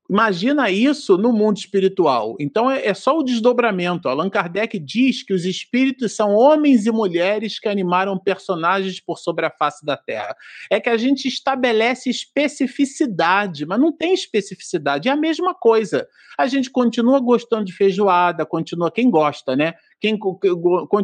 Imagina 0.10 0.72
isso 0.72 1.20
no 1.20 1.32
mundo 1.32 1.58
espiritual. 1.58 2.36
Então 2.40 2.72
é, 2.72 2.88
é, 2.88 2.94
só 2.96 3.16
o 3.16 3.24
desdobramento. 3.24 4.10
Allan 4.10 4.28
Kardec 4.28 4.80
diz 4.80 5.22
que 5.22 5.32
os 5.32 5.46
espíritos 5.46 6.16
são 6.16 6.34
homens 6.34 6.88
e 6.88 6.92
mulheres 6.92 7.60
que 7.60 7.70
animaram 7.70 8.18
personagens 8.18 9.00
por 9.00 9.20
sobre 9.20 9.46
a 9.46 9.52
face 9.52 9.86
da 9.86 9.96
Terra. 9.96 10.36
É 10.68 10.80
que 10.80 10.90
a 10.90 10.98
gente 10.98 11.28
estabelece 11.28 12.10
especificidade, 12.10 13.68
mas 13.68 13.80
não 13.80 13.92
tem 13.92 14.12
especificidade. 14.12 15.08
É 15.08 15.12
a 15.12 15.16
mesma 15.16 15.54
coisa. 15.54 16.08
A 16.40 16.48
gente 16.48 16.72
continua 16.72 17.20
gostando 17.20 17.66
de 17.66 17.74
feijoada, 17.74 18.48
continua 18.48 18.90
quem 18.90 19.12
gosta, 19.12 19.56
né? 19.56 19.76
Quem, 20.00 20.18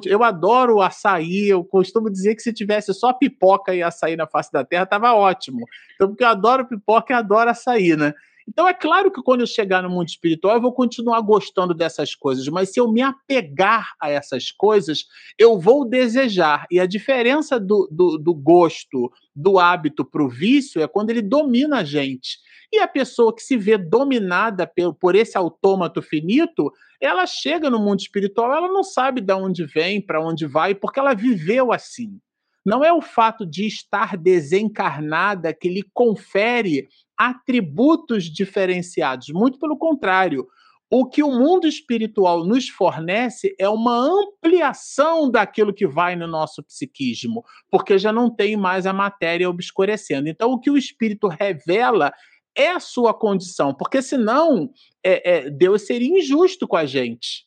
eu 0.05 0.23
adoro 0.23 0.81
açaí, 0.81 1.47
eu 1.49 1.63
costumo 1.63 2.09
dizer 2.09 2.33
que 2.33 2.41
se 2.41 2.53
tivesse 2.53 2.91
só 2.93 3.13
pipoca 3.13 3.75
e 3.75 3.83
açaí 3.83 4.15
na 4.15 4.25
face 4.25 4.51
da 4.51 4.63
terra, 4.63 4.85
tava 4.85 5.13
ótimo. 5.13 5.59
Então, 5.93 6.07
porque 6.07 6.23
eu 6.23 6.29
adoro 6.29 6.67
pipoca 6.67 7.13
e 7.13 7.15
adoro 7.15 7.51
açaí, 7.51 7.95
né? 7.95 8.13
Então, 8.47 8.67
é 8.67 8.73
claro 8.73 9.11
que 9.11 9.23
quando 9.23 9.41
eu 9.41 9.47
chegar 9.47 9.81
no 9.81 9.89
mundo 9.89 10.07
espiritual, 10.07 10.55
eu 10.55 10.61
vou 10.61 10.71
continuar 10.71 11.19
gostando 11.21 11.73
dessas 11.73 12.13
coisas, 12.13 12.47
mas 12.47 12.71
se 12.71 12.79
eu 12.79 12.91
me 12.91 13.01
apegar 13.01 13.93
a 13.99 14.09
essas 14.09 14.51
coisas, 14.51 15.05
eu 15.37 15.59
vou 15.59 15.83
desejar. 15.83 16.65
E 16.69 16.79
a 16.79 16.85
diferença 16.85 17.59
do, 17.59 17.89
do, 17.91 18.17
do 18.17 18.33
gosto, 18.33 19.11
do 19.35 19.57
hábito 19.57 20.05
para 20.05 20.23
o 20.23 20.29
vício 20.29 20.81
é 20.81 20.87
quando 20.87 21.09
ele 21.09 21.21
domina 21.21 21.79
a 21.79 21.83
gente. 21.83 22.37
E 22.71 22.79
a 22.79 22.87
pessoa 22.87 23.33
que 23.33 23.41
se 23.41 23.57
vê 23.57 23.77
dominada 23.77 24.67
por, 24.67 24.93
por 24.93 25.15
esse 25.15 25.37
autômato 25.37 26.01
finito, 26.01 26.71
ela 27.01 27.25
chega 27.25 27.69
no 27.69 27.79
mundo 27.79 27.99
espiritual, 27.99 28.53
ela 28.53 28.67
não 28.67 28.83
sabe 28.83 29.21
de 29.21 29.33
onde 29.33 29.65
vem, 29.65 29.99
para 29.99 30.21
onde 30.21 30.45
vai, 30.45 30.75
porque 30.75 30.99
ela 30.99 31.13
viveu 31.15 31.73
assim. 31.73 32.19
Não 32.65 32.83
é 32.83 32.91
o 32.91 33.01
fato 33.01 33.45
de 33.45 33.67
estar 33.67 34.17
desencarnada 34.17 35.53
que 35.53 35.69
lhe 35.69 35.83
confere 35.93 36.87
atributos 37.17 38.25
diferenciados, 38.25 39.29
muito 39.29 39.59
pelo 39.59 39.77
contrário. 39.77 40.47
O 40.89 41.07
que 41.07 41.23
o 41.23 41.31
mundo 41.31 41.67
espiritual 41.67 42.45
nos 42.45 42.69
fornece 42.69 43.55
é 43.59 43.67
uma 43.67 43.97
ampliação 43.97 45.29
daquilo 45.29 45.73
que 45.73 45.87
vai 45.87 46.15
no 46.15 46.27
nosso 46.27 46.63
psiquismo, 46.63 47.43
porque 47.71 47.97
já 47.97 48.13
não 48.13 48.29
tem 48.29 48.55
mais 48.55 48.85
a 48.85 48.93
matéria 48.93 49.49
obscurecendo. 49.49 50.29
Então, 50.29 50.51
o 50.51 50.59
que 50.59 50.69
o 50.69 50.77
espírito 50.77 51.27
revela 51.27 52.13
é 52.55 52.69
a 52.69 52.79
sua 52.79 53.13
condição, 53.13 53.73
porque 53.73 54.01
senão 54.01 54.69
é, 55.03 55.47
é, 55.47 55.49
Deus 55.49 55.85
seria 55.85 56.19
injusto 56.19 56.67
com 56.67 56.77
a 56.77 56.85
gente. 56.85 57.45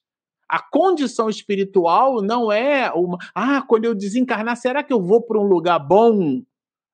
A 0.48 0.60
condição 0.60 1.28
espiritual 1.28 2.22
não 2.22 2.50
é 2.50 2.90
uma. 2.92 3.18
Ah, 3.34 3.62
quando 3.62 3.84
eu 3.84 3.94
desencarnar, 3.94 4.56
será 4.56 4.82
que 4.82 4.92
eu 4.92 5.00
vou 5.00 5.22
para 5.22 5.38
um 5.38 5.44
lugar 5.44 5.78
bom? 5.78 6.42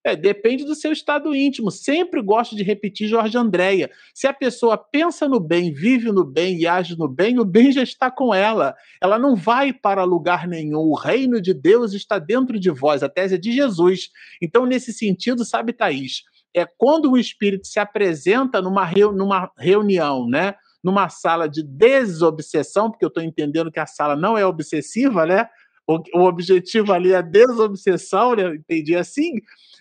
É, 0.06 0.14
depende 0.14 0.66
do 0.66 0.74
seu 0.74 0.93
estado 0.93 1.35
íntimo. 1.35 1.70
Sempre 1.70 2.20
gosto 2.20 2.55
de 2.55 2.62
repetir 2.62 3.09
Jorge 3.09 3.39
Andréia. 3.39 3.90
Se 4.12 4.26
a 4.26 4.35
pessoa 4.35 4.76
pensa 4.76 5.26
no 5.26 5.40
bem, 5.40 5.72
vive 5.72 6.12
no 6.12 6.24
bem 6.24 6.59
e 6.59 6.66
age 6.66 6.94
no 6.98 7.09
bem, 7.09 7.39
o 7.39 7.44
bem 7.44 7.72
já 7.72 7.82
está 7.82 8.10
com 8.10 8.35
ela. 8.35 8.74
Ela 9.02 9.18
não 9.18 9.35
vai 9.35 9.72
para 9.72 10.05
lugar 10.05 10.47
nenhum. 10.47 10.90
O 10.90 10.94
reino 10.94 11.40
de 11.40 11.55
Deus 11.55 11.94
está 11.94 12.18
dentro 12.18 12.60
de 12.60 12.70
vós. 12.70 13.02
A 13.02 13.09
tese 13.09 13.36
é 13.36 13.39
de 13.39 13.51
Jesus. 13.51 14.10
Então, 14.43 14.66
nesse 14.66 14.93
sentido, 14.93 15.43
sabe, 15.43 15.72
Thaís, 15.72 16.22
é 16.55 16.66
quando 16.66 17.10
o 17.10 17.18
espírito 17.18 17.66
se 17.66 17.81
apresenta 17.81 18.60
numa, 18.60 18.85
reu, 18.85 19.10
numa 19.10 19.51
reunião, 19.56 20.28
né? 20.28 20.55
Numa 20.82 21.09
sala 21.09 21.48
de 21.48 21.62
desobsessão, 21.62 22.90
porque 22.90 23.06
eu 23.06 23.09
estou 23.09 23.22
entendendo 23.22 23.72
que 23.72 23.81
a 23.81 23.86
sala 23.86 24.14
não 24.14 24.36
é 24.36 24.44
obsessiva, 24.44 25.24
né? 25.24 25.48
O, 25.86 25.98
o 26.14 26.24
objetivo 26.24 26.93
ali 26.93 27.12
é 27.12 27.22
desobsessão, 27.22 28.36
né? 28.36 28.55
entendi 28.55 28.94
assim. 28.94 29.32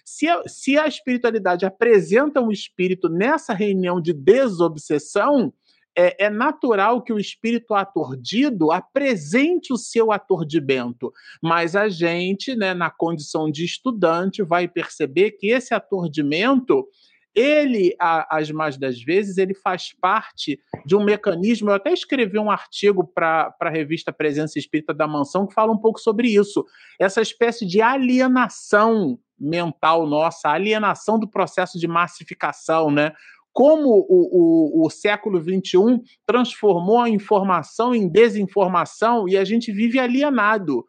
Se 0.06 0.28
a, 0.28 0.44
se 0.48 0.78
a 0.78 0.88
espiritualidade 0.88 1.66
apresenta 1.66 2.42
um 2.42 2.52
espírito 2.52 3.10
nessa 3.10 3.54
reunião 3.54 4.02
de 4.02 4.14
desobsessão, 4.14 5.54
é, 5.96 6.26
é, 6.26 6.30
natural 6.30 7.02
que 7.04 7.14
o 7.14 7.20
espírito 7.20 7.74
atordido 7.74 8.72
apresente 8.72 9.72
o 9.72 9.78
seu 9.78 10.12
atordimento, 10.12 11.14
mas 11.42 11.76
a 11.76 11.88
gente, 11.88 12.56
né, 12.56 12.74
na 12.74 12.90
condição 12.90 13.50
de 13.50 13.64
estudante, 13.64 14.42
vai 14.42 14.68
perceber 14.68 15.32
que 15.32 15.48
esse 15.52 15.74
atordimento 15.74 16.88
ele, 17.36 17.96
as 18.00 18.52
mais 18.52 18.78
das 18.78 19.02
vezes, 19.02 19.38
ele 19.38 19.56
faz 19.56 19.92
parte 19.92 20.60
de 20.86 20.96
um 20.96 21.04
mecanismo. 21.04 21.70
Eu 21.70 21.76
até 21.76 21.92
escrevi 21.92 22.38
um 22.38 22.52
artigo 22.52 23.04
para 23.04 23.54
a 23.60 23.70
revista 23.70 24.14
Presença 24.14 24.60
Espírita 24.60 24.94
da 24.94 25.08
Mansão 25.08 25.48
que 25.48 25.54
fala 25.54 25.72
um 25.72 25.78
pouco 25.78 26.00
sobre 26.00 26.28
isso. 26.28 26.64
Essa 27.00 27.22
espécie 27.22 27.66
de 27.66 27.82
alienação 27.82 29.18
mental 29.44 30.08
nossa, 30.08 30.50
alienação 30.50 31.20
do 31.20 31.28
processo 31.28 31.78
de 31.78 31.88
massificação, 31.88 32.90
né? 32.90 33.14
Como 33.52 33.90
o, 33.90 34.82
o, 34.82 34.86
o 34.86 34.90
século 34.90 35.40
XXI 35.40 36.02
transformou 36.26 37.00
a 37.00 37.10
informação 37.10 37.94
em 37.94 38.08
desinformação 38.08 39.28
e 39.28 39.38
a 39.38 39.44
gente 39.44 39.72
vive 39.72 40.00
alienado. 40.00 40.86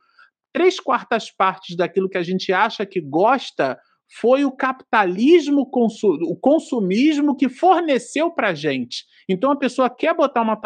Três 0.52 0.80
quartas 0.80 1.30
partes 1.30 1.76
daquilo 1.76 2.08
que 2.08 2.16
a 2.16 2.22
gente 2.22 2.52
acha 2.52 2.86
que 2.86 3.00
gosta 3.00 3.78
foi 4.20 4.44
o 4.44 4.52
capitalismo, 4.52 5.62
o 5.62 6.36
consumismo 6.36 7.36
que 7.36 7.48
forneceu 7.48 8.30
para 8.30 8.54
gente. 8.54 9.04
Então 9.28 9.50
a 9.50 9.56
pessoa 9.56 9.90
quer 9.90 10.14
botar 10.14 10.42
uma 10.42 10.60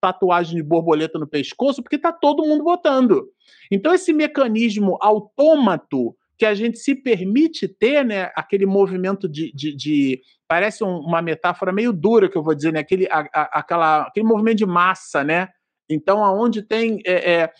tatuagem 0.00 0.56
de 0.56 0.62
borboleta 0.62 1.18
no 1.18 1.26
pescoço 1.26 1.82
porque 1.82 1.96
está 1.96 2.12
todo 2.12 2.46
mundo 2.46 2.62
botando. 2.62 3.26
Então 3.70 3.92
esse 3.92 4.12
mecanismo 4.12 4.96
autômato 5.00 6.14
que 6.38 6.46
a 6.46 6.54
gente 6.54 6.78
se 6.78 6.94
permite 6.94 7.68
ter, 7.68 8.04
né, 8.04 8.30
aquele 8.34 8.66
movimento 8.66 9.28
de, 9.28 9.52
de, 9.54 9.76
de 9.76 10.20
parece 10.48 10.82
um, 10.82 10.98
uma 10.98 11.22
metáfora 11.22 11.72
meio 11.72 11.92
dura 11.92 12.28
que 12.28 12.36
eu 12.36 12.42
vou 12.42 12.54
dizer, 12.54 12.72
né, 12.72 12.80
aquele, 12.80 13.06
a, 13.10 13.20
a, 13.32 13.60
aquela, 13.60 14.02
aquele 14.02 14.26
movimento 14.26 14.58
de 14.58 14.66
massa, 14.66 15.22
né? 15.22 15.48
Então 15.88 16.24
aonde 16.24 16.62
tem 16.62 17.00
é, 17.06 17.32
é, 17.32 17.52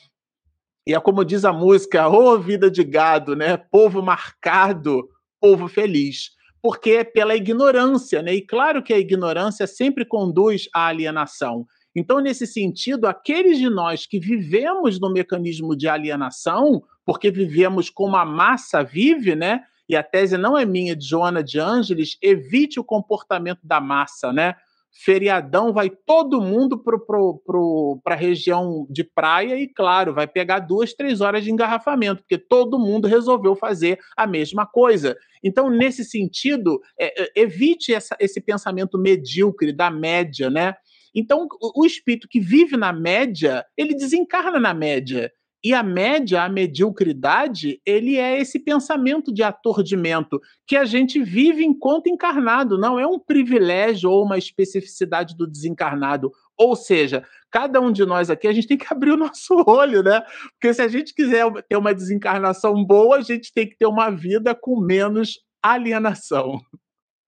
e 0.86 0.94
é 0.94 1.00
como 1.00 1.24
diz 1.24 1.44
a 1.44 1.52
música, 1.52 2.08
ô 2.08 2.32
oh, 2.32 2.38
vida 2.38 2.70
de 2.70 2.82
gado, 2.82 3.36
né? 3.36 3.56
Povo 3.56 4.02
marcado 4.02 5.08
povo 5.40 5.66
feliz, 5.66 6.30
porque 6.62 6.90
é 6.90 7.04
pela 7.04 7.34
ignorância, 7.34 8.22
né? 8.22 8.34
E 8.34 8.46
claro 8.46 8.80
que 8.80 8.92
a 8.92 8.98
ignorância 8.98 9.66
sempre 9.66 10.04
conduz 10.04 10.68
à 10.72 10.86
alienação. 10.86 11.66
Então, 11.94 12.20
nesse 12.20 12.46
sentido, 12.46 13.06
aqueles 13.06 13.58
de 13.58 13.68
nós 13.68 14.06
que 14.06 14.18
vivemos 14.18 14.98
no 14.98 15.12
mecanismo 15.12 15.76
de 15.76 15.88
alienação, 15.88 16.82
porque 17.04 17.30
vivemos 17.30 17.90
como 17.90 18.16
a 18.16 18.24
massa 18.24 18.82
vive, 18.82 19.34
né? 19.34 19.62
E 19.88 19.96
a 19.96 20.02
tese 20.02 20.38
não 20.38 20.56
é 20.56 20.64
minha, 20.64 20.96
de 20.96 21.06
Joana 21.06 21.42
de 21.42 21.58
Ângeles, 21.58 22.16
evite 22.22 22.80
o 22.80 22.84
comportamento 22.84 23.60
da 23.62 23.80
massa, 23.80 24.32
né? 24.32 24.54
feriadão, 24.92 25.72
vai 25.72 25.88
todo 25.88 26.40
mundo 26.40 26.78
para 26.78 28.14
a 28.14 28.18
região 28.18 28.86
de 28.90 29.02
praia 29.02 29.56
e, 29.56 29.66
claro, 29.66 30.12
vai 30.12 30.26
pegar 30.26 30.58
duas, 30.58 30.92
três 30.92 31.20
horas 31.22 31.42
de 31.42 31.50
engarrafamento, 31.50 32.22
porque 32.22 32.36
todo 32.36 32.78
mundo 32.78 33.08
resolveu 33.08 33.56
fazer 33.56 33.98
a 34.16 34.26
mesma 34.26 34.66
coisa. 34.66 35.16
Então, 35.42 35.70
nesse 35.70 36.04
sentido, 36.04 36.78
é, 37.00 37.22
é, 37.22 37.32
evite 37.34 37.94
essa, 37.94 38.14
esse 38.20 38.40
pensamento 38.40 38.98
medíocre 38.98 39.72
da 39.72 39.90
média, 39.90 40.50
né? 40.50 40.74
Então, 41.14 41.46
o, 41.60 41.84
espírito 41.84 42.28
que 42.28 42.40
vive 42.40 42.76
na 42.76 42.92
média, 42.92 43.64
ele 43.76 43.94
desencarna 43.94 44.58
na 44.58 44.72
média. 44.72 45.30
E 45.64 45.72
a 45.72 45.82
média, 45.82 46.42
a 46.42 46.48
mediocridade, 46.48 47.80
ele 47.86 48.16
é 48.16 48.40
esse 48.40 48.58
pensamento 48.58 49.32
de 49.32 49.44
atordimento 49.44 50.40
que 50.66 50.76
a 50.76 50.84
gente 50.84 51.22
vive 51.22 51.64
enquanto 51.64 52.08
encarnado, 52.08 52.76
não 52.76 52.98
é 52.98 53.06
um 53.06 53.18
privilégio 53.18 54.10
ou 54.10 54.24
uma 54.24 54.36
especificidade 54.36 55.36
do 55.36 55.46
desencarnado. 55.46 56.32
Ou 56.58 56.74
seja, 56.74 57.24
cada 57.48 57.80
um 57.80 57.92
de 57.92 58.04
nós 58.04 58.28
aqui, 58.28 58.48
a 58.48 58.52
gente 58.52 58.66
tem 58.66 58.76
que 58.76 58.86
abrir 58.90 59.12
o 59.12 59.16
nosso 59.16 59.54
olho, 59.66 60.02
né? 60.02 60.22
Porque 60.52 60.74
se 60.74 60.82
a 60.82 60.88
gente 60.88 61.14
quiser 61.14 61.46
ter 61.68 61.76
uma 61.76 61.94
desencarnação 61.94 62.84
boa, 62.84 63.18
a 63.18 63.22
gente 63.22 63.52
tem 63.52 63.68
que 63.68 63.76
ter 63.76 63.86
uma 63.86 64.10
vida 64.10 64.54
com 64.54 64.80
menos 64.80 65.38
alienação. 65.62 66.60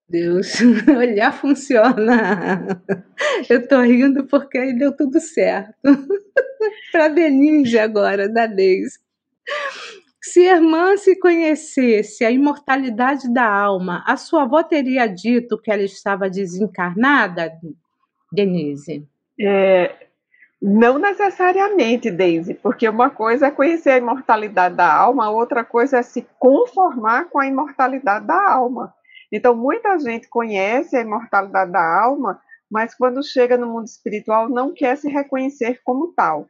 Deus, 0.08 0.60
olhar 0.96 1.32
funciona. 1.32 2.66
Eu 3.48 3.66
tô 3.66 3.80
rindo 3.80 4.26
porque 4.26 4.58
aí 4.58 4.78
deu 4.78 4.94
tudo 4.94 5.20
certo. 5.20 5.74
Para 6.92 7.08
Denise 7.08 7.78
agora, 7.78 8.28
da 8.28 8.46
Deise. 8.46 8.98
Se 10.22 10.40
irmã 10.40 10.96
se 10.96 11.18
conhecesse 11.18 12.24
a 12.24 12.30
imortalidade 12.30 13.32
da 13.32 13.46
alma, 13.46 14.02
a 14.06 14.16
sua 14.16 14.44
avó 14.44 14.62
teria 14.62 15.06
dito 15.06 15.60
que 15.60 15.70
ela 15.70 15.82
estava 15.82 16.30
desencarnada, 16.30 17.52
Denise? 18.32 19.06
É, 19.38 19.94
não 20.60 20.98
necessariamente, 20.98 22.10
Deise, 22.10 22.54
porque 22.54 22.88
uma 22.88 23.10
coisa 23.10 23.48
é 23.48 23.50
conhecer 23.50 23.90
a 23.90 23.98
imortalidade 23.98 24.74
da 24.74 24.90
alma, 24.90 25.28
outra 25.30 25.62
coisa 25.62 25.98
é 25.98 26.02
se 26.02 26.26
conformar 26.38 27.26
com 27.26 27.38
a 27.38 27.46
imortalidade 27.46 28.26
da 28.26 28.50
alma. 28.50 28.94
Então, 29.36 29.52
muita 29.52 29.98
gente 29.98 30.28
conhece 30.28 30.96
a 30.96 31.00
imortalidade 31.00 31.72
da 31.72 32.04
alma, 32.04 32.40
mas 32.70 32.94
quando 32.94 33.20
chega 33.20 33.56
no 33.58 33.66
mundo 33.66 33.86
espiritual 33.86 34.48
não 34.48 34.72
quer 34.72 34.96
se 34.96 35.08
reconhecer 35.08 35.80
como 35.82 36.12
tal. 36.12 36.48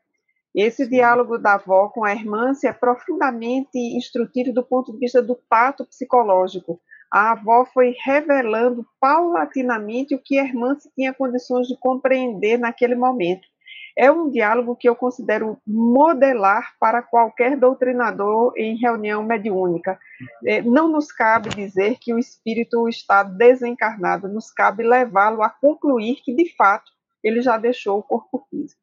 Esse 0.55 0.87
diálogo 0.87 1.39
da 1.39 1.55
avó 1.55 1.89
com 1.89 2.05
a 2.05 2.13
irmã 2.13 2.53
é 2.63 2.73
profundamente 2.75 3.79
instrutivo 3.79 4.53
do 4.53 4.63
ponto 4.63 4.93
de 4.93 4.99
vista 4.99 5.23
do 5.23 5.35
pato 5.49 5.87
psicológico. 5.87 6.79
A 7.11 7.31
avó 7.31 7.65
foi 7.65 7.95
revelando 8.05 8.87
paulatinamente 9.01 10.15
o 10.15 10.21
que 10.23 10.39
a 10.39 10.45
irmã 10.45 10.77
tinha 10.95 11.15
condições 11.15 11.67
de 11.67 11.79
compreender 11.79 12.59
naquele 12.59 12.95
momento 12.95 13.49
é 13.97 14.11
um 14.11 14.29
diálogo 14.31 14.77
que 14.77 14.89
eu 14.89 14.97
considero 14.97 15.57
modelar 15.67 16.75
para 16.81 17.03
qualquer 17.03 17.57
doutrinador 17.57 18.53
em 18.57 18.77
reunião 18.77 19.23
mediúnica. 19.23 19.99
É, 20.45 20.61
não 20.63 20.89
nos 20.89 21.13
cabe 21.13 21.51
dizer 21.51 21.99
que 22.01 22.13
o 22.13 22.19
espírito 22.19 22.89
está 22.89 23.23
desencarnado, 23.23 24.29
nos 24.29 24.51
cabe 24.51 24.83
levá-lo 24.83 25.43
a 25.43 25.49
concluir 25.49 26.17
que, 26.25 26.35
de 26.35 26.55
fato, 26.57 26.91
ele 27.23 27.41
já 27.41 27.57
deixou 27.57 27.99
o 27.99 28.03
corpo 28.03 28.47
físico. 28.51 28.83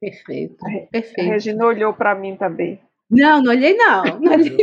Perfeito. 0.00 0.56
Perfeito. 0.90 1.20
A 1.20 1.32
Regina 1.32 1.64
olhou 1.64 1.94
para 1.94 2.14
mim 2.14 2.36
também. 2.36 2.80
Não, 3.10 3.40
não 3.42 3.52
olhei 3.52 3.76
não. 3.76 4.02
não 4.18 4.32
olhei, 4.32 4.56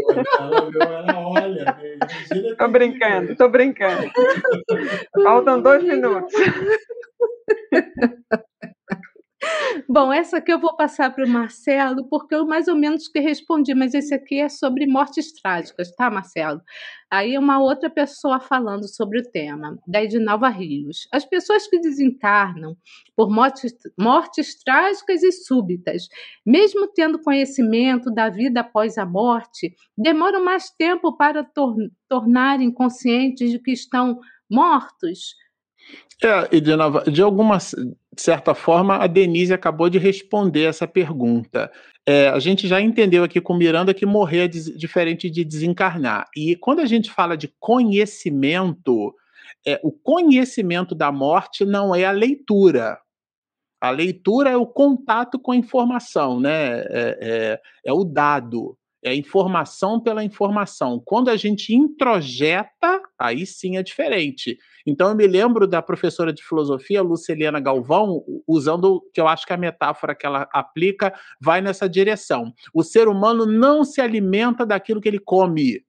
não. 1.07 1.31
olha. 1.31 1.77
Estou 2.31 2.69
brincando, 2.69 3.31
estou 3.31 3.49
brincando. 3.49 4.11
Faltam 5.23 5.61
dois 5.61 5.83
minutos. 5.83 6.33
Bom, 9.87 10.11
essa 10.11 10.37
aqui 10.37 10.51
eu 10.51 10.59
vou 10.59 10.75
passar 10.75 11.13
para 11.13 11.25
o 11.25 11.29
Marcelo, 11.29 12.07
porque 12.09 12.35
eu 12.35 12.45
mais 12.45 12.67
ou 12.67 12.75
menos 12.75 13.07
que 13.07 13.19
respondi, 13.19 13.73
mas 13.73 13.93
esse 13.93 14.13
aqui 14.13 14.39
é 14.39 14.49
sobre 14.49 14.85
mortes 14.85 15.31
trágicas, 15.33 15.93
tá, 15.95 16.09
Marcelo? 16.09 16.61
Aí 17.09 17.37
uma 17.37 17.59
outra 17.59 17.89
pessoa 17.89 18.39
falando 18.39 18.87
sobre 18.87 19.19
o 19.19 19.31
tema, 19.31 19.77
da 19.87 20.03
Edinalva 20.03 20.49
Rios. 20.49 21.07
As 21.11 21.25
pessoas 21.25 21.67
que 21.67 21.79
desencarnam 21.79 22.75
por 23.15 23.29
mortes, 23.29 23.73
mortes 23.97 24.61
trágicas 24.63 25.23
e 25.23 25.31
súbitas, 25.31 26.07
mesmo 26.45 26.87
tendo 26.93 27.21
conhecimento 27.21 28.09
da 28.11 28.29
vida 28.29 28.61
após 28.61 28.97
a 28.97 29.05
morte, 29.05 29.73
demoram 29.97 30.43
mais 30.43 30.69
tempo 30.69 31.15
para 31.15 31.43
tor 31.43 31.75
tornarem 32.07 32.71
conscientes 32.71 33.51
de 33.51 33.59
que 33.59 33.71
estão 33.71 34.19
mortos. 34.49 35.35
É, 36.23 36.55
e 36.55 36.61
de, 36.61 36.75
nova, 36.75 37.03
de 38.21 38.25
certa 38.25 38.53
forma, 38.53 38.97
a 38.97 39.07
Denise 39.07 39.51
acabou 39.51 39.89
de 39.89 39.97
responder 39.97 40.65
essa 40.65 40.87
pergunta. 40.87 41.71
É, 42.05 42.27
a 42.29 42.37
gente 42.37 42.67
já 42.67 42.79
entendeu 42.79 43.23
aqui 43.23 43.41
com 43.41 43.55
Miranda 43.55 43.95
que 43.95 44.05
morrer 44.05 44.45
é 44.45 44.47
diferente 44.47 45.27
de 45.27 45.43
desencarnar. 45.43 46.27
E 46.37 46.55
quando 46.55 46.81
a 46.81 46.85
gente 46.85 47.09
fala 47.09 47.35
de 47.35 47.51
conhecimento, 47.59 49.15
é, 49.65 49.79
o 49.81 49.91
conhecimento 49.91 50.93
da 50.93 51.11
morte 51.11 51.65
não 51.65 51.95
é 51.95 52.05
a 52.05 52.11
leitura. 52.11 52.99
A 53.81 53.89
leitura 53.89 54.51
é 54.51 54.55
o 54.55 54.67
contato 54.67 55.39
com 55.39 55.51
a 55.51 55.55
informação, 55.55 56.39
né? 56.39 56.81
é, 56.81 57.17
é, 57.21 57.61
é 57.83 57.91
o 57.91 58.03
dado 58.03 58.77
é 59.03 59.15
informação 59.15 59.99
pela 59.99 60.23
informação. 60.23 61.01
Quando 61.03 61.29
a 61.29 61.35
gente 61.35 61.73
introjeta, 61.73 63.01
aí 63.17 63.45
sim 63.45 63.77
é 63.77 63.83
diferente. 63.83 64.57
Então 64.85 65.09
eu 65.09 65.15
me 65.15 65.25
lembro 65.27 65.67
da 65.67 65.81
professora 65.81 66.31
de 66.31 66.43
filosofia, 66.43 67.01
Luceliana 67.01 67.59
Galvão, 67.59 68.23
usando 68.47 69.01
que 69.13 69.19
eu 69.19 69.27
acho 69.27 69.45
que 69.45 69.53
a 69.53 69.57
metáfora 69.57 70.15
que 70.15 70.25
ela 70.25 70.47
aplica 70.53 71.13
vai 71.39 71.61
nessa 71.61 71.89
direção. 71.89 72.53
O 72.73 72.83
ser 72.83 73.07
humano 73.07 73.45
não 73.45 73.83
se 73.83 74.01
alimenta 74.01 74.65
daquilo 74.65 75.01
que 75.01 75.07
ele 75.07 75.19
come. 75.19 75.83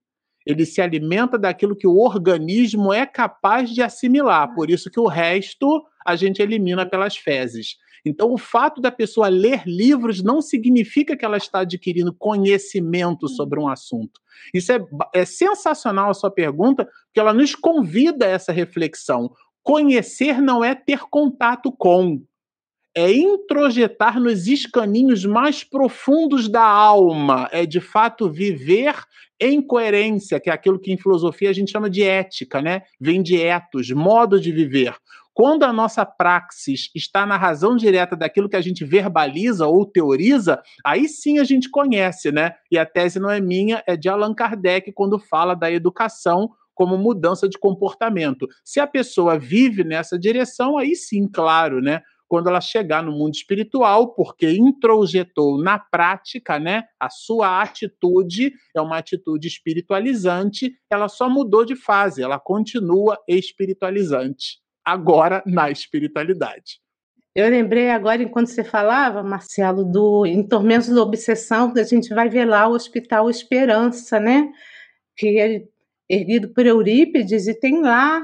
Ele 0.45 0.65
se 0.65 0.81
alimenta 0.81 1.37
daquilo 1.37 1.75
que 1.75 1.87
o 1.87 1.97
organismo 1.97 2.91
é 2.91 3.05
capaz 3.05 3.69
de 3.69 3.81
assimilar, 3.81 4.53
por 4.53 4.69
isso 4.69 4.91
que 4.91 4.99
o 4.99 5.07
resto 5.07 5.83
a 6.05 6.15
gente 6.17 6.41
elimina 6.41 6.85
pelas 6.85 7.15
fezes. 7.15 7.77
Então, 8.05 8.33
o 8.33 8.37
fato 8.37 8.81
da 8.81 8.91
pessoa 8.91 9.29
ler 9.29 9.63
livros 9.65 10.21
não 10.21 10.41
significa 10.41 11.15
que 11.15 11.23
ela 11.23 11.37
está 11.37 11.59
adquirindo 11.59 12.13
conhecimento 12.13 13.27
sobre 13.27 13.59
um 13.59 13.67
assunto. 13.67 14.19
Isso 14.53 14.71
é, 14.71 14.85
é 15.13 15.25
sensacional 15.25 16.09
a 16.09 16.13
sua 16.13 16.29
pergunta, 16.29 16.85
porque 17.05 17.19
ela 17.19 17.33
nos 17.33 17.55
convida 17.55 18.25
a 18.25 18.29
essa 18.29 18.51
reflexão. 18.51 19.31
Conhecer 19.61 20.41
não 20.41 20.63
é 20.63 20.75
ter 20.75 20.99
contato 21.09 21.71
com, 21.71 22.21
é 22.95 23.11
introjetar 23.11 24.19
nos 24.19 24.47
escaninhos 24.47 25.25
mais 25.25 25.63
profundos 25.63 26.47
da 26.47 26.63
alma, 26.63 27.49
é 27.51 27.65
de 27.65 27.79
fato 27.79 28.29
viver 28.29 28.95
em 29.39 29.61
coerência, 29.61 30.39
que 30.39 30.49
é 30.49 30.53
aquilo 30.53 30.79
que 30.79 30.91
em 30.91 30.97
filosofia 30.97 31.49
a 31.49 31.53
gente 31.53 31.71
chama 31.71 31.89
de 31.89 32.03
ética, 32.03 32.61
né? 32.61 32.83
Vem 32.99 33.21
de 33.21 33.35
etos, 33.41 33.89
modo 33.91 34.39
de 34.39 34.51
viver. 34.51 34.95
Quando 35.33 35.63
a 35.63 35.73
nossa 35.73 36.05
praxis 36.05 36.89
está 36.93 37.25
na 37.25 37.37
razão 37.37 37.75
direta 37.75 38.15
daquilo 38.15 38.47
que 38.47 38.55
a 38.55 38.61
gente 38.61 38.85
verbaliza 38.85 39.65
ou 39.65 39.85
teoriza, 39.85 40.61
aí 40.85 41.07
sim 41.07 41.39
a 41.39 41.43
gente 41.43 41.69
conhece, 41.69 42.31
né? 42.31 42.53
E 42.71 42.77
a 42.77 42.85
tese 42.85 43.19
não 43.19 43.31
é 43.31 43.41
minha, 43.41 43.83
é 43.87 43.97
de 43.97 44.07
Allan 44.07 44.33
Kardec, 44.33 44.91
quando 44.93 45.17
fala 45.17 45.55
da 45.55 45.71
educação 45.71 46.49
como 46.75 46.97
mudança 46.97 47.47
de 47.47 47.57
comportamento. 47.57 48.47
Se 48.63 48.79
a 48.79 48.87
pessoa 48.87 49.37
vive 49.37 49.83
nessa 49.83 50.17
direção, 50.17 50.77
aí 50.77 50.95
sim, 50.95 51.27
claro, 51.27 51.81
né? 51.81 52.01
quando 52.33 52.49
ela 52.49 52.61
chegar 52.61 53.03
no 53.03 53.11
mundo 53.11 53.35
espiritual, 53.35 54.15
porque 54.15 54.51
introjetou 54.51 55.61
na 55.61 55.77
prática, 55.77 56.57
né, 56.57 56.81
a 56.99 57.07
sua 57.07 57.61
atitude 57.61 58.51
é 58.75 58.81
uma 58.81 58.97
atitude 58.97 59.47
espiritualizante, 59.47 60.73
ela 60.89 61.07
só 61.07 61.29
mudou 61.29 61.63
de 61.63 61.75
fase, 61.75 62.23
ela 62.23 62.39
continua 62.39 63.19
espiritualizante, 63.27 64.62
agora 64.85 65.43
na 65.45 65.69
espiritualidade. 65.69 66.81
Eu 67.35 67.49
lembrei 67.49 67.89
agora, 67.89 68.21
enquanto 68.21 68.47
você 68.47 68.63
falava, 68.63 69.23
Marcelo, 69.23 69.83
do 69.83 70.25
Em 70.25 70.47
Tormentos 70.47 70.89
da 70.89 71.01
Obsessão, 71.01 71.73
que 71.73 71.79
a 71.79 71.83
gente 71.83 72.13
vai 72.13 72.29
ver 72.29 72.45
lá 72.45 72.67
o 72.67 72.73
Hospital 72.73 73.27
Esperança, 73.29 74.19
né? 74.19 74.51
Que 75.15 75.39
é 75.39 75.63
erguido 76.07 76.49
por 76.49 76.65
Eurípides, 76.65 77.47
e 77.47 77.59
tem 77.59 77.81
lá 77.81 78.23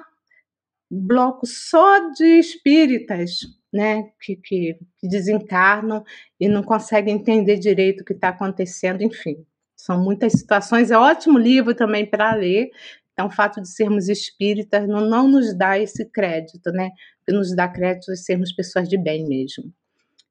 um 0.92 1.08
bloco 1.08 1.46
só 1.48 2.12
de 2.12 2.40
espíritas, 2.40 3.40
né, 3.72 4.10
que, 4.22 4.36
que, 4.36 4.78
que 5.00 5.08
desencarnam 5.08 6.04
e 6.40 6.48
não 6.48 6.64
conseguem 6.64 7.16
entender 7.16 7.58
direito 7.58 8.02
o 8.02 8.06
que 8.06 8.14
está 8.14 8.30
acontecendo, 8.30 9.02
enfim. 9.04 9.46
São 9.76 10.04
muitas 10.04 10.34
situações. 10.34 10.92
É 10.92 10.98
ótimo 10.98 11.38
livro 11.38 11.74
também 11.74 12.06
para 12.06 12.34
ler. 12.36 12.70
Então, 13.20 13.28
o 13.28 13.32
fato 13.32 13.60
de 13.60 13.68
sermos 13.68 14.08
espíritas 14.08 14.88
não, 14.88 15.02
não 15.02 15.28
nos 15.28 15.54
dá 15.54 15.78
esse 15.78 16.10
crédito, 16.10 16.72
né? 16.72 16.90
Que 17.28 17.34
nos 17.34 17.54
dá 17.54 17.68
crédito 17.68 18.14
de 18.14 18.18
sermos 18.18 18.54
pessoas 18.54 18.88
de 18.88 18.98
bem 18.98 19.28
mesmo. 19.28 19.74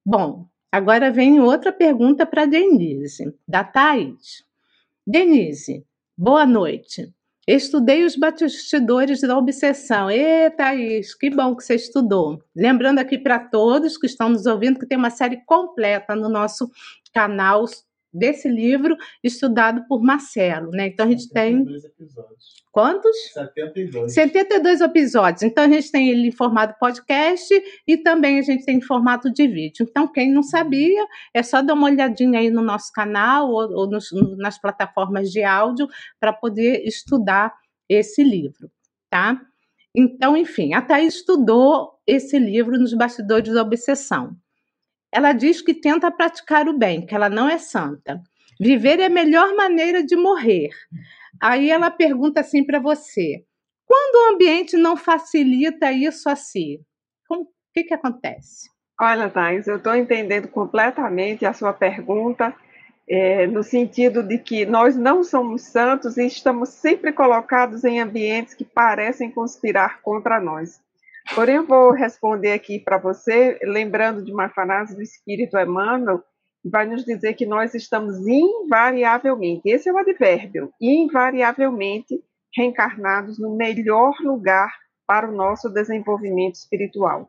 Bom, 0.02 0.47
agora 0.73 1.10
vem 1.10 1.39
outra 1.39 1.70
pergunta 1.70 2.24
para 2.24 2.47
Denise, 2.47 3.31
da 3.47 3.62
Thais. 3.62 4.43
Denise, 5.06 5.85
boa 6.16 6.47
noite. 6.47 7.12
Estudei 7.47 8.06
os 8.06 8.16
bastidores 8.16 9.20
da 9.20 9.36
obsessão. 9.36 10.10
Eita, 10.10 10.56
Thaís, 10.56 11.15
que 11.15 11.28
bom 11.28 11.55
que 11.55 11.65
você 11.65 11.74
estudou. 11.74 12.43
Lembrando 12.56 13.01
aqui 13.01 13.19
para 13.19 13.39
todos 13.39 13.98
que 13.98 14.06
estão 14.06 14.31
nos 14.31 14.47
ouvindo 14.47 14.78
que 14.78 14.86
tem 14.86 14.97
uma 14.97 15.10
série 15.10 15.44
completa 15.44 16.16
no 16.16 16.31
nosso 16.31 16.70
canal 17.12 17.66
desse 18.19 18.49
livro 18.49 18.97
estudado 19.23 19.86
por 19.89 20.03
Marcelo, 20.03 20.70
né? 20.70 20.89
Então 20.89 21.07
a 21.07 21.11
gente 21.11 21.28
tem 21.31 21.61
episódios. 21.61 22.65
quantos? 22.73 23.16
72. 23.32 24.12
72 24.12 24.81
episódios. 24.81 25.43
Então 25.43 25.65
a 25.65 25.69
gente 25.69 25.90
tem 25.90 26.09
ele 26.11 26.28
em 26.28 26.32
formato 26.32 26.74
podcast 26.78 27.55
e 27.86 27.97
também 27.99 28.39
a 28.39 28.43
gente 28.43 28.65
tem 28.65 28.78
em 28.78 28.82
formato 28.82 29.32
de 29.32 29.47
vídeo. 29.47 29.86
Então 29.89 30.11
quem 30.11 30.32
não 30.32 30.43
sabia, 30.43 31.07
é 31.32 31.43
só 31.43 31.62
dar 31.62 31.74
uma 31.74 31.86
olhadinha 31.86 32.40
aí 32.40 32.51
no 32.51 32.62
nosso 32.62 32.93
canal 32.93 33.49
ou, 33.49 33.73
ou 33.73 33.90
nos, 33.90 34.09
nas 34.36 34.61
plataformas 34.61 35.31
de 35.31 35.43
áudio 35.43 35.89
para 36.20 36.32
poder 36.32 36.82
estudar 36.85 37.55
esse 37.89 38.23
livro, 38.23 38.70
tá? 39.09 39.40
Então, 39.95 40.36
enfim, 40.36 40.74
a 40.74 40.82
Thaís 40.82 41.15
estudou 41.16 41.99
esse 42.07 42.39
livro 42.39 42.78
nos 42.78 42.95
bastidores 42.95 43.53
da 43.53 43.62
obsessão. 43.62 44.36
Ela 45.13 45.33
diz 45.33 45.63
que 45.63 45.75
tenta 45.75 46.11
praticar 46.11 46.69
o 46.69 46.77
bem, 46.77 47.07
que 47.07 47.15
ela 47.15 47.29
não 47.29 47.49
é 47.49 47.59
santa. 47.59 48.21
Viver 48.61 49.01
é 49.01 49.07
a 49.07 49.11
melhor 49.11 49.55
maneira 49.55 50.03
de 50.05 50.17
morrer. 50.17 50.71
Aí 51.41 51.71
ela 51.71 51.91
pergunta 51.91 52.41
assim 52.41 52.65
para 52.65 52.79
você: 52.79 53.45
quando 53.87 54.17
o 54.17 54.35
ambiente 54.35 54.77
não 54.77 54.97
facilita 54.97 55.93
isso 55.93 56.29
a 56.29 56.37
si, 56.37 56.81
o 57.31 57.47
que, 57.73 57.85
que 57.85 57.95
acontece? 57.95 58.69
Olha, 59.01 59.31
Thais, 59.31 59.69
eu 59.69 59.77
estou 59.77 59.95
entendendo 59.95 60.49
completamente 60.49 61.47
a 61.47 61.53
sua 61.53 61.73
pergunta, 61.73 62.53
é, 63.09 63.47
no 63.47 63.63
sentido 63.63 64.23
de 64.23 64.39
que 64.39 64.67
nós 64.67 64.97
não 64.97 65.23
somos 65.23 65.63
santos 65.63 66.17
e 66.17 66.27
estamos 66.27 66.71
sempre 66.71 67.13
colocados 67.13 67.85
em 67.85 68.01
ambientes 68.01 68.55
que 68.55 68.65
parecem 68.65 69.31
conspirar 69.31 70.03
contra 70.03 70.41
nós. 70.41 70.81
Porém, 71.35 71.57
eu 71.57 71.67
vou 71.67 71.93
responder 71.93 72.53
aqui 72.53 72.79
para 72.79 72.99
você, 72.99 73.59
lembrando 73.63 74.25
de 74.25 74.33
uma 74.33 74.49
frase 74.49 74.97
do 74.97 75.03
Espírito 75.03 75.59
Emmanuel, 75.59 76.23
que 76.63 76.69
vai 76.69 76.87
nos 76.87 77.05
dizer 77.05 77.35
que 77.35 77.47
nós 77.47 77.75
estamos 77.75 78.27
invariavelmente, 78.27 79.69
esse 79.69 79.89
é 79.89 79.93
o 79.93 79.99
advérbio, 79.99 80.73
invariavelmente 80.81 82.21
reencarnados 82.57 83.39
no 83.39 83.57
melhor 83.57 84.15
lugar 84.21 84.73
para 85.07 85.29
o 85.29 85.35
nosso 85.35 85.69
desenvolvimento 85.69 86.57
espiritual. 86.57 87.29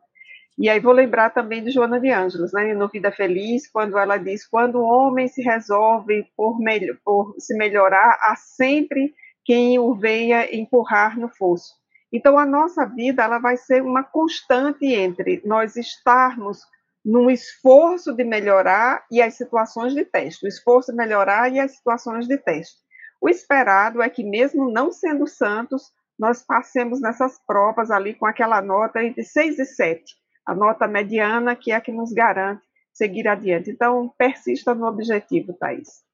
E 0.58 0.68
aí 0.68 0.80
vou 0.80 0.92
lembrar 0.92 1.30
também 1.30 1.62
de 1.62 1.70
Joana 1.70 2.00
de 2.00 2.10
Ângeles, 2.10 2.52
né, 2.52 2.74
no 2.74 2.88
Vida 2.88 3.10
Feliz, 3.10 3.70
quando 3.70 3.96
ela 3.96 4.18
diz: 4.18 4.46
quando 4.46 4.76
o 4.76 4.84
homem 4.84 5.28
se 5.28 5.40
resolve 5.40 6.26
por, 6.36 6.58
por 7.02 7.34
se 7.38 7.56
melhorar, 7.56 8.18
há 8.22 8.34
sempre 8.36 9.14
quem 9.44 9.78
o 9.78 9.94
venha 9.94 10.54
empurrar 10.54 11.18
no 11.18 11.28
fosso. 11.28 11.79
Então, 12.12 12.38
a 12.38 12.44
nossa 12.44 12.84
vida 12.86 13.22
ela 13.22 13.38
vai 13.38 13.56
ser 13.56 13.82
uma 13.82 14.02
constante 14.02 14.86
entre 14.86 15.40
nós 15.44 15.76
estarmos 15.76 16.60
num 17.04 17.30
esforço 17.30 18.12
de 18.12 18.24
melhorar 18.24 19.04
e 19.10 19.22
as 19.22 19.34
situações 19.34 19.94
de 19.94 20.04
teste, 20.04 20.44
o 20.44 20.48
esforço 20.48 20.90
de 20.90 20.98
melhorar 20.98 21.50
e 21.50 21.58
as 21.58 21.76
situações 21.76 22.26
de 22.26 22.36
teste. 22.36 22.76
O 23.20 23.28
esperado 23.28 24.02
é 24.02 24.10
que, 24.10 24.24
mesmo 24.24 24.70
não 24.70 24.90
sendo 24.90 25.26
santos, 25.26 25.92
nós 26.18 26.42
passemos 26.42 27.00
nessas 27.00 27.38
provas 27.46 27.90
ali 27.90 28.14
com 28.14 28.26
aquela 28.26 28.60
nota 28.60 29.02
entre 29.02 29.22
6 29.22 29.58
e 29.58 29.64
7, 29.64 30.04
a 30.44 30.54
nota 30.54 30.86
mediana, 30.86 31.56
que 31.56 31.72
é 31.72 31.76
a 31.76 31.80
que 31.80 31.92
nos 31.92 32.12
garante 32.12 32.62
seguir 32.92 33.26
adiante. 33.28 33.70
Então, 33.70 34.12
persista 34.18 34.74
no 34.74 34.86
objetivo, 34.86 35.54
Thaís. 35.54 36.09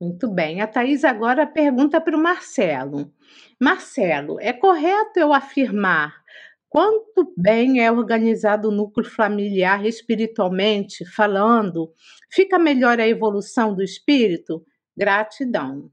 Muito 0.00 0.28
bem. 0.28 0.60
A 0.60 0.66
Thais 0.66 1.04
agora 1.04 1.46
pergunta 1.46 2.00
para 2.00 2.16
o 2.16 2.22
Marcelo. 2.22 3.12
Marcelo, 3.60 4.38
é 4.40 4.52
correto 4.52 5.18
eu 5.18 5.32
afirmar 5.32 6.24
quanto 6.74 7.32
bem 7.36 7.80
é 7.80 7.92
organizado 7.92 8.68
o 8.68 8.72
núcleo 8.72 9.08
familiar 9.08 9.86
espiritualmente 9.86 11.04
falando? 11.04 11.92
Fica 12.28 12.58
melhor 12.58 12.98
a 12.98 13.06
evolução 13.06 13.72
do 13.72 13.80
espírito? 13.80 14.66
Gratidão. 14.96 15.88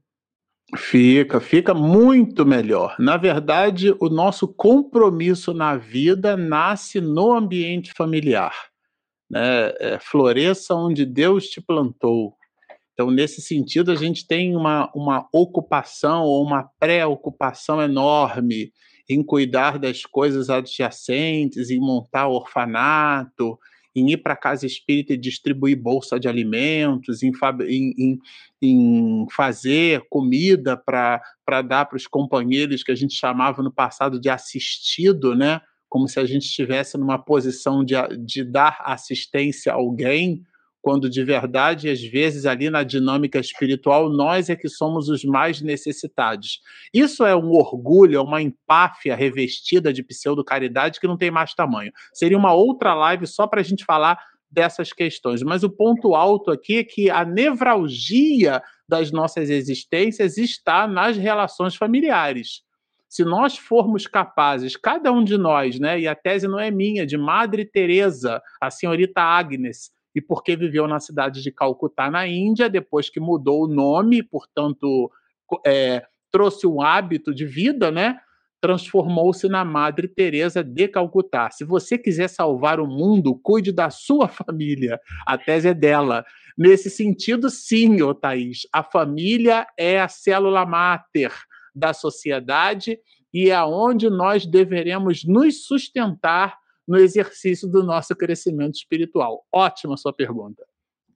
Fica, 0.76 1.38
fica 1.38 1.72
muito 1.72 2.44
melhor. 2.44 2.96
Na 2.98 3.16
verdade, 3.16 3.94
o 4.00 4.08
nosso 4.08 4.48
compromisso 4.48 5.54
na 5.54 5.76
vida 5.76 6.36
nasce 6.36 7.00
no 7.00 7.32
ambiente 7.32 7.92
familiar. 7.96 8.52
Né? 9.30 9.72
É, 9.78 9.98
floresça 10.00 10.74
onde 10.74 11.06
Deus 11.06 11.46
te 11.46 11.60
plantou. 11.60 12.34
Então, 12.92 13.10
nesse 13.10 13.40
sentido, 13.40 13.90
a 13.90 13.94
gente 13.94 14.26
tem 14.26 14.54
uma, 14.54 14.90
uma 14.94 15.26
ocupação 15.32 16.24
ou 16.24 16.44
uma 16.44 16.64
preocupação 16.78 17.80
enorme 17.80 18.72
em 19.08 19.22
cuidar 19.22 19.78
das 19.78 20.04
coisas 20.04 20.50
adjacentes, 20.50 21.70
em 21.70 21.80
montar 21.80 22.28
orfanato, 22.28 23.58
em 23.94 24.10
ir 24.10 24.18
para 24.18 24.36
casa 24.36 24.66
espírita 24.66 25.12
e 25.12 25.18
distribuir 25.18 25.76
bolsa 25.76 26.18
de 26.18 26.28
alimentos, 26.28 27.22
em, 27.22 27.32
em, 27.68 27.94
em, 27.98 28.18
em 28.62 29.26
fazer 29.30 30.02
comida 30.08 30.76
para 30.76 31.62
dar 31.62 31.86
para 31.86 31.96
os 31.96 32.06
companheiros 32.06 32.82
que 32.82 32.92
a 32.92 32.94
gente 32.94 33.14
chamava 33.14 33.62
no 33.62 33.72
passado 33.72 34.20
de 34.20 34.30
assistido, 34.30 35.34
né? 35.34 35.60
como 35.92 36.08
se 36.08 36.18
a 36.18 36.24
gente 36.24 36.46
estivesse 36.46 36.96
numa 36.96 37.18
posição 37.18 37.84
de, 37.84 37.94
de 38.24 38.42
dar 38.42 38.80
assistência 38.86 39.70
a 39.72 39.76
alguém 39.76 40.42
quando 40.82 41.08
de 41.08 41.22
verdade, 41.22 41.88
às 41.88 42.02
vezes, 42.02 42.44
ali 42.44 42.68
na 42.68 42.82
dinâmica 42.82 43.38
espiritual, 43.38 44.10
nós 44.10 44.50
é 44.50 44.56
que 44.56 44.68
somos 44.68 45.08
os 45.08 45.24
mais 45.24 45.62
necessitados. 45.62 46.60
Isso 46.92 47.24
é 47.24 47.36
um 47.36 47.52
orgulho, 47.52 48.18
é 48.18 48.20
uma 48.20 48.42
empáfia 48.42 49.14
revestida 49.14 49.92
de 49.92 50.02
pseudo-caridade 50.02 50.98
que 50.98 51.06
não 51.06 51.16
tem 51.16 51.30
mais 51.30 51.54
tamanho. 51.54 51.92
Seria 52.12 52.36
uma 52.36 52.52
outra 52.52 52.94
live 52.94 53.26
só 53.28 53.46
para 53.46 53.60
a 53.60 53.64
gente 53.64 53.84
falar 53.84 54.18
dessas 54.50 54.92
questões. 54.92 55.42
Mas 55.42 55.62
o 55.62 55.70
ponto 55.70 56.14
alto 56.14 56.50
aqui 56.50 56.78
é 56.78 56.84
que 56.84 57.08
a 57.08 57.24
nevralgia 57.24 58.60
das 58.86 59.10
nossas 59.10 59.48
existências 59.48 60.36
está 60.36 60.86
nas 60.86 61.16
relações 61.16 61.74
familiares. 61.76 62.62
Se 63.08 63.24
nós 63.24 63.56
formos 63.56 64.06
capazes, 64.06 64.76
cada 64.76 65.12
um 65.12 65.22
de 65.22 65.38
nós, 65.38 65.78
né, 65.78 66.00
e 66.00 66.08
a 66.08 66.14
tese 66.14 66.48
não 66.48 66.58
é 66.58 66.70
minha, 66.70 67.06
de 67.06 67.16
Madre 67.16 67.64
Teresa, 67.64 68.42
a 68.60 68.70
senhorita 68.70 69.20
Agnes, 69.20 69.90
e 70.14 70.20
porque 70.20 70.56
viveu 70.56 70.86
na 70.86 71.00
cidade 71.00 71.42
de 71.42 71.50
Calcutá, 71.50 72.10
na 72.10 72.26
Índia, 72.26 72.68
depois 72.68 73.08
que 73.08 73.20
mudou 73.20 73.64
o 73.64 73.68
nome, 73.68 74.22
portanto, 74.22 75.10
é, 75.66 76.04
trouxe 76.30 76.66
um 76.66 76.80
hábito 76.80 77.34
de 77.34 77.46
vida, 77.46 77.90
né? 77.90 78.18
Transformou-se 78.60 79.48
na 79.48 79.64
Madre 79.64 80.06
Teresa 80.06 80.62
de 80.62 80.86
Calcutá. 80.88 81.50
Se 81.50 81.64
você 81.64 81.98
quiser 81.98 82.28
salvar 82.28 82.78
o 82.78 82.86
mundo, 82.86 83.38
cuide 83.42 83.72
da 83.72 83.90
sua 83.90 84.28
família. 84.28 85.00
A 85.26 85.36
tese 85.36 85.68
é 85.68 85.74
dela. 85.74 86.24
Nesse 86.56 86.90
sentido, 86.90 87.50
sim, 87.50 88.02
ô 88.02 88.14
Thaís, 88.14 88.66
a 88.72 88.82
família 88.82 89.66
é 89.76 90.00
a 90.00 90.08
célula 90.08 90.64
máter 90.66 91.32
da 91.74 91.94
sociedade 91.94 92.98
e 93.32 93.50
é 93.50 93.64
onde 93.64 94.10
nós 94.10 94.44
deveremos 94.44 95.24
nos 95.24 95.66
sustentar 95.66 96.61
no 96.86 96.98
exercício 96.98 97.68
do 97.68 97.82
nosso 97.82 98.14
crescimento 98.16 98.74
espiritual. 98.74 99.44
Ótima 99.52 99.96
sua 99.96 100.12
pergunta. 100.12 100.64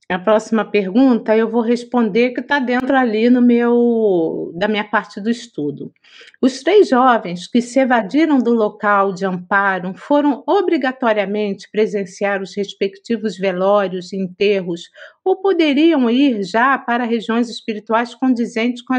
A 0.09 0.21
próxima 0.21 0.65
pergunta 0.65 1.37
eu 1.37 1.51
vou 1.51 1.63
responder 1.63 2.31
que 2.31 2.41
está 2.41 2.61
dentro 2.61 2.97
ali 2.97 3.29
no 3.29 3.43
meu 3.43 4.53
da 4.55 4.69
minha 4.69 4.85
parte 4.85 5.21
do 5.21 5.29
estudo. 5.29 5.93
Os 6.41 6.63
três 6.63 6.89
jovens 6.89 7.49
que 7.49 7.61
se 7.61 7.81
evadiram 7.81 8.39
do 8.39 8.55
local 8.55 9.13
de 9.13 9.27
amparo 9.27 9.95
foram 9.95 10.45
obrigatoriamente 10.47 11.69
presenciar 11.73 12.41
os 12.41 12.55
respectivos 12.57 13.37
velórios 13.37 14.13
e 14.13 14.17
enterros 14.17 14.83
ou 15.25 15.43
poderiam 15.43 16.09
ir 16.09 16.45
já 16.45 16.79
para 16.79 17.03
regiões 17.03 17.51
espirituais 17.51 18.15
condizentes 18.15 18.83
com 18.83 18.95
a 18.95 18.99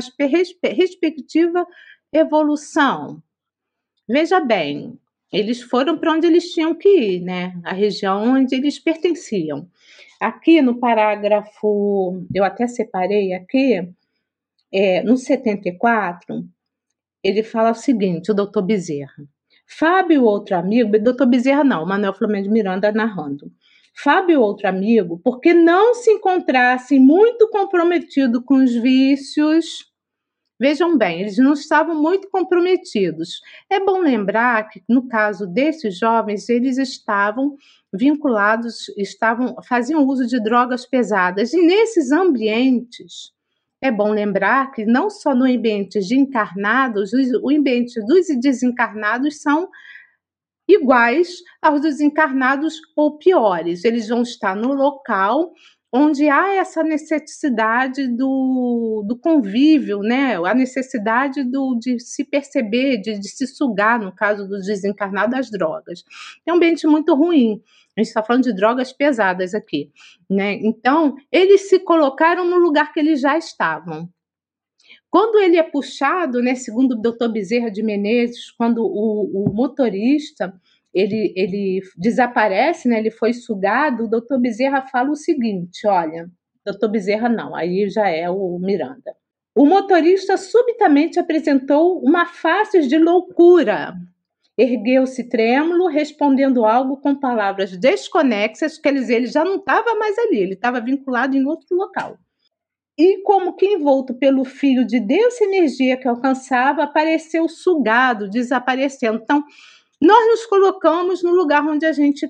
respectiva 0.65 1.65
evolução? 2.11 3.23
Veja 4.05 4.41
bem, 4.41 4.99
eles 5.31 5.61
foram 5.61 5.97
para 5.97 6.13
onde 6.13 6.27
eles 6.27 6.51
tinham 6.53 6.73
que 6.73 6.89
ir, 6.89 7.21
né? 7.21 7.53
A 7.63 7.73
região 7.73 8.35
onde 8.35 8.55
eles 8.55 8.79
pertenciam. 8.79 9.67
Aqui 10.19 10.61
no 10.61 10.79
parágrafo, 10.79 12.25
eu 12.33 12.43
até 12.43 12.67
separei 12.67 13.33
aqui, 13.33 13.87
é, 14.71 15.03
no 15.03 15.17
74, 15.17 16.43
ele 17.23 17.43
fala 17.43 17.71
o 17.71 17.75
seguinte, 17.75 18.31
o 18.31 18.33
doutor 18.33 18.63
Bezerra. 18.63 19.27
Fábio, 19.67 20.23
outro 20.23 20.55
amigo, 20.55 20.97
doutor 20.99 21.27
Bezerra 21.27 21.63
não, 21.63 21.85
Manuel 21.85 22.13
Flamengo 22.13 22.45
de 22.45 22.49
Miranda 22.49 22.91
narrando. 22.91 23.51
Fábio, 23.93 24.41
outro 24.41 24.67
amigo, 24.67 25.19
porque 25.23 25.53
não 25.53 25.95
se 25.95 26.11
encontrasse 26.11 26.99
muito 26.99 27.49
comprometido 27.49 28.43
com 28.43 28.63
os 28.63 28.73
vícios, 28.73 29.91
Vejam 30.59 30.97
bem, 30.97 31.21
eles 31.21 31.37
não 31.37 31.53
estavam 31.53 32.01
muito 32.01 32.29
comprometidos. 32.29 33.41
É 33.69 33.79
bom 33.79 33.99
lembrar 33.99 34.67
que, 34.69 34.83
no 34.89 35.07
caso 35.07 35.45
desses 35.45 35.99
jovens, 35.99 36.49
eles 36.49 36.77
estavam 36.79 37.55
vinculados, 37.93 38.89
estavam 38.97 39.55
faziam 39.63 40.03
uso 40.05 40.25
de 40.25 40.41
drogas 40.41 40.85
pesadas. 40.85 41.53
E 41.53 41.61
nesses 41.61 42.11
ambientes, 42.11 43.31
é 43.79 43.91
bom 43.91 44.09
lembrar 44.11 44.71
que 44.71 44.83
não 44.83 45.11
só 45.11 45.35
no 45.35 45.45
ambiente 45.45 45.99
de 45.99 46.15
encarnados, 46.15 47.11
o 47.43 47.49
ambiente 47.51 47.99
dos 48.05 48.25
desencarnados 48.41 49.39
são 49.39 49.69
iguais 50.67 51.37
aos 51.61 51.81
dos 51.81 52.01
encarnados 52.01 52.81
ou 52.95 53.17
piores. 53.19 53.85
Eles 53.85 54.09
vão 54.09 54.23
estar 54.23 54.55
no 54.55 54.73
local 54.73 55.53
onde 55.91 56.27
há 56.27 56.55
essa 56.55 56.83
necessidade 56.83 58.07
do, 58.07 59.03
do 59.07 59.17
convívio, 59.17 59.99
né? 59.99 60.35
a 60.35 60.53
necessidade 60.53 61.43
do, 61.43 61.77
de 61.79 61.99
se 61.99 62.25
perceber, 62.25 62.97
de, 62.97 63.17
de 63.17 63.29
se 63.29 63.47
sugar, 63.47 63.99
no 63.99 64.11
caso 64.11 64.47
dos 64.47 64.65
desencarnados, 64.65 65.31
das 65.31 65.49
drogas. 65.49 66.03
É 66.45 66.51
um 66.51 66.55
ambiente 66.57 66.85
muito 66.85 67.15
ruim. 67.15 67.61
A 67.95 68.01
gente 68.01 68.09
está 68.09 68.21
falando 68.21 68.43
de 68.43 68.55
drogas 68.55 68.91
pesadas 68.91 69.55
aqui. 69.55 69.91
Né? 70.29 70.53
Então, 70.61 71.15
eles 71.31 71.69
se 71.69 71.79
colocaram 71.79 72.45
no 72.45 72.57
lugar 72.57 72.93
que 72.93 72.99
eles 72.99 73.21
já 73.21 73.37
estavam. 73.37 74.09
Quando 75.09 75.39
ele 75.39 75.57
é 75.57 75.63
puxado, 75.63 76.41
né, 76.41 76.53
segundo 76.53 76.91
o 76.91 77.01
doutor 77.01 77.31
Bezerra 77.31 77.71
de 77.71 77.81
Menezes, 77.81 78.51
quando 78.51 78.83
o, 78.83 79.45
o 79.45 79.53
motorista 79.53 80.53
ele, 80.97 81.31
ele 81.35 81.81
desaparece, 81.95 82.89
né? 82.89 82.97
Ele 82.97 83.11
foi 83.11 83.31
sugado. 83.31 84.05
O 84.05 84.09
doutor 84.09 84.39
Bezerra 84.39 84.81
fala 84.87 85.11
o 85.11 85.15
seguinte: 85.15 85.85
olha, 85.85 86.27
doutor 86.65 86.89
Bezerra 86.89 87.29
não, 87.29 87.55
aí 87.55 87.87
já 87.87 88.09
é 88.09 88.27
o 88.27 88.57
Miranda. 88.59 89.15
O 89.55 89.65
motorista 89.65 90.37
subitamente 90.37 91.19
apresentou 91.19 91.99
uma 92.03 92.25
face 92.25 92.87
de 92.87 92.97
loucura. 92.97 93.93
Ergueu-se 94.57 95.29
trêmulo, 95.29 95.87
respondendo 95.87 96.65
algo 96.65 96.97
com 96.97 97.13
palavras 97.13 97.77
desconexas, 97.77 98.79
quer 98.79 98.93
dizer, 98.93 99.17
ele 99.17 99.27
já 99.27 99.45
não 99.45 99.57
estava 99.57 99.93
mais 99.95 100.17
ali, 100.17 100.39
ele 100.39 100.53
estava 100.53 100.81
vinculado 100.81 101.37
em 101.37 101.45
outro 101.45 101.75
local. 101.75 102.17
E, 102.97 103.21
como 103.21 103.55
que 103.55 103.67
envolto 103.67 104.15
pelo 104.15 104.43
fio 104.43 104.83
de 104.83 104.99
densa 104.99 105.43
energia 105.43 105.95
que 105.95 106.07
alcançava, 106.07 106.83
apareceu 106.83 107.47
sugado, 107.47 108.27
desaparecendo. 108.27 109.19
Então, 109.21 109.43
nós 110.01 110.27
nos 110.27 110.45
colocamos 110.45 111.23
no 111.23 111.31
lugar 111.31 111.65
onde 111.65 111.85
a 111.85 111.91
gente 111.91 112.27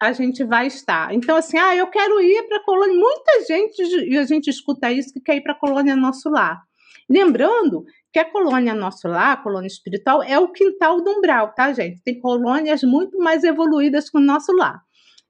a 0.00 0.12
gente 0.12 0.44
vai 0.44 0.66
estar. 0.66 1.14
Então, 1.14 1.36
assim, 1.36 1.56
ah, 1.56 1.74
eu 1.74 1.86
quero 1.86 2.20
ir 2.20 2.46
para 2.48 2.58
a 2.58 2.64
colônia. 2.64 2.94
Muita 2.94 3.44
gente, 3.46 3.82
e 4.06 4.18
a 4.18 4.24
gente 4.24 4.48
escuta 4.48 4.92
isso, 4.92 5.12
que 5.12 5.20
quer 5.20 5.36
ir 5.36 5.40
para 5.40 5.52
a 5.52 5.58
colônia 5.58 5.96
Nosso 5.96 6.28
Lar. 6.28 6.62
Lembrando 7.08 7.84
que 8.12 8.18
a 8.18 8.30
colônia 8.30 8.74
Nosso 8.74 9.08
Lar, 9.08 9.32
a 9.32 9.36
colônia 9.36 9.68
espiritual, 9.68 10.22
é 10.22 10.38
o 10.38 10.48
quintal 10.48 11.02
do 11.02 11.10
umbral, 11.12 11.54
tá, 11.54 11.72
gente? 11.72 12.02
Tem 12.02 12.20
colônias 12.20 12.82
muito 12.82 13.18
mais 13.18 13.42
evoluídas 13.42 14.10
que 14.10 14.18
o 14.18 14.20
Nosso 14.20 14.52
Lar. 14.52 14.82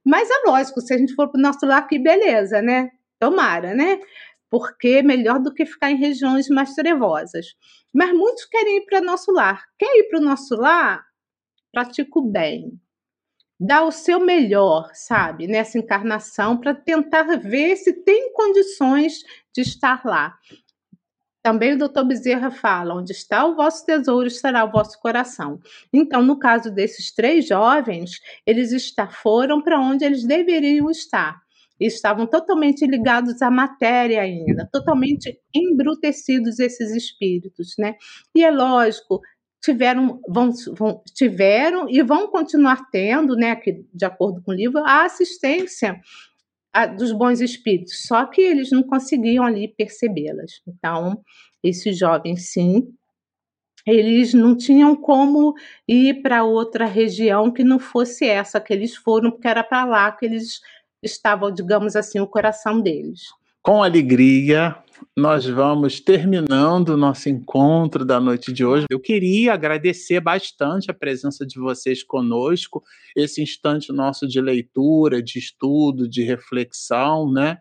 Mas 0.05 0.29
é 0.31 0.49
lógico, 0.49 0.81
se 0.81 0.95
a 0.95 0.99
gente 0.99 1.15
for 1.15 1.29
para 1.29 1.39
o 1.39 1.43
Nosso 1.43 1.65
Lar, 1.65 1.87
que 1.87 1.99
beleza, 1.99 2.61
né? 2.61 2.91
Tomara, 3.21 3.75
né? 3.75 4.01
Porque 4.51 4.89
é 4.89 5.03
melhor 5.03 5.39
do 5.39 5.53
que 5.53 5.67
ficar 5.67 5.91
em 5.91 5.97
regiões 5.97 6.49
mais 6.49 6.75
trevosas. 6.75 7.47
Mas 7.93 8.13
muitos 8.13 8.45
querem 8.47 8.79
ir 8.79 8.87
para 8.87 9.01
Nosso 9.01 9.33
Lar. 9.33 9.65
Quer 9.79 9.99
ir 9.99 10.09
para 10.09 10.19
o 10.19 10.23
Nosso 10.23 10.55
Lar? 10.57 11.05
Pratica 11.77 12.19
o 12.19 12.23
bem. 12.23 12.73
Dá 13.61 13.85
o 13.85 13.93
seu 13.93 14.19
melhor, 14.19 14.89
sabe, 14.95 15.47
nessa 15.47 15.79
encarnação 15.79 16.59
para 16.59 16.75
tentar 16.75 17.25
ver 17.37 17.77
se 17.77 17.93
tem 17.93 18.33
condições 18.33 19.19
de 19.55 19.61
estar 19.61 20.03
lá. 20.03 20.39
Também 21.43 21.75
o 21.75 21.79
doutor 21.79 22.07
Bezerra 22.07 22.51
fala: 22.51 22.95
onde 22.95 23.13
está 23.13 23.45
o 23.45 23.55
vosso 23.55 23.85
tesouro, 23.85 24.27
estará 24.27 24.65
o 24.65 24.73
vosso 24.73 24.99
coração. 25.01 25.61
Então, 25.93 26.23
no 26.23 26.39
caso 26.39 26.71
desses 26.71 27.15
três 27.15 27.47
jovens, 27.47 28.21
eles 28.47 28.73
está, 28.73 29.09
foram 29.09 29.63
para 29.63 29.79
onde 29.79 30.03
eles 30.03 30.27
deveriam 30.27 30.91
estar. 30.91 31.39
Estavam 31.79 32.27
totalmente 32.27 32.87
ligados 32.87 33.43
à 33.43 33.51
matéria 33.51 34.23
ainda, 34.23 34.67
totalmente 34.73 35.39
embrutecidos 35.55 36.59
esses 36.59 36.91
espíritos, 36.93 37.75
né? 37.79 37.97
E 38.35 38.43
é 38.43 38.51
lógico, 38.51 39.21
tiveram, 39.67 40.21
vão, 40.29 40.53
vão, 40.75 41.03
tiveram 41.13 41.89
e 41.91 42.01
vão 42.03 42.29
continuar 42.29 42.89
tendo, 42.89 43.35
né, 43.35 43.57
que, 43.57 43.85
de 43.93 44.05
acordo 44.05 44.41
com 44.41 44.53
o 44.53 44.55
livro, 44.55 44.79
a 44.87 45.05
assistência 45.05 46.01
a, 46.73 46.87
dos 46.87 47.11
bons 47.11 47.41
espíritos, 47.41 48.07
só 48.07 48.27
que 48.27 48.41
eles 48.41 48.71
não 48.71 48.85
conseguiam 48.85 49.45
ali 49.45 49.67
percebê-las. 49.67 50.63
Então, 50.69 51.21
esses 51.65 51.99
jovens, 51.99 52.53
sim, 52.53 52.95
eles 53.85 54.33
não 54.33 54.57
tinham 54.57 54.95
como 54.95 55.55
ir 55.89 56.23
para 56.23 56.45
outra 56.45 56.87
região 56.87 57.51
que 57.51 57.65
não 57.65 57.81
fosse 57.81 58.25
essa 58.25 58.61
que 58.61 58.73
eles 58.73 58.95
foram, 58.95 59.33
porque 59.33 59.49
era 59.49 59.65
para 59.65 59.85
lá 59.85 60.13
que 60.13 60.27
eles 60.27 60.61
estavam, 61.03 61.53
digamos 61.53 61.97
assim, 61.97 62.21
o 62.21 62.27
coração 62.27 62.81
deles. 62.81 63.23
Com 63.67 63.83
alegria, 63.83 64.77
nós 65.17 65.45
vamos 65.45 65.99
terminando 65.99 66.91
o 66.91 66.97
nosso 66.97 67.29
encontro 67.29 68.05
da 68.05 68.21
noite 68.21 68.53
de 68.53 68.65
hoje. 68.65 68.87
Eu 68.89 69.01
queria 69.01 69.55
agradecer 69.55 70.21
bastante 70.21 70.89
a 70.89 70.95
presença 70.95 71.45
de 71.45 71.59
vocês 71.59 72.05
conosco, 72.05 72.81
esse 73.17 73.43
instante 73.43 73.93
nosso 73.93 74.25
de 74.29 74.41
leitura, 74.41 75.21
de 75.21 75.41
estudo, 75.41 76.09
de 76.09 76.23
reflexão, 76.23 77.29
né? 77.33 77.59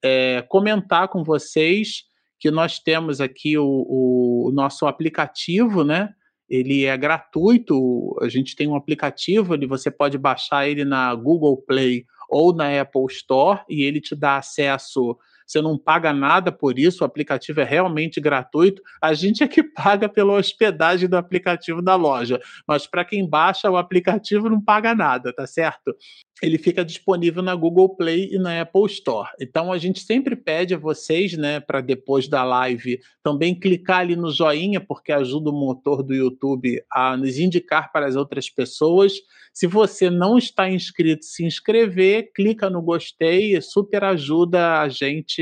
É, 0.00 0.42
comentar 0.42 1.08
com 1.08 1.24
vocês 1.24 2.04
que 2.38 2.52
nós 2.52 2.78
temos 2.78 3.20
aqui 3.20 3.58
o, 3.58 3.66
o 3.66 4.52
nosso 4.52 4.86
aplicativo, 4.86 5.82
né? 5.82 6.10
Ele 6.48 6.84
é 6.84 6.96
gratuito, 6.96 8.16
a 8.22 8.28
gente 8.28 8.54
tem 8.54 8.68
um 8.68 8.76
aplicativo, 8.76 9.58
você 9.66 9.90
pode 9.90 10.16
baixar 10.18 10.68
ele 10.68 10.84
na 10.84 11.12
Google 11.16 11.56
Play 11.56 12.04
ou 12.30 12.54
na 12.54 12.80
Apple 12.80 13.06
Store 13.10 13.62
e 13.68 13.82
ele 13.82 14.00
te 14.00 14.14
dá 14.14 14.36
acesso 14.36 15.18
você 15.48 15.62
não 15.62 15.78
paga 15.78 16.12
nada 16.12 16.52
por 16.52 16.78
isso, 16.78 17.02
o 17.02 17.06
aplicativo 17.06 17.60
é 17.60 17.64
realmente 17.64 18.20
gratuito. 18.20 18.82
A 19.00 19.14
gente 19.14 19.42
é 19.42 19.48
que 19.48 19.62
paga 19.64 20.08
pela 20.08 20.34
hospedagem 20.34 21.08
do 21.08 21.16
aplicativo 21.16 21.80
da 21.80 21.96
loja, 21.96 22.38
mas 22.66 22.86
para 22.86 23.04
quem 23.04 23.26
baixa 23.28 23.70
o 23.70 23.76
aplicativo 23.76 24.50
não 24.50 24.60
paga 24.60 24.94
nada, 24.94 25.32
tá 25.32 25.46
certo? 25.46 25.94
ele 26.42 26.58
fica 26.58 26.84
disponível 26.84 27.42
na 27.42 27.54
Google 27.54 27.96
Play 27.96 28.30
e 28.32 28.38
na 28.38 28.60
Apple 28.60 28.86
Store. 28.86 29.28
Então 29.40 29.72
a 29.72 29.78
gente 29.78 30.00
sempre 30.00 30.36
pede 30.36 30.74
a 30.74 30.78
vocês, 30.78 31.36
né, 31.36 31.60
para 31.60 31.80
depois 31.80 32.28
da 32.28 32.44
live 32.44 33.00
também 33.22 33.58
clicar 33.58 34.00
ali 34.00 34.16
no 34.16 34.30
joinha, 34.30 34.80
porque 34.80 35.12
ajuda 35.12 35.50
o 35.50 35.52
motor 35.52 36.02
do 36.02 36.14
YouTube 36.14 36.82
a 36.90 37.16
nos 37.16 37.38
indicar 37.38 37.92
para 37.92 38.06
as 38.06 38.16
outras 38.16 38.48
pessoas. 38.48 39.14
Se 39.52 39.66
você 39.66 40.08
não 40.08 40.38
está 40.38 40.70
inscrito, 40.70 41.24
se 41.24 41.44
inscrever, 41.44 42.30
clica 42.34 42.70
no 42.70 42.80
gostei, 42.80 43.60
super 43.60 44.04
ajuda 44.04 44.80
a 44.80 44.88
gente 44.88 45.37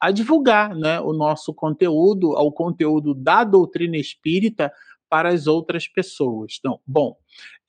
a 0.00 0.10
divulgar, 0.10 0.74
né, 0.74 1.00
o 1.00 1.12
nosso 1.12 1.54
conteúdo, 1.54 2.30
o 2.30 2.52
conteúdo 2.52 3.14
da 3.14 3.44
doutrina 3.44 3.96
espírita 3.96 4.72
para 5.08 5.30
as 5.30 5.46
outras 5.46 5.88
pessoas. 5.88 6.56
Então, 6.58 6.80
bom, 6.86 7.16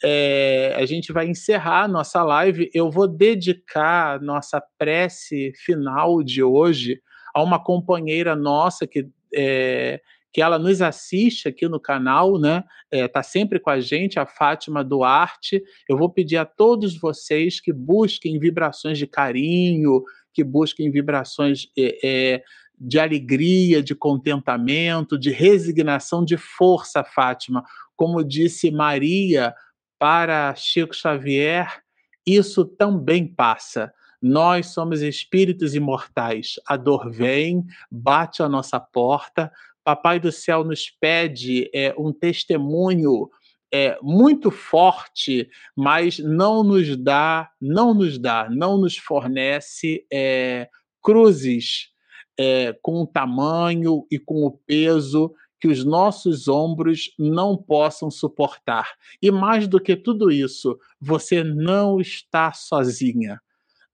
é, 0.04 0.76
a 0.78 0.86
gente 0.86 1.12
vai 1.12 1.28
encerrar 1.28 1.84
a 1.84 1.88
nossa 1.88 2.24
live. 2.24 2.70
Eu 2.74 2.90
vou 2.90 3.08
dedicar 3.08 4.22
nossa 4.22 4.62
prece 4.78 5.54
final 5.56 6.24
de 6.24 6.44
hoje 6.44 7.02
a 7.34 7.41
uma 7.41 7.64
companheira 7.64 8.36
nossa 8.36 8.88
que 8.88 9.08
é, 9.34 10.02
que 10.38 10.41
ela 10.41 10.60
nos 10.60 10.84
assiste 10.84 11.48
aqui 11.48 11.68
no 11.68 11.80
canal, 11.80 12.40
né? 12.40 12.64
Está 12.91 13.22
é, 13.22 13.24
sempre 13.24 13.60
com 13.60 13.72
a 13.72 13.80
gente, 13.80 14.20
a 14.20 14.26
Fátima 14.28 14.84
Duarte. 14.84 15.64
Eu 15.90 15.98
vou 15.98 16.12
pedir 16.12 16.38
a 16.38 16.45
todos 16.45 16.95
vocês 16.99 17.60
que 17.60 17.74
busquem 17.74 18.38
vibrações 18.38 18.99
de 18.99 19.08
carinho, 19.08 20.04
que 20.38 20.44
busquem 20.44 20.92
vibrações 20.92 21.68
é, 21.76 21.98
é, 22.04 22.44
de 22.80 23.00
alegria, 23.00 23.82
de 23.82 23.96
contentamento, 23.96 25.18
de 25.18 25.32
resignação, 25.32 26.24
de 26.24 26.38
força, 26.38 27.04
Fátima. 27.04 27.64
Como 27.96 28.24
disse 28.24 28.70
Maria 28.70 29.56
para 29.98 30.54
Chico 30.54 30.96
Xavier, 30.96 31.82
isso 32.24 32.64
também 32.66 33.26
passa. 33.26 33.92
Nós 34.22 34.68
somos 34.68 35.02
espíritos 35.02 35.74
imortais. 35.74 36.60
A 36.68 36.78
dor 36.78 37.10
vem, 37.10 37.66
bate 37.90 38.44
à 38.44 38.48
nossa 38.48 38.80
porta. 38.80 39.52
Papai 39.84 40.20
do 40.20 40.32
céu 40.32 40.64
nos 40.64 40.88
pede 40.88 41.68
é, 41.74 41.96
um 41.98 42.14
testemunho 42.14 43.28
é 43.73 43.98
muito 44.02 44.49
forte, 44.49 45.49
mas 45.76 46.19
não 46.19 46.64
nos 46.64 46.95
dá, 46.95 47.49
não 47.60 47.94
nos 47.94 48.18
dá, 48.18 48.49
não 48.49 48.77
nos 48.77 48.98
fornece 48.98 50.06
é, 50.11 50.69
cruzes 51.02 51.89
é, 52.38 52.73
com 52.81 53.02
o 53.02 53.07
tamanho 53.07 54.06
e 54.11 54.18
com 54.19 54.45
o 54.45 54.52
peso 54.52 55.34
que 55.60 55.68
os 55.68 55.84
nossos 55.84 56.48
ombros 56.48 57.14
não 57.18 57.57
possam 57.57 58.11
suportar. 58.11 58.94
E 59.22 59.31
mais 59.31 59.68
do 59.68 59.80
que 59.80 59.95
tudo 59.95 60.30
isso, 60.30 60.77
você 61.02 61.44
não 61.44 61.99
está 61.99 62.53
sozinha. 62.53 63.41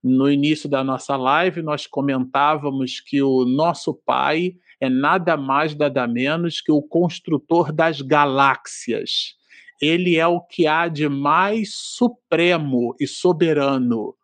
No 0.02 0.30
início 0.30 0.68
da 0.68 0.84
nossa 0.84 1.16
live, 1.16 1.62
nós 1.62 1.86
comentávamos 1.86 3.00
que 3.00 3.22
o 3.22 3.46
nosso 3.46 3.94
Pai 3.94 4.56
é 4.78 4.90
nada 4.90 5.36
mais, 5.36 5.74
nada 5.74 6.06
menos 6.06 6.60
que 6.60 6.70
o 6.70 6.82
construtor 6.82 7.72
das 7.72 8.02
galáxias. 8.02 9.34
Ele 9.80 10.16
é 10.16 10.26
o 10.26 10.40
que 10.40 10.66
há 10.66 10.88
de 10.88 11.08
mais 11.08 11.74
supremo 11.74 12.94
e 13.00 13.06
soberano 13.06 14.14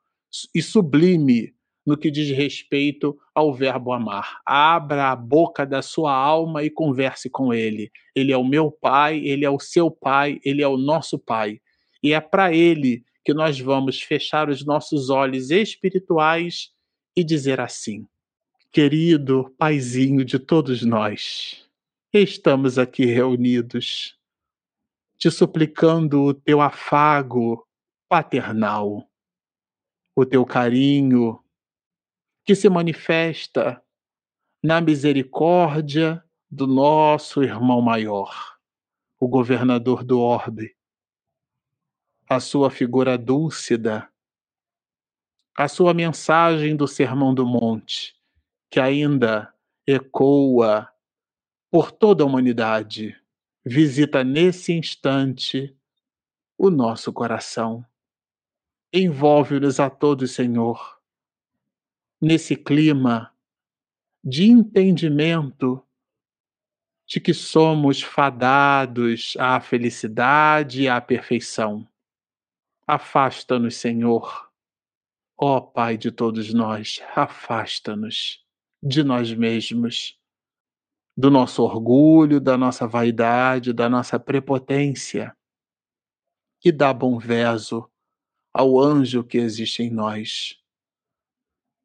e 0.55 0.63
sublime 0.63 1.53
no 1.85 1.97
que 1.97 2.11
diz 2.11 2.31
respeito 2.31 3.19
ao 3.35 3.53
verbo 3.53 3.93
amar. 3.93 4.39
Abra 4.47 5.11
a 5.11 5.17
boca 5.17 5.67
da 5.67 5.83
sua 5.83 6.15
alma 6.15 6.63
e 6.63 6.71
converse 6.71 7.29
com 7.29 7.53
ele. 7.53 7.91
Ele 8.15 8.33
é 8.33 8.37
o 8.37 8.45
meu 8.45 8.71
pai, 8.71 9.19
ele 9.25 9.45
é 9.45 9.51
o 9.51 9.59
seu 9.59 9.91
pai, 9.91 10.39
ele 10.45 10.63
é 10.63 10.69
o 10.69 10.77
nosso 10.77 11.19
pai. 11.19 11.61
E 12.03 12.13
é 12.13 12.21
para 12.21 12.55
ele 12.55 13.05
que 13.25 13.35
nós 13.35 13.59
vamos 13.59 14.01
fechar 14.01 14.49
os 14.49 14.65
nossos 14.65 15.11
olhos 15.11 15.51
espirituais 15.51 16.71
e 17.17 17.25
dizer 17.25 17.61
assim: 17.61 18.07
Querido 18.73 19.53
paizinho 19.59 20.25
de 20.25 20.39
todos 20.39 20.83
nós, 20.83 21.69
estamos 22.13 22.79
aqui 22.79 23.05
reunidos, 23.05 24.17
te 25.21 25.31
suplicando 25.31 26.23
o 26.23 26.35
teu 26.35 26.63
afago 26.63 27.69
paternal, 28.09 29.07
o 30.17 30.25
teu 30.25 30.47
carinho, 30.47 31.39
que 32.43 32.55
se 32.55 32.71
manifesta 32.71 33.85
na 34.63 34.81
misericórdia 34.81 36.25
do 36.51 36.67
nosso 36.67 37.43
irmão 37.43 37.83
maior, 37.83 38.59
o 39.21 39.29
governador 39.29 40.03
do 40.03 40.19
orbe, 40.19 40.75
a 42.27 42.41
sua 42.41 42.71
figura 42.71 43.19
dúlcida, 43.19 44.11
a 45.55 45.69
sua 45.69 45.93
mensagem 45.93 46.75
do 46.75 46.89
Sermão 46.89 47.35
do 47.35 47.45
Monte, 47.45 48.17
que 48.71 48.81
ainda 48.81 49.53
ecoa 49.87 50.91
por 51.71 51.93
toda 51.93 52.25
a 52.25 52.27
humanidade, 52.27 53.21
visita 53.65 54.25
nesse 54.25 54.73
instante 54.73 55.77
o 56.57 56.71
nosso 56.71 57.13
coração. 57.13 57.85
Envolve-nos 58.93 59.79
a 59.79 59.89
todos, 59.89 60.33
Senhor 60.33 61.01
nesse 62.21 62.55
clima 62.55 63.35
de 64.23 64.45
entendimento 64.45 65.83
de 67.07 67.19
que 67.19 67.33
somos 67.33 68.03
fadados 68.03 69.37
à 69.39 69.59
felicidade 69.61 70.83
e 70.83 70.89
à 70.89 71.01
perfeição. 71.01 71.89
Afasta-nos, 72.87 73.77
Senhor. 73.77 74.51
Ó 75.37 75.61
Pai 75.61 75.97
de 75.97 76.13
todos 76.13 76.53
nós, 76.53 77.01
afasta-nos 77.17 78.45
de 78.83 79.03
nós 79.03 79.33
mesmos, 79.33 80.20
do 81.21 81.31
nosso 81.31 81.63
orgulho, 81.63 82.41
da 82.41 82.57
nossa 82.57 82.87
vaidade, 82.87 83.73
da 83.73 83.89
nossa 83.89 84.19
prepotência, 84.19 85.37
e 86.65 86.73
dá 86.73 86.93
bom 86.93 87.19
verso 87.19 87.89
ao 88.53 88.81
anjo 88.81 89.23
que 89.23 89.39
existe 89.39 89.83
em 89.83 89.91
nós 89.91 90.61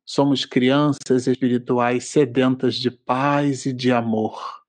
Somos 0.08 0.46
crianças 0.46 1.26
espirituais 1.26 2.06
sedentas 2.06 2.76
de 2.76 2.92
paz 2.92 3.66
e 3.66 3.74
de 3.74 3.92
amor. 3.92 4.64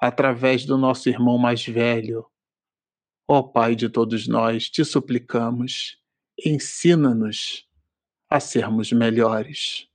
Através 0.00 0.66
do 0.66 0.76
nosso 0.76 1.08
irmão 1.08 1.38
mais 1.38 1.64
velho, 1.64 2.26
ó 3.28 3.40
Pai 3.40 3.76
de 3.76 3.88
todos 3.88 4.26
nós, 4.26 4.68
te 4.68 4.84
suplicamos, 4.84 6.02
ensina-nos 6.44 7.68
a 8.28 8.40
sermos 8.40 8.90
melhores. 8.90 9.88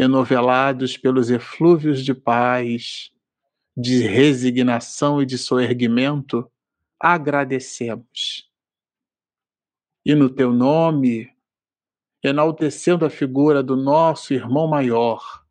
Enovelados 0.00 0.96
pelos 0.96 1.28
eflúvios 1.28 2.02
de 2.02 2.14
paz, 2.14 3.10
de 3.76 3.98
resignação 4.00 5.20
e 5.20 5.26
de 5.26 5.36
soerguimento, 5.36 6.50
agradecemos. 6.98 8.50
E 10.02 10.14
no 10.14 10.30
teu 10.30 10.54
nome, 10.54 11.30
enaltecendo 12.22 13.04
a 13.04 13.10
figura 13.10 13.62
do 13.62 13.76
nosso 13.76 14.32
irmão 14.32 14.66
maior, 14.66 15.44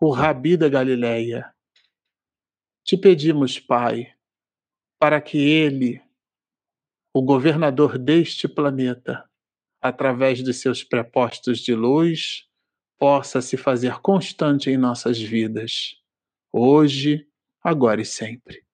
o 0.00 0.10
Rabi 0.12 0.56
da 0.56 0.68
Galileia. 0.68 1.52
Te 2.84 2.96
pedimos, 2.96 3.58
Pai, 3.58 4.14
para 5.00 5.20
que 5.20 5.36
ele, 5.36 6.00
o 7.12 7.20
governador 7.20 7.98
deste 7.98 8.46
planeta, 8.46 9.28
através 9.80 10.44
de 10.44 10.54
seus 10.54 10.84
prepostos 10.84 11.58
de 11.58 11.74
luz, 11.74 12.48
possa 13.00 13.42
se 13.42 13.56
fazer 13.58 14.00
constante 14.02 14.70
em 14.70 14.78
nossas 14.78 15.20
vidas, 15.20 15.96
hoje, 16.52 17.26
agora 17.64 18.02
e 18.02 18.06
sempre. 18.06 18.64